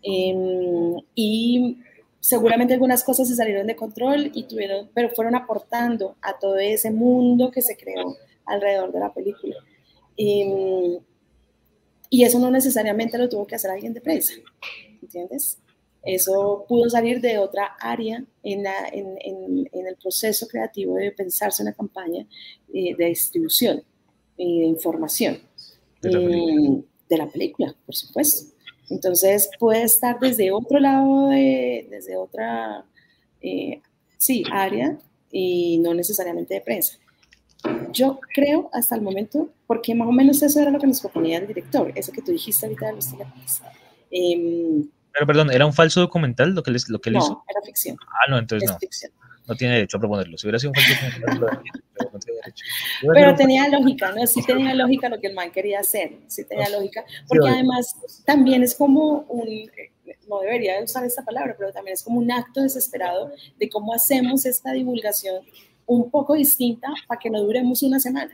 Em, 0.02 0.96
y 1.14 1.78
seguramente 2.20 2.74
algunas 2.74 3.02
cosas 3.02 3.28
se 3.28 3.34
salieron 3.34 3.66
de 3.66 3.76
control 3.76 4.30
y 4.34 4.44
tuvieron, 4.44 4.90
pero 4.94 5.08
fueron 5.10 5.34
aportando 5.34 6.16
a 6.20 6.38
todo 6.38 6.58
ese 6.58 6.90
mundo 6.90 7.50
que 7.50 7.62
se 7.62 7.76
creó 7.76 8.16
alrededor 8.44 8.92
de 8.92 9.00
la 9.00 9.12
película. 9.12 9.56
Y, 10.16 10.98
eso 12.10 12.38
no 12.38 12.50
necesariamente 12.50 13.16
lo 13.16 13.28
tuvo 13.28 13.46
que 13.46 13.54
hacer 13.54 13.70
alguien 13.70 13.94
de 13.94 14.00
prensa, 14.00 14.34
¿entiendes? 15.00 15.58
Eso 16.02 16.64
pudo 16.68 16.88
salir 16.90 17.20
de 17.20 17.38
otra 17.38 17.76
área 17.78 18.24
en, 18.42 18.66
en, 18.66 19.86
el 19.86 19.96
proceso 19.96 20.46
creativo 20.46 20.96
de 20.96 21.12
pensarse 21.12 21.62
una 21.62 21.72
campaña 21.72 22.26
eh, 22.72 22.94
de 22.96 23.06
distribución 23.06 23.82
y 24.36 24.60
de 24.60 24.66
información 24.66 25.40
de 26.02 27.16
la 27.18 27.26
película, 27.26 27.74
por 27.84 27.94
supuesto. 27.94 28.54
Entonces 28.90 29.48
puede 29.58 29.84
estar 29.84 30.18
desde 30.18 30.50
otro 30.50 30.78
lado, 30.78 31.28
de, 31.28 31.86
desde 31.90 32.16
otra, 32.16 32.84
eh, 33.40 33.80
sí, 34.18 34.42
área 34.52 34.98
y 35.30 35.78
no 35.78 35.94
necesariamente 35.94 36.54
de 36.54 36.60
prensa. 36.60 36.98
Yo 37.92 38.18
creo 38.34 38.68
hasta 38.72 38.96
el 38.96 39.02
momento, 39.02 39.50
porque 39.66 39.94
más 39.94 40.08
o 40.08 40.12
menos 40.12 40.42
eso 40.42 40.60
era 40.60 40.70
lo 40.70 40.78
que 40.78 40.86
nos 40.86 41.00
proponía 41.00 41.38
el 41.38 41.46
director, 41.46 41.92
eso 41.94 42.10
que 42.10 42.22
tú 42.22 42.32
dijiste 42.32 42.66
ahorita 42.66 42.86
de 42.86 42.92
los 42.94 43.10
teléfonos. 43.10 43.62
Em, 44.10 44.88
Pero 45.12 45.26
perdón, 45.26 45.52
¿era 45.52 45.66
un 45.66 45.72
falso 45.72 46.00
documental 46.00 46.54
lo 46.54 46.62
que, 46.62 46.70
les, 46.70 46.88
lo 46.88 47.00
que 47.00 47.10
él 47.10 47.14
no, 47.14 47.20
hizo? 47.20 47.32
No, 47.32 47.44
era 47.48 47.60
ficción. 47.64 47.96
Ah, 48.06 48.30
no, 48.30 48.38
entonces 48.38 48.70
no. 48.70 48.78
Ficción 48.78 49.12
no 49.50 49.56
tiene 49.56 49.74
derecho 49.74 49.96
a 49.96 50.00
proponerlo. 50.00 50.38
Si 50.38 50.46
hubiera 50.46 50.60
sido 50.60 50.70
un 50.70 50.74
falso 50.76 50.94
pero 51.98 52.10
no 52.12 52.18
tiene 52.20 52.38
derecho. 52.40 52.64
Pero 53.12 53.34
tenía 53.34 53.68
lógica, 53.68 54.12
¿no? 54.12 54.24
Sí 54.26 54.42
tenía 54.46 54.74
lógica 54.74 55.08
lo 55.08 55.20
que 55.20 55.26
el 55.26 55.34
man 55.34 55.50
quería 55.50 55.80
hacer, 55.80 56.18
sí 56.28 56.44
tenía 56.44 56.68
lógica, 56.70 57.04
porque 57.26 57.48
además 57.48 57.96
también 58.24 58.62
es 58.62 58.76
como 58.76 59.24
un, 59.28 59.68
no 60.28 60.40
debería 60.40 60.80
usar 60.82 61.04
esta 61.04 61.24
palabra, 61.24 61.56
pero 61.58 61.72
también 61.72 61.94
es 61.94 62.02
como 62.04 62.18
un 62.20 62.30
acto 62.30 62.62
desesperado 62.62 63.32
de 63.58 63.68
cómo 63.68 63.92
hacemos 63.92 64.46
esta 64.46 64.72
divulgación 64.72 65.44
un 65.86 66.08
poco 66.10 66.34
distinta 66.34 66.88
para 67.08 67.18
que 67.18 67.28
no 67.28 67.42
duremos 67.42 67.82
una 67.82 67.98
semana 67.98 68.32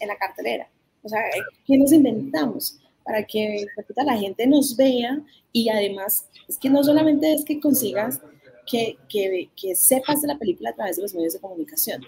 en 0.00 0.08
la 0.08 0.16
cartelera. 0.16 0.68
O 1.02 1.08
sea, 1.08 1.20
¿qué 1.64 1.78
nos 1.78 1.92
inventamos? 1.92 2.80
Para 3.04 3.22
que 3.22 3.66
la 4.04 4.18
gente 4.18 4.48
nos 4.48 4.76
vea 4.76 5.20
y 5.52 5.68
además 5.68 6.28
es 6.48 6.58
que 6.58 6.68
no 6.68 6.82
solamente 6.82 7.32
es 7.32 7.44
que 7.44 7.60
consigas 7.60 8.20
que, 8.66 8.98
que, 9.08 9.50
que 9.56 9.74
sepas 9.74 10.22
de 10.22 10.28
la 10.28 10.38
película 10.38 10.70
a 10.70 10.74
través 10.74 10.96
de 10.96 11.02
los 11.02 11.14
medios 11.14 11.34
de 11.34 11.40
comunicación, 11.40 12.04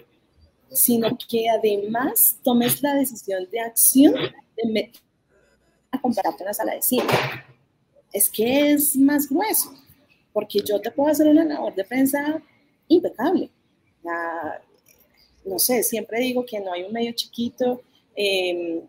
sino 0.71 1.17
que 1.27 1.49
además 1.49 2.37
tomes 2.43 2.81
la 2.81 2.95
decisión 2.95 3.47
de 3.51 3.59
acción 3.59 4.13
de 4.55 4.91
a 5.91 5.99
compararte 5.99 6.43
en 6.43 6.47
la 6.47 6.53
sala 6.53 6.75
de 6.75 6.81
cine. 6.81 7.03
Es 8.13 8.29
que 8.29 8.71
es 8.71 8.95
más 8.95 9.27
grueso. 9.29 9.73
porque 10.31 10.59
yo 10.59 10.79
te 10.79 10.91
puedo 10.91 11.09
hacer 11.09 11.27
una 11.27 11.43
labor 11.43 11.73
de 11.75 11.83
prensa 11.83 12.41
impecable. 12.87 13.49
no 15.45 15.57
sé, 15.57 15.83
siempre 15.83 16.19
digo 16.19 16.45
que 16.45 16.59
no 16.59 16.71
hay 16.71 16.83
un 16.83 16.93
medio 16.93 17.11
chiquito. 17.13 17.81
Em, 18.15 18.81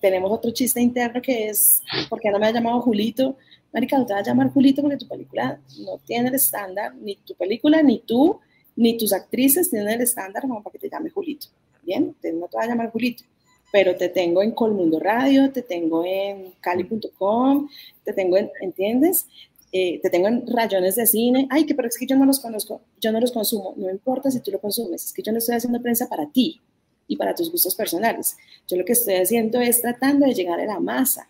tenemos 0.00 0.30
otro 0.30 0.50
chiste 0.50 0.80
interno 0.80 1.22
que 1.22 1.48
es, 1.48 1.82
¿por 2.08 2.20
qué 2.20 2.30
no 2.30 2.38
me 2.38 2.46
ha 2.46 2.52
llamado 2.52 2.80
Julito? 2.80 3.36
Marica, 3.78 3.96
no 3.96 4.06
te 4.06 4.12
vas 4.12 4.22
a 4.26 4.30
llamar 4.30 4.50
Julito 4.50 4.82
porque 4.82 4.96
tu 4.96 5.06
película 5.06 5.60
no 5.78 5.98
tiene 6.04 6.30
el 6.30 6.34
estándar, 6.34 6.96
ni 6.96 7.14
tu 7.14 7.36
película, 7.36 7.80
ni 7.80 8.00
tú, 8.00 8.40
ni 8.74 8.98
tus 8.98 9.12
actrices 9.12 9.70
tienen 9.70 9.88
el 9.88 10.00
estándar 10.00 10.42
como 10.42 10.60
para 10.64 10.72
que 10.72 10.80
te 10.80 10.90
llame 10.90 11.10
Julito. 11.10 11.46
Bien, 11.84 12.06
no 12.06 12.48
te 12.48 12.56
vas 12.56 12.66
a 12.66 12.70
llamar 12.70 12.90
Julito, 12.90 13.22
pero 13.70 13.94
te 13.94 14.08
tengo 14.08 14.42
en 14.42 14.50
Colmundo 14.50 14.98
Radio, 14.98 15.52
te 15.52 15.62
tengo 15.62 16.04
en 16.04 16.54
cali.com, 16.60 17.68
te 18.02 18.12
tengo 18.12 18.36
en, 18.36 18.50
¿entiendes? 18.60 19.28
Eh, 19.70 20.00
te 20.02 20.10
tengo 20.10 20.26
en 20.26 20.44
rayones 20.48 20.96
de 20.96 21.06
cine, 21.06 21.46
ay, 21.48 21.64
que 21.64 21.76
pero 21.76 21.86
es 21.86 21.96
que 21.96 22.06
yo 22.06 22.16
no 22.16 22.24
los 22.24 22.40
conozco, 22.40 22.80
yo 23.00 23.12
no 23.12 23.20
los 23.20 23.30
consumo, 23.30 23.74
no 23.76 23.88
importa 23.88 24.28
si 24.28 24.40
tú 24.40 24.50
lo 24.50 24.58
consumes, 24.58 25.04
es 25.04 25.12
que 25.12 25.22
yo 25.22 25.30
no 25.30 25.38
estoy 25.38 25.54
haciendo 25.54 25.80
prensa 25.80 26.08
para 26.08 26.28
ti 26.28 26.60
y 27.06 27.16
para 27.16 27.32
tus 27.32 27.48
gustos 27.48 27.76
personales. 27.76 28.36
Yo 28.66 28.76
lo 28.76 28.84
que 28.84 28.94
estoy 28.94 29.14
haciendo 29.14 29.60
es 29.60 29.80
tratando 29.80 30.26
de 30.26 30.34
llegar 30.34 30.58
a 30.58 30.66
la 30.66 30.80
masa. 30.80 31.28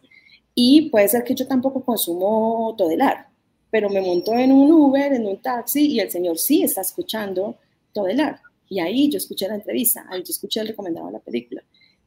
Y 0.60 0.90
puede 0.90 1.06
ser 1.06 1.22
que 1.22 1.36
yo 1.36 1.47
tampoco 1.47 1.85
consumo 1.85 2.74
todelar, 2.76 3.28
pero 3.70 3.89
me 3.89 4.01
monto 4.01 4.35
en 4.35 4.51
un 4.51 4.68
Uber, 4.72 5.12
en 5.12 5.24
un 5.24 5.40
taxi 5.40 5.86
y 5.86 6.01
el 6.01 6.10
señor 6.10 6.36
sí 6.36 6.64
está 6.64 6.80
escuchando 6.80 7.59
todelar. 7.93 8.40
Y 8.68 8.80
ahí 8.80 9.09
yo 9.09 9.18
escuché 9.18 9.47
la 9.47 9.55
entrevista, 9.55 10.05
ahí 10.10 10.18
yo 10.18 10.30
escuché 10.30 10.59
el 10.59 10.66
recomendado 10.66 11.06
de 11.06 11.12
la 11.12 11.20
película. 11.20 11.62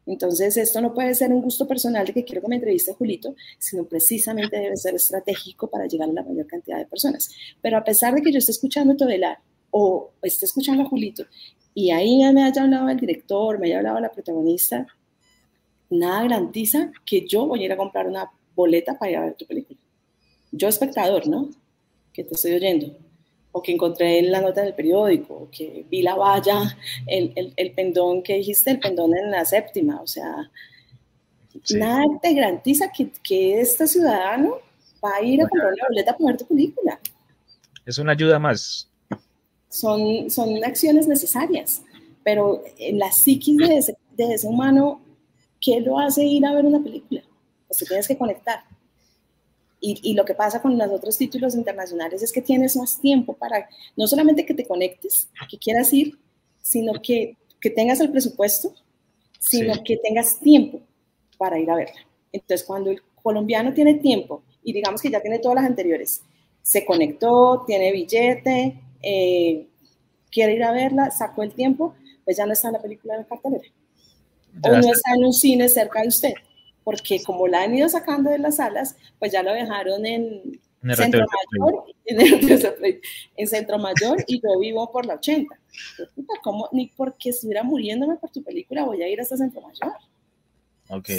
Entonces, 0.05 0.57
esto 0.57 0.81
no 0.81 0.93
puede 0.93 1.15
ser 1.15 1.31
un 1.31 1.41
gusto 1.41 1.65
personal 1.65 2.05
de 2.05 2.11
que 2.11 2.25
quiero 2.25 2.41
que 2.41 2.49
me 2.49 2.55
entreviste 2.55 2.91
Julito, 2.91 3.35
sino 3.57 3.85
precisamente 3.85 4.59
debe 4.59 4.75
ser 4.75 4.95
estratégico 4.95 5.69
para 5.69 5.85
llegar 5.85 6.09
a 6.09 6.11
la 6.11 6.23
mayor 6.23 6.45
cantidad 6.45 6.77
de 6.77 6.87
personas. 6.87 7.29
Pero 7.61 7.77
a 7.77 7.85
pesar 7.85 8.13
de 8.13 8.21
que 8.21 8.33
yo 8.33 8.39
esté 8.39 8.51
escuchando 8.51 8.97
Todelar 8.97 9.39
o 9.69 10.11
esté 10.23 10.45
escuchando 10.45 10.83
a 10.83 10.87
Julito 10.87 11.23
y 11.73 11.91
ahí 11.91 12.19
me 12.33 12.43
haya 12.43 12.63
hablado 12.63 12.89
el 12.89 12.99
director, 12.99 13.59
me 13.59 13.67
haya 13.67 13.77
hablado 13.77 14.01
la 14.01 14.11
protagonista, 14.11 14.85
nada 15.89 16.23
garantiza 16.23 16.91
que 17.05 17.25
yo 17.25 17.47
voy 17.47 17.61
a 17.61 17.65
ir 17.67 17.71
a 17.71 17.77
comprar 17.77 18.07
una 18.07 18.29
boleta 18.61 18.97
para 18.97 19.11
ir 19.11 19.17
a 19.17 19.25
ver 19.25 19.35
tu 19.35 19.45
película. 19.45 19.79
Yo 20.51 20.67
espectador, 20.67 21.27
¿no? 21.27 21.49
Que 22.13 22.23
te 22.23 22.35
estoy 22.35 22.53
oyendo 22.53 22.95
o 23.51 23.61
que 23.61 23.73
encontré 23.73 24.19
en 24.19 24.31
la 24.31 24.41
nota 24.41 24.61
del 24.61 24.73
periódico, 24.73 25.33
o 25.33 25.49
que 25.51 25.85
vi 25.89 26.01
la 26.01 26.15
valla, 26.15 26.77
el, 27.05 27.33
el, 27.35 27.53
el, 27.57 27.71
pendón 27.73 28.23
que 28.23 28.35
dijiste, 28.35 28.71
el 28.71 28.79
pendón 28.79 29.15
en 29.15 29.29
la 29.29 29.43
séptima, 29.43 30.01
o 30.01 30.07
sea, 30.07 30.49
nada 31.71 32.05
te 32.21 32.33
garantiza 32.33 32.91
que, 32.91 33.11
que, 33.23 33.59
este 33.59 33.87
ciudadano 33.87 34.55
va 35.03 35.15
a 35.17 35.21
ir 35.21 35.41
a 35.41 35.47
comprar 35.47 35.73
una 35.73 35.87
boleta 35.89 36.17
para 36.17 36.27
ver 36.27 36.37
tu 36.37 36.47
película. 36.47 36.99
Es 37.85 37.97
una 37.97 38.13
ayuda 38.13 38.39
más. 38.39 38.87
Son, 39.67 40.29
son 40.29 40.63
acciones 40.63 41.07
necesarias, 41.07 41.81
pero 42.23 42.63
en 42.77 42.99
la 42.99 43.11
psiquis 43.11 43.57
de 43.57 43.77
ese, 43.77 43.97
de 44.15 44.33
ese 44.33 44.47
humano, 44.47 45.01
¿qué 45.59 45.81
lo 45.81 45.99
hace 45.99 46.23
ir 46.23 46.45
a 46.45 46.53
ver 46.53 46.65
una 46.65 46.81
película? 46.81 47.21
Pues 47.71 47.79
te 47.79 47.85
tienes 47.85 48.05
que 48.05 48.17
conectar. 48.17 48.65
Y, 49.79 50.13
lo 50.13 50.25
que 50.25 50.35
pasa 50.35 50.61
con 50.61 50.77
los 50.77 50.91
otros 50.91 51.17
títulos 51.17 51.55
internacionales 51.55 52.21
es 52.21 52.33
que 52.33 52.41
tienes 52.41 52.75
más 52.75 52.99
tiempo 52.99 53.33
para, 53.33 53.69
no 53.95 54.05
solamente 54.07 54.45
que 54.45 54.53
te 54.53 54.67
conectes, 54.67 55.29
que 55.49 55.57
quieras 55.57 55.93
ir, 55.93 56.19
sino 56.61 57.01
que, 57.01 57.37
que 57.61 57.69
tengas 57.69 58.01
el 58.01 58.11
presupuesto, 58.11 58.75
sino 59.39 59.73
que 59.85 59.95
tengas 59.97 60.37
tiempo 60.39 60.81
para 61.37 61.57
ir 61.57 61.71
a 61.71 61.75
verla. 61.75 62.05
Entonces, 62.33 62.67
cuando 62.67 62.91
el 62.91 63.01
colombiano 63.23 63.73
tiene 63.73 63.93
tiempo, 63.95 64.43
y 64.63 64.73
digamos 64.73 65.01
que 65.01 65.09
ya 65.09 65.21
tiene 65.21 65.39
todas 65.39 65.55
las 65.55 65.65
anteriores, 65.65 66.21
se 66.61 66.85
conectó, 66.85 67.63
tiene 67.65 67.93
billete, 67.93 68.81
eh, 69.01 69.65
quiere 70.29 70.55
ir 70.55 70.63
a 70.63 70.73
verla, 70.73 71.09
sacó 71.09 71.41
el 71.41 71.53
tiempo, 71.53 71.95
pues 72.25 72.35
ya 72.35 72.45
no 72.45 72.51
está 72.51 72.67
en 72.67 72.73
la 72.73 72.81
película 72.81 73.17
de 73.17 73.25
cartelera. 73.25 73.63
o 74.61 74.69
no 74.69 74.91
está 74.91 75.13
en 75.15 75.23
un 75.23 75.33
cine 75.33 75.69
cerca 75.69 76.01
de 76.01 76.09
usted 76.09 76.33
porque 76.83 77.21
como 77.23 77.47
la 77.47 77.63
han 77.63 77.75
ido 77.75 77.89
sacando 77.89 78.29
de 78.29 78.39
las 78.39 78.57
salas, 78.57 78.95
pues 79.19 79.31
ya 79.31 79.43
lo 79.43 79.53
dejaron 79.53 80.05
en, 80.05 80.59
Centro 80.95 81.25
Mayor, 81.59 81.83
en, 83.35 83.47
Centro 83.47 83.77
Mayor 83.77 84.23
y 84.27 84.41
yo 84.41 84.59
vivo 84.59 84.91
por 84.91 85.05
la 85.05 85.15
80. 85.15 85.59
¿Cómo? 86.43 86.69
Ni 86.71 86.87
porque 86.87 87.29
estuviera 87.29 87.63
muriéndome 87.63 88.17
por 88.17 88.31
tu 88.31 88.43
película 88.43 88.83
voy 88.83 89.01
a 89.03 89.09
ir 89.09 89.21
hasta 89.21 89.37
Centro 89.37 89.61
Mayor. 89.61 89.93
Ok. 90.89 91.09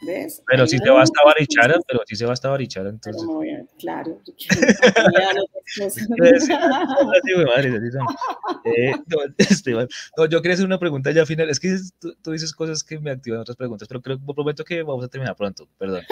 ¿Ves? 0.00 0.42
Pero 0.46 0.66
si 0.66 0.78
se 0.78 0.90
va 0.90 1.02
hasta 1.02 1.24
Barichara, 1.24 1.80
pero 1.86 2.00
si 2.06 2.14
se 2.14 2.24
va 2.24 2.32
hasta 2.32 2.48
Barichara, 2.48 2.90
entonces. 2.90 3.22
No, 3.22 3.40
claro. 3.78 4.20
yo 10.30 10.42
quería 10.42 10.54
hacer 10.54 10.66
una 10.66 10.78
pregunta 10.78 11.10
ya 11.10 11.26
final. 11.26 11.50
Es 11.50 11.58
que 11.58 11.76
tú, 11.98 12.30
dices 12.30 12.52
cosas 12.52 12.84
que 12.84 12.98
me 13.00 13.10
activan 13.10 13.40
otras 13.40 13.56
preguntas, 13.56 13.88
pero 13.88 14.00
creo, 14.00 14.18
prometo 14.18 14.64
que 14.64 14.82
vamos 14.82 15.04
a 15.04 15.08
terminar 15.08 15.36
pronto. 15.36 15.68
Perdón. 15.78 16.02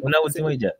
Una 0.00 0.20
última 0.24 0.52
y 0.52 0.58
ya. 0.58 0.72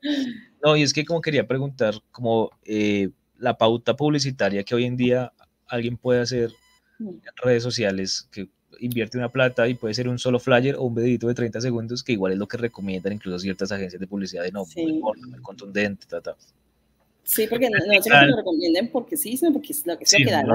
No, 0.62 0.76
y 0.76 0.82
es 0.82 0.92
que 0.92 1.04
como 1.04 1.20
quería 1.20 1.46
preguntar, 1.46 1.94
como 2.12 2.50
eh, 2.64 3.10
la 3.38 3.58
pauta 3.58 3.96
publicitaria 3.96 4.62
que 4.62 4.74
hoy 4.74 4.84
en 4.84 4.96
día 4.96 5.32
alguien 5.66 5.96
puede 5.96 6.20
hacer 6.20 6.50
mm. 6.98 7.08
en 7.08 7.22
redes 7.42 7.62
sociales, 7.62 8.28
que 8.30 8.48
invierte 8.80 9.18
una 9.18 9.30
plata 9.30 9.68
y 9.68 9.74
puede 9.74 9.94
ser 9.94 10.08
un 10.08 10.18
solo 10.18 10.38
flyer 10.38 10.76
o 10.76 10.82
un 10.82 10.94
videito 10.94 11.28
de 11.28 11.34
30 11.34 11.60
segundos, 11.60 12.02
que 12.02 12.12
igual 12.12 12.32
es 12.32 12.38
lo 12.38 12.48
que 12.48 12.56
recomiendan 12.56 13.12
incluso 13.12 13.38
ciertas 13.38 13.72
agencias 13.72 14.00
de 14.00 14.06
publicidad 14.06 14.42
de 14.42 14.52
no, 14.52 14.64
muy, 14.76 15.00
muy 15.02 15.40
contundente, 15.40 16.06
ta, 16.06 16.20
ta. 16.20 16.36
Sí, 17.24 17.46
porque 17.48 17.70
no, 17.70 17.78
no 17.78 18.26
lo 18.26 18.36
recomienden 18.36 18.88
porque 18.88 19.16
sí, 19.16 19.36
sino 19.36 19.50
porque 19.52 19.72
es 19.72 19.86
lo 19.86 19.98
que, 19.98 20.04
sí, 20.04 20.22
que 20.22 20.30
da 20.30 20.42
lo, 20.42 20.54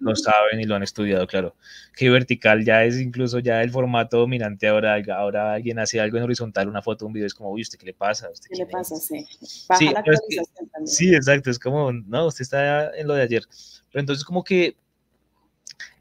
lo, 0.00 0.14
saben 0.14 0.60
y 0.60 0.64
lo 0.64 0.76
han 0.76 0.84
estudiado, 0.84 1.26
claro. 1.26 1.56
Que 1.96 2.08
vertical 2.10 2.64
ya 2.64 2.84
es 2.84 3.00
incluso 3.00 3.40
ya 3.40 3.60
el 3.60 3.70
formato 3.70 4.18
dominante 4.18 4.68
ahora. 4.68 5.02
Ahora 5.16 5.54
alguien 5.54 5.80
hace 5.80 5.98
algo 5.98 6.16
en 6.16 6.22
horizontal, 6.22 6.68
una 6.68 6.80
foto, 6.80 7.06
un 7.06 7.12
video, 7.12 7.26
es 7.26 7.34
como, 7.34 7.50
uy, 7.50 7.62
¿usted 7.62 7.76
qué 7.76 7.86
le 7.86 7.94
pasa? 7.94 8.30
¿Usted 8.30 8.48
¿Qué 8.50 8.56
le 8.56 8.66
pasa? 8.66 8.94
Sí. 8.96 9.26
Baja 9.68 9.78
sí, 9.78 9.84
la 9.86 9.98
actualización 9.98 10.68
también. 10.68 10.86
Sí, 10.86 11.12
exacto. 11.12 11.50
Es 11.50 11.58
como, 11.58 11.90
no, 11.90 12.26
usted 12.26 12.42
está 12.42 12.96
en 12.96 13.08
lo 13.08 13.14
de 13.14 13.22
ayer. 13.22 13.42
Pero 13.90 14.00
entonces 14.00 14.24
como 14.24 14.44
que 14.44 14.76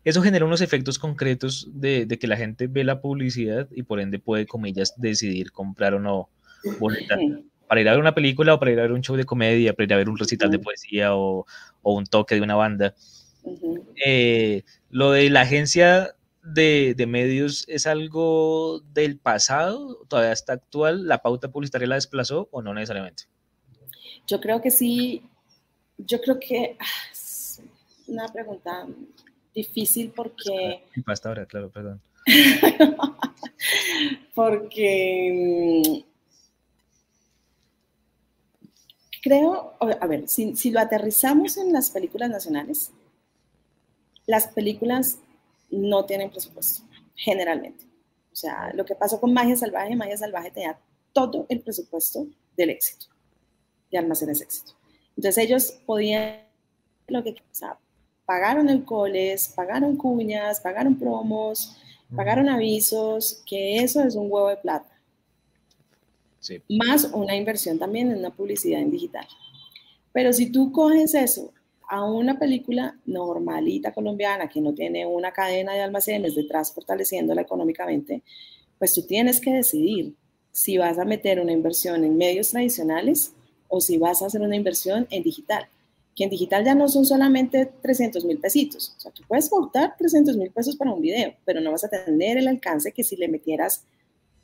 eso 0.03 0.21
genera 0.21 0.45
unos 0.45 0.61
efectos 0.61 0.99
concretos 0.99 1.67
de, 1.73 2.05
de, 2.05 2.19
que 2.19 2.27
la 2.27 2.37
gente 2.37 2.67
ve 2.67 2.83
la 2.83 3.01
publicidad 3.01 3.67
y 3.71 3.83
por 3.83 3.99
ende 3.99 4.19
puede, 4.19 4.45
comillas, 4.45 4.93
decidir 4.97 5.51
comprar 5.51 5.95
o 5.95 5.99
no 5.99 6.29
boleta 6.79 7.17
para 7.67 7.81
ir 7.81 7.89
a 7.89 7.91
ver 7.91 7.99
una 7.99 8.13
película 8.13 8.53
o 8.53 8.59
para 8.59 8.71
ir 8.71 8.79
a 8.79 8.83
ver 8.83 8.91
un 8.91 9.01
show 9.01 9.15
de 9.15 9.25
comedia, 9.25 9.73
para 9.73 9.85
ir 9.85 9.93
a 9.93 9.97
ver 9.97 10.09
un 10.09 10.17
recital 10.17 10.51
de 10.51 10.59
poesía 10.59 11.15
o, 11.15 11.45
o, 11.81 11.93
un 11.93 12.05
toque 12.05 12.35
de 12.35 12.41
una 12.41 12.55
banda. 12.55 12.93
eh, 14.05 14.63
lo 14.89 15.11
de 15.11 15.29
la 15.29 15.41
agencia 15.41 16.15
de, 16.43 16.93
de, 16.95 17.07
medios 17.07 17.65
es 17.67 17.87
algo 17.87 18.81
del 18.93 19.17
pasado, 19.17 20.05
todavía 20.07 20.31
está 20.31 20.53
actual, 20.53 21.07
la 21.07 21.23
pauta 21.23 21.51
publicitaria 21.51 21.87
la 21.87 21.95
desplazó 21.95 22.47
o 22.51 22.61
no 22.61 22.73
necesariamente. 22.73 23.23
Yo 24.27 24.39
creo 24.39 24.61
que 24.61 24.71
sí, 24.71 25.23
yo 25.97 26.21
creo 26.21 26.39
que 26.39 26.77
ah, 26.79 27.11
es 27.11 27.61
una 28.07 28.27
pregunta 28.27 28.85
difícil 29.55 30.11
porque... 30.15 30.83
Hasta 31.05 31.29
ahora, 31.29 31.45
claro, 31.45 31.71
perdón. 31.71 32.01
porque 34.35 35.31
mm, 35.33 36.03
creo, 39.23 39.73
a 39.79 40.07
ver, 40.07 40.27
si, 40.27 40.55
si, 40.55 40.71
lo 40.71 40.79
aterrizamos 40.79 41.57
en 41.57 41.71
las 41.71 41.89
películas 41.89 42.29
nacionales, 42.29 42.91
las 44.27 44.47
películas 44.49 45.19
no 45.71 46.05
tienen 46.05 46.29
presupuesto, 46.29 46.83
generalmente. 47.15 47.85
O 48.31 48.35
sea, 48.35 48.71
lo 48.73 48.85
que 48.85 48.95
pasó 48.95 49.19
con 49.19 49.33
Magia 49.33 49.55
Salvaje, 49.55 49.95
Magia 49.95 50.17
Salvaje 50.17 50.51
tenía 50.51 50.77
todo 51.13 51.45
el 51.47 51.61
presupuesto 51.61 52.27
del 52.57 52.71
éxito, 52.71 53.05
de 53.91 53.97
almacenes 53.97 54.41
éxito. 54.41 54.73
Entonces 55.15 55.43
ellos 55.43 55.71
podían, 55.85 56.41
lo 57.07 57.23
que, 57.23 57.31
o 57.31 57.35
pagaron 58.25 58.69
el 58.69 58.83
coles, 58.83 59.51
pagaron 59.55 59.95
cuñas, 59.95 60.59
pagaron 60.59 60.97
promos, 60.97 61.77
pagaron 62.15 62.49
avisos, 62.49 63.43
que 63.45 63.77
eso 63.77 64.03
es 64.03 64.15
un 64.15 64.31
huevo 64.31 64.49
de 64.49 64.57
plata. 64.57 64.91
Más 66.69 67.05
una 67.13 67.35
inversión 67.35 67.79
también 67.79 68.11
en 68.11 68.19
una 68.19 68.29
publicidad 68.29 68.81
en 68.81 68.91
digital. 68.91 69.27
Pero 70.11 70.31
si 70.31 70.51
tú 70.51 70.71
coges 70.71 71.13
eso 71.15 71.51
a 71.87 72.03
una 72.03 72.37
película 72.39 72.97
normalita 73.05 73.93
colombiana 73.93 74.47
que 74.47 74.61
no 74.61 74.73
tiene 74.73 75.05
una 75.05 75.31
cadena 75.31 75.73
de 75.73 75.81
almacenes 75.81 76.35
detrás 76.35 76.71
fortaleciéndola 76.71 77.41
económicamente, 77.41 78.21
pues 78.77 78.93
tú 78.93 79.03
tienes 79.03 79.39
que 79.39 79.51
decidir 79.51 80.15
si 80.51 80.77
vas 80.77 80.97
a 80.97 81.05
meter 81.05 81.39
una 81.39 81.51
inversión 81.51 82.03
en 82.03 82.17
medios 82.17 82.49
tradicionales 82.49 83.33
o 83.67 83.81
si 83.81 83.97
vas 83.97 84.21
a 84.21 84.27
hacer 84.27 84.41
una 84.41 84.55
inversión 84.55 85.07
en 85.09 85.23
digital 85.23 85.67
que 86.15 86.23
en 86.23 86.29
digital 86.29 86.63
ya 86.63 86.73
no 86.73 86.87
son 86.87 87.05
solamente 87.05 87.69
300 87.81 88.23
mil 88.23 88.39
pesitos. 88.39 88.93
O 88.95 88.99
sea, 88.99 89.11
tú 89.11 89.23
puedes 89.27 89.49
pautar 89.49 89.95
300 89.97 90.37
mil 90.37 90.49
pesos 90.49 90.77
para 90.77 90.91
un 90.91 91.01
video, 91.01 91.35
pero 91.43 91.59
no 91.59 91.71
vas 91.71 91.83
a 91.83 91.89
tener 91.89 92.37
el 92.37 92.47
alcance 92.47 92.93
que 92.93 93.03
si 93.03 93.17
le 93.17 93.27
metieras, 93.27 93.85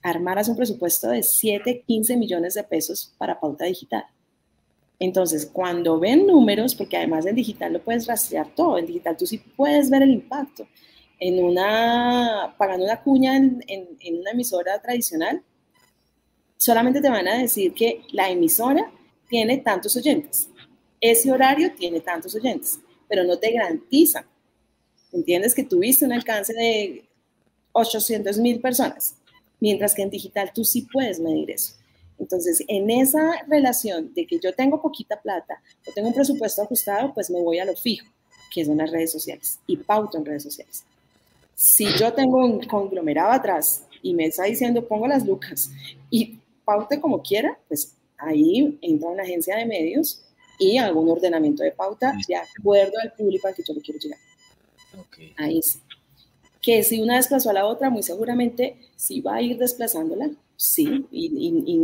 armaras 0.03 0.49
un 0.49 0.57
presupuesto 0.57 1.10
de 1.10 1.23
7, 1.23 1.84
15 1.88 2.18
millones 2.18 2.56
de 2.56 2.64
pesos 2.64 3.14
para 3.18 3.39
pauta 3.39 3.65
digital. 3.65 4.06
Entonces, 4.99 5.49
cuando 5.52 5.99
ven 5.99 6.27
números, 6.27 6.76
porque 6.76 6.98
además 6.98 7.26
en 7.26 7.35
digital 7.35 7.73
lo 7.73 7.81
puedes 7.81 8.06
rastrear 8.06 8.53
todo, 8.53 8.77
en 8.77 8.85
digital 8.85 9.15
tú 9.15 9.26
sí 9.26 9.38
puedes 9.38 9.89
ver 9.89 10.03
el 10.03 10.11
impacto. 10.11 10.68
En 11.19 11.43
una, 11.43 12.53
pagando 12.57 12.84
una 12.84 13.02
cuña 13.02 13.38
en, 13.38 13.64
en 13.68 14.19
una 14.19 14.31
emisora 14.31 14.80
tradicional, 14.81 15.41
solamente 16.57 17.02
te 17.02 17.10
van 17.10 17.27
a 17.27 17.38
decir 17.38 17.73
que 17.73 18.02
la 18.11 18.30
emisora 18.30 18.91
tiene 19.27 19.60
tantos 19.60 19.95
oyentes, 19.95 20.49
ese 21.02 21.32
horario 21.32 21.73
tiene 21.73 21.99
tantos 21.99 22.36
oyentes, 22.36 22.80
pero 23.10 23.23
no 23.23 23.38
te 23.38 23.52
garantizan. 23.52 24.26
¿Entiendes? 25.11 25.53
Que 25.53 25.65
tuviste 25.65 26.06
un 26.06 26.14
alcance 26.14 26.53
de 26.53 27.03
800 27.73 28.38
mil 28.38 28.61
personas, 28.61 29.15
mientras 29.60 29.94
que 29.94 30.03
en 30.03 30.10
digital 30.10 30.52
tú 30.53 30.64
sí 30.64 30.84
puedes 30.84 31.19
medir 31.19 31.52
eso. 31.52 31.73
Entonces, 32.18 32.64
en 32.68 32.90
esa 32.91 33.41
relación 33.48 34.14
de 34.14 34.28
que 34.28 34.40
yo 34.40 34.53
tengo 34.53 34.82
poquita 34.82 35.19
plata 35.19 35.61
o 35.88 35.91
tengo 35.91 36.10
un 36.10 36.14
presupuesto 36.14 36.61
ajustado, 36.61 37.14
pues 37.14 37.32
me 37.32 37.41
voy 37.41 37.57
a 37.57 37.65
lo 37.65 37.76
fijo, 37.76 38.07
que 38.53 38.64
son 38.64 38.78
las 38.78 38.91
redes 38.91 39.11
sociales, 39.11 39.60
y 39.65 39.76
pauto 39.78 40.18
en 40.18 40.26
redes 40.26 40.44
sociales. 40.44 40.84
Si 41.56 41.86
yo 41.98 42.14
tengo 42.14 42.45
un 42.45 42.61
conglomerado 42.65 43.32
atrás 43.32 43.84
y 44.02 44.14
me 44.14 44.26
está 44.26 44.44
diciendo 44.44 44.88
pongo 44.88 45.07
las 45.07 45.26
lucas 45.26 45.72
y 46.10 46.38
paute 46.64 47.02
como 47.02 47.22
quiera, 47.22 47.57
pues 47.68 47.94
ahí 48.18 48.78
entra 48.82 49.10
una 49.10 49.23
agencia 49.23 49.56
de 49.57 49.65
medios 49.65 50.23
y 50.61 50.79
un 50.79 51.09
ordenamiento 51.09 51.63
de 51.63 51.71
pauta 51.71 52.13
de 52.27 52.35
acuerdo 52.35 52.93
al 53.01 53.11
público 53.13 53.47
al 53.47 53.55
que 53.55 53.63
yo 53.67 53.73
le 53.73 53.81
quiero 53.81 53.99
llegar. 53.99 54.19
Ahí 55.38 55.59
sí. 55.59 55.79
Que 56.61 56.83
si 56.83 57.01
una 57.01 57.15
desplazó 57.15 57.49
a 57.49 57.53
la 57.53 57.65
otra, 57.65 57.89
muy 57.89 58.03
seguramente 58.03 58.77
sí 58.95 59.21
va 59.21 59.38
a 59.38 59.41
ir 59.41 59.57
desplazándola, 59.57 60.29
sí, 60.55 61.07
y, 61.11 61.79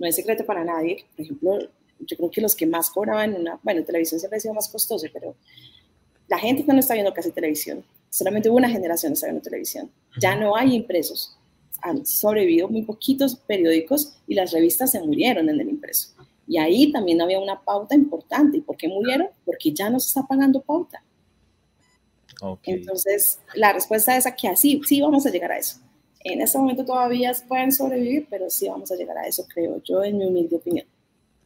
no 0.00 0.06
es 0.06 0.16
secreto 0.16 0.44
para 0.44 0.64
nadie. 0.64 1.04
Por 1.14 1.24
ejemplo, 1.24 1.58
yo 2.00 2.16
creo 2.16 2.30
que 2.30 2.40
los 2.40 2.56
que 2.56 2.66
más 2.66 2.90
cobraban 2.90 3.34
una, 3.34 3.60
bueno, 3.62 3.84
televisión 3.84 4.18
siempre 4.18 4.38
ha 4.38 4.40
sido 4.40 4.54
más 4.54 4.68
costoso, 4.68 5.06
pero 5.12 5.36
la 6.26 6.38
gente 6.38 6.64
no 6.66 6.80
está 6.80 6.94
viendo 6.94 7.14
casi 7.14 7.30
televisión. 7.30 7.84
Solamente 8.10 8.50
una 8.50 8.68
generación 8.68 9.12
está 9.12 9.26
viendo 9.26 9.42
televisión. 9.42 9.92
Ya 10.20 10.34
no 10.34 10.56
hay 10.56 10.74
impresos. 10.74 11.36
Han 11.82 12.04
sobrevivido 12.04 12.68
muy 12.68 12.82
poquitos 12.82 13.36
periódicos 13.36 14.14
y 14.26 14.34
las 14.34 14.50
revistas 14.50 14.90
se 14.90 15.00
murieron 15.00 15.48
en 15.48 15.60
el 15.60 15.68
impreso. 15.68 16.17
Y 16.48 16.58
ahí 16.58 16.90
también 16.90 17.20
había 17.20 17.38
una 17.38 17.60
pauta 17.60 17.94
importante. 17.94 18.56
¿Y 18.56 18.60
por 18.62 18.76
qué 18.76 18.88
murieron? 18.88 19.28
Porque 19.44 19.72
ya 19.72 19.90
no 19.90 20.00
se 20.00 20.08
está 20.08 20.22
pagando 20.26 20.60
pauta. 20.62 21.02
Entonces, 22.62 23.40
la 23.54 23.72
respuesta 23.72 24.16
es 24.16 24.26
que 24.40 24.48
así, 24.48 24.80
sí 24.86 25.00
vamos 25.00 25.26
a 25.26 25.30
llegar 25.30 25.52
a 25.52 25.58
eso. 25.58 25.80
En 26.20 26.40
este 26.40 26.58
momento 26.58 26.84
todavía 26.84 27.32
pueden 27.46 27.72
sobrevivir, 27.72 28.26
pero 28.30 28.48
sí 28.48 28.68
vamos 28.68 28.90
a 28.90 28.96
llegar 28.96 29.18
a 29.18 29.26
eso, 29.26 29.46
creo 29.52 29.82
yo, 29.82 30.02
en 30.02 30.18
mi 30.18 30.24
humilde 30.24 30.56
opinión. 30.56 30.86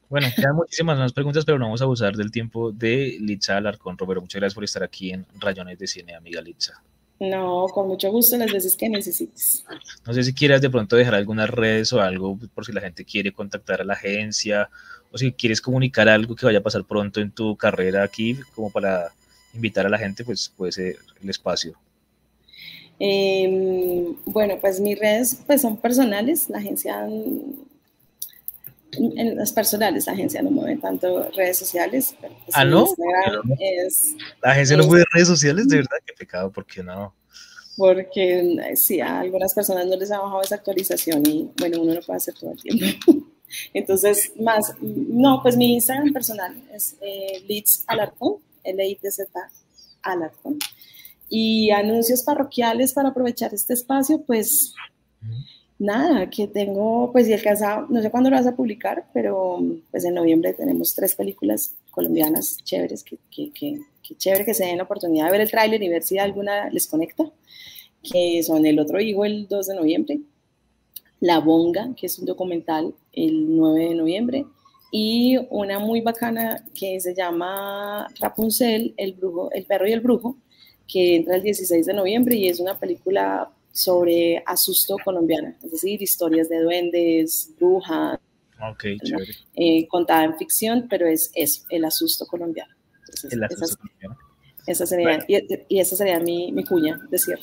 Bueno, 0.09 0.27
quedan 0.37 0.57
muchísimas 0.57 0.99
más 0.99 1.13
preguntas, 1.13 1.45
pero 1.45 1.59
no 1.59 1.67
vamos 1.67 1.81
a 1.81 1.85
abusar 1.85 2.15
del 2.15 2.31
tiempo 2.31 2.71
de 2.71 3.17
Litza 3.21 3.57
Alarcón. 3.57 3.97
Roberto, 3.97 4.21
muchas 4.21 4.41
gracias 4.41 4.55
por 4.55 4.65
estar 4.65 4.83
aquí 4.83 5.11
en 5.11 5.27
Rayones 5.39 5.79
de 5.79 5.87
Cine, 5.87 6.15
amiga 6.15 6.43
Litza. 6.43 6.83
No, 7.23 7.69
con 7.69 7.87
mucho 7.87 8.11
gusto 8.11 8.37
las 8.37 8.51
veces 8.51 8.77
que 8.77 8.89
necesites. 8.89 9.65
No 10.05 10.13
sé 10.13 10.25
si 10.25 10.35
quieras 10.35 10.61
de 10.61 10.69
pronto 10.69 10.97
dejar 10.97 11.15
algunas 11.15 11.49
redes 11.49 11.93
o 11.93 12.01
algo 12.01 12.37
por 12.53 12.67
si 12.67 12.73
la 12.73 12.81
gente 12.81 13.05
quiere 13.05 13.31
contactar 13.31 13.81
a 13.81 13.85
la 13.85 13.93
agencia 13.93 14.69
o 15.13 15.19
si 15.19 15.31
quieres 15.31 15.61
comunicar 15.61 16.09
algo 16.09 16.35
que 16.35 16.45
vaya 16.45 16.59
a 16.59 16.63
pasar 16.63 16.85
pronto 16.85 17.21
en 17.21 17.31
tu 17.31 17.57
carrera 17.57 18.03
aquí, 18.03 18.37
como 18.57 18.71
para 18.71 19.13
invitar 19.55 19.87
a 19.87 19.89
la 19.89 19.99
gente, 19.99 20.25
pues 20.25 20.53
puede 20.57 20.73
ser 20.73 20.97
el 21.23 21.31
espacio. 21.31 21.79
Em, 22.99 24.17
bueno, 24.25 24.59
pues 24.61 24.81
mis 24.81 24.99
redes 24.99 25.43
pues 25.47 25.61
son 25.61 25.77
personales, 25.77 26.51
la 26.51 26.59
agencia, 26.59 27.07
en 28.93 29.37
las 29.37 29.53
personales, 29.53 30.07
la 30.07 30.13
agencia 30.13 30.43
no 30.43 30.51
mueve 30.51 30.77
tanto 30.77 31.31
redes 31.31 31.59
sociales. 31.59 32.15
Pues, 32.21 32.33
ah, 32.53 32.65
¿no? 32.65 32.87
la 34.43 34.51
agencia 34.53 34.77
no 34.77 34.87
mueve 34.87 35.05
redes 35.13 35.29
sociales, 35.29 35.69
de 35.69 35.77
verdad, 35.77 35.97
qué 36.05 36.13
pecado, 36.13 36.53
¿por 36.53 36.67
qué 36.67 36.83
no? 36.83 37.15
Porque 37.77 38.75
sí, 38.77 39.01
a 39.01 39.21
algunas 39.21 39.55
personas 39.55 39.87
no 39.87 39.97
les 39.97 40.11
ha 40.11 40.21
bajado 40.21 40.43
esa 40.43 40.57
actualización 40.57 41.27
y 41.27 41.51
bueno, 41.59 41.81
uno 41.81 41.95
no 41.95 42.01
puede 42.01 42.19
hacer 42.19 42.35
todo 42.35 42.53
el 42.53 42.61
tiempo. 42.61 43.15
Entonces, 43.75 44.33
más, 44.39 44.75
no, 44.81 45.41
pues 45.43 45.57
mi 45.57 45.75
Instagram 45.75 46.13
personal 46.13 46.55
es 46.73 46.97
eh, 47.01 47.43
Leeds 47.47 47.85
Alarcón, 47.87 48.37
L-I-T-Z 48.63 49.51
Alarcón. 50.03 50.59
Y 51.29 51.71
anuncios 51.71 52.23
parroquiales 52.23 52.93
para 52.93 53.09
aprovechar 53.09 53.55
este 53.55 53.73
espacio, 53.73 54.23
pues 54.23 54.75
nada, 55.83 56.31
que 56.31 56.47
tengo, 56.47 57.11
pues 57.13 57.29
y 57.29 57.33
alcanza, 57.33 57.87
no 57.89 58.01
sé 58.01 58.11
cuándo 58.11 58.31
lo 58.31 58.37
vas 58.37 58.47
a 58.47 58.55
publicar, 58.55 59.07
pero 59.13 59.61
pues 59.91 60.05
en 60.05 60.15
noviembre 60.15 60.55
tenemos 60.55 60.95
tres 60.95 61.15
películas 61.15 61.75
colombianas 61.91 62.59
chéveres, 62.63 63.03
que, 63.03 63.19
que, 63.31 63.53
que, 63.53 63.81
que 64.03 64.15
chévere 64.17 64.45
que 64.45 64.55
se 64.55 64.65
den 64.65 64.79
la 64.79 64.85
oportunidad 64.85 65.27
de 65.27 65.33
ver 65.33 65.41
el 65.41 65.51
tráiler 65.51 65.83
y 65.83 65.89
ver 65.89 66.03
si 66.03 66.19
alguna 66.19 66.71
les 66.71 66.87
conecta, 66.87 67.25
que 68.03 68.43
son 68.43 68.65
El 68.65 68.79
Otro 68.79 69.01
Hijo 69.01 69.25
el 69.25 69.49
2 69.49 69.67
de 69.67 69.75
noviembre, 69.75 70.21
La 71.21 71.41
Bonga, 71.41 71.91
que 71.97 72.07
es 72.07 72.19
un 72.19 72.27
documental 72.27 72.95
el 73.13 73.57
9 73.57 73.89
de 73.89 73.95
noviembre, 73.95 74.47
y 74.93 75.37
una 75.51 75.81
muy 75.81 76.01
bacana 76.01 76.65
que 76.75 77.01
se 77.01 77.15
llama 77.15 78.07
Rapunzel, 78.21 78.95
el, 78.97 79.15
brujo, 79.15 79.51
el 79.51 79.65
perro 79.65 79.89
y 79.89 79.93
el 79.93 80.01
brujo, 80.01 80.37
que 80.87 81.17
entra 81.17 81.37
el 81.37 81.43
16 81.43 81.87
de 81.87 81.95
noviembre 81.95 82.37
y 82.37 82.49
es 82.49 82.61
una 82.61 82.79
película 82.79 83.51
sobre 83.73 84.43
asusto 84.47 84.97
colombiana, 85.05 85.57
es 85.63 85.73
decir, 85.73 86.01
historias 86.03 86.49
de 86.49 86.61
duendes, 86.61 87.53
brujas, 87.59 88.19
okay, 88.73 88.99
eh, 89.57 89.87
contada 89.89 90.25
en 90.25 90.37
ficción, 90.37 90.87
pero 90.89 91.07
es 91.07 91.31
eso, 91.35 91.63
el 91.71 91.85
asusto 91.85 92.27
colombiano. 92.27 92.75
el 93.31 93.45
asusto 93.45 93.79
colombiano. 93.79 94.19
Esa 94.67 94.87
sería, 94.87 95.19
y, 95.27 95.81
esa 95.81 95.97
sería 95.97 96.21
mi, 96.21 96.53
mi 96.53 96.65
cuña 96.65 97.01
de 97.11 97.19
cierre. 97.19 97.43